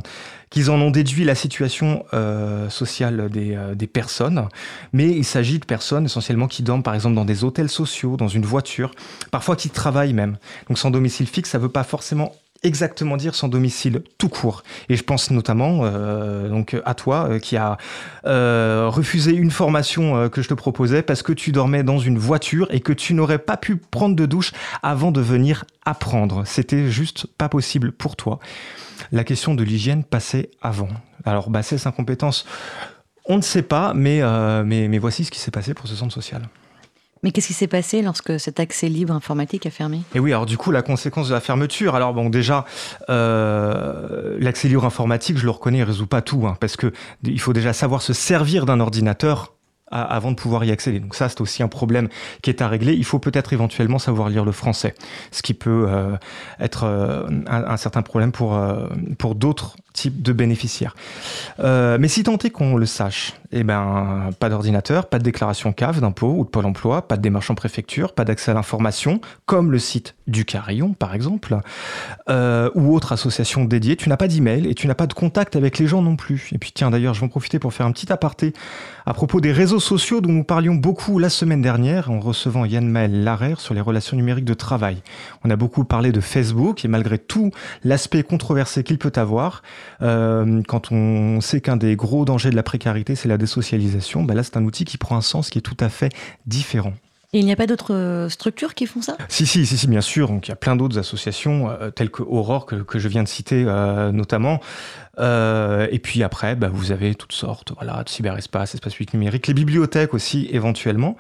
qu'ils 0.50 0.70
en 0.70 0.80
ont 0.80 0.92
déduit 0.92 1.24
la 1.24 1.34
situation 1.34 2.06
euh, 2.14 2.70
sociale 2.70 3.28
des, 3.30 3.56
euh, 3.56 3.74
des, 3.74 3.88
personnes. 3.88 4.48
Mais 4.92 5.10
il 5.10 5.26
s'agit 5.26 5.58
de 5.58 5.66
personnes 5.66 6.06
essentiellement 6.06 6.48
qui 6.48 6.62
dorment 6.62 6.84
par 6.84 6.94
exemple 6.94 7.16
dans 7.16 7.26
des 7.26 7.44
hôtels 7.44 7.70
sociaux, 7.70 8.18
dans 8.18 8.28
une 8.28 8.46
voiture, 8.46 8.92
parfois 9.32 9.56
qui 9.56 9.72
travaillent 9.72 10.14
même. 10.14 10.38
Donc 10.68 10.78
sans 10.78 10.92
domicile 10.92 11.26
fixe, 11.26 11.50
ça 11.50 11.58
veut 11.58 11.70
pas 11.70 11.84
forcément 11.84 12.34
exactement 12.64 13.18
dire 13.18 13.36
sans 13.36 13.48
domicile 13.48 14.04
tout 14.18 14.30
court. 14.30 14.64
Et 14.90 14.96
je 14.96 15.04
pense 15.04 15.32
notamment 15.32 15.82
euh, 15.84 16.50
donc 16.50 16.76
à 16.86 16.94
toi 16.94 17.28
euh, 17.30 17.40
qui 17.40 17.58
a 17.58 17.78
euh, 18.26 18.88
refusé 18.90 19.34
une 19.34 19.52
formation 19.52 20.16
euh, 20.16 20.30
que 20.30 20.42
je 20.42 20.50
te 20.50 20.54
proposais 20.54 21.02
parce 21.02 21.22
que 21.22 21.34
tu 21.34 21.52
dormais 21.52 21.84
dans 21.84 22.00
une 22.00 22.18
voiture 22.18 22.68
et 22.72 22.80
que 22.80 22.94
tu 22.94 23.14
n'aurais 23.14 23.40
pas 23.40 23.58
pu 23.58 23.76
prendre 23.78 24.16
de 24.16 24.26
douche 24.26 24.52
avant 24.82 25.12
de 25.12 25.22
venir 25.22 25.66
apprendre. 25.86 26.44
C'était 26.46 26.90
juste 26.90 27.28
pas 27.38 27.50
possible 27.50 27.92
pour 27.92 28.16
toi. 28.16 28.40
La 29.12 29.24
question 29.24 29.56
de 29.56 29.64
l'hygiène 29.64 30.04
passait 30.04 30.50
avant. 30.62 30.90
Alors 31.26 31.50
bassesse 31.50 31.86
incompétence, 31.86 32.46
on 33.26 33.38
ne 33.38 33.42
sait 33.42 33.62
pas, 33.62 33.94
mais, 33.94 34.22
euh, 34.22 34.64
mais, 34.66 34.88
mais 34.88 35.00
voici 35.00 35.24
ce 35.24 35.32
qui 35.32 35.40
s'est 35.40 35.52
passé 35.52 35.74
pour 35.74 35.88
ce 35.88 35.96
centre 35.96 36.14
social. 36.14 36.42
Mais 37.24 37.32
qu'est-ce 37.32 37.48
qui 37.48 37.54
s'est 37.54 37.68
passé 37.68 38.02
lorsque 38.02 38.38
cet 38.38 38.60
accès 38.60 38.90
libre 38.90 39.14
informatique 39.14 39.66
a 39.66 39.70
fermé? 39.70 40.02
Et 40.14 40.20
oui, 40.20 40.32
alors 40.34 40.46
du 40.46 40.58
coup, 40.58 40.72
la 40.72 40.82
conséquence 40.82 41.30
de 41.30 41.34
la 41.34 41.40
fermeture, 41.40 41.96
alors 41.96 42.14
bon, 42.14 42.30
déjà, 42.30 42.66
euh, 43.10 44.38
l'accès 44.40 44.68
libre 44.68 44.86
informatique, 44.86 45.38
je 45.38 45.46
le 45.46 45.52
reconnais, 45.52 45.80
il 45.80 45.84
résout 45.84 46.06
pas 46.06 46.22
tout, 46.22 46.46
hein, 46.46 46.58
parce 46.60 46.76
que 46.76 46.92
il 47.24 47.40
faut 47.40 47.54
déjà 47.54 47.72
savoir 47.72 48.02
se 48.02 48.12
servir 48.12 48.66
d'un 48.66 48.82
ordinateur 48.82 49.54
avant 49.96 50.32
de 50.32 50.36
pouvoir 50.36 50.66
y 50.66 50.72
accéder. 50.72 51.00
Donc 51.00 51.14
ça, 51.14 51.30
c'est 51.30 51.40
aussi 51.40 51.62
un 51.62 51.68
problème 51.68 52.10
qui 52.42 52.50
est 52.50 52.64
à 52.64 52.68
régler. 52.68 52.94
Il 52.94 53.06
faut 53.06 53.20
peut-être 53.20 53.54
éventuellement 53.54 54.00
savoir 54.00 54.28
lire 54.28 54.44
le 54.44 54.52
français, 54.52 54.96
ce 55.30 55.44
qui 55.44 55.54
peut 55.54 55.86
euh, 55.88 56.18
être 56.60 56.86
euh, 56.86 57.28
un, 57.46 57.78
certain 57.78 58.02
problème 58.02 58.32
pour, 58.32 58.60
pour 59.20 59.36
d'autres 59.36 59.76
types 59.94 60.22
de 60.22 60.34
bénéficiaires. 60.34 60.96
Euh, 61.60 61.98
mais 62.00 62.08
si 62.08 62.24
tant 62.24 62.38
est 62.38 62.50
qu'on 62.50 62.76
le 62.76 62.86
sache, 62.86 63.34
eh 63.52 63.64
ben, 63.64 64.32
pas 64.40 64.50
d'ordinateur, 64.50 65.08
pas 65.08 65.20
de 65.20 65.24
déclaration 65.24 65.72
CAF 65.72 66.02
d'impôt 66.02 66.34
ou 66.38 66.44
de 66.44 66.50
Pôle 66.50 66.66
emploi, 66.66 67.08
pas 67.08 67.18
de 67.18 67.22
démarche 67.22 67.52
en 67.52 67.56
préfecture, 67.56 68.14
pas 68.14 68.26
d'accès 68.26 68.52
à 68.52 68.54
l'information, 68.56 69.22
comme 69.46 69.72
le 69.72 69.80
site 69.80 70.16
du 70.28 70.46
Carillon, 70.46 70.94
par 70.94 71.14
exemple, 71.14 71.58
euh, 72.30 72.70
ou 72.76 72.96
autre 72.96 73.12
association 73.12 73.66
dédiée. 73.66 73.96
Tu 73.96 74.10
n'as 74.10 74.18
pas 74.18 74.28
d'email 74.28 74.68
et 74.68 74.76
tu 74.76 74.88
n'as 74.88 74.96
pas 74.96 75.08
de 75.08 75.14
contact 75.14 75.56
avec 75.56 75.78
les 75.78 75.88
gens 75.88 76.02
non 76.02 76.16
plus. 76.16 76.50
Et 76.52 76.58
puis 76.58 76.72
tiens, 76.74 76.90
d'ailleurs, 76.90 77.14
je 77.14 77.20
vais 77.20 77.26
en 77.26 77.30
profiter 77.30 77.60
pour 77.60 77.74
faire 77.74 77.86
un 77.86 77.92
petit 77.92 78.12
aparté 78.12 78.54
à 79.06 79.14
propos 79.14 79.42
des 79.42 79.52
réseaux 79.52 79.80
sociaux 79.80 80.22
dont 80.22 80.32
nous 80.32 80.44
parlions 80.44 80.76
beaucoup 80.76 81.20
la 81.20 81.30
semaine 81.30 81.62
dernière 81.62 82.10
en 82.10 82.20
recevant 82.20 82.66
Yann 82.66 82.88
Maël 82.88 83.24
Larère 83.24 83.60
sur 83.60 83.74
les 83.74 83.82
relations 83.82 84.18
numériques 84.18 84.46
de 84.46 84.54
travail. 84.54 85.02
On 85.44 85.50
a 85.50 85.56
beaucoup 85.56 85.84
parlé 85.84 86.12
de 86.12 86.22
Facebook 86.22 86.86
et 86.86 86.88
malgré 86.88 87.18
tout 87.18 87.52
l'aspect 87.84 88.24
controversé 88.24 88.84
qu'il 88.84 88.98
peut 88.98 89.12
avoir, 89.16 89.62
euh, 90.02 90.62
quand 90.68 90.92
on 90.92 91.42
sait 91.42 91.62
qu'un 91.62 91.78
des 91.78 91.96
gros 91.96 92.26
dangers 92.26 92.50
de 92.50 92.56
la 92.56 92.64
précarité, 92.64 93.16
c'est 93.16 93.30
la 93.30 93.38
désocialisation, 93.38 94.24
ben 94.24 94.36
là 94.36 94.44
c'est 94.44 94.58
un 94.58 94.64
outil 94.64 94.86
qui 94.86 94.98
prend 94.98 95.16
un 95.16 95.22
sens 95.22 95.50
qui 95.50 95.60
est 95.60 95.62
tout 95.62 95.78
à 95.80 95.90
fait 95.90 96.12
différent. 96.46 96.94
Et 97.36 97.40
il 97.40 97.46
n'y 97.46 97.52
a 97.52 97.56
pas 97.56 97.66
d'autres 97.66 97.96
euh, 97.96 98.30
structures 98.30 98.76
qui 98.76 98.86
font 98.86 99.02
ça? 99.02 99.18
Si, 99.28 99.48
si, 99.48 99.66
si, 99.66 99.76
si, 99.76 99.88
bien 99.88 100.02
sûr. 100.02 100.28
Donc, 100.28 100.48
il 100.48 100.52
y 100.52 100.54
a 100.54 100.56
plein 100.56 100.76
d'autres 100.76 101.00
associations, 101.00 101.68
euh, 101.68 101.90
telles 101.90 102.12
que 102.12 102.22
Aurore, 102.22 102.68
que, 102.68 102.76
que, 102.76 103.00
je 103.00 103.08
viens 103.08 103.24
de 103.24 103.28
citer 103.28 103.64
euh, 103.66 104.12
notamment, 104.12 104.60
Euh, 105.20 105.88
et 105.92 106.00
puis 106.00 106.24
après, 106.24 106.56
bah, 106.56 106.70
vous 106.72 106.92
avez 106.92 107.14
toutes 107.14 107.34
sortes 107.34 107.72
voilà, 107.76 108.04
de 108.04 108.10
cyberespace, 108.10 108.74
espace 108.74 108.94
public 108.94 109.14
numérique, 109.14 109.48
les 109.48 109.54
bibliothèques 109.54 110.14
aussi 110.14 110.48
éventuellement. 110.52 111.16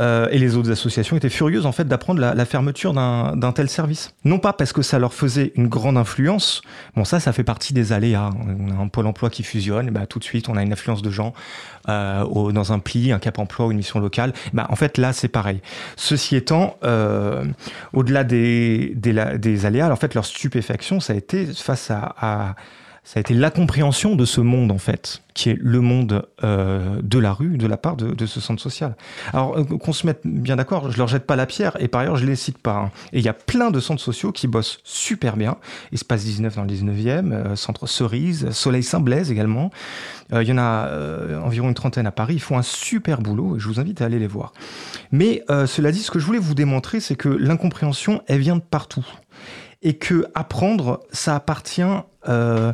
Euh, 0.00 0.28
et 0.30 0.38
les 0.38 0.56
autres 0.56 0.70
associations 0.70 1.16
étaient 1.16 1.28
furieuses 1.28 1.66
en 1.66 1.72
fait 1.72 1.84
d'apprendre 1.84 2.20
la, 2.20 2.34
la, 2.34 2.44
fermeture 2.44 2.92
d'un 2.92 3.52
tel 3.52 3.68
service. 3.68 4.14
Non 4.24 4.38
pas 4.38 4.52
parce 4.52 4.72
que 4.72 4.82
ça 4.82 4.98
leur 4.98 5.14
faisait 5.14 5.52
une 5.54 5.68
grande 5.68 5.96
influence, 5.96 6.62
bon 6.96 7.04
ça 7.04 7.20
ça 7.20 7.32
fait 7.32 7.44
partie 7.44 7.72
des 7.74 7.92
aléas. 7.92 8.30
On 8.58 8.70
a 8.70 8.82
un 8.82 8.88
pôle 8.88 9.06
emploi 9.06 9.30
qui 9.30 9.42
fusionne, 9.42 9.88
et 9.88 9.90
bah, 9.90 10.06
tout 10.06 10.18
de 10.18 10.24
suite 10.24 10.48
on 10.48 10.56
a 10.56 10.62
une 10.62 10.72
influence 10.72 11.02
de 11.02 11.10
gens 11.10 11.32
euh, 11.88 12.24
au, 12.24 12.52
dans 12.52 12.72
un 12.72 12.78
pli, 12.78 13.12
un 13.12 13.18
cap 13.18 13.38
emploi 13.38 13.66
ou 13.66 13.70
une 13.70 13.76
mission 13.76 14.00
locale. 14.00 14.32
Bah, 14.52 14.66
en 14.68 14.76
fait 14.76 14.98
là 14.98 15.12
c'est 15.12 15.28
pareil. 15.28 15.60
Ceci 15.96 16.36
étant, 16.36 16.76
euh, 16.84 17.44
au-delà 17.92 18.24
des, 18.24 18.92
des, 18.96 19.66
aléas, 19.66 19.90
en 19.90 19.96
fait 19.96 20.14
leur 20.14 20.24
stupéfaction 20.24 21.00
ça 21.00 21.12
a 21.12 21.16
été 21.16 21.46
face 21.46 21.90
à, 21.90 22.14
à 22.18 22.54
ça 23.04 23.18
a 23.18 23.20
été 23.20 23.34
la 23.34 23.50
compréhension 23.50 24.16
de 24.16 24.24
ce 24.24 24.40
monde 24.40 24.72
en 24.72 24.78
fait, 24.78 25.22
qui 25.34 25.50
est 25.50 25.58
le 25.60 25.82
monde 25.82 26.26
euh, 26.42 27.02
de 27.02 27.18
la 27.18 27.34
rue, 27.34 27.58
de 27.58 27.66
la 27.66 27.76
part 27.76 27.96
de, 27.96 28.26
ce 28.26 28.40
centre 28.40 28.62
social. 28.62 28.96
Alors 29.34 29.58
euh, 29.58 29.64
qu'on 29.64 29.92
se 29.92 30.06
mette 30.06 30.22
bien 30.24 30.56
d'accord, 30.56 30.90
je 30.90 30.96
leur 30.96 31.06
jette 31.06 31.26
pas 31.26 31.36
la 31.36 31.44
pierre 31.44 31.76
et 31.80 31.88
par 31.88 32.00
ailleurs 32.00 32.16
je 32.16 32.24
les 32.24 32.34
cite 32.34 32.56
pas. 32.56 32.76
Hein. 32.76 32.90
Et 33.12 33.18
il 33.18 33.24
y 33.24 33.28
a 33.28 33.34
plein 33.34 33.70
de 33.70 33.78
centres 33.78 34.02
sociaux 34.02 34.32
qui 34.32 34.46
bossent 34.46 34.78
super 34.84 35.36
bien. 35.36 35.58
Espace 35.92 36.24
19 36.24 36.56
dans 36.56 36.62
le 36.62 36.68
19e, 36.68 37.32
euh, 37.32 37.56
Centre 37.56 37.86
Cerise, 37.86 38.50
Soleil 38.52 38.82
Saint-Blaise 38.82 39.30
également. 39.30 39.70
Il 40.32 40.48
y 40.48 40.52
en 40.52 40.58
a 40.58 40.88
environ 41.44 41.68
une 41.68 41.74
trentaine 41.74 42.06
à 42.06 42.10
Paris. 42.10 42.34
Ils 42.36 42.40
font 42.40 42.56
un 42.56 42.62
super 42.62 43.20
boulot 43.20 43.56
et 43.56 43.60
je 43.60 43.68
vous 43.68 43.78
invite 43.78 44.00
à 44.00 44.06
aller 44.06 44.18
les 44.18 44.26
voir. 44.26 44.54
Mais 45.12 45.44
cela 45.48 45.92
dit, 45.92 46.00
ce 46.00 46.10
que 46.10 46.18
je 46.18 46.24
voulais 46.24 46.38
vous 46.38 46.54
démontrer, 46.54 46.98
c'est 46.98 47.14
que 47.14 47.28
l'incompréhension, 47.28 48.22
elle 48.26 48.40
vient 48.40 48.56
de 48.56 48.62
partout 48.62 49.06
et 49.84 49.94
que 49.94 50.26
apprendre, 50.34 51.00
ça 51.12 51.36
appartient 51.36 51.82
euh, 52.28 52.72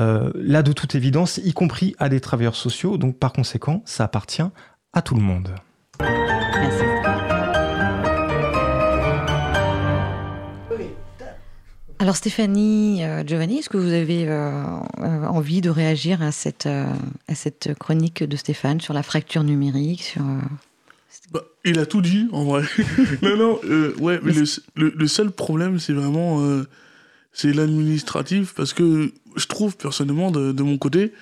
euh, 0.00 0.32
là 0.34 0.62
de 0.62 0.72
toute 0.72 0.94
évidence, 0.94 1.38
y 1.44 1.52
compris 1.52 1.94
à 1.98 2.08
des 2.08 2.20
travailleurs 2.20 2.56
sociaux. 2.56 2.96
Donc 2.96 3.18
par 3.18 3.32
conséquent, 3.32 3.82
ça 3.84 4.04
appartient 4.04 4.42
à 4.92 5.02
tout 5.02 5.14
le 5.14 5.20
monde. 5.20 5.54
Alors 11.98 12.16
Stéphanie, 12.16 13.04
euh, 13.04 13.24
Giovanni, 13.26 13.58
est-ce 13.58 13.68
que 13.68 13.78
vous 13.78 13.92
avez 13.92 14.30
envie 15.28 15.60
de 15.60 15.70
réagir 15.70 16.22
à 16.22 16.32
cette, 16.32 16.66
à 16.66 17.34
cette 17.34 17.74
chronique 17.78 18.24
de 18.24 18.36
Stéphane 18.36 18.80
sur 18.80 18.94
la 18.94 19.02
fracture 19.02 19.44
numérique 19.44 20.02
sur, 20.02 20.22
bah, 21.32 21.42
Il 21.64 21.78
a 21.78 21.86
tout 21.86 22.00
dit, 22.00 22.28
en 22.32 22.44
vrai. 22.44 22.64
non, 23.22 23.36
non, 23.36 23.60
ouais, 23.98 24.20
mais, 24.22 24.32
le, 24.32 24.44
le, 24.76 24.92
le, 24.96 25.08
seul 25.08 25.30
problème, 25.30 25.78
c'est 25.78 25.92
vraiment 25.92 26.62
c'est 27.32 27.52
l'administratif, 27.52 28.54
parce 28.54 28.72
que 28.72 29.12
je 29.36 29.46
trouve 29.46 29.76
personnellement, 29.76 30.30
de, 30.30 30.52
de 30.52 30.62
mon 30.62 30.78
côté, 30.78 31.12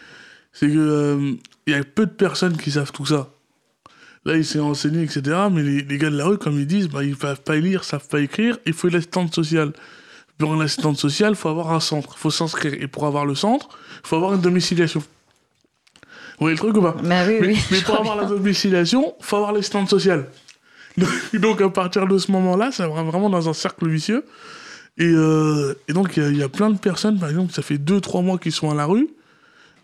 c'est 0.53 0.69
que 0.69 1.37
il 1.67 1.73
y 1.73 1.75
a 1.75 1.83
peu 1.83 2.07
de 2.07 2.13
personnes 2.13 2.57
qui 2.57 2.71
savent 2.71 2.93
tout 2.93 3.07
ça. 3.07 3.31
Là, 4.25 4.37
il 4.37 4.45
s'est 4.45 4.61
enseigné, 4.61 5.03
etc. 5.03 5.23
Mais 5.51 5.63
les, 5.63 5.83
les, 5.83 5.99
gars 5.99 6.11
de 6.11 6.17
la 6.17 6.27
rue, 6.27 6.39
comme 6.39 6.59
ils 6.59 6.67
disent, 6.67 6.89
bah, 6.89 7.05
ils 7.05 7.11
ne 7.11 7.17
savent 7.17 7.43
pas 7.43 7.57
lire, 7.57 7.81
ne 7.81 7.85
savent 7.85 8.09
pas 8.09 8.21
écrire, 8.21 8.59
il 8.65 8.73
faut 8.73 8.89
l'assistante 8.89 9.35
sociale 9.35 9.73
pour 10.39 10.55
une 10.55 10.63
assistante 10.63 10.99
sociale, 10.99 11.31
il 11.33 11.37
faut 11.37 11.49
avoir 11.49 11.73
un 11.73 11.81
centre, 11.81 12.15
il 12.17 12.19
faut 12.19 12.31
s'inscrire. 12.31 12.75
Et 12.75 12.89
pour 12.89 13.07
avoir 13.07 13.25
le 13.25 13.35
centre, 13.35 13.69
il 14.03 14.09
faut 14.09 14.17
avoir 14.17 14.35
une 14.35 14.41
domiciliation. 14.41 15.03
Vous 16.39 16.47
voyez 16.47 16.55
le 16.55 16.59
truc 16.59 16.77
ou 16.77 16.83
pas? 16.83 16.97
Bah 17.03 17.25
oui, 17.27 17.39
mais, 17.41 17.47
oui, 17.49 17.59
mais 17.71 17.81
pour 17.81 17.99
avoir 17.99 18.17
la 18.17 18.25
domiciliation, 18.25 19.15
il 19.21 19.25
faut 19.25 19.37
avoir 19.37 19.53
l'assistante 19.53 19.89
sociale. 19.89 20.27
Donc 21.35 21.61
à 21.61 21.69
partir 21.71 22.07
de 22.07 22.19
ce 22.19 22.31
moment-là, 22.33 22.73
ça 22.73 22.89
va 22.89 23.03
vraiment 23.03 23.31
dans 23.31 23.49
un 23.49 23.53
cercle 23.53 23.89
vicieux. 23.89 24.25
Et, 24.97 25.05
euh, 25.07 25.75
et 25.89 25.93
donc 25.93 26.17
il 26.17 26.35
y, 26.35 26.39
y, 26.39 26.43
a 26.43 26.49
plein 26.49 26.71
de 26.71 26.79
personnes, 26.79 27.19
par 27.19 27.29
exemple, 27.29 27.53
ça 27.53 27.63
fait 27.63 27.79
2-3 27.79 28.23
mois 28.23 28.39
qu'ils 28.39 28.53
sont 28.53 28.71
à 28.71 28.75
la 28.75 28.85
rue, 28.85 29.09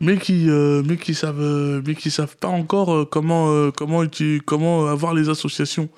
mais 0.01 0.19
qui, 0.19 0.49
euh, 0.49 0.83
mais 0.87 0.97
qui 0.97 1.15
savent, 1.15 1.83
mais 1.85 1.95
qui 1.95 2.11
savent 2.11 2.37
pas 2.37 2.49
encore 2.49 2.95
euh, 2.95 3.05
comment, 3.05 3.71
comment, 3.73 4.05
comment 4.47 4.87
avoir 4.87 5.15
les 5.15 5.29
associations. 5.29 5.89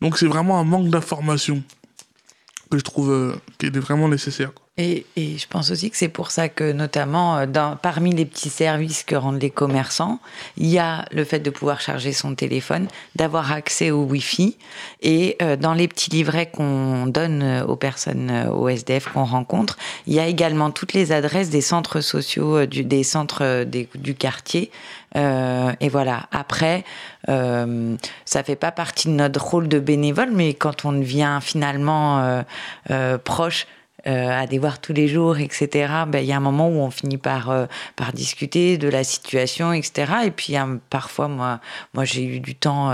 Donc 0.00 0.18
c'est 0.18 0.26
vraiment 0.26 0.58
un 0.58 0.64
manque 0.64 0.88
d'information 0.88 1.62
que 2.70 2.78
je 2.78 2.84
trouve 2.84 3.10
euh, 3.10 3.34
qui 3.58 3.66
est 3.66 3.78
vraiment 3.78 4.08
nécessaire. 4.08 4.52
Et, 4.78 5.04
je 5.16 5.46
pense 5.46 5.70
aussi 5.70 5.90
que 5.90 5.96
c'est 5.96 6.08
pour 6.08 6.30
ça 6.30 6.48
que, 6.48 6.72
notamment, 6.72 7.46
dans, 7.46 7.76
parmi 7.76 8.14
les 8.14 8.24
petits 8.24 8.48
services 8.48 9.02
que 9.02 9.14
rendent 9.14 9.42
les 9.42 9.50
commerçants, 9.50 10.20
il 10.56 10.68
y 10.68 10.78
a 10.78 11.04
le 11.12 11.24
fait 11.24 11.40
de 11.40 11.50
pouvoir 11.50 11.82
charger 11.82 12.14
son 12.14 12.34
téléphone, 12.34 12.88
d'avoir 13.14 13.52
accès 13.52 13.90
au 13.90 14.04
Wi-Fi. 14.04 14.56
Et 15.02 15.36
euh, 15.42 15.56
dans 15.56 15.74
les 15.74 15.86
petits 15.86 16.08
livrets 16.08 16.46
qu'on 16.50 17.06
donne 17.06 17.62
aux 17.68 17.76
personnes, 17.76 18.48
au 18.50 18.70
SDF 18.70 19.08
qu'on 19.12 19.24
rencontre, 19.24 19.76
il 20.06 20.14
y 20.14 20.20
a 20.20 20.26
également 20.26 20.70
toutes 20.70 20.94
les 20.94 21.12
adresses 21.12 21.50
des 21.50 21.60
centres 21.60 22.00
sociaux, 22.00 22.64
des 22.64 23.02
centres 23.02 23.64
du 23.64 24.14
quartier. 24.14 24.70
Euh, 25.16 25.72
et 25.80 25.88
voilà. 25.88 26.26
Après, 26.32 26.84
euh, 27.28 27.96
ça 28.24 28.42
fait 28.42 28.56
pas 28.56 28.72
partie 28.72 29.08
de 29.08 29.14
notre 29.14 29.44
rôle 29.44 29.68
de 29.68 29.78
bénévole, 29.78 30.30
mais 30.32 30.54
quand 30.54 30.84
on 30.84 30.92
devient 30.92 31.38
finalement 31.42 32.20
euh, 32.20 32.42
euh, 32.90 33.18
proche, 33.18 33.66
à 34.06 34.46
les 34.46 34.58
voir 34.58 34.80
tous 34.80 34.94
les 34.94 35.08
jours, 35.08 35.36
etc. 35.36 35.92
Ben, 36.08 36.20
il 36.20 36.24
y 36.24 36.32
a 36.32 36.36
un 36.38 36.40
moment 36.40 36.68
où 36.70 36.80
on 36.80 36.90
finit 36.90 37.18
par 37.18 37.54
par 37.96 38.14
discuter 38.14 38.78
de 38.78 38.88
la 38.88 39.04
situation, 39.04 39.74
etc. 39.74 40.12
Et 40.24 40.30
puis 40.30 40.56
hein, 40.56 40.78
parfois, 40.88 41.28
moi, 41.28 41.60
moi, 41.92 42.06
j'ai 42.06 42.24
eu 42.24 42.40
du 42.40 42.54
temps 42.54 42.90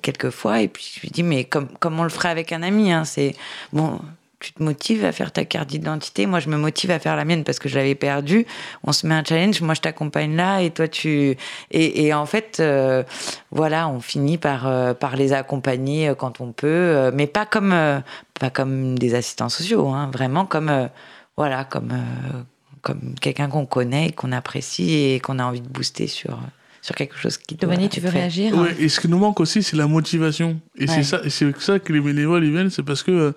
quelques 0.00 0.30
fois, 0.30 0.62
et 0.62 0.68
puis 0.68 0.92
je 0.96 1.00
lui 1.02 1.10
dis 1.10 1.22
mais 1.22 1.44
comme 1.44 1.68
comme 1.78 2.00
on 2.00 2.04
le 2.04 2.08
ferait 2.08 2.30
avec 2.30 2.52
un 2.52 2.62
ami, 2.62 2.90
hein, 2.90 3.04
c'est 3.04 3.34
bon 3.74 4.00
tu 4.40 4.52
te 4.52 4.62
motives 4.62 5.04
à 5.04 5.12
faire 5.12 5.32
ta 5.32 5.44
carte 5.44 5.68
d'identité. 5.68 6.26
Moi, 6.26 6.40
je 6.40 6.48
me 6.48 6.56
motive 6.56 6.90
à 6.90 6.98
faire 6.98 7.14
la 7.14 7.24
mienne 7.24 7.44
parce 7.44 7.58
que 7.58 7.68
je 7.68 7.76
l'avais 7.76 7.94
perdue. 7.94 8.46
On 8.82 8.92
se 8.92 9.06
met 9.06 9.14
un 9.14 9.22
challenge. 9.22 9.60
Moi, 9.60 9.74
je 9.74 9.82
t'accompagne 9.82 10.34
là 10.34 10.60
et 10.62 10.70
toi, 10.70 10.88
tu. 10.88 11.36
Et, 11.70 12.14
en 12.14 12.26
fait, 12.26 12.58
euh, 12.58 13.02
voilà, 13.50 13.88
on 13.88 14.00
finit 14.00 14.38
par, 14.38 14.66
euh, 14.66 14.94
les 15.16 15.32
accompagner 15.32 16.12
quand 16.16 16.40
on 16.40 16.52
peut, 16.52 16.66
euh, 16.66 17.10
mais 17.14 17.26
pas 17.26 17.44
comme, 17.44 17.72
euh, 17.72 18.00
pas 18.38 18.50
comme 18.50 18.98
des 18.98 19.14
assistants 19.14 19.48
sociaux, 19.48 19.88
hein, 19.88 20.10
vraiment 20.12 20.46
comme, 20.46 20.70
euh, 20.70 20.86
voilà, 21.36 21.64
comme, 21.64 21.92
euh, 21.92 22.42
comme 22.82 23.14
quelqu'un 23.20 23.48
qu'on 23.48 23.66
connaît 23.66 24.08
et 24.08 24.12
qu'on 24.12 24.32
apprécie 24.32 24.94
et 24.94 25.20
qu'on 25.20 25.38
a 25.38 25.44
envie 25.44 25.60
de 25.60 25.68
booster 25.68 26.06
sur 26.06 26.38
sur 26.82 26.94
quelque 26.94 27.16
chose 27.16 27.36
qui 27.36 27.56
Giovanni, 27.60 27.88
tu 27.88 28.00
veux 28.00 28.10
fait. 28.10 28.20
réagir 28.20 28.56
ouais, 28.56 28.74
Et 28.78 28.88
ce 28.88 29.00
qui 29.00 29.08
nous 29.08 29.18
manque 29.18 29.40
aussi, 29.40 29.62
c'est 29.62 29.76
la 29.76 29.86
motivation. 29.86 30.60
Et 30.76 30.82
ouais. 30.82 30.86
c'est 30.86 31.02
ça, 31.02 31.20
c'est 31.28 31.60
ça 31.60 31.78
que 31.78 31.92
les 31.92 32.00
bénévoles 32.00 32.44
ils 32.44 32.52
viennent, 32.52 32.70
c'est 32.70 32.82
parce 32.82 33.02
que 33.02 33.10
euh, 33.10 33.32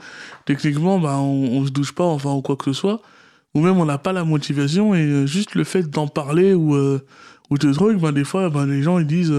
techniquement, 0.45 0.99
bah, 0.99 1.17
on, 1.17 1.57
on 1.57 1.65
se 1.65 1.71
douche 1.71 1.93
pas, 1.93 2.05
enfin 2.05 2.31
ou 2.31 2.41
quoi 2.41 2.55
que 2.55 2.65
ce 2.65 2.73
soit, 2.73 3.01
ou 3.53 3.61
même 3.61 3.77
on 3.77 3.85
n'a 3.85 3.97
pas 3.97 4.13
la 4.13 4.23
motivation 4.23 4.95
et 4.95 5.03
euh, 5.03 5.25
juste 5.25 5.55
le 5.55 5.63
fait 5.63 5.89
d'en 5.89 6.07
parler 6.07 6.53
ou 6.53 6.75
euh, 6.75 7.05
ou 7.49 7.57
de 7.57 7.71
trucs, 7.73 7.99
bah, 7.99 8.11
des 8.11 8.23
fois, 8.23 8.49
bah, 8.49 8.65
les 8.65 8.81
gens 8.81 8.97
ils 8.99 9.07
disent. 9.07 9.33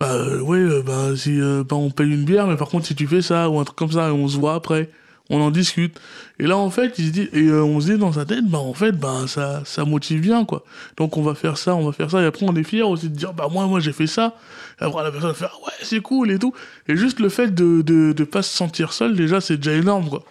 bah 0.00 0.42
ouais, 0.42 0.82
bah 0.82 1.16
si 1.16 1.38
bah, 1.38 1.76
on 1.76 1.90
paye 1.90 2.08
une 2.08 2.24
bière, 2.24 2.46
mais 2.46 2.56
par 2.56 2.68
contre 2.68 2.86
si 2.86 2.94
tu 2.94 3.06
fais 3.06 3.20
ça 3.20 3.50
ou 3.50 3.60
un 3.60 3.64
truc 3.64 3.76
comme 3.76 3.92
ça, 3.92 4.14
on 4.14 4.28
se 4.28 4.38
voit 4.38 4.54
après 4.54 4.90
on 5.30 5.40
en 5.40 5.50
discute. 5.50 5.98
Et 6.38 6.46
là, 6.46 6.56
en 6.56 6.70
fait, 6.70 6.94
il 6.98 7.06
se 7.06 7.12
dit, 7.12 7.28
et 7.32 7.42
euh, 7.48 7.62
on 7.62 7.80
se 7.80 7.92
dit 7.92 7.98
dans 7.98 8.12
sa 8.12 8.24
tête, 8.24 8.46
bah, 8.46 8.58
en 8.58 8.74
fait, 8.74 8.92
bah, 8.92 9.26
ça, 9.26 9.62
ça 9.64 9.84
motive 9.84 10.20
bien, 10.20 10.44
quoi. 10.44 10.64
Donc, 10.96 11.16
on 11.16 11.22
va 11.22 11.34
faire 11.34 11.58
ça, 11.58 11.74
on 11.74 11.84
va 11.84 11.92
faire 11.92 12.10
ça. 12.10 12.22
Et 12.22 12.26
après, 12.26 12.46
on 12.48 12.54
est 12.56 12.62
fier 12.62 12.88
aussi 12.88 13.08
de 13.08 13.16
dire, 13.16 13.32
bah, 13.34 13.48
moi, 13.50 13.66
moi, 13.66 13.80
j'ai 13.80 13.92
fait 13.92 14.06
ça. 14.06 14.34
Et 14.80 14.84
après, 14.84 15.02
la 15.02 15.10
personne 15.10 15.30
va 15.30 15.34
faire, 15.34 15.56
ouais, 15.66 15.72
c'est 15.82 16.00
cool 16.00 16.30
et 16.30 16.38
tout. 16.38 16.54
Et 16.88 16.96
juste 16.96 17.20
le 17.20 17.28
fait 17.28 17.54
de, 17.54 17.82
de, 17.82 18.12
de 18.12 18.24
pas 18.24 18.42
se 18.42 18.54
sentir 18.56 18.92
seul, 18.92 19.16
déjà, 19.16 19.40
c'est 19.40 19.56
déjà 19.56 19.74
énorme, 19.74 20.08
quoi. 20.08 20.24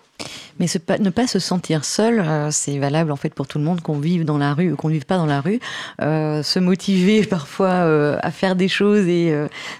Mais 0.60 0.68
ce, 0.68 0.80
ne 1.00 1.10
pas 1.10 1.28
se 1.28 1.40
sentir 1.40 1.86
seul, 1.86 2.20
euh, 2.20 2.50
c'est 2.52 2.80
valable 2.80 3.12
en 3.12 3.16
fait 3.16 3.34
pour 3.34 3.48
tout 3.48 3.60
le 3.60 3.64
monde, 3.64 3.82
qu'on 3.82 4.00
vive 4.00 4.26
dans 4.26 4.38
la 4.38 4.54
rue 4.54 4.72
ou 4.72 4.76
qu'on 4.76 4.88
ne 4.88 4.94
vive 4.94 5.06
pas 5.06 5.18
dans 5.18 5.26
la 5.26 5.42
rue. 5.42 5.60
Euh, 6.02 6.42
se 6.42 6.60
motiver 6.60 7.26
parfois 7.30 7.68
euh, 7.68 8.18
à 8.22 8.32
faire 8.32 8.56
des 8.56 8.68
choses 8.68 9.08
et 9.08 9.36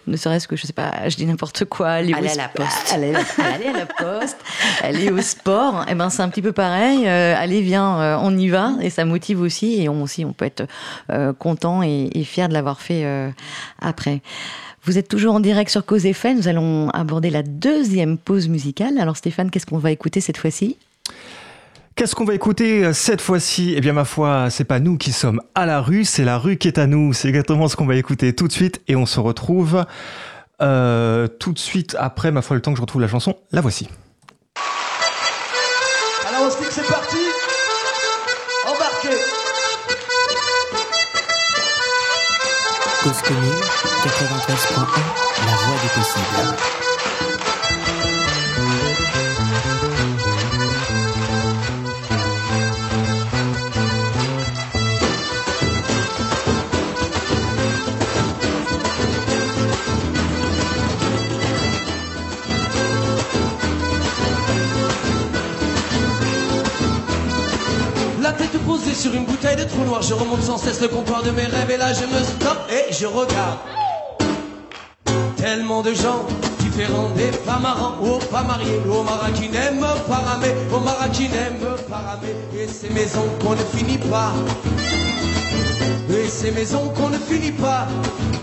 ne 0.06 0.18
serait-ce 0.18 0.48
que, 0.48 0.56
je 0.56 0.68
sais 0.68 0.74
pas, 0.74 1.10
je 1.10 1.16
dis 1.16 1.26
n'importe 1.26 1.66
quoi, 1.66 1.90
aller, 1.90 2.14
aller 2.14 2.30
à 2.30 2.36
la 2.36 2.50
poste, 2.50 2.94
aller, 2.94 3.14
aller, 3.38 3.68
à 3.68 3.74
la 3.74 3.86
poste, 3.86 4.38
aller 4.84 5.10
au 5.10 5.22
sport, 5.22 5.84
et 5.88 5.92
eh 5.92 5.96
ben 5.96 6.10
c'est 6.10 6.22
un 6.22 6.30
petit 6.30 6.42
peu 6.42 6.52
pareil. 6.52 7.08
Allez, 7.08 7.62
viens, 7.62 8.20
on 8.22 8.38
y 8.38 8.50
va 8.50 8.74
et 8.82 8.90
ça 8.90 9.06
motive 9.06 9.42
aussi 9.42 9.82
et 9.82 9.90
on 9.90 10.04
aussi 10.04 10.26
on 10.26 10.34
peut 10.34 10.46
être 10.46 10.68
content 11.40 11.82
et, 11.82 12.10
et, 12.14 12.24
fier 12.24 12.50
de 12.50 12.54
l'avoir 12.54 12.82
fait 12.82 13.06
après. 13.82 14.22
Vous 14.88 14.98
êtes 14.98 15.10
toujours 15.10 15.36
en 15.36 15.42
direct 15.42 15.70
sur 15.70 15.86
Cause 15.86 16.06
Effet. 16.06 16.34
Nous 16.34 16.48
allons 16.48 16.90
aborder 16.92 17.30
la 17.30 17.44
deuxième 17.44 18.18
pause 18.18 18.48
musicale. 18.48 18.98
Alors 19.00 19.18
Stéphane, 19.18 19.52
qu'est-ce 19.52 19.66
qu'on 19.66 19.80
va 19.80 19.92
écouter 19.92 20.22
cette 20.22 20.38
fois-ci? 20.38 20.78
Qu'est-ce 21.98 22.16
qu'on 22.16 22.24
va 22.24 22.34
écouter 22.34 22.94
cette 22.94 23.20
fois-ci? 23.20 23.74
Eh 23.76 23.82
bien, 23.82 23.92
ma 23.92 24.06
foi, 24.06 24.50
c'est 24.50 24.64
pas 24.64 24.80
nous 24.80 24.98
qui 24.98 25.12
sommes 25.12 25.42
à 25.56 25.66
la 25.66 25.82
rue, 25.82 26.06
c'est 26.06 26.24
la 26.24 26.38
rue 26.38 26.56
qui 26.56 26.70
est 26.70 26.78
à 26.78 26.88
nous. 26.88 27.12
C'est 27.12 27.28
exactement 27.28 27.68
ce 27.68 27.76
qu'on 27.76 27.86
va 27.86 27.98
écouter 27.98 28.32
tout 28.32 28.48
de 28.48 28.54
suite 28.54 28.82
et 28.88 28.96
on 28.96 29.06
se 29.06 29.20
retrouve 29.20 29.84
euh, 30.62 31.28
tout 31.28 31.52
de 31.52 31.60
suite 31.60 31.98
après, 32.00 32.32
ma 32.32 32.42
foi, 32.42 32.56
le 32.56 32.62
temps 32.62 32.72
que 32.72 32.78
je 32.78 32.82
retrouve 32.82 33.02
la 33.02 33.10
chanson. 33.10 33.36
La 33.52 33.60
voici. 33.60 33.90
Alors, 36.30 36.48
on 36.48 36.50
se 36.50 36.60
dit 36.60 36.66
que 36.66 36.74
c'est 36.74 36.88
parti 36.88 37.18
Embarquez 38.66 39.18
Cause 43.04 43.22
commune 43.24 43.67
la 68.28 68.34
tête 68.34 68.58
posée 68.66 68.94
sur 68.94 69.14
une 69.14 69.26
bouteille 69.26 69.56
de 69.56 69.64
trou 69.64 69.84
noir, 69.86 70.02
je 70.02 70.14
remonte 70.14 70.42
sans 70.42 70.58
cesse 70.58 70.82
le 70.82 70.90
comptoir 70.90 71.24
de 71.24 71.32
mes 71.32 71.46
rêves 71.46 71.72
et 71.72 71.78
là 71.78 71.94
je 71.94 72.06
me 72.06 72.24
stoppe 72.24 72.70
et 72.70 72.94
je 72.94 73.06
regarde. 73.06 73.77
Tellement 75.38 75.84
de 75.84 75.94
gens 75.94 76.26
différents, 76.60 77.10
des 77.16 77.32
pas 77.46 77.60
marrants, 77.60 77.96
ou 78.02 78.18
pas 78.32 78.44
mariés, 78.44 78.82
aux 78.90 79.04
maras 79.04 79.30
qui 79.32 79.50
n'aiment 79.50 79.86
pas 80.08 80.16
ramer, 80.16 80.54
aux 80.74 80.80
maras 80.80 81.10
qui 81.10 81.30
n'aiment 81.30 81.78
pas 81.88 81.98
ramer. 81.98 82.36
Et 82.60 82.68
ces 82.68 82.90
maisons 82.90 83.28
qu'on 83.42 83.52
ne 83.52 83.64
finit 83.76 84.00
pas. 84.00 84.34
Et 86.10 86.28
ces 86.28 86.52
maisons 86.52 86.90
qu'on 86.96 87.10
ne 87.10 87.18
finit 87.20 87.52
pas, 87.52 87.88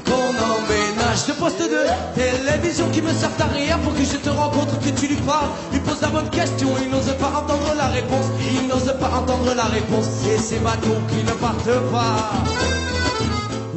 qu'on 0.07 0.13
emménage 0.15 1.27
de 1.27 1.33
poste 1.33 1.61
de 1.61 1.83
télévision 2.15 2.89
qui 2.91 3.03
me 3.03 3.13
servent 3.13 3.41
à 3.41 3.47
rien 3.47 3.77
pour 3.79 3.93
que 3.95 4.05
je 4.05 4.17
te 4.17 4.31
rencontre, 4.31 4.79
que 4.79 4.91
tu 4.91 5.09
lui 5.09 5.17
parles. 5.17 5.49
Il 5.73 5.81
pose 5.81 6.01
la 6.01 6.09
bonne 6.09 6.31
question, 6.31 6.69
il 6.81 6.91
n'ose 6.91 7.13
pas 7.19 7.33
entendre 7.41 7.75
la 7.77 7.89
réponse, 7.89 8.27
il 8.53 8.69
n'ose 8.69 8.95
pas 9.01 9.11
entendre 9.19 9.53
la 9.55 9.65
réponse. 9.65 10.07
Et 10.33 10.39
ces 10.39 10.59
bateaux 10.59 11.01
qui 11.09 11.25
ne 11.25 11.33
partent 11.33 11.81
pas, 11.91 12.33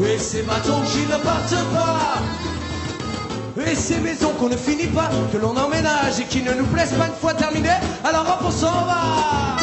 et 0.06 0.20
ces 0.20 0.44
bateaux 0.44 0.82
qui 0.92 1.02
ne 1.12 1.18
partent 1.24 1.66
pas. 1.74 2.22
Et 3.66 3.76
ces 3.76 3.98
maisons 3.98 4.30
qu'on 4.38 4.50
ne 4.50 4.56
finit 4.56 4.88
pas, 4.88 5.10
que 5.32 5.38
l'on 5.38 5.56
emménage 5.58 6.20
et 6.20 6.26
qui 6.26 6.44
ne 6.44 6.54
nous 6.54 6.66
plaisent 6.66 6.94
pas 6.94 7.08
une 7.08 7.20
fois 7.20 7.34
terminées, 7.34 7.80
alors 8.04 8.26
hop 8.28 8.46
on 8.46 8.52
s'en 8.52 8.72
va. 8.72 9.58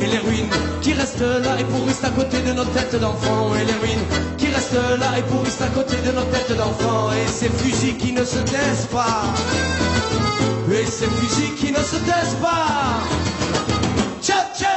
Et 0.00 0.06
les 0.06 0.18
ruines 0.18 0.50
qui 0.82 0.92
restent 0.92 1.20
là 1.20 1.58
et 1.60 1.64
pourrissent 1.64 2.04
à 2.04 2.10
côté 2.10 2.40
de 2.42 2.52
nos 2.52 2.64
têtes 2.64 2.96
d'enfants. 3.00 3.54
Et 3.54 3.64
les 3.64 3.72
ruines 3.74 4.04
qui 4.36 4.48
restent 4.48 4.98
là 4.98 5.18
et 5.18 5.22
pourrissent 5.22 5.62
à 5.62 5.68
côté 5.68 5.96
de 6.04 6.12
nos 6.12 6.24
têtes 6.24 6.56
d'enfants. 6.56 7.10
Et 7.12 7.28
ces 7.30 7.48
fusils 7.48 7.96
qui 7.96 8.12
ne 8.12 8.24
se 8.24 8.38
taisent 8.38 8.88
pas. 8.92 9.22
Et 10.72 10.84
ces 10.84 11.06
fusils 11.06 11.54
qui 11.54 11.70
ne 11.70 11.78
se 11.78 11.96
taisent 11.96 12.36
pas. 12.42 13.00
Tcha 14.20 14.34
tcha 14.56 14.74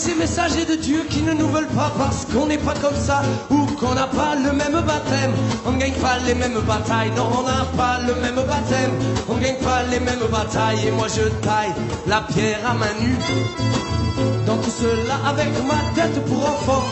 ces 0.00 0.14
messagers 0.14 0.64
de 0.64 0.76
Dieu 0.76 1.04
qui 1.10 1.20
ne 1.20 1.34
nous 1.34 1.48
veulent 1.48 1.74
pas 1.76 1.92
parce 1.98 2.24
qu'on 2.24 2.46
n'est 2.46 2.64
pas 2.68 2.72
comme 2.80 2.96
ça 2.96 3.20
ou 3.50 3.66
qu'on 3.78 3.92
n'a 3.94 4.06
pas 4.06 4.34
le 4.34 4.50
même 4.52 4.80
baptême. 4.80 5.32
On 5.66 5.72
ne 5.72 5.78
gagne 5.78 5.92
pas 6.00 6.16
les 6.26 6.34
mêmes 6.34 6.58
batailles, 6.60 7.10
non, 7.14 7.28
on 7.38 7.42
n'a 7.42 7.66
pas 7.76 7.98
le 8.06 8.14
même 8.14 8.36
baptême. 8.36 8.92
On 9.28 9.34
ne 9.34 9.40
gagne 9.40 9.58
pas 9.58 9.82
les 9.90 10.00
mêmes 10.00 10.26
batailles 10.32 10.86
et 10.86 10.90
moi 10.90 11.06
je 11.14 11.28
taille 11.46 11.74
la 12.06 12.22
pierre 12.22 12.60
à 12.66 12.72
main 12.72 12.94
nue. 12.98 13.18
Dans 14.46 14.56
tout 14.56 14.70
cela 14.70 15.16
avec 15.28 15.50
ma 15.70 15.80
tête 15.94 16.24
pour 16.24 16.48
enfant. 16.48 16.84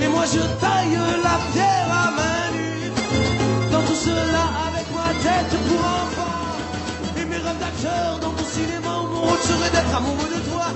Et 0.00 0.06
moi 0.06 0.24
je 0.32 0.42
taille 0.64 0.96
la 1.26 1.36
pierre 1.52 1.90
à 1.90 2.10
main 2.18 2.42
nue. 2.54 2.92
Dans 3.72 3.82
tout 3.82 4.00
cela 4.06 4.44
avec 4.68 4.86
ma 4.94 5.10
tête 5.24 5.54
pour 5.66 5.80
enfant. 5.80 6.36
Et 7.20 7.24
mes 7.24 7.36
rêves 7.36 7.58
d'acteur 7.58 8.18
dans 8.20 8.30
ton 8.30 8.44
cinéma 8.44 8.90
mon 9.12 9.22
rôle 9.22 9.38
serait 9.38 9.70
d'être 9.70 9.96
amoureux 9.96 10.30
de 10.36 10.50
toi. 10.50 10.66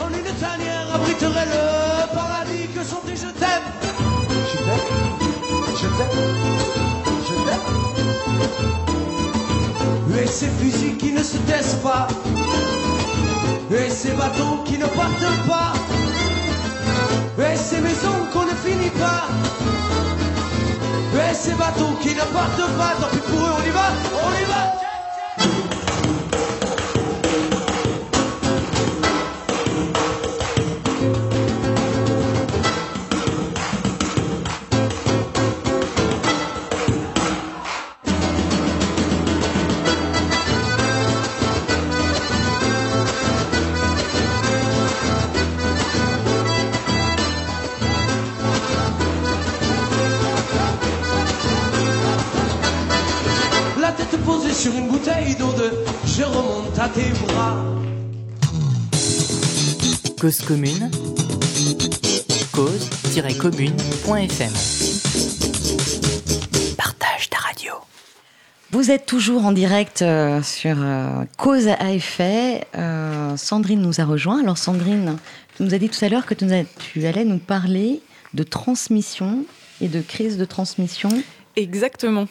En 0.00 0.08
une 0.08 0.32
tanière 0.40 0.94
abriteraient 0.94 1.46
le 1.46 2.14
paradis 2.14 2.66
que 2.74 2.82
sont 2.84 3.00
tes 3.06 3.16
je 3.16 3.30
t'aime. 3.40 3.68
Je 4.50 4.56
t'aime, 4.66 4.88
je 5.80 5.88
t'aime, 5.96 6.18
je 7.28 7.34
t'aime. 7.46 7.66
Et 10.22 10.26
ces 10.26 10.48
fusils 10.48 10.96
qui 10.96 11.12
ne 11.12 11.22
se 11.22 11.38
taisent 11.38 11.78
pas. 11.82 12.06
Et 13.70 13.88
ces 13.88 14.12
bateaux 14.12 14.62
qui 14.64 14.78
ne 14.78 14.86
partent 14.86 15.46
pas. 15.48 15.72
Et 17.38 17.56
ces 17.56 17.80
maisons 17.80 18.26
qu'on 18.32 18.44
ne 18.44 18.54
finit 18.54 18.90
pas. 18.90 19.24
Et 21.14 21.34
ces 21.34 21.54
bateaux 21.54 21.94
qui 22.02 22.14
ne 22.14 22.24
partent 22.36 22.70
pas. 22.78 22.94
Tant 23.00 23.08
pis 23.08 23.22
pour 23.28 23.40
eux, 23.40 23.52
on 23.58 23.62
y 23.66 23.70
va, 23.70 23.86
on 24.26 24.32
y 24.40 24.44
va. 24.44 24.91
Cause 60.22 60.40
commune, 60.42 60.88
cause-commune.fm. 62.52 64.52
Partage 66.76 67.28
ta 67.28 67.38
radio. 67.38 67.72
Vous 68.70 68.92
êtes 68.92 69.04
toujours 69.04 69.44
en 69.44 69.50
direct 69.50 70.02
euh, 70.02 70.40
sur 70.42 70.76
euh, 70.78 71.24
Cause 71.36 71.66
à 71.66 71.92
effet. 71.92 72.64
Euh, 72.76 73.36
Sandrine 73.36 73.82
nous 73.82 74.00
a 74.00 74.04
rejoint. 74.04 74.40
Alors 74.40 74.58
Sandrine, 74.58 75.16
tu 75.56 75.64
nous 75.64 75.74
as 75.74 75.78
dit 75.78 75.88
tout 75.88 76.04
à 76.04 76.08
l'heure 76.08 76.24
que 76.24 76.34
tu, 76.34 76.44
nous 76.44 76.54
as- 76.54 76.64
tu 76.78 77.04
allais 77.04 77.24
nous 77.24 77.38
parler 77.38 78.00
de 78.32 78.44
transmission 78.44 79.44
et 79.80 79.88
de 79.88 80.00
crise 80.00 80.38
de 80.38 80.44
transmission. 80.44 81.08
Exactement. 81.56 82.28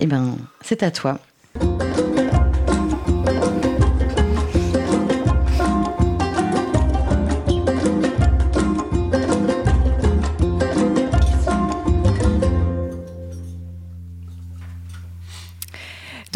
Eh 0.00 0.06
ben, 0.06 0.36
c'est 0.60 0.82
à 0.82 0.90
toi. 0.90 1.20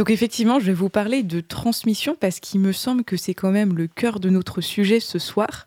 Donc 0.01 0.09
effectivement, 0.09 0.59
je 0.59 0.65
vais 0.65 0.73
vous 0.73 0.89
parler 0.89 1.23
de 1.23 1.43
transmission 1.43 2.17
parce 2.19 2.41
qu'il 2.41 2.59
me 2.61 2.73
semble 2.73 3.05
que 3.05 3.19
c'est 3.19 3.35
quand 3.35 3.51
même 3.51 3.77
le 3.77 3.87
cœur 3.87 4.19
de 4.19 4.31
notre 4.31 4.63
sujet 4.63 4.99
ce 4.99 5.19
soir, 5.19 5.67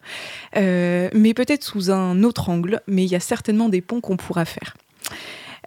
Euh, 0.58 1.08
mais 1.14 1.36
peut-être 1.36 1.64
sous 1.64 1.92
un 1.92 2.24
autre 2.24 2.50
angle, 2.50 2.82
mais 2.88 3.04
il 3.04 3.12
y 3.12 3.16
a 3.16 3.20
certainement 3.20 3.70
des 3.70 3.82
ponts 3.82 4.02
qu'on 4.02 4.18
pourra 4.18 4.46
faire. 4.46 4.76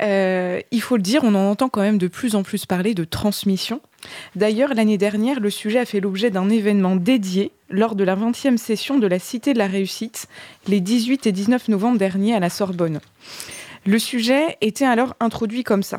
Euh, 0.00 0.60
il 0.72 0.82
faut 0.82 0.96
le 0.96 1.02
dire, 1.02 1.22
on 1.22 1.36
en 1.36 1.48
entend 1.48 1.68
quand 1.68 1.80
même 1.80 1.96
de 1.96 2.08
plus 2.08 2.34
en 2.34 2.42
plus 2.42 2.66
parler 2.66 2.92
de 2.92 3.04
transmission. 3.04 3.80
D'ailleurs, 4.34 4.74
l'année 4.74 4.98
dernière, 4.98 5.38
le 5.38 5.50
sujet 5.50 5.78
a 5.78 5.84
fait 5.84 6.00
l'objet 6.00 6.30
d'un 6.30 6.48
événement 6.50 6.96
dédié 6.96 7.52
lors 7.70 7.94
de 7.94 8.02
la 8.02 8.16
20e 8.16 8.56
session 8.56 8.98
de 8.98 9.06
la 9.06 9.20
Cité 9.20 9.52
de 9.52 9.58
la 9.58 9.68
Réussite, 9.68 10.26
les 10.66 10.80
18 10.80 11.28
et 11.28 11.32
19 11.32 11.68
novembre 11.68 11.98
dernier 11.98 12.34
à 12.34 12.40
la 12.40 12.50
Sorbonne. 12.50 12.98
Le 13.84 14.00
sujet 14.00 14.56
était 14.60 14.86
alors 14.86 15.14
introduit 15.20 15.62
comme 15.62 15.84
ça. 15.84 15.98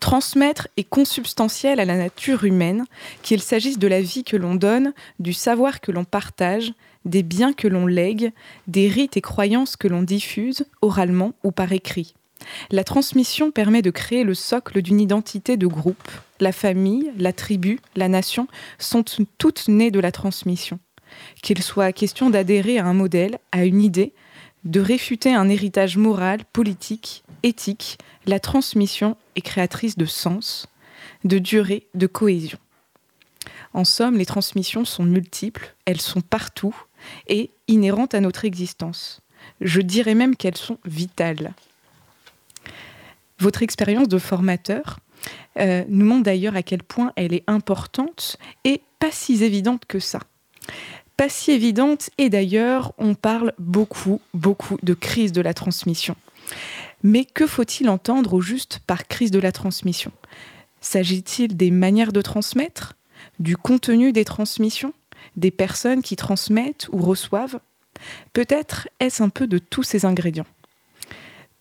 Transmettre 0.00 0.68
est 0.76 0.84
consubstantiel 0.84 1.80
à 1.80 1.84
la 1.84 1.96
nature 1.96 2.44
humaine, 2.44 2.84
qu'il 3.22 3.40
s'agisse 3.40 3.78
de 3.78 3.88
la 3.88 4.00
vie 4.00 4.24
que 4.24 4.36
l'on 4.36 4.54
donne, 4.54 4.92
du 5.18 5.32
savoir 5.32 5.80
que 5.80 5.90
l'on 5.90 6.04
partage, 6.04 6.72
des 7.04 7.22
biens 7.22 7.52
que 7.52 7.68
l'on 7.68 7.86
lègue, 7.86 8.32
des 8.68 8.88
rites 8.88 9.16
et 9.16 9.20
croyances 9.20 9.76
que 9.76 9.88
l'on 9.88 10.02
diffuse, 10.02 10.64
oralement 10.82 11.32
ou 11.42 11.50
par 11.50 11.72
écrit. 11.72 12.14
La 12.70 12.84
transmission 12.84 13.50
permet 13.50 13.82
de 13.82 13.90
créer 13.90 14.24
le 14.24 14.34
socle 14.34 14.82
d'une 14.82 15.00
identité 15.00 15.56
de 15.56 15.66
groupe. 15.66 16.10
La 16.40 16.52
famille, 16.52 17.12
la 17.18 17.32
tribu, 17.32 17.78
la 17.96 18.08
nation 18.08 18.48
sont 18.78 19.04
toutes 19.38 19.68
nées 19.68 19.90
de 19.90 20.00
la 20.00 20.12
transmission. 20.12 20.78
Qu'il 21.42 21.62
soit 21.62 21.92
question 21.92 22.30
d'adhérer 22.30 22.78
à 22.78 22.86
un 22.86 22.94
modèle, 22.94 23.38
à 23.52 23.64
une 23.64 23.82
idée, 23.82 24.12
de 24.64 24.80
réfuter 24.80 25.34
un 25.34 25.48
héritage 25.48 25.96
moral, 25.96 26.44
politique, 26.52 27.24
éthique, 27.42 27.98
la 28.26 28.40
transmission 28.40 29.16
est 29.36 29.40
créatrice 29.40 29.96
de 29.96 30.06
sens, 30.06 30.66
de 31.24 31.38
durée, 31.38 31.86
de 31.94 32.06
cohésion. 32.06 32.58
En 33.74 33.84
somme, 33.84 34.18
les 34.18 34.26
transmissions 34.26 34.84
sont 34.84 35.04
multiples, 35.04 35.74
elles 35.84 36.00
sont 36.00 36.20
partout 36.20 36.76
et 37.26 37.50
inhérentes 37.68 38.14
à 38.14 38.20
notre 38.20 38.44
existence. 38.44 39.20
Je 39.60 39.80
dirais 39.80 40.14
même 40.14 40.36
qu'elles 40.36 40.56
sont 40.56 40.78
vitales. 40.84 41.54
Votre 43.38 43.62
expérience 43.62 44.08
de 44.08 44.18
formateur 44.18 45.00
euh, 45.58 45.84
nous 45.88 46.06
montre 46.06 46.24
d'ailleurs 46.24 46.54
à 46.54 46.62
quel 46.62 46.82
point 46.82 47.12
elle 47.16 47.34
est 47.34 47.44
importante 47.48 48.36
et 48.64 48.82
pas 49.00 49.10
si 49.10 49.42
évidente 49.42 49.84
que 49.86 49.98
ça. 49.98 50.20
Pas 51.22 51.28
si 51.28 51.52
évidente. 51.52 52.10
Et 52.18 52.30
d'ailleurs 52.30 52.94
on 52.98 53.14
parle 53.14 53.52
beaucoup, 53.56 54.20
beaucoup 54.34 54.76
de 54.82 54.92
crise 54.92 55.30
de 55.30 55.40
la 55.40 55.54
transmission. 55.54 56.16
Mais 57.04 57.24
que 57.24 57.46
faut-il 57.46 57.88
entendre 57.88 58.34
au 58.34 58.40
juste 58.40 58.80
par 58.88 59.06
crise 59.06 59.30
de 59.30 59.38
la 59.38 59.52
transmission? 59.52 60.10
S'agit-il 60.80 61.56
des 61.56 61.70
manières 61.70 62.12
de 62.12 62.22
transmettre? 62.22 62.94
Du 63.38 63.56
contenu 63.56 64.10
des 64.10 64.24
transmissions? 64.24 64.94
Des 65.36 65.52
personnes 65.52 66.02
qui 66.02 66.16
transmettent 66.16 66.88
ou 66.90 66.98
reçoivent? 66.98 67.60
Peut-être 68.32 68.88
est-ce 68.98 69.22
un 69.22 69.28
peu 69.28 69.46
de 69.46 69.58
tous 69.58 69.84
ces 69.84 70.04
ingrédients. 70.04 70.46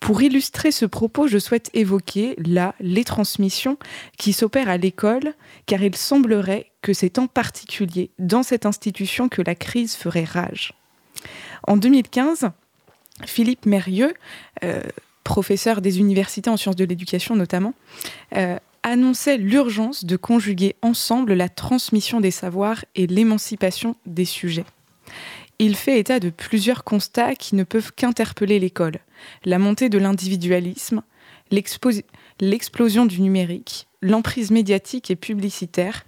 Pour 0.02 0.24
illustrer 0.24 0.72
ce 0.72 0.86
propos, 0.86 1.28
je 1.28 1.38
souhaite 1.38 1.70
évoquer 1.76 2.36
là 2.44 2.74
les 2.80 3.04
transmissions 3.04 3.78
qui 4.18 4.34
s'opèrent 4.34 4.68
à 4.68 4.78
l'école, 4.78 5.36
car 5.68 5.84
il 5.84 5.96
semblerait 5.96 6.72
que 6.82 6.92
c'est 6.92 7.20
en 7.20 7.28
particulier 7.28 8.10
dans 8.18 8.42
cette 8.42 8.66
institution 8.66 9.30
que 9.30 9.44
la 9.44 9.54
crise 9.54 9.96
ferait 9.96 10.24
rage. 10.26 10.74
En 11.68 11.78
2015, 11.78 12.50
Philippe 13.26 13.68
Mérieux, 13.68 14.16
euh, 14.64 14.82
professeur 15.24 15.82
des 15.82 16.00
universités 16.00 16.50
en 16.50 16.58
sciences 16.58 16.76
de 16.76 16.84
l'éducation 16.86 17.36
notamment, 17.36 17.76
euh, 18.36 18.58
annonçait 18.82 19.38
l'urgence 19.38 20.04
de 20.04 20.18
conjuguer 20.18 20.76
ensemble 20.82 21.34
la 21.34 21.48
transmission 21.48 22.20
des 22.20 22.32
savoirs 22.32 22.84
et 22.96 23.06
l'émancipation 23.06 23.96
des 24.08 24.26
sujets. 24.26 24.66
Il 25.64 25.76
fait 25.76 26.00
état 26.00 26.20
de 26.20 26.32
plusieurs 26.32 26.84
constats 26.84 27.36
qui 27.36 27.54
ne 27.54 27.64
peuvent 27.64 27.92
qu'interpeller 27.96 28.58
l'école. 28.58 28.98
La 29.46 29.60
montée 29.60 29.90
de 29.90 30.00
l'individualisme, 30.00 31.04
l'explosion 31.52 33.06
du 33.06 33.22
numérique, 33.22 33.88
l'emprise 34.02 34.50
médiatique 34.50 35.12
et 35.12 35.16
publicitaire, 35.16 36.04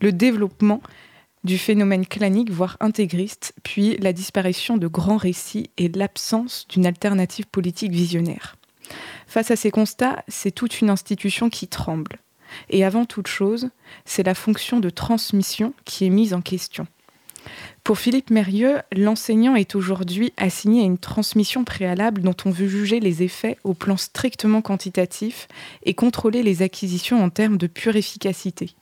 le 0.00 0.10
développement 0.10 0.82
du 1.44 1.58
phénomène 1.58 2.08
clanique, 2.08 2.50
voire 2.50 2.76
intégriste, 2.80 3.54
puis 3.62 3.96
la 3.98 4.12
disparition 4.12 4.76
de 4.76 4.88
grands 4.88 5.16
récits 5.16 5.70
et 5.78 5.88
l'absence 5.88 6.66
d'une 6.68 6.84
alternative 6.84 7.46
politique 7.46 7.92
visionnaire. 7.92 8.56
Face 9.28 9.52
à 9.52 9.56
ces 9.56 9.70
constats, 9.70 10.24
c'est 10.26 10.50
toute 10.50 10.80
une 10.80 10.90
institution 10.90 11.50
qui 11.50 11.68
tremble. 11.68 12.18
Et 12.68 12.84
avant 12.84 13.04
toute 13.04 13.28
chose, 13.28 13.70
c'est 14.04 14.26
la 14.26 14.34
fonction 14.34 14.80
de 14.80 14.90
transmission 14.90 15.72
qui 15.84 16.04
est 16.04 16.10
mise 16.10 16.34
en 16.34 16.40
question. 16.40 16.88
Pour 17.88 17.98
Philippe 17.98 18.28
Mérieux, 18.28 18.80
l'enseignant 18.94 19.56
est 19.56 19.74
aujourd'hui 19.74 20.34
assigné 20.36 20.82
à 20.82 20.84
une 20.84 20.98
transmission 20.98 21.64
préalable 21.64 22.20
dont 22.20 22.36
on 22.44 22.50
veut 22.50 22.68
juger 22.68 23.00
les 23.00 23.22
effets 23.22 23.56
au 23.64 23.72
plan 23.72 23.96
strictement 23.96 24.60
quantitatif 24.60 25.48
et 25.84 25.94
contrôler 25.94 26.42
les 26.42 26.60
acquisitions 26.60 27.24
en 27.24 27.30
termes 27.30 27.56
de 27.56 27.66
pure 27.66 27.96
efficacité. 27.96 28.72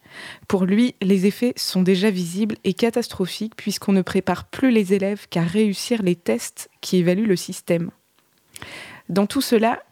Pour 0.48 0.64
lui, 0.64 0.96
les 1.00 1.26
effets 1.26 1.52
sont 1.54 1.82
déjà 1.82 2.10
visibles 2.10 2.56
et 2.64 2.74
catastrophiques 2.74 3.54
puisqu'on 3.54 3.92
ne 3.92 4.02
prépare 4.02 4.44
plus 4.44 4.72
les 4.72 4.92
élèves 4.92 5.28
qu'à 5.30 5.42
réussir 5.42 6.02
les 6.02 6.16
tests 6.16 6.68
qui 6.80 6.96
évaluent 6.96 7.28
le 7.28 7.36
système. 7.36 7.92
Dans 9.08 9.26
tout 9.26 9.40
cela, 9.40 9.84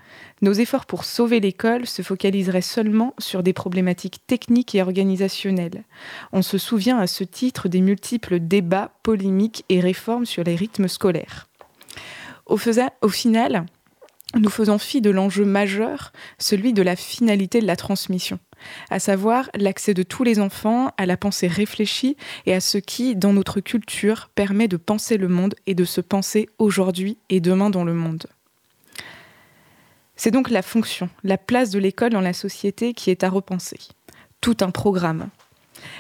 nos 0.45 0.53
efforts 0.53 0.87
pour 0.87 1.05
sauver 1.05 1.41
l'école 1.41 1.87
se 1.87 2.03
focaliseraient 2.03 2.61
seulement 2.61 3.15
sur 3.19 3.43
des 3.43 3.53
problématiques 3.53 4.25
techniques 4.27 4.75
et 4.75 4.83
organisationnelles. 4.83 5.85
On 6.33 6.43
se 6.43 6.59
souvient 6.59 6.99
à 6.99 7.09
ce 7.09 7.25
titre 7.25 7.69
des 7.69 7.81
multiples 7.81 8.39
débats, 8.39 8.93
polémiques 9.03 9.65
et 9.69 9.81
réformes 9.81 10.27
sur 10.27 10.45
les 10.45 10.55
rythmes 10.55 10.87
scolaires. 10.87 11.49
Au, 12.47 12.59
final, 12.59 13.65
nous 14.37 14.51
faisons 14.51 14.79
fi 14.79 15.01
de 15.01 15.09
l'enjeu 15.09 15.47
majeur, 15.47 16.13
celui 16.39 16.75
de 16.75 16.83
la 16.83 16.95
finalité 16.95 17.61
de 17.61 17.67
la 17.67 17.77
transmission, 17.77 18.39
à 18.91 18.99
savoir 18.99 19.49
l'accès 19.55 19.95
de 19.95 20.03
tous 20.03 20.25
les 20.25 20.41
enfants 20.41 20.91
à 20.99 21.07
la 21.07 21.17
pensée 21.17 21.47
réfléchie 21.47 22.19
et 22.45 22.53
à 22.55 22.61
ce 22.61 22.77
qui, 22.77 23.17
dans 23.17 23.33
notre 23.33 23.61
culture, 23.61 24.29
permet 24.35 24.69
de 24.69 24.77
penser 24.77 25.17
le 25.17 25.29
monde 25.29 25.55
et 25.67 25.75
de 25.75 25.87
se 25.87 26.03
penser 26.03 26.51
aujourd'hui 26.59 27.17
et 27.31 27.41
demain 27.41 27.71
dans 27.71 27.85
le 27.85 27.95
monde. 27.95 28.27
C'est 30.17 30.31
donc 30.31 30.51
la 30.51 30.63
fonction, 30.63 31.09
la 31.25 31.39
place 31.39 31.71
de 31.71 31.79
l'école 31.79 32.11
dans 32.11 32.21
la 32.21 32.33
société 32.33 32.95
qui 32.95 33.11
est 33.11 33.25
à 33.25 33.29
repenser. 33.29 33.79
Tout 34.41 34.57
un 34.61 34.71
programme. 34.71 35.29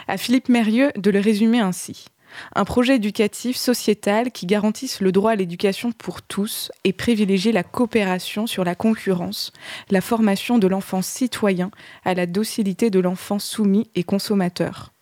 À 0.06 0.16
Philippe 0.16 0.48
Mérieux 0.48 0.92
de 0.96 1.10
le 1.10 1.18
résumer 1.18 1.60
ainsi. 1.60 2.06
Un 2.54 2.64
projet 2.64 2.96
éducatif 2.96 3.56
sociétal 3.56 4.32
qui 4.32 4.46
garantisse 4.46 5.00
le 5.00 5.12
droit 5.12 5.32
à 5.32 5.36
l'éducation 5.36 5.92
pour 5.92 6.22
tous 6.22 6.70
et 6.82 6.92
privilégie 6.92 7.52
la 7.52 7.62
coopération 7.62 8.46
sur 8.46 8.64
la 8.64 8.74
concurrence, 8.74 9.52
la 9.90 10.00
formation 10.00 10.58
de 10.58 10.66
l'enfant 10.66 11.02
citoyen 11.02 11.70
à 12.04 12.14
la 12.14 12.26
docilité 12.26 12.90
de 12.90 13.00
l'enfant 13.00 13.38
soumis 13.38 13.88
et 13.94 14.02
consommateur. 14.02 14.93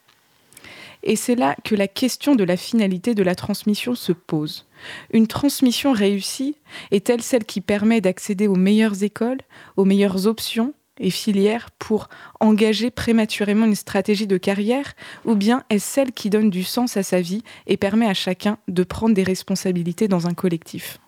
Et 1.03 1.17
c'est 1.17 1.35
là 1.35 1.57
que 1.65 1.75
la 1.75 1.89
question 1.89 2.37
de 2.37 2.45
la 2.45 2.57
finalité 2.57 3.15
de 3.15 3.23
la 3.23 3.35
transmission 3.35 3.95
se 3.95 4.13
pose. 4.13 4.67
Une 5.13 5.27
transmission 5.27 5.93
réussie 5.93 6.57
est-elle 6.91 7.23
celle 7.23 7.45
qui 7.45 7.61
permet 7.61 8.01
d'accéder 8.01 8.47
aux 8.47 8.55
meilleures 8.55 9.03
écoles, 9.03 9.41
aux 9.77 9.85
meilleures 9.85 10.27
options 10.27 10.75
et 10.99 11.11
filières 11.11 11.71
pour 11.79 12.09
engager 12.39 12.91
prématurément 12.91 13.67
une 13.67 13.75
stratégie 13.75 14.27
de 14.27 14.37
carrière, 14.37 14.93
ou 15.25 15.35
bien 15.35 15.65
est-ce 15.71 15.87
celle 15.87 16.13
qui 16.13 16.31
donne 16.31 16.51
du 16.51 16.63
sens 16.63 16.97
à 16.97 17.03
sa 17.03 17.21
vie 17.21 17.43
et 17.67 17.77
permet 17.77 18.07
à 18.07 18.15
chacun 18.15 18.59
de 18.69 18.85
prendre 18.85 19.15
des 19.15 19.25
responsabilités 19.25 20.07
dans 20.07 20.27
un 20.27 20.35
collectif? 20.35 20.99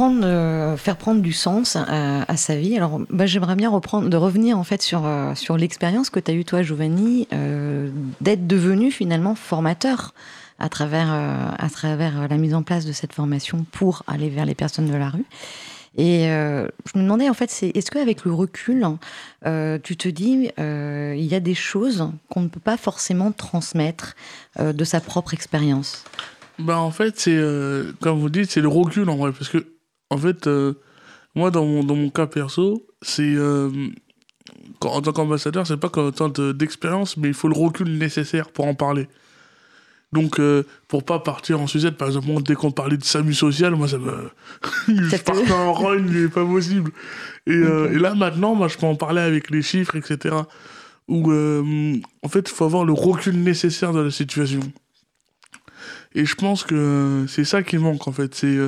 Euh, 0.00 0.76
faire 0.76 0.96
prendre 0.96 1.22
du 1.22 1.32
sens 1.32 1.76
à, 1.76 2.36
sa 2.36 2.56
vie. 2.56 2.76
Alors, 2.76 3.00
bah, 3.10 3.26
j'aimerais 3.26 3.56
bien 3.56 3.70
de 3.70 4.16
revenir 4.16 4.58
en 4.58 4.64
fait 4.64 4.82
sur, 4.82 5.06
euh, 5.06 5.34
sur 5.34 5.56
l'expérience 5.56 6.10
que 6.10 6.20
tu 6.20 6.30
as 6.30 6.34
eue, 6.34 6.44
toi, 6.44 6.62
Giovanni, 6.62 7.26
euh, 7.32 7.90
d'être 8.20 8.46
devenu 8.46 8.90
finalement 8.90 9.34
formateur 9.34 10.14
à 10.60 10.68
travers, 10.68 11.12
à 11.12 11.70
travers 11.70 12.26
la 12.28 12.36
mise 12.36 12.52
en 12.52 12.64
place 12.64 12.84
de 12.84 12.90
cette 12.90 13.12
formation 13.12 13.64
pour 13.70 14.02
aller 14.08 14.28
vers 14.28 14.44
les 14.44 14.56
personnes 14.56 14.90
de 14.90 14.96
la 14.96 15.08
rue. 15.08 15.24
Et 15.96 16.24
je 16.24 16.98
me 16.98 17.02
demandais, 17.02 17.28
en 17.28 17.34
fait, 17.34 17.48
c'est 17.48 17.68
est-ce 17.76 17.92
qu'avec 17.92 18.24
le 18.24 18.32
recul, 18.32 18.84
tu 19.44 19.96
te 19.96 20.08
dis, 20.08 20.50
il 20.58 21.24
y 21.24 21.34
a 21.36 21.40
des 21.40 21.54
choses 21.54 22.10
qu'on 22.28 22.40
ne 22.40 22.48
peut 22.48 22.58
pas 22.58 22.76
forcément 22.76 23.30
transmettre 23.30 24.16
de 24.58 24.84
sa 24.84 24.98
propre 24.98 25.32
expérience? 25.32 26.04
Bah 26.58 26.80
en 26.80 26.90
fait, 26.90 27.20
c'est 27.20 27.40
comme 28.00 28.18
vous 28.18 28.28
dites, 28.28 28.50
c'est 28.50 28.60
le 28.60 28.66
recul 28.66 29.08
en 29.10 29.16
vrai, 29.16 29.30
parce 29.30 29.50
que 29.50 29.64
en 30.10 30.18
fait, 30.18 30.46
euh, 30.46 30.74
moi, 31.34 31.50
dans 31.50 31.64
mon, 31.64 31.84
dans 31.84 31.96
mon 31.96 32.10
cas 32.10 32.26
perso, 32.26 32.86
c'est. 33.02 33.34
Euh, 33.34 33.70
en 34.80 35.02
tant 35.02 35.12
qu'ambassadeur, 35.12 35.66
c'est 35.66 35.76
pas 35.76 35.88
qu'en 35.88 36.12
tant 36.12 36.28
d'expérience, 36.28 37.16
mais 37.16 37.28
il 37.28 37.34
faut 37.34 37.48
le 37.48 37.56
recul 37.58 37.98
nécessaire 37.98 38.50
pour 38.50 38.66
en 38.66 38.74
parler. 38.74 39.08
Donc, 40.12 40.40
euh, 40.40 40.62
pour 40.86 41.04
pas 41.04 41.18
partir 41.18 41.60
en 41.60 41.66
suzette, 41.66 41.96
par 41.96 42.08
exemple, 42.08 42.28
dès 42.42 42.54
qu'on 42.54 42.70
parlait 42.70 42.96
de 42.96 43.04
SAMU 43.04 43.34
social, 43.34 43.74
moi, 43.74 43.88
ça 43.88 43.98
me. 43.98 44.30
je 44.88 45.16
partais 45.16 45.52
en 45.52 45.72
rogne, 45.74 46.10
il 46.10 46.30
pas 46.30 46.46
possible. 46.46 46.92
Et, 47.46 47.52
et, 47.52 47.98
là, 47.98 48.14
maintenant, 48.14 48.54
moi, 48.54 48.68
je 48.68 48.78
peux 48.78 48.86
en 48.86 48.94
parler 48.94 49.20
avec 49.20 49.50
les 49.50 49.62
chiffres, 49.62 49.96
etc. 49.96 50.34
Où, 51.08 51.30
en 51.30 52.28
fait, 52.28 52.48
il 52.48 52.54
faut 52.54 52.64
avoir 52.64 52.84
le 52.84 52.92
recul 52.92 53.36
nécessaire 53.42 53.92
dans 53.92 54.02
la 54.02 54.10
situation. 54.10 54.60
Et 56.14 56.24
je 56.24 56.34
pense 56.36 56.64
que 56.64 57.26
c'est 57.28 57.44
ça 57.44 57.62
qui 57.62 57.76
manque, 57.76 58.08
en 58.08 58.12
fait. 58.12 58.34
C'est 58.34 58.58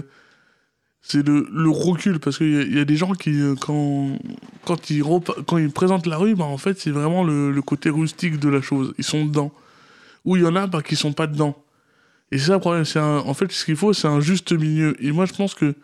c'est 1.02 1.26
le, 1.26 1.48
le, 1.50 1.70
recul 1.70 2.20
parce 2.20 2.38
qu'il 2.38 2.72
y, 2.72 2.76
y, 2.76 2.78
a 2.78 2.84
des 2.84 2.96
gens 2.96 3.12
qui 3.12 3.30
euh, 3.40 3.54
quand 3.54 4.18
quand 4.66 4.90
ils 4.90 5.02
quand 5.46 5.58
ils 5.58 5.70
présentent 5.70 6.06
la 6.06 6.18
rue 6.18 6.34
bah 6.34 6.44
en 6.44 6.58
fait 6.58 6.78
c'est 6.78 6.90
vraiment 6.90 7.24
le, 7.24 7.50
le, 7.50 7.62
côté 7.62 7.88
rustique 7.90 8.38
de 8.38 8.48
la 8.48 8.60
chose. 8.60 8.92
Ils 8.98 9.04
sont 9.04 9.24
dedans. 9.24 9.52
Ou 10.24 10.36
il 10.36 10.42
y 10.42 10.46
en 10.46 10.54
a 10.56 10.66
bah, 10.66 10.82
qui 10.82 10.96
sont 10.96 11.12
pas 11.12 11.26
dedans. 11.26 11.56
Et 12.32 12.38
c'est 12.38 12.46
ça 12.46 12.60
c'est 12.84 13.00
en 13.00 13.34
fait 13.34 13.50
ce 13.50 13.64
qu'il 13.64 13.76
faut 13.76 13.92
c'est 13.92 14.08
un 14.08 14.20
juste 14.20 14.52
milieu. 14.52 14.94
Et 15.02 15.10
moi 15.10 15.24
je 15.24 15.32
pense 15.32 15.54
que 15.54 15.74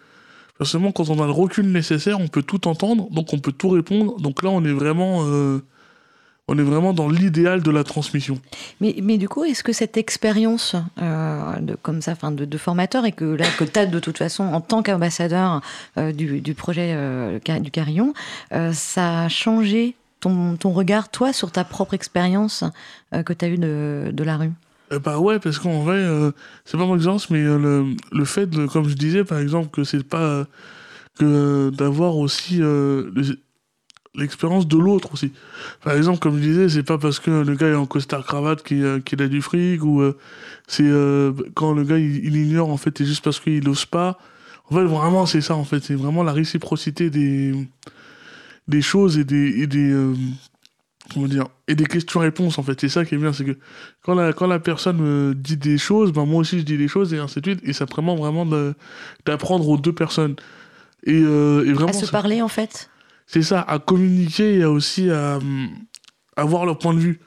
personnellement 0.59 0.93
quand 0.93 1.09
on 1.09 1.23
a 1.23 1.27
le 1.27 1.33
recul 1.33 1.67
nécessaire 1.73 2.21
on 2.21 2.29
peut 2.29 2.43
tout 2.43 2.69
entendre 2.69 3.09
donc 3.11 3.33
on 3.33 3.39
peut 3.39 3.53
tout 3.53 3.71
répondre. 3.71 4.21
Donc 4.21 4.43
là 4.43 4.51
on 4.51 4.65
est 4.65 4.73
vraiment 4.73 5.25
euh, 5.25 5.61
on 6.49 6.59
est 6.59 6.63
vraiment 6.63 6.93
dans 6.93 7.09
l'idéal 7.09 7.63
de 7.63 7.71
la 7.71 7.83
transmission. 7.83 8.39
Mais, 8.81 8.95
mais 9.03 9.19
du 9.19 9.29
coup, 9.29 9.45
est-ce 9.45 9.65
que 9.65 9.73
cette 9.73 9.97
expérience 9.97 10.77
euh, 11.03 11.57
de, 11.61 11.75
comme 11.75 12.01
ça, 12.01 12.15
fin 12.15 12.31
de, 12.31 12.45
de, 12.45 12.59
formateur, 12.59 13.05
et 13.05 13.13
que 13.13 13.25
là, 13.25 13.47
que 13.59 13.65
tu 13.65 13.79
as 13.79 13.87
de 13.87 13.99
toute 13.99 14.19
façon 14.19 14.45
en 14.45 14.61
tant 14.61 14.83
qu'ambassadeur 14.83 15.61
euh, 15.99 16.13
du, 16.13 16.41
du, 16.41 16.55
projet 16.55 16.93
euh, 16.95 17.41
du 17.61 17.71
Carillon, 17.71 18.15
ça 18.73 19.23
a 19.23 19.29
changé 19.29 19.97
ton, 20.21 20.57
ton, 20.57 20.71
regard, 20.71 21.11
toi, 21.11 21.33
sur 21.33 21.51
ta 21.51 21.65
propre 21.65 21.95
expérience 21.95 22.65
que 23.13 23.33
tu 23.33 23.45
as 23.45 23.49
eue 23.49 23.59
de, 23.59 24.11
de, 24.13 24.25
la 24.25 24.37
rue? 24.37 24.53
Bah 25.03 25.19
ouais, 25.19 25.41
parce 25.41 25.59
qu'en 25.59 25.83
vrai, 25.83 26.05
c'est 26.65 26.79
pas 26.79 26.87
mon 26.87 26.95
exemple, 26.95 27.25
mais 27.31 27.43
le, 27.43 27.87
le 28.13 28.25
fait, 28.25 28.47
de, 28.47 28.67
comme 28.67 28.89
je 28.89 28.95
disais, 28.95 29.25
par 29.25 29.39
exemple, 29.39 29.71
que 29.71 29.85
c'est 29.85 30.05
pas 30.05 30.45
que 31.19 31.71
d'avoir 31.71 32.17
aussi 32.17 32.61
l'expérience 34.17 34.67
de 34.67 34.77
l'autre 34.77 35.15
aussi. 35.15 35.33
Par 35.83 35.95
exemple, 35.95 36.19
comme 36.19 36.37
je 36.37 36.43
disais, 36.43 36.69
c'est 36.69 36.83
pas 36.83 36.99
parce 36.99 37.21
que 37.21 37.31
le 37.31 37.55
gars 37.55 37.69
est 37.69 37.75
en 37.75 37.87
costard 37.87 38.25
cravate 38.25 38.63
qu'il 38.63 38.85
euh, 38.85 39.01
a 39.19 39.27
du 39.29 39.43
fric 39.43 39.85
ou 39.85 40.01
euh, 40.01 40.17
c'est 40.67 40.87
euh, 40.87 41.33
quand 41.55 41.73
le 41.73 41.85
gars 41.85 41.99
il, 41.99 42.37
ignore 42.37 42.71
en 42.71 42.77
fait, 42.77 42.97
c'est 42.97 43.05
juste 43.05 43.23
parce 43.23 43.41
qu'il 43.41 43.69
ose 43.69 43.87
pas. 43.87 44.19
En 44.71 44.75
fait, 44.75 44.85
vraiment, 44.85 45.27
c'est 45.27 45.41
ça 45.41 45.55
en 45.55 45.65
fait, 45.65 45.85
c'est 45.85 45.95
vraiment 45.95 46.23
la 46.23 46.33
réciprocité 46.33 47.11
des 47.11 47.55
des 48.67 48.83
choses 48.83 49.17
et 49.17 49.25
des 49.25 49.63
et 49.63 49.67
des 49.69 49.95
comment 51.15 51.29
dire 51.29 51.47
et 51.69 51.77
des 51.77 51.87
questions-réponses 51.87 52.59
en 52.59 52.65
fait. 52.65 52.81
C'est 52.81 52.89
ça 52.89 53.05
qui 53.05 53.15
est 53.15 53.19
bien, 53.19 53.33
c'est 53.33 53.45
que 53.45 53.57
quand 54.03 54.15
la 54.15 54.33
quand 54.33 54.49
la 54.49 54.59
personne 54.59 54.97
me 54.97 55.35
dit 55.35 55.57
des 55.57 55.79
choses, 55.79 56.13
ben 56.13 56.27
moi 56.27 56.41
aussi 56.41 56.59
je 56.59 56.65
dis 56.65 56.77
des 56.77 56.89
choses 56.89 57.15
et 57.15 57.19
ainsi 57.19 57.41
de 57.41 57.51
suite 57.53 57.61
et 57.63 57.73
ça 57.73 57.87
permet 57.87 58.17
vraiment 58.17 58.45
d'apprendre 59.25 59.69
aux 59.69 59.77
deux 59.77 59.93
personnes. 59.93 60.35
Et, 61.05 61.19
et 61.19 61.73
vraiment 61.73 61.91
à 61.91 61.93
se 61.93 62.11
parler 62.11 62.43
en 62.43 62.49
fait 62.49 62.91
c'est 63.27 63.43
ça, 63.43 63.61
à 63.61 63.79
communiquer 63.79 64.59
et 64.59 64.65
aussi 64.65 65.11
à, 65.11 65.39
avoir 66.37 66.67
leur 66.67 66.79
point 66.79 66.95
de 66.95 67.01
vue. 67.01 67.21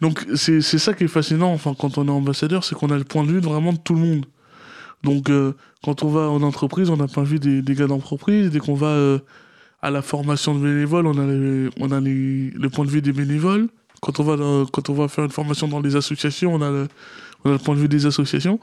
Donc 0.00 0.26
c'est 0.36 0.62
ça 0.62 0.94
qui 0.94 1.04
est 1.04 1.08
fascinant 1.08 1.52
enfin, 1.52 1.74
quand 1.78 1.98
on 1.98 2.06
est 2.06 2.10
ambassadeur, 2.10 2.64
c'est 2.64 2.74
qu'on 2.74 2.90
a 2.90 2.96
le 2.96 3.04
point 3.04 3.24
de 3.24 3.32
vue 3.32 3.40
vraiment 3.40 3.72
de 3.72 3.78
tout 3.78 3.94
le 3.94 4.00
monde. 4.00 4.26
Donc 5.02 5.30
euh, 5.30 5.54
quand 5.82 6.02
on 6.02 6.08
va 6.08 6.28
en 6.30 6.42
entreprise, 6.42 6.90
on 6.90 7.00
a 7.00 7.08
pas 7.08 7.22
vu 7.22 7.38
des, 7.38 7.62
des 7.62 7.74
gars 7.74 7.86
d'entreprise. 7.86 8.50
Dès 8.50 8.58
qu'on 8.58 8.74
va 8.74 8.88
euh, 8.88 9.18
à 9.82 9.90
la 9.90 10.02
formation 10.02 10.54
de 10.54 10.60
bénévoles, 10.60 11.06
on 11.06 11.18
a, 11.18 11.70
on 11.78 11.90
a 11.90 12.00
le 12.00 12.68
point 12.68 12.84
de 12.84 12.90
vue 12.90 13.02
des 13.02 13.12
bénévoles. 13.12 13.68
Quand 14.00 14.18
on, 14.18 14.22
va 14.22 14.66
quand 14.72 14.88
on 14.88 14.94
va 14.94 15.08
faire 15.08 15.24
une 15.24 15.30
formation 15.30 15.68
dans 15.68 15.82
des 15.82 15.94
associations, 15.94 16.54
on 16.54 16.62
a, 16.62 16.70
le, 16.70 16.88
on 17.44 17.50
a 17.50 17.52
le 17.52 17.58
point 17.58 17.74
de 17.74 17.80
vue 17.80 17.88
des 17.88 18.06
associations. 18.06 18.58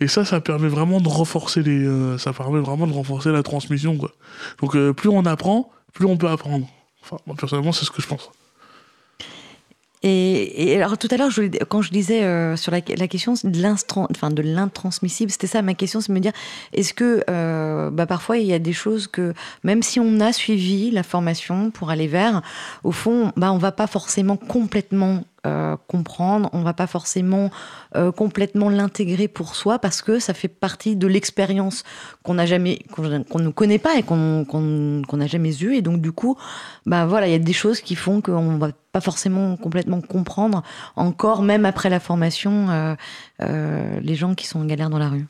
Et 0.00 0.06
ça, 0.06 0.26
ça 0.26 0.40
permet 0.42 0.68
vraiment 0.68 1.00
de 1.00 1.08
renforcer 1.08 1.62
les, 1.62 1.86
euh, 1.86 2.18
ça 2.18 2.34
permet 2.34 2.60
vraiment 2.60 2.86
de 2.86 2.92
renforcer 2.92 3.32
la 3.32 3.42
transmission. 3.42 3.96
Quoi. 3.96 4.12
Donc 4.60 4.76
plus 4.92 5.08
on 5.08 5.24
apprend, 5.24 5.70
plus 5.92 6.06
on 6.06 6.16
peut 6.16 6.28
apprendre. 6.28 6.66
Enfin, 7.02 7.18
moi, 7.26 7.36
personnellement, 7.36 7.72
c'est 7.72 7.84
ce 7.84 7.90
que 7.90 8.02
je 8.02 8.06
pense. 8.06 8.30
Et, 10.04 10.76
alors 10.76 10.98
tout 10.98 11.06
à 11.12 11.16
l'heure, 11.16 11.30
quand 11.68 11.80
je 11.80 11.90
disais 11.90 12.24
euh, 12.24 12.56
sur 12.56 12.72
la, 12.72 12.80
question 12.80 13.34
de 13.34 14.42
l'intransmissible, 14.42 15.30
c'était 15.30 15.46
ça 15.46 15.62
ma 15.62 15.74
question, 15.74 16.00
c'est 16.00 16.12
me 16.12 16.18
dire, 16.18 16.32
est-ce 16.72 16.92
que 16.92 17.22
euh, 17.30 17.90
bah, 17.90 18.06
parfois 18.06 18.38
il 18.38 18.46
y 18.46 18.52
a 18.52 18.58
des 18.58 18.72
choses 18.72 19.06
que, 19.06 19.32
même 19.62 19.82
si 19.82 20.00
on 20.00 20.18
a 20.18 20.32
suivi 20.32 20.90
la 20.90 21.04
formation 21.04 21.70
pour 21.70 21.90
aller 21.90 22.08
vers, 22.08 22.42
au 22.82 22.90
fond, 22.90 23.32
bah, 23.36 23.52
on 23.52 23.58
va 23.58 23.70
pas 23.70 23.86
forcément 23.86 24.36
complètement 24.36 25.22
euh, 25.44 25.76
comprendre, 25.88 26.48
on 26.52 26.62
va 26.62 26.72
pas 26.72 26.86
forcément 26.86 27.50
euh, 27.96 28.12
complètement 28.12 28.70
l'intégrer 28.70 29.26
pour 29.26 29.56
soi 29.56 29.80
parce 29.80 30.00
que 30.00 30.20
ça 30.20 30.34
fait 30.34 30.46
partie 30.46 30.94
de 30.94 31.08
l'expérience 31.08 31.82
qu'on 32.22 32.34
n'a 32.34 32.46
jamais, 32.46 32.78
qu'on 32.92 33.38
ne 33.40 33.50
connaît 33.50 33.80
pas 33.80 33.96
et 33.96 34.04
qu'on 34.04 34.46
n'a 35.12 35.26
jamais 35.26 35.56
eu. 35.60 35.74
Et 35.74 35.82
donc 35.82 36.00
du 36.00 36.12
coup, 36.12 36.38
bah 36.86 37.06
voilà, 37.06 37.26
il 37.26 37.32
y 37.32 37.34
a 37.34 37.40
des 37.40 37.52
choses 37.52 37.80
qui 37.80 37.96
font 37.96 38.20
qu'on 38.20 38.56
va 38.56 38.70
pas 38.92 39.00
forcément 39.00 39.56
complètement 39.56 40.00
comprendre 40.00 40.62
encore, 40.94 41.42
même 41.42 41.64
après 41.64 41.90
la 41.90 41.98
formation, 41.98 42.94
euh, 43.40 44.00
les 44.00 44.14
gens 44.14 44.36
qui 44.36 44.46
sont 44.46 44.60
en 44.60 44.64
galère 44.64 44.90
dans 44.90 45.00
la 45.00 45.08
rue. 45.08 45.26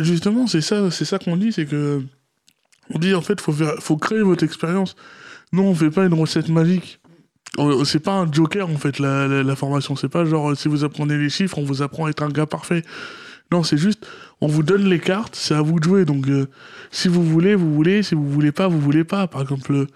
justement, 0.00 0.48
c'est 0.48 0.62
ça, 0.62 0.90
c'est 0.90 1.04
ça 1.04 1.20
qu'on 1.20 1.36
dit, 1.36 1.52
c'est 1.52 1.66
que 1.66 2.02
on 2.92 2.98
dit 2.98 3.14
en 3.14 3.22
fait, 3.22 3.40
faut 3.40 3.52
faut 3.52 3.96
créer 3.98 4.22
votre 4.22 4.42
expérience. 4.42 4.96
Non, 5.52 5.66
on 5.66 5.74
fait 5.76 5.90
pas 5.90 6.04
une 6.04 6.14
recette 6.14 6.48
magique. 6.48 6.98
C'est 7.84 8.00
pas 8.00 8.12
un 8.12 8.30
joker 8.30 8.68
en 8.68 8.76
fait 8.76 8.98
la, 8.98 9.56
formation. 9.56 9.96
C'est 9.96 10.08
pas 10.08 10.24
genre 10.24 10.56
si 10.56 10.68
vous 10.68 10.84
apprenez 10.84 11.16
les 11.16 11.28
chiffres, 11.28 11.58
on 11.58 11.64
vous 11.64 11.82
apprend 11.82 12.06
à 12.06 12.10
être 12.10 12.22
un 12.22 12.28
gars 12.28 12.46
parfait. 12.46 12.82
Non, 13.52 13.62
c'est 13.62 13.76
juste 13.76 14.06
on 14.40 14.46
vous 14.46 14.62
donne 14.62 14.84
les 14.84 14.98
cartes, 14.98 15.36
c'est 15.36 15.54
à 15.54 15.62
vous 15.62 15.78
de 15.78 15.84
jouer. 15.84 16.04
Donc 16.04 16.28
euh, 16.28 16.46
si 16.90 17.08
vous 17.08 17.22
voulez, 17.22 17.54
vous 17.54 17.72
voulez. 17.72 18.02
Si 18.02 18.14
vous 18.14 18.28
voulez 18.28 18.52
pas, 18.52 18.68
vous 18.68 18.80
voulez 18.80 19.04
pas. 19.04 19.26
Par 19.26 19.42
exemple, 19.42 19.72
euh, 19.72 19.86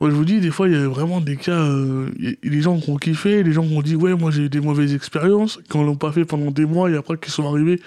moi 0.00 0.10
je 0.10 0.14
vous 0.14 0.24
dis 0.24 0.40
des 0.40 0.50
fois 0.50 0.68
il 0.68 0.74
y 0.74 0.76
a 0.76 0.88
vraiment 0.88 1.20
des 1.20 1.36
cas, 1.36 1.52
euh, 1.52 2.10
des 2.18 2.60
gens 2.60 2.78
qui 2.78 2.90
ont 2.90 2.96
kiffé, 2.96 3.42
des 3.42 3.52
gens 3.52 3.66
qui 3.66 3.76
ont 3.76 3.82
dit 3.82 3.96
ouais 3.96 4.14
moi 4.14 4.30
j'ai 4.30 4.42
eu 4.42 4.48
des 4.48 4.60
mauvaises 4.60 4.94
expériences, 4.94 5.58
qui 5.70 5.78
l'ont 5.78 5.96
pas 5.96 6.12
fait 6.12 6.24
pendant 6.24 6.50
des 6.50 6.66
mois 6.66 6.90
et 6.90 6.96
après 6.96 7.16
qu'ils 7.16 7.32
sont 7.32 7.48
arrivés, 7.48 7.80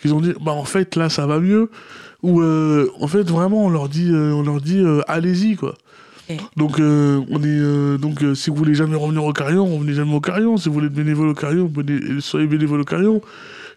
qu'ils 0.00 0.14
ont 0.14 0.20
dit 0.20 0.32
bah 0.40 0.52
en 0.52 0.64
fait 0.64 0.96
là 0.96 1.08
ça 1.08 1.26
va 1.26 1.38
mieux. 1.38 1.70
Ou 2.22 2.42
en 2.42 3.08
fait 3.08 3.28
vraiment 3.28 3.66
on 3.66 3.68
leur 3.68 3.88
dit 3.88 4.10
on 4.12 4.42
leur 4.42 4.60
dit 4.60 4.82
allez-y 5.08 5.56
quoi. 5.56 5.74
Donc, 6.56 6.78
euh, 6.78 7.24
on 7.30 7.42
est, 7.42 7.46
euh, 7.46 7.98
donc 7.98 8.22
euh, 8.22 8.34
si 8.34 8.50
vous 8.50 8.56
voulez 8.56 8.74
jamais 8.74 8.96
revenir 8.96 9.24
au 9.24 9.32
Carillon, 9.32 9.66
revenez 9.66 9.94
jamais 9.94 10.14
au 10.14 10.20
Carillon. 10.20 10.56
Si 10.56 10.68
vous 10.68 10.74
voulez 10.74 10.86
être 10.86 10.92
bénévole 10.92 11.28
au 11.28 11.34
Carillon, 11.34 11.70
soyez 12.20 12.46
bénévole 12.46 12.80
au 12.80 12.84
Carillon. 12.84 13.20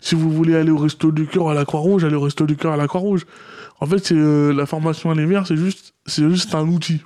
Si 0.01 0.15
vous 0.15 0.29
voulez 0.29 0.55
aller 0.55 0.71
au 0.71 0.77
Resto 0.77 1.11
du 1.11 1.25
Cœur 1.27 1.49
à 1.49 1.53
la 1.53 1.65
Croix-Rouge, 1.65 2.03
allez 2.03 2.15
au 2.15 2.21
Resto 2.21 2.45
du 2.45 2.55
Cœur 2.55 2.73
à 2.73 2.77
la 2.77 2.87
Croix-Rouge. 2.87 3.25
En 3.79 3.85
fait, 3.85 4.05
c'est 4.05 4.15
la 4.15 4.65
formation 4.65 5.11
à 5.11 5.15
l'hiver, 5.15 5.45
c'est 5.47 5.57
juste, 5.57 5.93
c'est 6.05 6.29
juste 6.29 6.53
un 6.55 6.67
outil. 6.67 7.01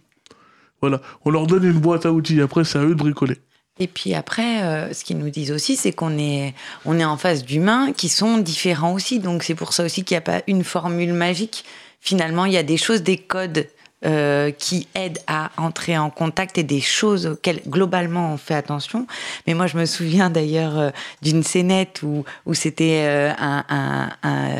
Voilà. 0.81 1.01
On 1.25 1.29
leur 1.29 1.47
donne 1.47 1.63
une 1.63 1.79
boîte 1.79 2.05
à 2.05 2.11
outils. 2.11 2.41
Après, 2.41 2.63
c'est 2.63 2.77
à 2.77 2.83
eux 2.83 2.89
de 2.89 2.99
bricoler. 2.99 3.37
Et 3.79 3.87
puis 3.87 4.13
après, 4.13 4.93
ce 4.93 5.03
qu'ils 5.03 5.17
nous 5.17 5.29
disent 5.29 5.51
aussi, 5.51 5.75
c'est 5.75 5.93
qu'on 5.93 6.17
est, 6.17 6.53
on 6.85 6.99
est 6.99 7.05
en 7.05 7.17
face 7.17 7.45
d'humains 7.45 7.93
qui 7.93 8.09
sont 8.09 8.37
différents 8.37 8.93
aussi. 8.93 9.19
Donc 9.19 9.43
c'est 9.43 9.55
pour 9.55 9.73
ça 9.73 9.85
aussi 9.85 10.03
qu'il 10.03 10.15
n'y 10.15 10.19
a 10.19 10.21
pas 10.21 10.41
une 10.47 10.63
formule 10.63 11.13
magique. 11.13 11.63
Finalement, 12.01 12.45
il 12.45 12.53
y 12.53 12.57
a 12.57 12.63
des 12.63 12.77
choses, 12.77 13.03
des 13.03 13.17
codes 13.17 13.67
euh, 14.05 14.51
qui 14.51 14.87
aident 14.95 15.19
à 15.27 15.51
entrer 15.57 15.97
en 15.97 16.09
contact 16.09 16.57
et 16.57 16.63
des 16.63 16.79
choses 16.79 17.27
auxquelles 17.27 17.61
globalement 17.67 18.31
on 18.31 18.37
fait 18.37 18.53
attention. 18.53 19.05
Mais 19.45 19.53
moi, 19.53 19.67
je 19.67 19.77
me 19.77 19.85
souviens 19.85 20.29
d'ailleurs 20.29 20.79
euh, 20.79 20.89
d'une 21.21 21.43
scénette 21.43 22.01
où, 22.01 22.23
où 22.45 22.53
c'était 22.53 23.03
euh, 23.03 23.33
un, 23.37 24.09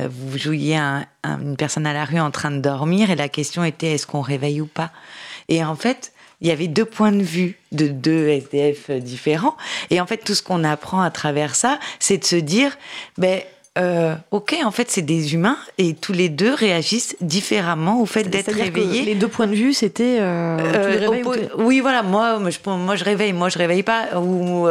vous 0.10 0.38
jouiez 0.38 0.78
une 1.24 1.56
personne 1.56 1.88
à 1.88 1.94
la 1.94 2.04
rue 2.04 2.20
en 2.20 2.32
train 2.32 2.52
de 2.52 2.60
dormir 2.60 3.12
et 3.12 3.16
la 3.16 3.30
question 3.30 3.64
était 3.64 3.94
est-ce 3.94 4.06
qu'on 4.06 4.20
réveille 4.20 4.60
ou 4.60 4.66
pas? 4.66 4.92
Et 5.48 5.64
en 5.64 5.76
fait, 5.76 6.12
il 6.42 6.50
y 6.50 6.52
avait 6.52 6.68
deux 6.68 6.84
points 6.84 7.14
de 7.14 7.24
vue 7.24 7.58
de 7.72 7.88
deux 7.88 8.28
SDF 8.28 8.92
différents. 8.92 9.56
Et 9.90 10.02
en 10.02 10.06
fait, 10.06 10.18
tout 10.18 10.36
ce 10.36 10.44
qu'on 10.44 10.66
apprend 10.66 11.02
à 11.02 11.12
travers 11.12 11.56
ça, 11.56 11.80
c'est 12.00 12.18
de 12.18 12.26
se 12.26 12.36
dire, 12.36 12.78
ben, 13.18 13.40
euh, 13.80 14.16
ok, 14.32 14.58
en 14.64 14.72
fait, 14.72 14.92
c'est 14.92 15.02
des 15.02 15.34
humains 15.34 15.58
et 15.78 15.94
tous 15.94 16.12
les 16.12 16.30
deux 16.30 16.54
réagissent 16.54 17.16
différemment 17.22 18.02
au 18.02 18.06
fait 18.06 18.24
d'être 18.24 18.52
réveillés. 18.52 19.04
les 19.04 19.16
deux 19.16 19.28
points 19.28 19.48
de 19.48 19.56
vue, 19.56 19.74
c'était 19.74 20.18
euh, 20.20 20.58
euh, 20.60 21.48
oui, 21.58 21.80
voilà. 21.80 22.04
Moi, 22.04 22.40
je, 22.50 22.70
moi, 22.70 22.96
je 22.96 23.04
réveille, 23.04 23.34
moi, 23.34 23.50
je 23.50 23.58
réveille 23.58 23.84
pas. 23.84 24.18
Ou 24.18 24.68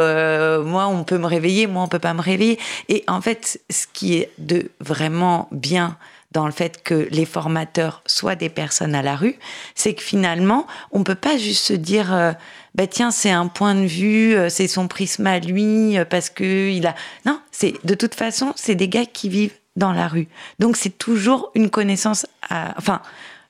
moi, 0.65 0.87
on 0.87 1.03
peut 1.03 1.17
me 1.17 1.25
réveiller, 1.25 1.67
moi, 1.67 1.83
on 1.83 1.87
peut 1.87 1.99
pas 1.99 2.13
me 2.13 2.21
réveiller. 2.21 2.59
Et 2.87 3.03
en 3.07 3.21
fait, 3.21 3.61
ce 3.69 3.85
qui 3.91 4.17
est 4.17 4.31
de 4.37 4.69
vraiment 4.79 5.47
bien 5.51 5.97
dans 6.31 6.45
le 6.45 6.51
fait 6.51 6.83
que 6.83 7.07
les 7.09 7.25
formateurs 7.25 8.03
soient 8.05 8.35
des 8.35 8.49
personnes 8.49 8.93
à 8.93 9.01
la 9.01 9.15
rue, 9.15 9.39
c'est 9.73 9.95
que 9.95 10.03
finalement, 10.03 10.67
on 10.91 11.03
peut 11.03 11.15
pas 11.15 11.37
juste 11.37 11.65
se 11.65 11.73
dire 11.73 12.35
bah 12.75 12.87
tiens, 12.87 13.11
c'est 13.11 13.31
un 13.31 13.47
point 13.47 13.75
de 13.75 13.85
vue, 13.85 14.35
euh, 14.35 14.49
c'est 14.49 14.67
son 14.67 14.87
prisme 14.87 15.27
à 15.27 15.39
lui, 15.39 15.97
euh, 15.97 16.05
parce 16.05 16.29
que 16.29 16.69
il 16.69 16.85
a. 16.87 16.95
Non, 17.25 17.39
c'est 17.51 17.73
de 17.83 17.93
toute 17.95 18.15
façon, 18.15 18.53
c'est 18.55 18.75
des 18.75 18.87
gars 18.87 19.05
qui 19.05 19.29
vivent 19.29 19.53
dans 19.75 19.93
la 19.93 20.07
rue. 20.07 20.27
Donc 20.59 20.77
c'est 20.77 20.97
toujours 20.97 21.51
une 21.55 21.69
connaissance. 21.69 22.25
À, 22.49 22.73
enfin, 22.77 23.01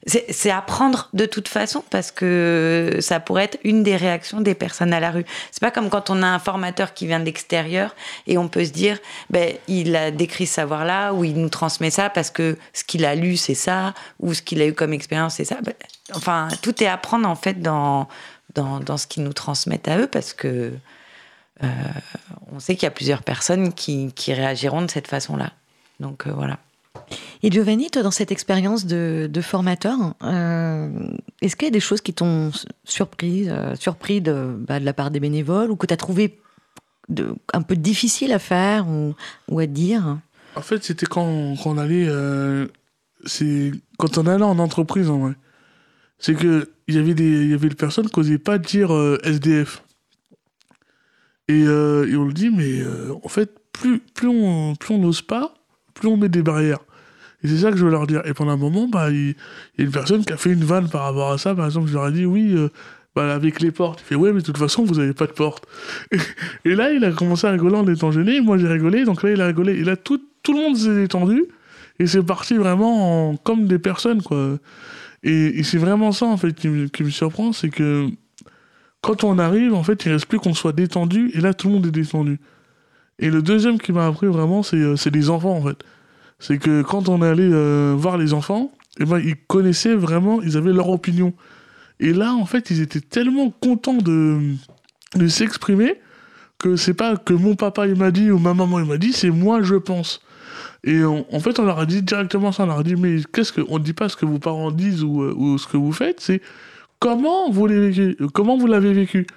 c'est 0.07 0.49
apprendre 0.49 1.09
de 1.13 1.25
toute 1.25 1.49
façon 1.49 1.83
parce 1.89 2.11
que 2.11 2.97
ça 3.01 3.19
pourrait 3.19 3.43
être 3.43 3.59
une 3.65 3.83
des 3.83 3.97
réactions 3.97 4.39
des 4.39 4.55
personnes 4.55 4.93
à 4.93 4.99
la 5.01 5.11
rue. 5.11 5.25
C'est 5.51 5.59
pas 5.59 5.71
comme 5.71 5.89
quand 5.89 6.09
on 6.09 6.23
a 6.23 6.27
un 6.27 6.39
formateur 6.39 6.93
qui 6.93 7.05
vient 7.05 7.19
de 7.19 7.25
l'extérieur 7.25 7.95
et 8.25 8.37
on 8.37 8.47
peut 8.47 8.63
se 8.63 8.71
dire, 8.71 8.97
ben 9.29 9.53
il 9.67 9.95
a 9.97 10.11
décrit 10.11 10.47
ce 10.47 10.55
savoir-là 10.55 11.13
ou 11.13 11.25
il 11.25 11.35
nous 11.35 11.49
transmet 11.49 11.91
ça 11.91 12.09
parce 12.09 12.31
que 12.31 12.57
ce 12.73 12.85
qu'il 12.85 13.03
a 13.03 13.13
lu 13.13 13.35
c'est 13.35 13.55
ça 13.55 13.93
ou 14.19 14.33
ce 14.33 14.41
qu'il 14.41 14.61
a 14.61 14.67
eu 14.67 14.73
comme 14.73 14.93
expérience 14.93 15.35
c'est 15.35 15.45
ça. 15.45 15.57
Ben, 15.61 15.73
enfin, 16.15 16.47
tout 16.61 16.81
est 16.81 16.87
apprendre 16.87 17.27
en 17.27 17.35
fait 17.35 17.61
dans 17.61 18.07
dans, 18.55 18.79
dans 18.79 18.97
ce 18.97 19.07
qu'ils 19.07 19.23
nous 19.23 19.33
transmettent 19.33 19.87
à 19.87 19.99
eux 19.99 20.07
parce 20.07 20.33
que 20.33 20.73
euh, 21.63 21.67
on 22.51 22.59
sait 22.59 22.75
qu'il 22.75 22.83
y 22.83 22.87
a 22.87 22.91
plusieurs 22.91 23.23
personnes 23.23 23.73
qui, 23.73 24.11
qui, 24.13 24.33
réagiront 24.33 24.81
de 24.81 24.89
cette 24.89 25.07
façon-là. 25.07 25.53
Donc 25.99 26.25
euh, 26.27 26.31
voilà. 26.31 26.59
Et 27.43 27.51
Giovanni, 27.51 27.89
toi, 27.89 28.01
dans 28.01 28.11
cette 28.11 28.31
expérience 28.31 28.85
de, 28.85 29.29
de 29.31 29.41
formateur, 29.41 29.97
euh, 30.23 30.89
est-ce 31.41 31.55
qu'il 31.55 31.67
y 31.67 31.69
a 31.69 31.71
des 31.71 31.79
choses 31.79 32.01
qui 32.01 32.13
t'ont 32.13 32.51
surpris, 32.83 33.47
surpris 33.79 34.21
de, 34.21 34.55
bah, 34.67 34.79
de, 34.79 34.85
la 34.85 34.93
part 34.93 35.11
des 35.11 35.19
bénévoles 35.19 35.71
ou 35.71 35.75
que 35.75 35.85
tu 35.85 35.93
as 35.93 35.97
trouvé 35.97 36.39
de, 37.07 37.35
un 37.53 37.61
peu 37.61 37.75
difficile 37.75 38.33
à 38.33 38.39
faire 38.39 38.87
ou, 38.87 39.15
ou 39.47 39.59
à 39.59 39.65
dire? 39.65 40.17
En 40.55 40.61
fait, 40.61 40.83
c'était 40.83 41.05
quand, 41.05 41.55
quand, 41.61 41.71
on 41.71 41.77
allait. 41.77 42.07
c'est 43.25 43.71
quand 43.97 44.17
on 44.17 44.25
allait 44.27 44.43
en 44.43 44.59
entreprise, 44.59 45.09
en 45.09 45.19
vrai 45.19 45.35
c'est 46.19 46.35
que 46.35 46.69
il 46.87 46.95
y 46.95 46.97
avait 46.97 47.13
des 47.13 47.43
il 47.43 47.49
y 47.49 47.53
avait 47.53 47.69
des 47.69 47.75
personnes 47.75 48.09
qui 48.09 48.19
n'osaient 48.19 48.37
pas 48.37 48.57
dire 48.57 48.93
euh, 48.93 49.17
SDF. 49.23 49.83
Et, 51.47 51.63
euh, 51.65 52.07
et, 52.07 52.15
on 52.15 52.25
le 52.25 52.33
dit, 52.33 52.51
mais 52.51 52.81
euh, 52.81 53.11
en 53.23 53.27
fait, 53.27 53.49
plus, 53.73 53.99
plus 53.99 54.27
on 54.27 54.75
plus 54.75 54.93
on 54.93 54.99
n'ose 54.99 55.23
pas, 55.23 55.55
plus 55.95 56.07
on 56.07 56.17
met 56.17 56.29
des 56.29 56.43
barrières. 56.43 56.79
Et 57.41 57.47
c'est 57.47 57.57
ça 57.57 57.71
que 57.71 57.77
je 57.77 57.85
veux 57.85 57.91
leur 57.91 58.05
dire. 58.05 58.21
Et 58.25 58.33
pendant 58.33 58.51
un 58.51 58.57
moment, 58.57 58.87
bah, 58.87 59.09
il, 59.09 59.29
y 59.77 59.81
a 59.81 59.83
une 59.83 59.91
personne 59.91 60.23
qui 60.23 60.33
a 60.33 60.37
fait 60.37 60.51
une 60.51 60.63
vanne 60.63 60.89
par 60.89 61.03
rapport 61.03 61.31
à 61.31 61.37
ça. 61.37 61.55
Par 61.55 61.65
exemple, 61.65 61.87
je 61.87 61.93
leur 61.93 62.09
ai 62.09 62.11
dit, 62.11 62.25
oui, 62.25 62.55
bah, 63.15 63.33
avec 63.33 63.61
les 63.61 63.71
portes. 63.71 64.01
Il 64.01 64.03
fait, 64.03 64.15
ouais, 64.15 64.33
mais 64.33 64.41
de 64.41 64.45
toute 64.45 64.57
façon, 64.57 64.83
vous 64.83 64.95
n'avez 64.95 65.13
pas 65.13 65.25
de 65.25 65.31
porte. 65.31 65.65
Et, 66.65 66.75
là, 66.75 66.91
il 66.91 67.03
a 67.05 67.11
commencé 67.11 67.47
à 67.47 67.51
rigoler 67.51 67.77
en 67.77 67.87
étant 67.87 68.11
gêné. 68.11 68.41
Moi, 68.41 68.57
j'ai 68.57 68.67
rigolé. 68.67 69.05
Donc 69.05 69.23
là, 69.23 69.31
il 69.31 69.41
a 69.41 69.47
rigolé. 69.47 69.79
Et 69.79 69.83
là, 69.85 69.95
tout, 69.95 70.21
tout 70.43 70.53
le 70.53 70.59
monde 70.59 70.75
s'est 70.75 70.93
détendu. 70.93 71.45
Et 71.97 72.07
c'est 72.07 72.23
parti 72.23 72.55
vraiment 72.55 73.35
comme 73.37 73.65
des 73.65 73.79
personnes, 73.79 74.21
quoi. 74.21 74.59
Et, 75.23 75.63
c'est 75.63 75.77
vraiment 75.77 76.11
ça, 76.11 76.25
en 76.25 76.37
fait, 76.37 76.53
qui 76.53 76.69
me, 76.69 77.09
surprend, 77.09 77.51
c'est 77.51 77.69
que 77.69 78.07
quand 79.01 79.23
on 79.23 79.37
arrive, 79.39 79.73
en 79.73 79.83
fait, 79.83 80.05
il 80.05 80.11
reste 80.11 80.25
plus 80.25 80.39
qu'on 80.39 80.53
soit 80.53 80.73
détendu, 80.73 81.31
et 81.33 81.41
là, 81.41 81.53
tout 81.53 81.67
le 81.67 81.75
monde 81.75 81.87
est 81.87 81.91
détendu. 81.91 82.39
Et 83.19 83.29
le 83.29 83.41
deuxième 83.41 83.79
qui 83.79 83.91
m'a 83.91 84.07
appris 84.07 84.27
vraiment, 84.27 84.63
c'est 84.63 84.77
euh, 84.77 84.95
les 85.11 85.29
enfants, 85.29 85.57
en 85.57 85.61
fait. 85.61 85.77
C'est 86.39 86.57
que 86.57 86.81
quand 86.83 87.09
on 87.09 87.21
est 87.21 87.27
allé 87.27 87.49
euh, 87.51 87.93
voir 87.97 88.17
les 88.17 88.33
enfants, 88.33 88.71
eh 88.99 89.05
ben, 89.05 89.19
ils 89.19 89.35
connaissaient 89.35 89.95
vraiment, 89.95 90.41
ils 90.41 90.55
avaient 90.55 90.71
leur 90.71 90.89
opinion. 90.89 91.33
Et 91.99 92.13
là, 92.13 92.33
en 92.33 92.45
fait, 92.45 92.69
ils 92.69 92.81
étaient 92.81 93.01
tellement 93.01 93.49
contents 93.49 93.97
de, 93.97 94.53
de 95.15 95.27
s'exprimer 95.27 95.95
que 96.59 96.75
c'est 96.75 96.93
pas 96.93 97.15
que 97.17 97.33
mon 97.33 97.55
papa 97.55 97.87
il 97.87 97.95
m'a 97.95 98.11
dit 98.11 98.29
ou 98.29 98.37
ma 98.37 98.53
maman 98.53 98.79
il 98.79 98.85
m'a 98.85 98.97
dit, 98.97 99.13
c'est 99.13 99.31
moi 99.31 99.61
je 99.63 99.75
pense. 99.75 100.21
Et 100.83 101.03
en 101.03 101.39
fait, 101.39 101.59
on 101.59 101.65
leur 101.65 101.79
a 101.79 101.85
dit 101.85 102.01
directement 102.01 102.51
ça. 102.51 102.63
On 102.63 102.67
leur 102.67 102.79
a 102.79 102.83
dit, 102.83 102.95
mais 102.95 103.17
qu'est-ce 103.33 103.51
que. 103.51 103.61
On 103.67 103.79
ne 103.79 103.83
dit 103.83 103.93
pas 103.93 104.09
ce 104.09 104.15
que 104.15 104.25
vos 104.25 104.39
parents 104.39 104.71
disent 104.71 105.03
ou, 105.03 105.21
euh, 105.21 105.33
ou 105.35 105.57
ce 105.57 105.67
que 105.67 105.77
vous 105.77 105.91
faites, 105.91 106.21
c'est 106.21 106.41
comment 106.99 107.49
vous 107.49 107.67
l'avez 107.67 107.89
vécu 107.89 108.17
Comment 108.33 108.57
vous 108.57 108.67
l'avez 108.67 108.93
vécu 108.93 109.27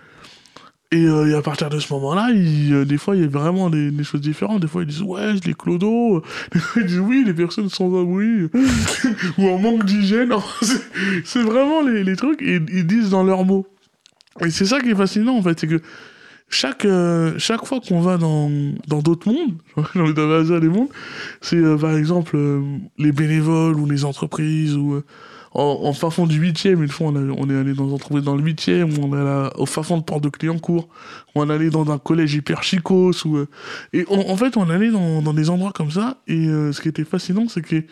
et, 0.92 1.06
euh, 1.06 1.30
et 1.30 1.34
à 1.34 1.40
partir 1.40 1.70
de 1.70 1.80
ce 1.80 1.90
moment-là, 1.94 2.28
euh, 2.30 2.84
des 2.84 2.98
fois, 2.98 3.16
il 3.16 3.22
y 3.22 3.24
a 3.24 3.28
vraiment 3.28 3.70
des, 3.70 3.90
des 3.90 4.04
choses 4.04 4.20
différentes. 4.20 4.60
Des 4.60 4.68
fois, 4.68 4.82
ils 4.82 4.88
disent 4.88 5.02
Ouais, 5.02 5.32
les 5.44 5.54
clodos. 5.54 6.22
Des 6.52 6.60
fois, 6.60 6.82
ils 6.82 6.86
disent 6.86 7.00
Oui, 7.00 7.24
les 7.26 7.34
personnes 7.34 7.70
sans 7.70 7.86
abri. 8.00 8.50
ou 9.38 9.48
en 9.48 9.58
manque 9.58 9.84
d'hygiène. 9.84 10.32
C'est 11.24 11.42
vraiment 11.42 11.80
les, 11.80 12.04
les 12.04 12.14
trucs. 12.14 12.42
Et 12.42 12.60
ils 12.72 12.86
disent 12.86 13.10
dans 13.10 13.24
leurs 13.24 13.44
mots. 13.44 13.66
Et 14.40 14.50
c'est 14.50 14.64
ça 14.64 14.80
qui 14.80 14.90
est 14.90 14.94
fascinant, 14.94 15.36
en 15.36 15.42
fait. 15.42 15.58
C'est 15.60 15.66
que 15.66 15.80
chaque, 16.52 16.84
euh, 16.84 17.32
chaque 17.38 17.64
fois 17.64 17.80
qu'on 17.80 18.00
va 18.02 18.18
dans 18.18 18.50
dans 18.86 19.00
d'autres 19.00 19.26
mondes, 19.26 19.56
dans 19.94 20.04
les 20.04 20.12
Davaza, 20.12 20.60
les 20.60 20.68
mondes, 20.68 20.90
c'est 21.40 21.56
euh, 21.56 21.78
par 21.78 21.96
exemple 21.96 22.36
euh, 22.36 22.60
les 22.98 23.10
bénévoles 23.10 23.76
ou 23.76 23.86
les 23.86 24.04
entreprises 24.04 24.76
ou. 24.76 25.02
en, 25.54 25.80
en 25.82 25.92
fin 25.94 26.10
fond 26.10 26.26
du 26.26 26.38
8e, 26.40 26.82
une 26.82 26.88
fois 26.88 27.08
on, 27.08 27.16
on 27.16 27.48
est 27.50 27.56
allé 27.56 27.72
dans 27.72 27.96
une 27.96 28.20
dans 28.20 28.36
le 28.36 28.42
8e, 28.42 28.84
ou 28.84 29.02
on 29.02 29.16
est 29.16 29.20
allé 29.20 29.48
au 29.56 29.64
fin 29.64 29.82
fond 29.82 29.96
de 29.96 30.02
Porte 30.02 30.22
de 30.24 30.28
Clignancourt, 30.28 30.88
ou 31.34 31.40
on 31.40 31.48
est 31.48 31.54
allé 31.54 31.70
dans 31.70 31.90
un 31.90 31.98
collège 31.98 32.34
hyper 32.34 32.62
chicos, 32.62 33.24
ou, 33.24 33.38
et 33.94 34.04
en 34.08 34.36
fait 34.36 34.58
on 34.58 34.68
est 34.70 34.74
allé 34.74 34.90
dans, 34.90 35.22
dans 35.22 35.32
des 35.32 35.48
endroits 35.48 35.72
comme 35.72 35.90
ça, 35.90 36.18
et 36.28 36.44
ce 36.46 36.80
qui 36.82 36.88
était 36.88 37.04
fascinant, 37.04 37.48
c'est 37.48 37.62
que 37.62 37.82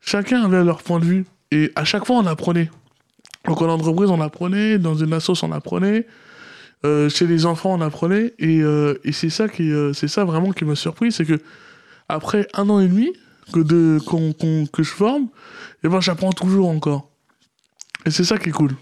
chacun 0.00 0.44
avait 0.44 0.62
leur 0.62 0.82
point 0.84 1.00
de 1.00 1.04
vue, 1.04 1.24
et 1.50 1.72
à 1.74 1.84
chaque 1.84 2.06
fois 2.06 2.16
on 2.16 2.26
apprenait. 2.26 2.70
Donc 3.46 3.62
en 3.62 3.68
entreprise 3.68 4.10
on 4.10 4.20
apprenait, 4.20 4.78
dans 4.78 4.94
une 4.94 5.12
assoce 5.12 5.42
on 5.42 5.50
apprenait, 5.52 6.06
euh, 6.84 7.08
chez 7.08 7.26
les 7.26 7.44
enfants 7.46 7.74
on 7.74 7.80
apprenait, 7.80 8.34
et, 8.38 8.60
euh, 8.62 8.94
et 9.04 9.12
c'est 9.12 9.30
ça, 9.30 9.48
qui, 9.48 9.70
euh, 9.72 9.92
c'est 9.92 10.08
ça 10.08 10.24
vraiment 10.24 10.52
qui 10.52 10.64
m'a 10.64 10.74
surpris, 10.76 11.10
c'est 11.12 11.24
que 11.24 11.40
après 12.08 12.46
un 12.54 12.68
an 12.70 12.80
et 12.80 12.88
demi 12.88 13.12
que, 13.52 13.60
de, 13.60 13.98
qu'on- 14.06 14.32
qu'on- 14.32 14.66
que 14.66 14.82
je 14.82 14.90
forme, 14.90 15.28
et 15.84 15.88
ben 15.88 16.00
j'apprends 16.00 16.32
toujours 16.32 16.68
encore. 16.68 17.08
Et 18.06 18.10
c'est 18.10 18.24
ça 18.24 18.38
qui 18.38 18.50
est 18.50 18.52
cool. 18.52 18.72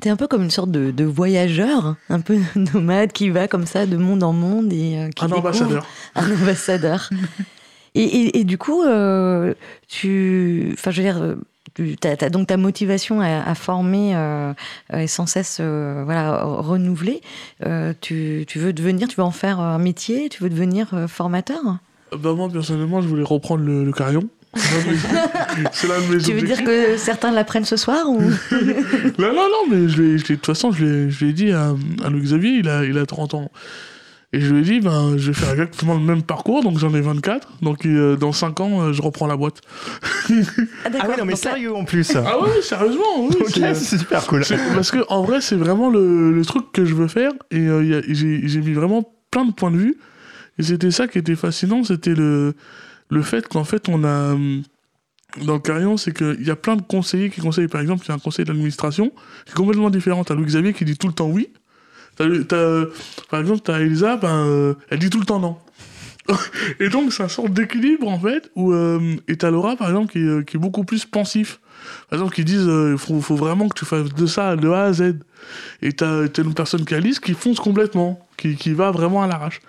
T'es 0.00 0.10
un 0.10 0.16
peu 0.16 0.26
comme 0.28 0.42
une 0.42 0.50
sorte 0.50 0.70
de, 0.70 0.90
de 0.90 1.04
voyageur, 1.04 1.96
un 2.10 2.20
peu 2.20 2.38
nomade 2.74 3.12
qui 3.12 3.30
va 3.30 3.48
comme 3.48 3.64
ça 3.66 3.86
de 3.86 3.96
monde 3.96 4.22
en 4.22 4.32
monde 4.34 4.70
et 4.72 4.98
euh, 4.98 5.08
qui 5.10 5.24
Un 5.24 5.30
ambassadeur. 5.32 5.86
Un 6.14 6.30
ambassadeur. 6.30 7.08
et, 7.94 8.02
et- 8.02 8.38
et 8.40 8.44
du 8.44 8.58
coup, 8.58 8.82
euh, 8.82 9.54
tu, 9.88 10.70
enfin, 10.74 10.90
je 10.90 11.00
veux 11.02 11.08
dire, 11.08 11.36
euh, 11.80 12.28
donc 12.30 12.48
ta 12.48 12.56
motivation 12.56 13.20
à, 13.20 13.42
à 13.42 13.54
former 13.54 14.14
euh, 14.14 14.52
est 14.92 15.06
sans 15.06 15.26
cesse, 15.26 15.58
euh, 15.60 16.02
voilà, 16.04 16.42
renouvelée. 16.42 17.20
Euh, 17.64 17.92
tu, 18.00 18.44
tu 18.46 18.58
veux 18.58 18.72
devenir, 18.72 19.08
tu 19.08 19.16
veux 19.16 19.22
en 19.22 19.30
faire 19.30 19.60
un 19.60 19.78
métier, 19.78 20.28
tu 20.28 20.42
veux 20.42 20.50
devenir 20.50 20.88
euh, 20.94 21.08
formateur? 21.08 21.60
Bah 22.16 22.34
moi 22.34 22.48
personnellement 22.52 23.00
je 23.00 23.08
voulais 23.08 23.22
reprendre 23.22 23.64
le, 23.64 23.84
le 23.84 23.92
carillon. 23.92 24.28
c'est 24.54 25.88
de 25.88 26.12
mes 26.14 26.22
Tu 26.22 26.34
veux 26.34 26.42
dire 26.42 26.62
que 26.62 26.98
certains 26.98 27.32
l'apprennent 27.32 27.64
ce 27.64 27.76
soir 27.76 28.06
ou? 28.06 28.20
Non, 29.18 29.32
non, 29.32 29.48
non, 29.48 29.70
mais 29.70 29.88
je 29.88 30.02
de 30.02 30.18
toute 30.22 30.44
façon, 30.44 30.72
je 30.72 30.84
l'ai 30.84 31.10
je 31.10 31.24
l'ai 31.24 31.32
dit 31.32 31.52
à, 31.52 31.74
à 32.04 32.10
Louis 32.10 32.20
Xavier, 32.22 32.58
il 32.58 32.68
a, 32.68 32.84
il 32.84 32.98
a 32.98 33.06
30 33.06 33.32
ans. 33.34 33.50
Et 34.34 34.40
je 34.40 34.52
lui 34.54 34.60
ai 34.60 34.62
dit, 34.62 34.80
ben, 34.80 35.18
je 35.18 35.26
vais 35.30 35.34
faire 35.34 35.50
exactement 35.50 35.92
le 35.94 36.00
même 36.00 36.22
parcours, 36.22 36.62
donc 36.62 36.78
j'en 36.78 36.94
ai 36.94 37.00
24. 37.02 37.48
Donc 37.60 37.84
euh, 37.84 38.16
dans 38.16 38.32
5 38.32 38.60
ans, 38.60 38.80
euh, 38.80 38.92
je 38.94 39.02
reprends 39.02 39.26
la 39.26 39.36
boîte. 39.36 39.60
Ah 41.00 41.06
oui, 41.08 41.14
non, 41.18 41.24
mais 41.26 41.32
sérieux 41.36 41.74
en 41.74 41.84
plus. 41.84 42.16
Ah 42.16 42.36
oui, 42.42 42.48
sérieusement, 42.62 43.26
oui. 43.28 43.36
Ok, 43.40 43.48
c'est- 43.50 43.74
c'est 43.74 43.98
super 43.98 44.26
cool. 44.26 44.42
Parce 44.74 44.90
que 44.90 44.98
en 45.08 45.22
vrai, 45.22 45.40
c'est 45.40 45.56
vraiment 45.56 45.90
le, 45.90 46.32
le 46.32 46.44
truc 46.44 46.72
que 46.72 46.84
je 46.84 46.94
veux 46.94 47.08
faire. 47.08 47.32
Et 47.50 47.58
euh, 47.60 48.00
j'ai 48.08 48.60
mis 48.60 48.72
vraiment 48.72 49.06
plein 49.30 49.44
de 49.44 49.52
points 49.52 49.70
de 49.70 49.76
vue. 49.76 49.96
Et 50.58 50.62
c'était 50.62 50.90
ça 50.90 51.08
qui 51.08 51.18
était 51.18 51.36
fascinant, 51.36 51.82
c'était 51.84 52.14
le, 52.14 52.54
le 53.10 53.22
fait 53.22 53.46
qu'en 53.48 53.64
fait, 53.64 53.88
on 53.88 54.02
a. 54.04 54.32
hum, 54.32 54.62
Dans 55.44 55.54
le 55.54 55.60
carillon, 55.60 55.96
c'est 55.98 56.12
qu'il 56.16 56.42
y 56.46 56.50
a 56.50 56.56
plein 56.56 56.76
de 56.76 56.82
conseillers 56.82 57.30
qui 57.30 57.40
conseillent. 57.40 57.68
Par 57.68 57.80
exemple, 57.80 58.04
il 58.06 58.08
y 58.08 58.12
a 58.12 58.14
un 58.14 58.18
conseil 58.18 58.44
d'administration 58.46 59.10
qui 59.44 59.52
est 59.52 59.56
complètement 59.56 59.90
différent. 59.90 60.24
T'as 60.24 60.34
Louis 60.34 60.46
Xavier 60.46 60.72
qui 60.72 60.84
dit 60.86 60.96
tout 60.96 61.06
le 61.08 61.14
temps 61.14 61.28
oui. 61.28 61.48
T'as- 62.16 62.86
par 63.30 63.40
exemple, 63.40 63.60
t'as 63.60 63.80
Elisa, 63.80 64.16
ben, 64.16 64.46
euh, 64.46 64.74
elle 64.90 64.98
dit 64.98 65.10
tout 65.10 65.20
le 65.20 65.26
temps 65.26 65.40
non. 65.40 65.56
et 66.80 66.88
donc, 66.88 67.12
c'est 67.12 67.22
un 67.22 67.28
sorte 67.28 67.52
d'équilibre, 67.52 68.08
en 68.08 68.18
fait, 68.20 68.50
où, 68.54 68.72
euh, 68.72 69.16
et 69.28 69.36
t'as 69.36 69.50
Laura, 69.50 69.76
par 69.76 69.88
exemple, 69.88 70.12
qui, 70.12 70.20
euh, 70.20 70.42
qui 70.42 70.56
est 70.56 70.60
beaucoup 70.60 70.84
plus 70.84 71.04
pensif. 71.04 71.58
Par 72.08 72.18
exemple, 72.18 72.34
qui 72.34 72.44
disent, 72.44 72.68
il 72.68 72.96
faut, 72.96 73.20
faut 73.20 73.34
vraiment 73.34 73.68
que 73.68 73.76
tu 73.76 73.84
fasses 73.84 74.14
de 74.14 74.26
ça, 74.26 74.54
de 74.54 74.68
A 74.68 74.84
à 74.84 74.92
Z. 74.92 75.14
Et 75.80 75.92
t'as, 75.92 76.26
une 76.38 76.54
personne 76.54 76.84
qui 76.84 76.94
Alice 76.94 77.18
qui 77.18 77.34
fonce 77.34 77.58
complètement, 77.58 78.24
qui, 78.36 78.54
qui 78.54 78.72
va 78.72 78.92
vraiment 78.92 79.22
à 79.22 79.26
l'arrache. 79.26 79.60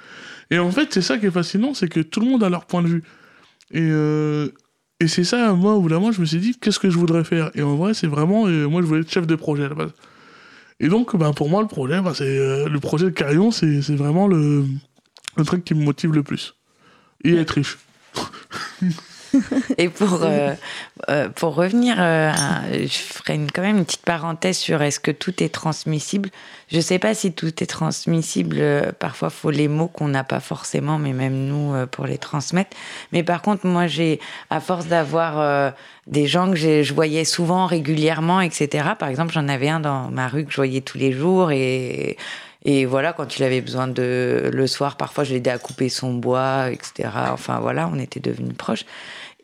Et 0.52 0.60
en 0.60 0.70
fait, 0.72 0.94
c'est 0.94 1.02
ça 1.02 1.18
qui 1.18 1.26
est 1.26 1.32
fascinant, 1.32 1.74
c'est 1.74 1.88
que 1.88 2.00
tout 2.02 2.20
le 2.20 2.28
monde 2.28 2.44
a 2.44 2.50
leur 2.50 2.66
point 2.66 2.84
de 2.84 2.88
vue. 2.88 3.04
Et, 3.72 3.82
euh, 3.82 4.50
et 5.00 5.08
c'est 5.08 5.24
ça, 5.24 5.54
moi, 5.54 5.74
au 5.74 5.82
bout 5.82 5.90
d'un 5.90 6.00
moment, 6.00 6.12
je 6.12 6.22
me 6.22 6.26
suis 6.26 6.38
dit, 6.38 6.56
qu'est-ce 6.60 6.80
que 6.80 6.90
je 6.90 6.98
voudrais 6.98 7.24
faire? 7.24 7.50
Et 7.56 7.64
en 7.64 7.76
vrai, 7.76 7.94
c'est 7.94 8.08
vraiment, 8.08 8.46
euh, 8.48 8.68
moi, 8.68 8.82
je 8.82 8.88
voulais 8.88 9.02
être 9.02 9.12
chef 9.12 9.26
de 9.26 9.36
projet 9.36 9.66
à 9.66 9.70
la 9.70 9.76
base. 9.76 9.92
Et 10.84 10.90
donc, 10.90 11.16
ben, 11.16 11.32
pour 11.32 11.50
moi, 11.50 11.62
le 11.62 11.70
projet, 11.70 12.02
ben, 12.02 12.14
c'est, 12.14 12.26
euh, 12.26 12.68
le 12.68 12.80
projet 12.82 13.06
de 13.06 13.12
Carillon, 13.12 13.52
c'est, 13.52 13.82
c'est 13.82 13.96
vraiment 13.96 14.28
le, 14.28 14.66
le 15.38 15.46
truc 15.46 15.64
qui 15.64 15.74
me 15.76 15.82
motive 15.82 16.12
le 16.12 16.24
plus. 16.24 16.56
Et 17.24 17.36
être 17.36 17.52
riche. 17.52 17.78
Et 19.78 19.90
pour, 19.90 20.24
euh, 20.24 20.54
euh, 21.10 21.30
pour 21.30 21.56
revenir, 21.56 21.96
euh, 22.00 22.32
je 22.72 22.98
ferai 22.98 23.40
quand 23.54 23.62
même 23.62 23.78
une 23.78 23.86
petite 23.86 24.06
parenthèse 24.06 24.58
sur 24.58 24.82
est-ce 24.82 25.00
que 25.00 25.12
tout 25.12 25.44
est 25.44 25.54
transmissible. 25.54 26.30
Je 26.70 26.78
ne 26.78 26.82
sais 26.82 27.00
pas 27.00 27.14
si 27.14 27.34
tout 27.34 27.64
est 27.64 27.68
transmissible. 27.68 28.62
Parfois, 29.00 29.30
il 29.32 29.36
faut 29.36 29.52
les 29.52 29.68
mots 29.68 29.88
qu'on 29.88 30.08
n'a 30.08 30.24
pas 30.24 30.40
forcément, 30.40 30.98
mais 30.98 31.14
même 31.14 31.46
nous, 31.46 31.74
pour 31.88 32.06
les 32.06 32.18
transmettre. 32.18 32.76
Mais 33.12 33.24
par 33.24 33.42
contre, 33.42 33.68
moi, 33.68 33.88
j'ai, 33.88 34.20
à 34.50 34.60
force 34.60 34.88
d'avoir 34.88 35.74
des 36.08 36.26
gens 36.26 36.50
que 36.50 36.56
je 36.56 36.94
voyais 36.94 37.26
souvent, 37.26 37.68
régulièrement, 37.68 38.42
etc. 38.42 38.90
Par 38.98 39.10
exemple, 39.10 39.34
j'en 39.34 39.48
avais 39.50 39.70
un 39.70 39.82
dans 39.82 40.10
ma 40.10 40.28
rue 40.28 40.46
que 40.46 40.52
je 40.52 40.56
voyais 40.56 40.82
tous 40.82 40.98
les 40.98 41.12
jours 41.12 41.52
et 41.52 42.18
et 42.66 42.86
voilà, 42.86 43.12
quand 43.14 43.38
il 43.38 43.44
avait 43.44 43.62
besoin 43.62 43.88
de 43.88 44.50
le 44.52 44.68
soir, 44.68 44.96
parfois 44.96 45.24
je 45.26 45.34
l'aidais 45.34 45.52
à 45.52 45.58
couper 45.58 45.90
son 45.90 46.14
bois, 46.14 46.70
etc. 46.72 47.10
Enfin 47.32 47.60
voilà, 47.60 47.90
on 47.92 48.00
était 48.00 48.22
devenus 48.22 48.56
proches. 48.56 48.86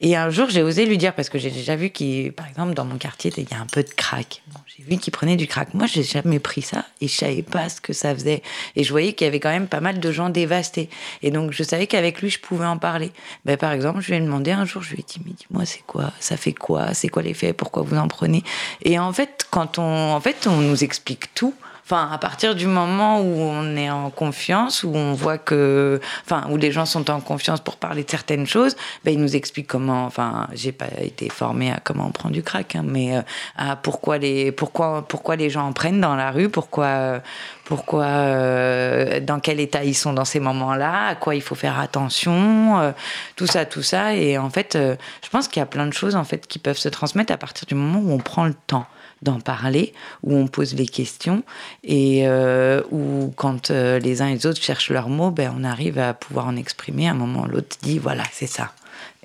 Et 0.02 0.16
un 0.16 0.30
jour, 0.30 0.50
j'ai 0.50 0.64
osé 0.64 0.86
lui 0.86 0.98
dire, 0.98 1.14
parce 1.14 1.28
que 1.28 1.38
j'ai 1.38 1.52
déjà 1.52 1.76
vu 1.76 1.90
qu'il, 1.90 2.32
par 2.32 2.48
exemple, 2.48 2.74
dans 2.74 2.86
mon 2.86 2.98
quartier, 2.98 3.34
il 3.36 3.50
y 3.50 3.54
a 3.54 3.60
un 3.60 3.66
peu 3.66 3.84
de 3.84 3.90
crack. 3.90 4.42
Bon, 4.54 4.60
j'ai 4.66 4.84
vu 4.84 4.98
qu'il 4.98 5.12
prenait 5.12 5.36
du 5.36 5.46
crack. 5.46 5.74
Moi, 5.74 5.88
j'ai 5.88 6.04
jamais 6.04 6.40
pris 6.40 6.62
ça 6.62 6.86
et 7.02 7.10
je 7.10 7.14
savais 7.14 7.44
pas 7.44 7.68
ce 7.68 7.82
que 7.82 7.92
ça 7.92 8.14
faisait. 8.14 8.42
Et 8.78 8.86
je 8.86 8.92
voyais 8.92 9.12
qu'il 9.12 9.26
y 9.26 9.28
avait 9.28 9.42
quand 9.42 9.50
même 9.50 9.68
pas 9.68 9.82
mal 9.82 10.00
de 10.00 10.12
gens 10.12 10.30
dévastés. 10.30 10.90
Et 11.22 11.32
donc, 11.32 11.52
je 11.52 11.64
savais 11.64 11.86
qu'avec 11.86 12.22
lui, 12.22 12.30
je 12.30 12.40
pouvais 12.40 12.66
en 12.66 12.78
parler. 12.78 13.12
Ben, 13.44 13.58
par 13.58 13.74
exemple, 13.74 14.00
je 14.00 14.08
lui 14.12 14.16
ai 14.16 14.22
demandé 14.22 14.52
un 14.52 14.64
jour, 14.64 14.82
je 14.82 14.92
lui 14.92 15.02
ai 15.02 15.06
dit, 15.06 15.20
mais 15.26 15.32
dis-moi, 15.32 15.66
c'est 15.66 15.84
quoi? 15.86 16.14
Ça 16.22 16.38
fait 16.38 16.54
quoi? 16.54 16.94
C'est 16.94 17.10
quoi 17.10 17.22
l'effet? 17.22 17.52
Pourquoi 17.52 17.84
vous 17.84 17.98
en 17.98 18.08
prenez 18.08 18.44
Et 18.84 18.98
en 19.00 19.12
fait, 19.12 19.48
quand 19.52 19.80
on, 19.80 20.14
en 20.14 20.22
fait, 20.22 20.48
on 20.48 20.58
nous 20.58 20.82
explique 20.82 21.34
tout. 21.36 21.54
Enfin, 21.92 22.08
à 22.12 22.20
partir 22.20 22.54
du 22.54 22.68
moment 22.68 23.20
où 23.20 23.42
on 23.42 23.76
est 23.76 23.90
en 23.90 24.12
confiance, 24.12 24.84
où 24.84 24.92
on 24.94 25.14
voit 25.14 25.40
que, 25.40 26.00
enfin, 26.24 26.44
où 26.52 26.58
les 26.58 26.72
gens 26.72 26.86
sont 26.86 27.10
en 27.10 27.20
confiance 27.20 27.62
pour 27.62 27.78
parler 27.78 28.04
de 28.04 28.10
certaines 28.12 28.46
choses, 28.46 28.76
ben, 29.04 29.12
ils 29.12 29.20
nous 29.20 29.36
expliquent 29.36 29.66
comment. 29.66 30.06
Enfin, 30.06 30.48
j'ai 30.54 30.72
pas 30.72 30.86
été 31.02 31.30
formée 31.30 31.72
à 31.72 31.80
comment 31.84 32.06
on 32.06 32.12
prend 32.12 32.30
du 32.30 32.44
crack, 32.44 32.76
hein, 32.76 32.84
mais 32.86 33.18
euh, 33.18 33.22
à 33.58 33.76
pourquoi 33.76 34.20
les, 34.20 34.52
pourquoi, 34.52 35.04
pourquoi 35.08 35.36
les 35.36 35.50
gens 35.50 35.66
en 35.66 35.74
prennent 35.74 36.00
dans 36.00 36.16
la 36.16 36.30
rue, 36.30 36.50
pourquoi, 36.50 37.22
pourquoi, 37.70 38.06
euh, 38.06 39.20
dans 39.20 39.40
quel 39.40 39.60
état 39.60 39.84
ils 39.84 39.94
sont 39.94 40.14
dans 40.14 40.26
ces 40.26 40.40
moments-là, 40.40 41.10
à 41.10 41.16
quoi 41.16 41.36
il 41.36 41.42
faut 41.42 41.54
faire 41.54 41.80
attention, 41.80 42.80
euh, 42.80 42.92
tout 43.36 43.46
ça, 43.46 43.66
tout 43.66 43.84
ça. 43.84 44.16
Et 44.16 44.40
en 44.40 44.50
fait, 44.50 44.76
euh, 44.76 44.96
je 45.24 45.30
pense 45.30 45.48
qu'il 45.48 45.60
y 45.60 45.64
a 45.64 45.68
plein 45.68 45.86
de 45.86 45.94
choses 45.94 46.16
en 46.16 46.24
fait 46.24 46.48
qui 46.48 46.58
peuvent 46.58 46.80
se 46.80 46.90
transmettre 46.90 47.32
à 47.32 47.38
partir 47.38 47.68
du 47.68 47.76
moment 47.76 48.00
où 48.00 48.12
on 48.12 48.18
prend 48.18 48.46
le 48.46 48.56
temps 48.56 48.88
d'en 49.22 49.40
parler, 49.40 49.94
où 50.24 50.36
on 50.36 50.48
pose 50.48 50.74
les 50.76 50.88
questions 50.88 51.44
et 51.84 52.28
euh, 52.28 52.82
où 52.92 53.34
quand 53.36 53.70
euh, 53.72 54.00
les 54.00 54.22
uns 54.22 54.28
et 54.28 54.36
les 54.36 54.46
autres 54.46 54.62
cherchent 54.62 54.92
leurs 54.92 55.10
mots, 55.10 55.32
ben, 55.32 55.54
on 55.58 55.64
arrive 55.64 56.00
à 56.00 56.14
pouvoir 56.14 56.48
en 56.48 56.56
exprimer. 56.56 57.08
À 57.08 57.12
un 57.12 57.16
moment, 57.16 57.46
l'autre 57.46 57.78
dit 57.82 58.00
voilà, 58.00 58.24
c'est 58.32 58.48
ça. 58.48 58.72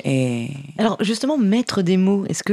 Et 0.04 0.50
Alors 0.78 0.96
justement, 1.00 1.38
mettre 1.38 1.82
des 1.82 1.96
mots, 1.96 2.24
est-ce 2.28 2.42
que 2.42 2.52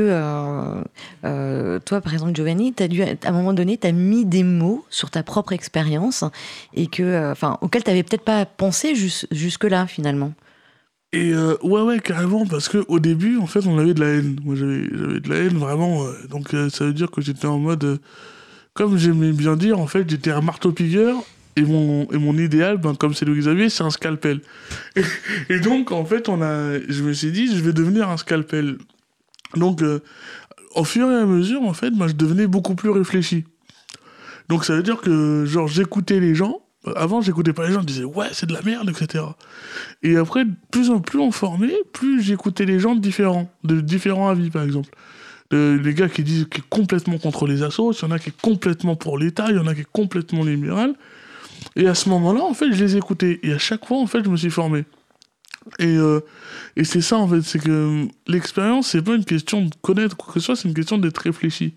euh, 1.24 1.80
toi, 1.80 2.02
par 2.02 2.14
exemple, 2.14 2.36
Giovanni, 2.36 2.74
as 2.80 2.88
dû, 2.88 3.02
à 3.04 3.08
un 3.24 3.32
moment 3.32 3.54
donné, 3.54 3.78
tu 3.78 3.88
as 3.88 3.92
mis 3.92 4.26
des 4.26 4.44
mots 4.44 4.86
sur 4.90 5.10
ta 5.10 5.24
propre 5.24 5.52
expérience 5.52 6.24
et 6.74 6.88
que, 6.88 7.34
auquel 7.62 7.84
tu 7.84 7.90
n'avais 7.90 8.04
peut-être 8.04 8.24
pas 8.24 8.46
pensé 8.46 8.96
jus- 8.96 9.26
jusque-là, 9.32 9.88
finalement? 9.88 10.34
Et 11.14 11.34
euh, 11.34 11.58
ouais, 11.62 11.82
ouais, 11.82 12.00
carrément, 12.00 12.46
parce 12.46 12.70
que 12.70 12.86
au 12.88 13.00
début, 13.00 13.38
en 13.38 13.46
fait, 13.46 13.68
on 13.68 13.78
avait 13.78 13.94
de 13.94 14.00
la 14.00 14.08
haine. 14.08 14.40
Moi, 14.46 14.56
j'avais 14.56 14.88
de 14.88 15.30
la 15.30 15.36
haine, 15.38 15.58
vraiment. 15.58 16.06
euh, 16.06 16.14
donc, 16.30 16.54
euh, 16.54 16.70
ça 16.70 16.86
veut 16.86 16.94
dire 16.94 17.12
que 17.12 17.22
j'étais 17.22 17.48
en 17.48 17.60
mode. 17.60 18.00
comme 18.74 18.98
j'aimais 18.98 19.34
bien 19.34 19.58
dire, 19.58 19.80
en 19.80 19.88
fait, 19.88 20.10
j'étais 20.10 20.32
un 20.32 20.42
marteau-piqueur. 20.42 21.18
Et 21.58 21.64
mon, 21.64 22.10
et 22.12 22.18
mon 22.18 22.38
idéal, 22.38 22.78
ben, 22.78 22.96
comme 22.96 23.14
c'est 23.14 23.26
Louis 23.26 23.40
Xavier, 23.40 23.68
c'est 23.68 23.84
un 23.84 23.90
scalpel. 23.90 24.40
Et, 25.50 25.60
donc, 25.60 25.92
en 25.92 26.06
fait, 26.06 26.30
on 26.30 26.42
a, 26.42 26.80
je 26.88 27.04
me 27.04 27.12
suis 27.12 27.34
dit, 27.34 27.54
je 27.54 27.62
vais 27.62 27.74
devenir 27.74 28.10
un 28.10 28.16
scalpel. 28.16 28.78
Donc, 29.58 29.84
au 30.76 30.84
fur 30.86 31.12
et 31.12 31.16
à 31.16 31.26
mesure, 31.26 31.62
en 31.64 31.74
fait, 31.74 31.92
ben, 31.92 32.08
je 32.08 32.14
devenais 32.14 32.48
beaucoup 32.48 32.76
plus 32.76 32.90
réfléchi. 32.90 33.44
Donc, 34.48 34.64
ça 34.64 34.78
veut 34.78 34.84
dire 34.84 35.02
que, 35.02 35.44
genre, 35.46 35.68
j'écoutais 35.68 36.22
les 36.22 36.36
gens. 36.36 36.62
Avant, 36.96 37.22
j'écoutais 37.22 37.54
pas 37.54 37.68
les 37.68 37.74
gens, 37.74 37.82
je 37.82 37.86
disais, 37.86 38.04
ouais, 38.04 38.30
c'est 38.32 38.48
de 38.48 38.54
la 38.54 38.62
merde, 38.64 38.90
etc. 38.90 39.24
Et 40.02 40.18
après, 40.18 40.46
plus 40.72 40.90
en 40.90 41.00
plus 41.00 41.20
on 41.20 41.32
formait, 41.32 41.76
plus 41.94 42.24
j'écoutais 42.24 42.66
les 42.66 42.80
gens 42.80 42.96
de 42.96 43.02
différents, 43.02 43.52
de 43.64 43.82
différents 43.82 44.30
avis, 44.30 44.50
par 44.50 44.64
exemple. 44.64 44.90
Les 45.52 45.94
gars 45.94 46.08
qui 46.08 46.24
disent 46.24 46.46
qu'il 46.50 46.64
est 46.64 46.70
complètement 46.70 47.18
contre 47.18 47.46
les 47.46 47.62
assos, 47.62 47.92
il 47.92 48.02
y 48.02 48.06
en 48.06 48.12
a 48.12 48.20
qui 48.20 48.30
est 48.30 48.42
complètement 48.42 48.96
pour 48.96 49.18
l'État, 49.18 49.48
il 49.50 49.58
y 49.58 49.60
en 49.60 49.68
a 49.68 49.76
qui 49.76 49.82
est 49.82 49.92
complètement 49.92 50.44
libéral. 50.44 50.96
Et 51.76 51.88
à 51.88 51.94
ce 51.94 52.10
moment-là, 52.10 52.42
en 52.42 52.54
fait, 52.54 52.72
je 52.72 52.84
les 52.84 52.98
écoutais. 52.98 53.40
Et 53.44 53.52
à 53.54 53.58
chaque 53.58 53.86
fois, 53.86 53.98
en 53.98 54.08
fait, 54.08 54.24
je 54.24 54.30
me 54.30 54.38
suis 54.38 54.50
formé. 54.50 54.86
Et, 55.78 55.86
euh, 55.86 56.22
et 56.76 56.84
c'est 56.84 57.02
ça, 57.02 57.18
en 57.18 57.28
fait, 57.28 57.42
c'est 57.42 57.60
que 57.60 58.08
l'expérience, 58.28 58.88
c'est 58.88 59.02
pas 59.02 59.16
une 59.16 59.26
question 59.26 59.66
de 59.66 59.70
connaître 59.82 60.18
quoi 60.18 60.34
que 60.34 60.40
ce 60.40 60.46
soit, 60.46 60.56
c'est 60.56 60.68
une 60.68 60.74
question 60.74 60.98
d'être 60.98 61.20
réfléchi. 61.20 61.76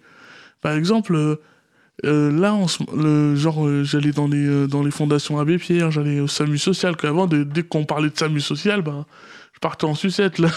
Par 0.62 0.72
exemple, 0.72 1.14
euh, 1.14 1.36
euh, 2.04 2.32
là, 2.32 2.56
le, 2.94 3.36
genre, 3.36 3.66
euh, 3.66 3.84
j'allais 3.84 4.10
dans 4.10 4.26
les, 4.26 4.44
euh, 4.46 4.66
dans 4.66 4.82
les 4.82 4.90
fondations 4.90 5.38
Abbé 5.38 5.58
Pierre, 5.58 5.90
j'allais 5.90 6.20
au 6.20 6.26
SAMU 6.26 6.58
social, 6.58 6.96
qu'avant, 6.96 7.26
dès, 7.26 7.62
qu'on 7.62 7.84
parlait 7.84 8.10
de 8.10 8.18
SAMU 8.18 8.40
social, 8.40 8.82
bah, 8.82 9.06
je 9.52 9.60
partais 9.60 9.84
en 9.84 9.94
sucette. 9.94 10.38
Là, 10.38 10.50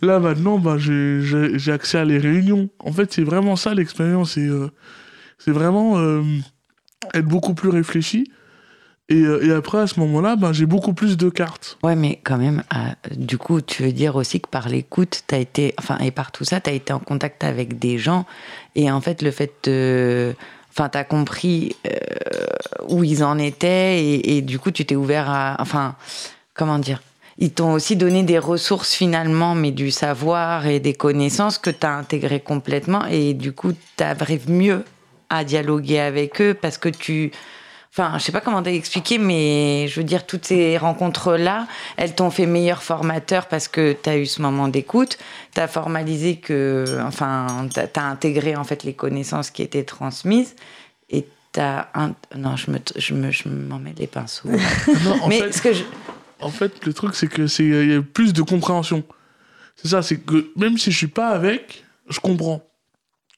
là 0.00 0.20
maintenant, 0.20 0.58
bah, 0.58 0.76
j'ai- 0.78 1.72
accès 1.72 1.98
à 1.98 2.04
les 2.04 2.18
réunions. 2.18 2.68
En 2.78 2.92
fait, 2.92 3.12
c'est 3.12 3.24
vraiment 3.24 3.56
ça 3.56 3.74
l'expérience. 3.74 4.38
C'est 5.38 5.50
vraiment 5.50 6.00
être 7.12 7.26
beaucoup 7.26 7.54
plus 7.54 7.68
réfléchi. 7.68 8.30
Et, 9.08 9.20
et 9.22 9.52
après, 9.52 9.78
à 9.78 9.86
ce 9.86 10.00
moment-là, 10.00 10.36
bah, 10.36 10.52
j'ai 10.52 10.66
beaucoup 10.66 10.94
plus 10.94 11.16
de 11.16 11.28
cartes. 11.28 11.78
Ouais, 11.82 11.94
mais 11.96 12.20
quand 12.24 12.38
même, 12.38 12.62
du 13.16 13.38
coup, 13.38 13.60
tu 13.60 13.82
veux 13.82 13.92
dire 13.92 14.16
aussi 14.16 14.40
que 14.40 14.48
par 14.48 14.68
l'écoute, 14.68 15.22
t'as 15.26 15.38
été, 15.38 15.74
enfin, 15.78 15.98
et 15.98 16.10
par 16.12 16.32
tout 16.32 16.44
ça, 16.44 16.60
t'as 16.60 16.72
été 16.72 16.92
en 16.92 16.98
contact 17.00 17.44
avec 17.44 17.78
des 17.78 17.98
gens, 17.98 18.24
et 18.76 18.90
en 18.90 19.00
fait, 19.00 19.22
le 19.22 19.30
fait 19.30 19.52
de, 19.64 20.34
enfin, 20.76 20.88
t'as 20.88 21.04
compris 21.04 21.74
euh, 21.86 21.90
où 22.88 23.02
ils 23.02 23.24
en 23.24 23.38
étaient, 23.38 24.02
et, 24.02 24.36
et 24.36 24.42
du 24.42 24.58
coup, 24.58 24.70
tu 24.70 24.84
t'es 24.84 24.96
ouvert 24.96 25.30
à, 25.30 25.56
enfin, 25.58 25.96
comment 26.54 26.78
dire, 26.78 27.02
ils 27.38 27.50
t'ont 27.50 27.72
aussi 27.72 27.96
donné 27.96 28.22
des 28.22 28.38
ressources 28.38 28.92
finalement, 28.94 29.54
mais 29.54 29.70
du 29.70 29.90
savoir 29.90 30.66
et 30.66 30.80
des 30.80 30.94
connaissances 30.94 31.58
que 31.58 31.70
t'as 31.70 31.92
intégrées 31.92 32.40
complètement, 32.40 33.04
et 33.06 33.34
du 33.34 33.52
coup, 33.52 33.72
t'arrives 33.96 34.50
mieux 34.50 34.84
à 35.28 35.44
dialoguer 35.44 35.98
avec 35.98 36.40
eux 36.40 36.54
parce 36.54 36.78
que 36.78 36.88
tu 36.88 37.32
Enfin, 37.98 38.18
je 38.18 38.24
sais 38.24 38.32
pas 38.32 38.42
comment 38.42 38.62
t'expliquer, 38.62 39.16
mais 39.16 39.88
je 39.88 39.98
veux 39.98 40.04
dire, 40.04 40.26
toutes 40.26 40.44
ces 40.44 40.76
rencontres-là, 40.76 41.66
elles 41.96 42.14
t'ont 42.14 42.30
fait 42.30 42.44
meilleur 42.44 42.82
formateur 42.82 43.46
parce 43.46 43.68
que 43.68 43.94
tu 43.94 44.10
as 44.10 44.18
eu 44.18 44.26
ce 44.26 44.42
moment 44.42 44.68
d'écoute, 44.68 45.16
tu 45.54 45.60
as 45.62 45.66
formalisé 45.66 46.36
que, 46.36 46.84
enfin, 47.06 47.66
tu 47.72 47.80
as, 47.80 48.04
intégré 48.04 48.54
en 48.54 48.64
fait 48.64 48.84
les 48.84 48.92
connaissances 48.92 49.48
qui 49.48 49.62
étaient 49.62 49.84
transmises 49.84 50.56
et 51.08 51.26
tu 51.54 51.60
as. 51.60 51.88
Un... 51.94 52.12
Non, 52.36 52.54
je 52.56 52.70
me, 52.70 52.78
je 52.96 53.14
me, 53.14 53.30
je 53.30 53.48
m'en 53.48 53.78
mets 53.78 53.94
les 53.96 54.06
pinceaux. 54.06 54.50
Non, 55.04 55.22
en 55.22 55.28
mais 55.28 55.40
fait, 55.40 55.52
ce 55.52 55.62
que 55.62 55.72
je. 55.72 55.84
En 56.40 56.50
fait, 56.50 56.84
le 56.84 56.92
truc, 56.92 57.14
c'est 57.14 57.28
que 57.28 57.46
c'est 57.46 57.64
y 57.64 57.94
a 57.94 58.02
plus 58.02 58.34
de 58.34 58.42
compréhension. 58.42 59.04
C'est 59.74 59.88
ça, 59.88 60.02
c'est 60.02 60.18
que 60.18 60.50
même 60.54 60.76
si 60.76 60.92
je 60.92 60.98
suis 60.98 61.06
pas 61.06 61.28
avec, 61.28 61.82
je 62.10 62.20
comprends. 62.20 62.62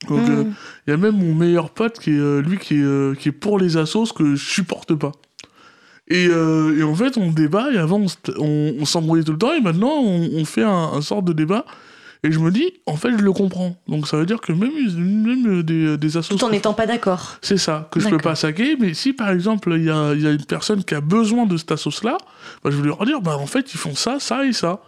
Donc, 0.09 0.29
Hmm. 0.29 0.31
euh, 0.31 0.45
il 0.87 0.91
y 0.91 0.93
a 0.93 0.97
même 0.97 1.17
mon 1.17 1.35
meilleur 1.35 1.71
pote 1.71 1.99
qui 1.99 2.11
est 2.11 2.19
euh, 2.19 2.41
lui 2.41 2.59
qui 2.59 2.75
est, 2.75 2.83
euh, 2.83 3.15
qui 3.15 3.31
est 3.31 3.33
pour 3.33 3.59
les 3.59 3.77
assos 3.77 4.13
que 4.15 4.37
je 4.37 4.45
supporte 4.45 4.95
pas. 4.95 5.13
Et, 6.07 6.29
euh, 6.31 6.79
et 6.79 6.83
en 6.85 6.95
fait, 6.95 7.19
on 7.19 7.33
débat 7.33 7.73
et 7.73 7.79
avant 7.79 8.01
on, 8.01 8.07
on, 8.39 8.75
on 8.81 8.85
s'embrouillait 8.85 9.25
tout 9.25 9.33
le 9.33 9.39
temps 9.39 9.53
et 9.53 9.61
maintenant 9.61 9.93
on, 9.97 10.31
on 10.35 10.45
fait 10.45 10.63
un, 10.63 10.71
un 10.95 11.01
sort 11.03 11.23
de 11.23 11.33
débat. 11.33 11.65
Et 12.25 12.33
je 12.33 12.39
me 12.41 12.51
dis, 12.51 12.73
en 12.87 12.97
fait, 12.97 13.11
je 13.17 13.23
le 13.23 13.33
comprends. 13.33 13.77
Donc 13.87 14.09
ça 14.09 14.17
veut 14.17 14.27
dire 14.27 14.41
que 14.41 14.53
même, 14.53 14.73
même 14.97 15.63
des, 15.63 15.97
des 15.97 16.17
assos. 16.17 16.37
Tout 16.37 16.45
en 16.45 16.51
n'étant 16.51 16.75
pas 16.75 16.87
d'accord. 16.87 17.37
C'est 17.43 17.59
ça, 17.59 17.89
que 17.93 18.01
je 18.01 18.09
peux 18.09 18.19
pas 18.19 18.35
saquer, 18.35 18.77
mais 18.81 18.95
si 18.95 19.13
par 19.13 19.31
exemple 19.31 19.73
il 19.77 19.85
y 19.85 19.91
a, 19.91 20.15
il 20.15 20.23
y 20.23 20.27
a 20.27 20.31
une 20.31 20.45
personne 20.45 20.83
qui 20.83 20.95
a 20.95 21.01
besoin 21.01 21.47
de 21.47 21.57
cette 21.57 21.77
sauce-là, 21.77 22.19
bah, 22.65 22.71
je 22.73 22.77
vais 22.77 22.87
leur 22.89 23.05
dire, 23.05 23.21
bah 23.21 23.37
en 23.37 23.47
fait 23.47 23.73
ils 23.73 23.79
font 23.79 23.95
ça, 23.95 24.19
ça 24.21 24.45
et 24.47 24.53
ça. 24.53 24.81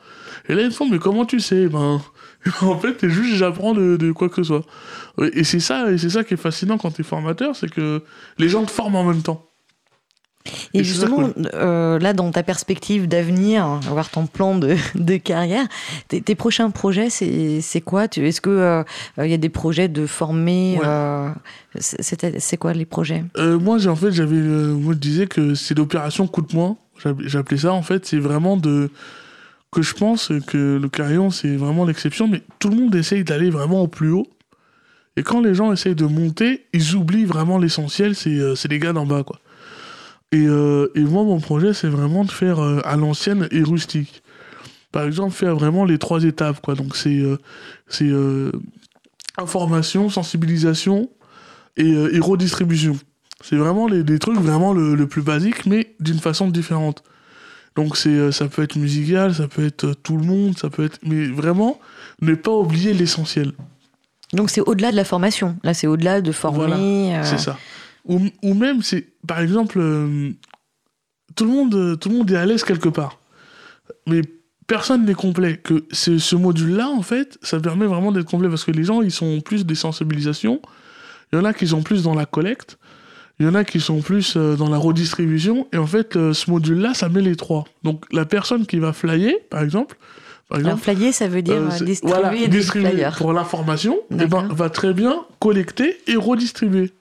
Et 0.49 0.55
là 0.55 0.63
ils 0.63 0.67
me 0.69 0.73
font, 0.73 0.89
mais 0.89 0.99
comment 0.99 1.25
tu 1.25 1.39
sais? 1.39 1.69
Ben, 1.69 2.01
En 2.63 2.79
fait, 2.79 2.97
c'est 3.01 3.11
juste 3.11 3.35
j'apprends 3.37 3.75
de, 3.75 3.97
de 3.97 4.13
quoi 4.13 4.29
que 4.29 4.37
ce 4.37 4.45
soit. 4.45 4.63
Ouais, 5.19 5.31
Et 5.35 5.45
c'est 5.45 5.61
ça, 5.61 5.91
et 5.91 5.99
c'est 5.99 6.11
ça 6.11 6.25
qui 6.25 6.35
est 6.35 6.39
fascinant 6.39 6.79
quand 6.79 6.91
tu 6.91 7.03
es 7.03 7.05
formateur, 7.05 7.55
c'est 7.57 7.71
que 7.71 8.03
les 8.39 8.49
gens 8.49 8.65
te 8.65 8.71
forment 8.71 8.97
en 8.97 9.05
même 9.05 9.23
temps. 9.23 9.47
Et 10.73 10.83
justement, 10.83 11.29
euh, 11.53 11.99
là, 11.99 12.15
dans 12.15 12.31
ta 12.31 12.43
perspective 12.43 13.07
d'avenir, 13.07 13.67
avoir 13.87 14.09
ton 14.09 14.27
plan 14.27 14.55
de, 14.57 14.75
de 14.95 15.17
carrière, 15.19 15.67
tes, 16.09 16.23
tes 16.23 16.35
prochains 16.35 16.71
projets, 16.71 17.11
c'est 17.11 17.81
quoi? 17.85 18.05
Est-ce 18.05 18.41
qu'il 18.41 18.85
il 19.25 19.31
y 19.31 19.35
a 19.35 19.37
des 19.37 19.49
projets 19.51 19.89
de 19.89 20.07
former 20.07 20.79
Ouais. 20.81 20.87
euh, 20.87 21.29
c'est- 21.79 22.57
quoi 22.57 22.73
les 22.73 22.87
projets? 22.87 23.23
Euh, 23.37 23.59
moi, 23.59 23.87
en 23.87 23.97
fait, 23.97 24.13
j'avais, 24.13 24.37
euh, 24.37 24.73
moi, 24.73 24.95
je 24.95 24.99
disais 24.99 25.27
que 25.27 25.55
c'est 25.55 25.77
l'opération 25.77 26.27
poing. 26.27 26.77
J'app- 27.03 27.21
J'appelais 27.21 27.59
ça 27.59 27.73
en 27.73 27.83
fait, 27.83 28.07
c'est 28.07 28.19
vraiment 28.19 28.57
de 28.57 28.91
que 29.73 29.83
je 29.83 29.95
pense 29.95 30.33
que 30.47 30.79
le 30.81 30.89
carillon 30.89 31.31
c'est 31.31 31.57
vraiment 31.57 31.85
l'exception, 31.85 32.29
mais 32.29 32.43
tout 32.59 32.69
le 32.69 32.77
monde 32.77 32.95
essaye 32.95 33.25
d'aller 33.25 33.51
vraiment 33.51 33.83
au 33.83 33.89
plus 33.89 34.11
haut. 34.11 34.27
Et 35.17 35.23
quand 35.23 35.41
les 35.41 35.55
gens 35.55 35.73
essayent 35.73 35.95
de 35.95 36.07
monter, 36.07 36.67
ils 36.73 36.95
oublient 36.95 37.25
vraiment 37.25 37.59
l'essentiel, 37.59 38.15
c'est 38.15 38.39
euh, 38.39 38.55
les 38.69 38.79
gars 38.79 38.93
d'en 38.93 39.07
bas 39.07 39.23
quoi. 39.23 39.39
Et, 40.33 40.47
euh, 40.47 40.89
et 40.95 41.01
moi, 41.01 41.25
mon 41.25 41.41
projet, 41.41 41.75
c'est 41.75 41.89
vraiment 41.89 42.25
de 42.25 42.31
faire 42.31 42.61
euh, 42.61 42.81
à 42.85 42.97
l'ancienne 42.97 43.49
et 43.51 43.63
rustique. 43.63 44.23
Par 44.93 45.05
exemple, 45.05 45.35
faire 45.35 45.57
vraiment 45.57 45.85
les 45.85 45.99
trois 45.99 46.23
étapes 46.25 46.61
quoi. 46.61 46.75
Donc 46.75 46.97
c'est 46.97 47.23
information, 49.37 50.09
sensibilisation 50.09 51.11
et, 51.77 51.91
et 51.91 52.19
redistribution. 52.19 52.97
C'est 53.43 53.57
vraiment 53.57 53.89
les, 53.89 54.03
les 54.03 54.19
trucs 54.19 54.39
vraiment 54.39 54.73
le, 54.73 54.95
le 54.95 55.07
plus 55.07 55.23
basique, 55.23 55.67
mais 55.67 55.95
d'une 56.01 56.19
façon 56.19 56.49
différente. 56.49 57.03
Donc 57.81 57.97
c'est, 57.97 58.11
euh, 58.11 58.31
ça 58.31 58.47
peut 58.47 58.63
être 58.63 58.77
musical, 58.77 59.35
ça 59.35 59.49
peut 59.49 59.65
être 59.65 59.85
euh, 59.85 59.95
tout 59.95 60.19
le 60.19 60.23
monde, 60.23 60.59
ça 60.59 60.69
peut 60.69 60.85
être... 60.85 60.99
Mais 61.03 61.29
vraiment, 61.29 61.81
ne 62.21 62.35
pas 62.35 62.53
oublier 62.53 62.93
l'essentiel. 62.93 63.53
Donc 64.35 64.51
c'est 64.51 64.61
au-delà 64.61 64.91
de 64.91 64.97
la 64.97 65.05
formation. 65.05 65.57
Là, 65.63 65.73
c'est 65.73 65.87
au-delà 65.87 66.21
de 66.21 66.31
former. 66.31 66.59
Voilà, 66.59 66.77
euh, 66.77 67.23
C'est 67.25 67.39
ça. 67.39 67.57
Ou, 68.05 68.21
ou 68.43 68.53
même, 68.53 68.83
c'est 68.83 69.07
par 69.27 69.41
exemple, 69.41 69.79
euh, 69.81 70.31
tout, 71.37 71.47
le 71.47 71.51
monde, 71.51 71.99
tout 71.99 72.11
le 72.11 72.17
monde 72.19 72.31
est 72.31 72.37
à 72.37 72.45
l'aise 72.45 72.65
quelque 72.65 72.91
part. 72.91 73.19
Mais 74.07 74.21
personne 74.67 75.07
n'est 75.07 75.15
complet. 75.15 75.57
Que 75.57 75.87
ce, 75.91 76.19
ce 76.19 76.37
module-là, 76.37 76.91
en 76.91 77.01
fait, 77.01 77.39
ça 77.41 77.61
permet 77.61 77.87
vraiment 77.87 78.13
d'être 78.13 78.29
complet 78.29 78.51
parce 78.51 78.65
que 78.65 78.73
les 78.73 78.85
gens, 78.85 79.01
ils 79.01 79.11
sont 79.11 79.41
plus 79.41 79.65
des 79.65 79.75
sensibilisations. 79.75 80.61
Il 81.33 81.37
y 81.37 81.39
en 81.41 81.47
a 81.47 81.55
qui 81.55 81.67
sont 81.67 81.83
plus 81.83 82.03
dans 82.03 82.15
la 82.15 82.27
collecte. 82.27 82.77
Il 83.41 83.47
y 83.47 83.49
en 83.49 83.55
a 83.55 83.65
qui 83.65 83.81
sont 83.81 84.01
plus 84.03 84.37
euh, 84.37 84.55
dans 84.55 84.69
la 84.69 84.77
redistribution. 84.77 85.67
Et 85.73 85.79
en 85.79 85.87
fait, 85.87 86.15
euh, 86.15 86.35
ce 86.35 86.51
module-là, 86.51 86.93
ça 86.93 87.09
met 87.09 87.23
les 87.23 87.37
trois. 87.37 87.65
Donc, 87.83 88.05
la 88.13 88.27
personne 88.27 88.67
qui 88.67 88.79
va 88.79 88.93
flyer, 88.93 89.33
par 89.49 89.63
exemple. 89.63 89.97
Par 90.51 90.59
Alors, 90.59 90.73
exemple 90.73 90.97
flyer, 90.97 91.15
ça 91.15 91.27
veut 91.27 91.41
dire 91.41 91.55
euh, 91.55 91.85
distribuer 91.85 92.21
voilà, 92.21 92.37
des 92.37 92.49
distribuer 92.49 92.91
flyers. 92.91 93.17
pour 93.17 93.33
l'information, 93.33 93.99
eh 94.11 94.27
ben, 94.27 94.47
va 94.51 94.69
très 94.69 94.93
bien 94.93 95.25
collecter 95.39 95.97
et 96.07 96.17
redistribuer. 96.17 96.93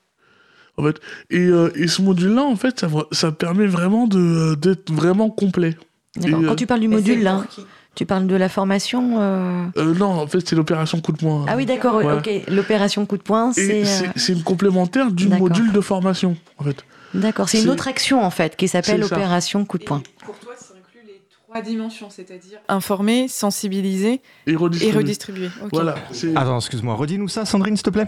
En 0.78 0.84
fait. 0.84 1.02
et, 1.30 1.40
euh, 1.40 1.72
et 1.76 1.88
ce 1.90 2.02
module-là, 2.02 2.44
en 2.44 2.56
fait, 2.56 2.80
ça, 2.80 2.88
ça 3.12 3.34
permet 3.34 3.68
vraiment 3.68 4.08
de, 4.08 4.56
d'être 4.56 4.94
vraiment 4.94 5.30
complet. 5.30 5.76
D'accord. 6.16 6.42
Et, 6.42 6.46
Quand 6.46 6.56
tu 6.56 6.68
parles 6.68 6.80
du 6.80 6.88
module, 6.88 7.22
là, 7.22 7.36
pour 7.40 7.48
qui? 7.50 7.66
Tu 8.00 8.06
parles 8.06 8.28
de 8.28 8.36
la 8.36 8.48
formation 8.48 9.20
euh, 9.22 9.66
euh, 9.78 9.94
non, 9.94 10.12
en 10.22 10.26
fait, 10.28 10.40
c'est 10.48 10.56
l'opération 10.56 11.02
coup 11.02 11.12
de 11.12 11.18
poing. 11.18 11.46
Ah 11.50 11.56
oui, 11.58 11.66
d'accord, 11.66 11.96
Ouais. 11.96 12.14
ok. 12.14 12.30
L'opération 12.48 13.06
coup 13.06 13.18
de 13.18 13.22
poing, 13.24 13.52
Et 13.52 13.54
c'est. 13.54 13.86
c'est, 13.86 14.08
euh, 14.08 14.12
c'est 14.16 14.32
une 14.34 14.44
complémentaire 14.44 15.12
du 15.12 15.28
module 15.28 15.72
de 15.74 15.82
formation, 15.82 16.38
en 16.58 16.64
fait. 16.64 16.84
D'accord, 17.14 17.50
c'est 17.50 17.62
une 17.62 17.70
autre 17.70 17.88
action 17.90 18.24
en 18.24 18.30
fait 18.30 18.56
qui 18.56 18.68
s'appelle 18.68 19.02
C'est 19.04 19.10
ça. 19.10 19.16
opération 19.16 19.66
coup 19.66 19.78
de 19.80 19.84
poing. 19.84 20.02
pour 20.24 20.38
toi, 20.40 20.54
ça 20.58 20.74
inclut 20.80 21.02
les 21.08 21.22
trois 21.48 21.62
dimensions, 21.62 22.10
c'est-à-dire 22.10 22.60
informer, 22.70 23.28
sensibiliser 23.28 24.22
Et 24.48 24.52
et 24.52 24.56
redistribuer. 24.56 24.98
redistribuer. 24.98 25.50
Ok. 25.64 25.70
Voilà. 25.74 25.96
Attends, 26.36 26.58
excuse-moi, 26.60 26.96
redis-nous 26.96 27.28
ça, 27.28 27.44
Sandrine, 27.46 27.76
s'il 27.76 27.84
te 27.84 27.90
plaît. 27.90 28.08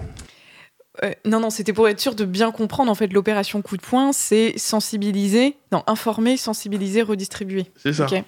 Euh, 1.03 1.11
non, 1.25 1.39
non, 1.39 1.49
c'était 1.49 1.73
pour 1.73 1.87
être 1.89 1.99
sûr 1.99 2.15
de 2.15 2.25
bien 2.25 2.51
comprendre. 2.51 2.91
En 2.91 2.95
fait, 2.95 3.11
l'opération 3.11 3.61
coup 3.61 3.75
de 3.75 3.81
poing, 3.81 4.11
c'est 4.13 4.53
sensibiliser, 4.57 5.57
non, 5.71 5.83
informer, 5.87 6.37
sensibiliser, 6.37 7.01
redistribuer. 7.01 7.65
c'est 7.77 7.93
ça. 7.93 8.05
Ok. 8.05 8.23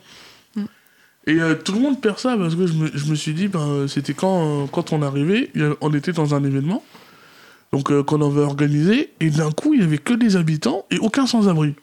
Et 1.26 1.40
euh, 1.40 1.56
tout 1.56 1.72
le 1.74 1.80
monde 1.80 2.02
perd 2.02 2.20
ça 2.20 2.36
parce 2.38 2.56
que 2.56 2.68
je 2.68 2.74
me, 2.74 2.90
je 2.94 3.06
me 3.06 3.16
suis 3.16 3.34
dit, 3.34 3.48
ben, 3.48 3.88
c'était 3.88 4.14
quand, 4.14 4.64
euh, 4.64 4.66
quand 4.72 4.92
on 4.92 5.02
arrivait, 5.02 5.50
on 5.82 5.94
était 5.94 6.12
dans 6.12 6.36
un 6.36 6.44
événement, 6.44 6.84
donc 7.72 7.92
euh, 7.92 8.04
qu'on 8.04 8.22
avait 8.22 8.42
organisé, 8.42 9.12
et 9.22 9.30
d'un 9.30 9.52
coup, 9.52 9.74
il 9.74 9.80
y 9.82 9.84
avait 9.84 9.98
que 9.98 10.14
des 10.14 10.36
habitants 10.36 10.86
et 10.92 10.98
aucun 11.00 11.26
sans-abri. 11.26 11.76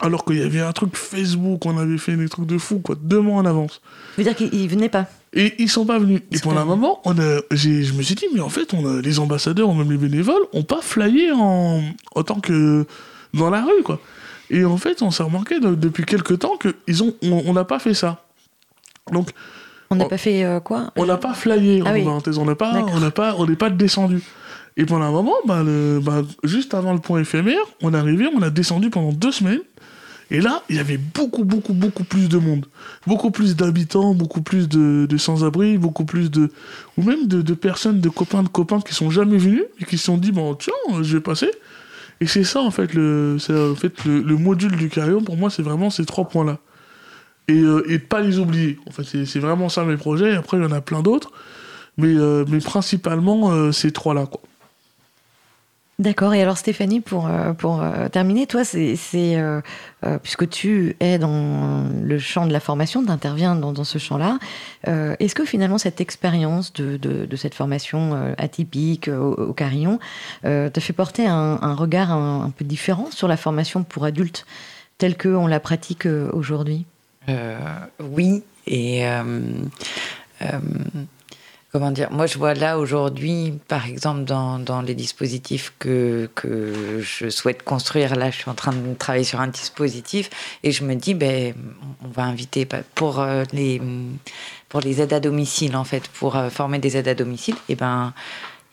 Alors 0.00 0.24
qu'il 0.26 0.36
y 0.36 0.42
avait 0.42 0.60
un 0.60 0.72
truc 0.72 0.94
Facebook, 0.94 1.64
on 1.64 1.78
avait 1.78 1.96
fait 1.96 2.16
des 2.16 2.28
trucs 2.28 2.46
de 2.46 2.58
fou, 2.58 2.80
quoi, 2.80 2.96
deux 3.00 3.20
mois 3.20 3.36
en 3.40 3.46
avance. 3.46 3.80
Ça 4.16 4.22
veut 4.22 4.24
dire 4.24 4.34
qu'ils 4.36 4.68
venaient 4.68 4.90
pas. 4.90 5.06
Et 5.32 5.54
ils 5.58 5.70
sont 5.70 5.86
pas 5.86 5.98
venus. 5.98 6.20
Et 6.32 6.38
pas 6.38 6.50
un 6.50 6.64
moment, 6.66 7.00
on 7.06 7.18
a, 7.18 7.40
je 7.50 7.92
me 7.94 8.02
suis 8.02 8.14
dit, 8.14 8.26
mais 8.34 8.40
en 8.40 8.48
fait, 8.50 8.74
on 8.74 8.84
a, 8.98 9.00
les 9.00 9.18
ambassadeurs 9.20 9.68
ou 9.70 9.74
même 9.74 9.90
les 9.90 9.96
bénévoles 9.96 10.42
ont 10.52 10.64
pas 10.64 10.82
flyé 10.82 11.30
en, 11.32 11.82
en 12.14 12.22
tant 12.24 12.40
que 12.40 12.84
dans 13.32 13.48
la 13.48 13.62
rue, 13.62 13.82
quoi. 13.84 14.00
Et 14.50 14.64
en 14.64 14.76
fait, 14.76 15.00
on 15.02 15.10
s'est 15.10 15.22
remarqué 15.22 15.60
de- 15.60 15.74
depuis 15.74 16.04
quelques 16.04 16.40
temps 16.40 16.58
ils 16.86 17.02
ont, 17.02 17.14
on 17.22 17.44
on 17.46 17.52
n'a 17.54 17.64
pas 17.64 17.78
fait 17.78 17.94
ça. 17.94 18.22
Donc, 19.12 19.30
On 19.90 19.96
n'a 19.96 20.06
pas 20.06 20.18
fait 20.18 20.44
euh, 20.44 20.60
quoi? 20.60 20.92
on 20.96 21.06
n'a 21.06 21.16
pas 21.16 21.34
flyé, 21.34 21.82
Ah 21.84 21.90
en 21.90 21.94
oui. 21.94 22.04
parenthèse. 22.04 22.38
On 22.38 22.44
n'a 22.44 22.54
pas, 22.56 22.72
D'accord. 22.72 22.92
on 22.94 23.00
n'a 23.00 23.10
pas, 23.10 23.34
on 23.38 23.46
n'est 23.46 23.56
pas 23.56 23.70
descendu. 23.70 24.22
Et 24.76 24.84
pendant 24.84 25.06
un 25.06 25.10
moment, 25.10 25.34
bah, 25.46 25.62
le, 25.62 26.00
bah, 26.02 26.22
juste 26.44 26.74
avant 26.74 26.92
le 26.92 26.98
point 26.98 27.20
éphémère, 27.20 27.60
on 27.82 27.94
est 27.94 27.96
arrivé, 27.96 28.28
on 28.34 28.42
a 28.42 28.50
descendu 28.50 28.90
pendant 28.90 29.12
deux 29.12 29.32
semaines. 29.32 29.60
Et 30.30 30.40
là, 30.40 30.64
il 30.68 30.76
y 30.76 30.80
avait 30.80 30.96
beaucoup, 30.98 31.44
beaucoup, 31.44 31.72
beaucoup 31.72 32.02
plus 32.02 32.28
de 32.28 32.36
monde. 32.36 32.66
Beaucoup 33.06 33.30
plus 33.30 33.54
d'habitants, 33.54 34.12
beaucoup 34.12 34.42
plus 34.42 34.68
de, 34.68 35.16
sans-abri, 35.16 35.78
beaucoup 35.78 36.04
plus 36.04 36.30
de. 36.30 36.50
ou 36.98 37.02
même 37.02 37.28
de, 37.28 37.54
personnes, 37.54 38.00
de 38.00 38.08
copains, 38.08 38.42
de 38.42 38.48
copains 38.48 38.80
qui 38.80 38.92
sont 38.92 39.08
jamais 39.08 39.38
venus 39.38 39.62
et 39.80 39.84
qui 39.84 39.98
se 39.98 40.06
sont 40.06 40.18
dit, 40.18 40.32
bon, 40.32 40.54
tiens, 40.54 40.72
je 41.00 41.16
vais 41.16 41.22
passer. 41.22 41.50
Et 42.20 42.26
c'est 42.26 42.44
ça, 42.44 42.60
en 42.60 42.72
fait, 42.72 42.92
le, 42.94 43.36
en 43.50 43.74
fait, 43.76 44.04
le, 44.04 44.36
module 44.36 44.76
du 44.76 44.88
carillon, 44.88 45.22
pour 45.22 45.36
moi, 45.36 45.48
c'est 45.48 45.62
vraiment 45.62 45.90
ces 45.90 46.04
trois 46.04 46.28
points-là. 46.28 46.58
Et, 47.48 47.58
euh, 47.58 47.90
et 47.90 47.98
pas 47.98 48.20
les 48.20 48.38
oublier. 48.38 48.78
En 48.88 48.90
fait, 48.90 49.04
c'est 49.04 49.38
vraiment 49.38 49.68
ça 49.68 49.84
mes 49.84 49.96
projets. 49.96 50.34
Après, 50.34 50.56
il 50.56 50.62
y 50.62 50.66
en 50.66 50.72
a 50.72 50.80
plein 50.80 51.02
d'autres. 51.02 51.30
Mais, 51.96 52.14
euh, 52.14 52.44
mais 52.48 52.58
principalement, 52.58 53.50
euh, 53.52 53.72
ces 53.72 53.92
trois-là. 53.92 54.26
D'accord. 55.98 56.34
Et 56.34 56.42
alors 56.42 56.58
Stéphanie, 56.58 57.00
pour, 57.00 57.26
euh, 57.26 57.54
pour 57.54 57.80
euh, 57.80 58.10
terminer, 58.10 58.46
toi, 58.46 58.64
c'est 58.64 58.98
euh, 59.14 59.62
puisque 60.22 60.46
tu 60.50 60.94
es 61.00 61.18
dans 61.18 61.88
le 62.02 62.18
champ 62.18 62.46
de 62.46 62.52
la 62.52 62.60
formation, 62.60 63.02
tu 63.02 63.10
interviens 63.10 63.56
dans, 63.56 63.82
ce 63.82 63.96
champ-là, 63.96 64.38
est-ce 64.84 65.34
que 65.34 65.46
finalement 65.46 65.78
cette 65.78 66.02
expérience 66.02 66.74
de, 66.74 66.98
de, 66.98 67.36
cette 67.36 67.54
formation 67.54 68.34
atypique 68.36 69.08
au, 69.08 69.52
Carillon 69.54 69.98
te 70.42 70.80
fait 70.80 70.92
porter 70.92 71.26
un, 71.26 71.74
regard 71.74 72.12
un, 72.12 72.50
peu 72.50 72.64
différent 72.64 73.08
sur 73.10 73.26
la 73.26 73.36
formation 73.36 73.82
pour 73.82 74.04
adultes 74.04 74.46
telle 74.98 75.16
qu'on 75.16 75.46
la 75.46 75.60
pratique 75.60 76.06
aujourd'hui? 76.32 76.84
Oui. 78.00 78.42
Et 78.66 79.04
comment 81.78 81.90
dire 81.90 82.10
Moi, 82.10 82.26
je 82.26 82.38
vois 82.38 82.54
là 82.54 82.78
aujourd'hui, 82.78 83.52
par 83.68 83.86
exemple, 83.86 84.24
dans, 84.24 84.58
dans, 84.58 84.80
les 84.80 84.94
dispositifs 84.94 85.74
que, 85.78 86.30
que 86.34 87.00
je 87.02 87.28
souhaite 87.28 87.62
construire, 87.64 88.16
là, 88.16 88.30
je 88.30 88.36
suis 88.36 88.50
en 88.50 88.54
train 88.54 88.72
de 88.72 88.94
travailler 88.94 89.24
sur 89.24 89.40
un 89.40 89.48
dispositif 89.48 90.30
et 90.62 90.72
je 90.72 90.84
me 90.84 90.94
dis, 90.94 91.12
ben, 91.12 91.54
on 92.02 92.08
va 92.08 92.22
inviter 92.22 92.66
pour 92.94 93.20
euh, 93.20 93.44
les, 93.52 93.82
pour 94.70 94.80
les 94.80 95.02
aides 95.02 95.12
à 95.12 95.20
domicile, 95.20 95.76
en 95.76 95.84
fait, 95.84 96.08
pour 96.08 96.36
euh, 96.36 96.48
former 96.48 96.78
des 96.78 96.96
aides 96.96 97.08
à 97.08 97.14
domicile, 97.14 97.56
et 97.68 97.74
ben 97.74 98.14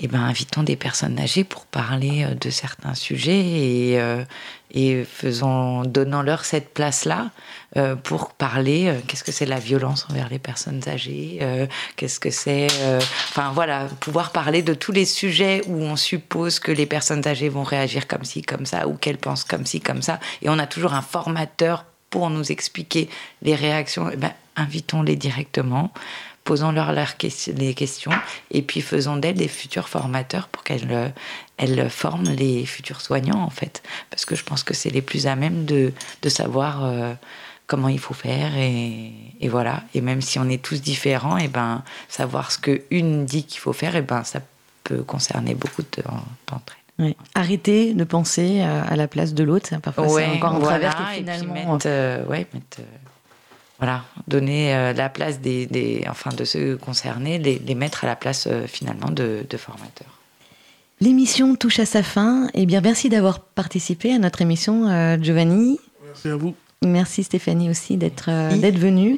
eh 0.05 0.07
ben, 0.09 0.19
invitons 0.19 0.63
des 0.63 0.75
personnes 0.75 1.17
âgées 1.17 1.45
pour 1.45 1.65
parler 1.65 2.25
euh, 2.25 2.35
de 2.35 2.49
certains 2.49 2.93
sujets 2.93 3.39
et, 3.39 4.01
euh, 4.01 4.25
et 4.71 5.05
faisons, 5.05 5.83
donnant-leur 5.83 6.43
cette 6.43 6.73
place-là 6.73 7.31
euh, 7.77 7.95
pour 7.95 8.33
parler 8.33 8.93
qu'est-ce 9.07 9.23
que 9.23 9.31
c'est 9.31 9.45
la 9.45 9.59
violence 9.59 10.05
envers 10.09 10.27
les 10.27 10.39
personnes 10.39 10.81
âgées, 10.87 11.39
qu'est-ce 11.95 12.19
que 12.19 12.31
c'est. 12.31 12.67
enfin 13.29 13.51
voilà, 13.53 13.87
pouvoir 13.99 14.31
parler 14.31 14.61
de 14.61 14.73
tous 14.73 14.91
les 14.91 15.05
sujets 15.05 15.61
où 15.67 15.81
on 15.81 15.95
suppose 15.95 16.59
que 16.59 16.71
les 16.71 16.85
personnes 16.85 17.25
âgées 17.27 17.49
vont 17.49 17.63
réagir 17.63 18.07
comme 18.07 18.25
ci, 18.25 18.41
comme 18.41 18.65
ça, 18.65 18.87
ou 18.87 18.95
qu'elles 18.95 19.17
pensent 19.17 19.43
comme 19.43 19.65
ci, 19.65 19.79
comme 19.79 20.01
ça. 20.01 20.19
Et 20.41 20.49
on 20.49 20.57
a 20.57 20.67
toujours 20.67 20.93
un 20.93 21.03
formateur 21.03 21.85
pour 22.09 22.29
nous 22.29 22.51
expliquer 22.51 23.09
les 23.41 23.55
réactions. 23.55 24.09
Eh 24.11 24.17
ben, 24.17 24.33
invitons-les 24.55 25.15
directement 25.15 25.91
posons-leur 26.43 26.93
les 27.57 27.73
questions 27.73 28.11
et 28.51 28.61
puis 28.61 28.81
faisons 28.81 29.17
d'elles 29.17 29.35
des 29.35 29.47
futurs 29.47 29.89
formateurs 29.89 30.47
pour 30.49 30.63
qu'elles 30.63 30.91
euh, 30.91 31.09
elles 31.57 31.89
forment 31.89 32.29
les 32.29 32.65
futurs 32.65 33.01
soignants 33.01 33.41
en 33.41 33.49
fait. 33.49 33.83
Parce 34.09 34.25
que 34.25 34.35
je 34.35 34.43
pense 34.43 34.63
que 34.63 34.73
c'est 34.73 34.89
les 34.89 35.01
plus 35.01 35.27
à 35.27 35.35
même 35.35 35.65
de, 35.65 35.93
de 36.21 36.29
savoir 36.29 36.83
euh, 36.83 37.13
comment 37.67 37.87
il 37.87 37.99
faut 37.99 38.13
faire 38.13 38.57
et, 38.57 39.11
et, 39.39 39.47
voilà. 39.47 39.83
Et 39.93 40.01
même 40.01 40.21
si 40.21 40.37
on 40.39 40.49
est 40.49 40.61
tous 40.61 40.81
différents, 40.81 41.37
et 41.37 41.47
ben 41.47 41.83
savoir 42.09 42.51
ce 42.51 42.57
que 42.57 42.81
une 42.91 43.25
dit 43.25 43.45
qu'il 43.45 43.59
faut 43.59 43.73
faire, 43.73 43.95
et 43.95 44.01
ben 44.01 44.23
ça 44.23 44.41
peut 44.83 45.03
concerner 45.03 45.55
beaucoup 45.55 45.81
d'entre 45.81 46.75
elles. 46.99 47.05
Oui. 47.05 47.17
Arrêter 47.33 47.95
de 47.95 48.03
penser 48.03 48.61
à 48.61 48.95
la 48.95 49.07
place 49.07 49.33
de 49.33 49.43
l'autre, 49.43 49.75
parfois 49.81 50.07
c'est 50.09 50.27
encore 50.27 50.55
un 50.55 50.59
travers 50.59 50.95
qui 50.95 51.15
finalement... 51.15 51.79
Euh, 51.85 52.23
ouais, 52.25 52.45
mettre 52.53 52.81
voilà, 53.83 54.05
donner 54.29 54.73
euh, 54.73 54.93
la 54.93 55.09
place 55.09 55.41
des, 55.41 56.05
enfin 56.07 56.29
de 56.29 56.45
ceux 56.45 56.77
concernés, 56.77 57.37
les, 57.37 57.75
mettre 57.75 58.05
à 58.05 58.07
la 58.07 58.15
place 58.15 58.47
euh, 58.49 58.65
finalement 58.65 59.11
de, 59.11 59.45
formateurs. 59.57 60.19
L'émission 61.01 61.57
touche 61.57 61.79
à 61.79 61.85
sa 61.85 62.01
fin. 62.01 62.47
Eh 62.53 62.65
bien, 62.65 62.79
merci 62.79 63.09
d'avoir 63.09 63.41
participé 63.41 64.13
à 64.13 64.19
notre 64.19 64.41
émission, 64.41 64.87
euh, 64.87 65.17
Giovanni. 65.21 65.81
Merci 66.05 66.29
à 66.29 66.37
vous. 66.37 66.55
Merci 66.85 67.23
Stéphanie 67.23 67.69
aussi 67.69 67.97
d'être 67.97 68.29
d'être 68.57 68.77
venue. 68.77 69.17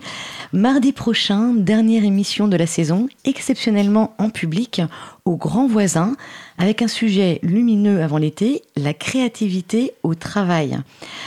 Mardi 0.53 0.93
prochain, 0.93 1.53
dernière 1.53 2.03
émission 2.03 2.47
de 2.47 2.55
la 2.55 2.67
saison, 2.67 3.07
exceptionnellement 3.25 4.13
en 4.17 4.29
public, 4.29 4.81
au 5.25 5.35
Grand 5.35 5.67
Voisin, 5.67 6.15
avec 6.57 6.81
un 6.81 6.87
sujet 6.87 7.39
lumineux 7.43 8.01
avant 8.01 8.17
l'été, 8.17 8.63
la 8.75 8.93
créativité 8.93 9.93
au 10.03 10.15
travail. 10.15 10.77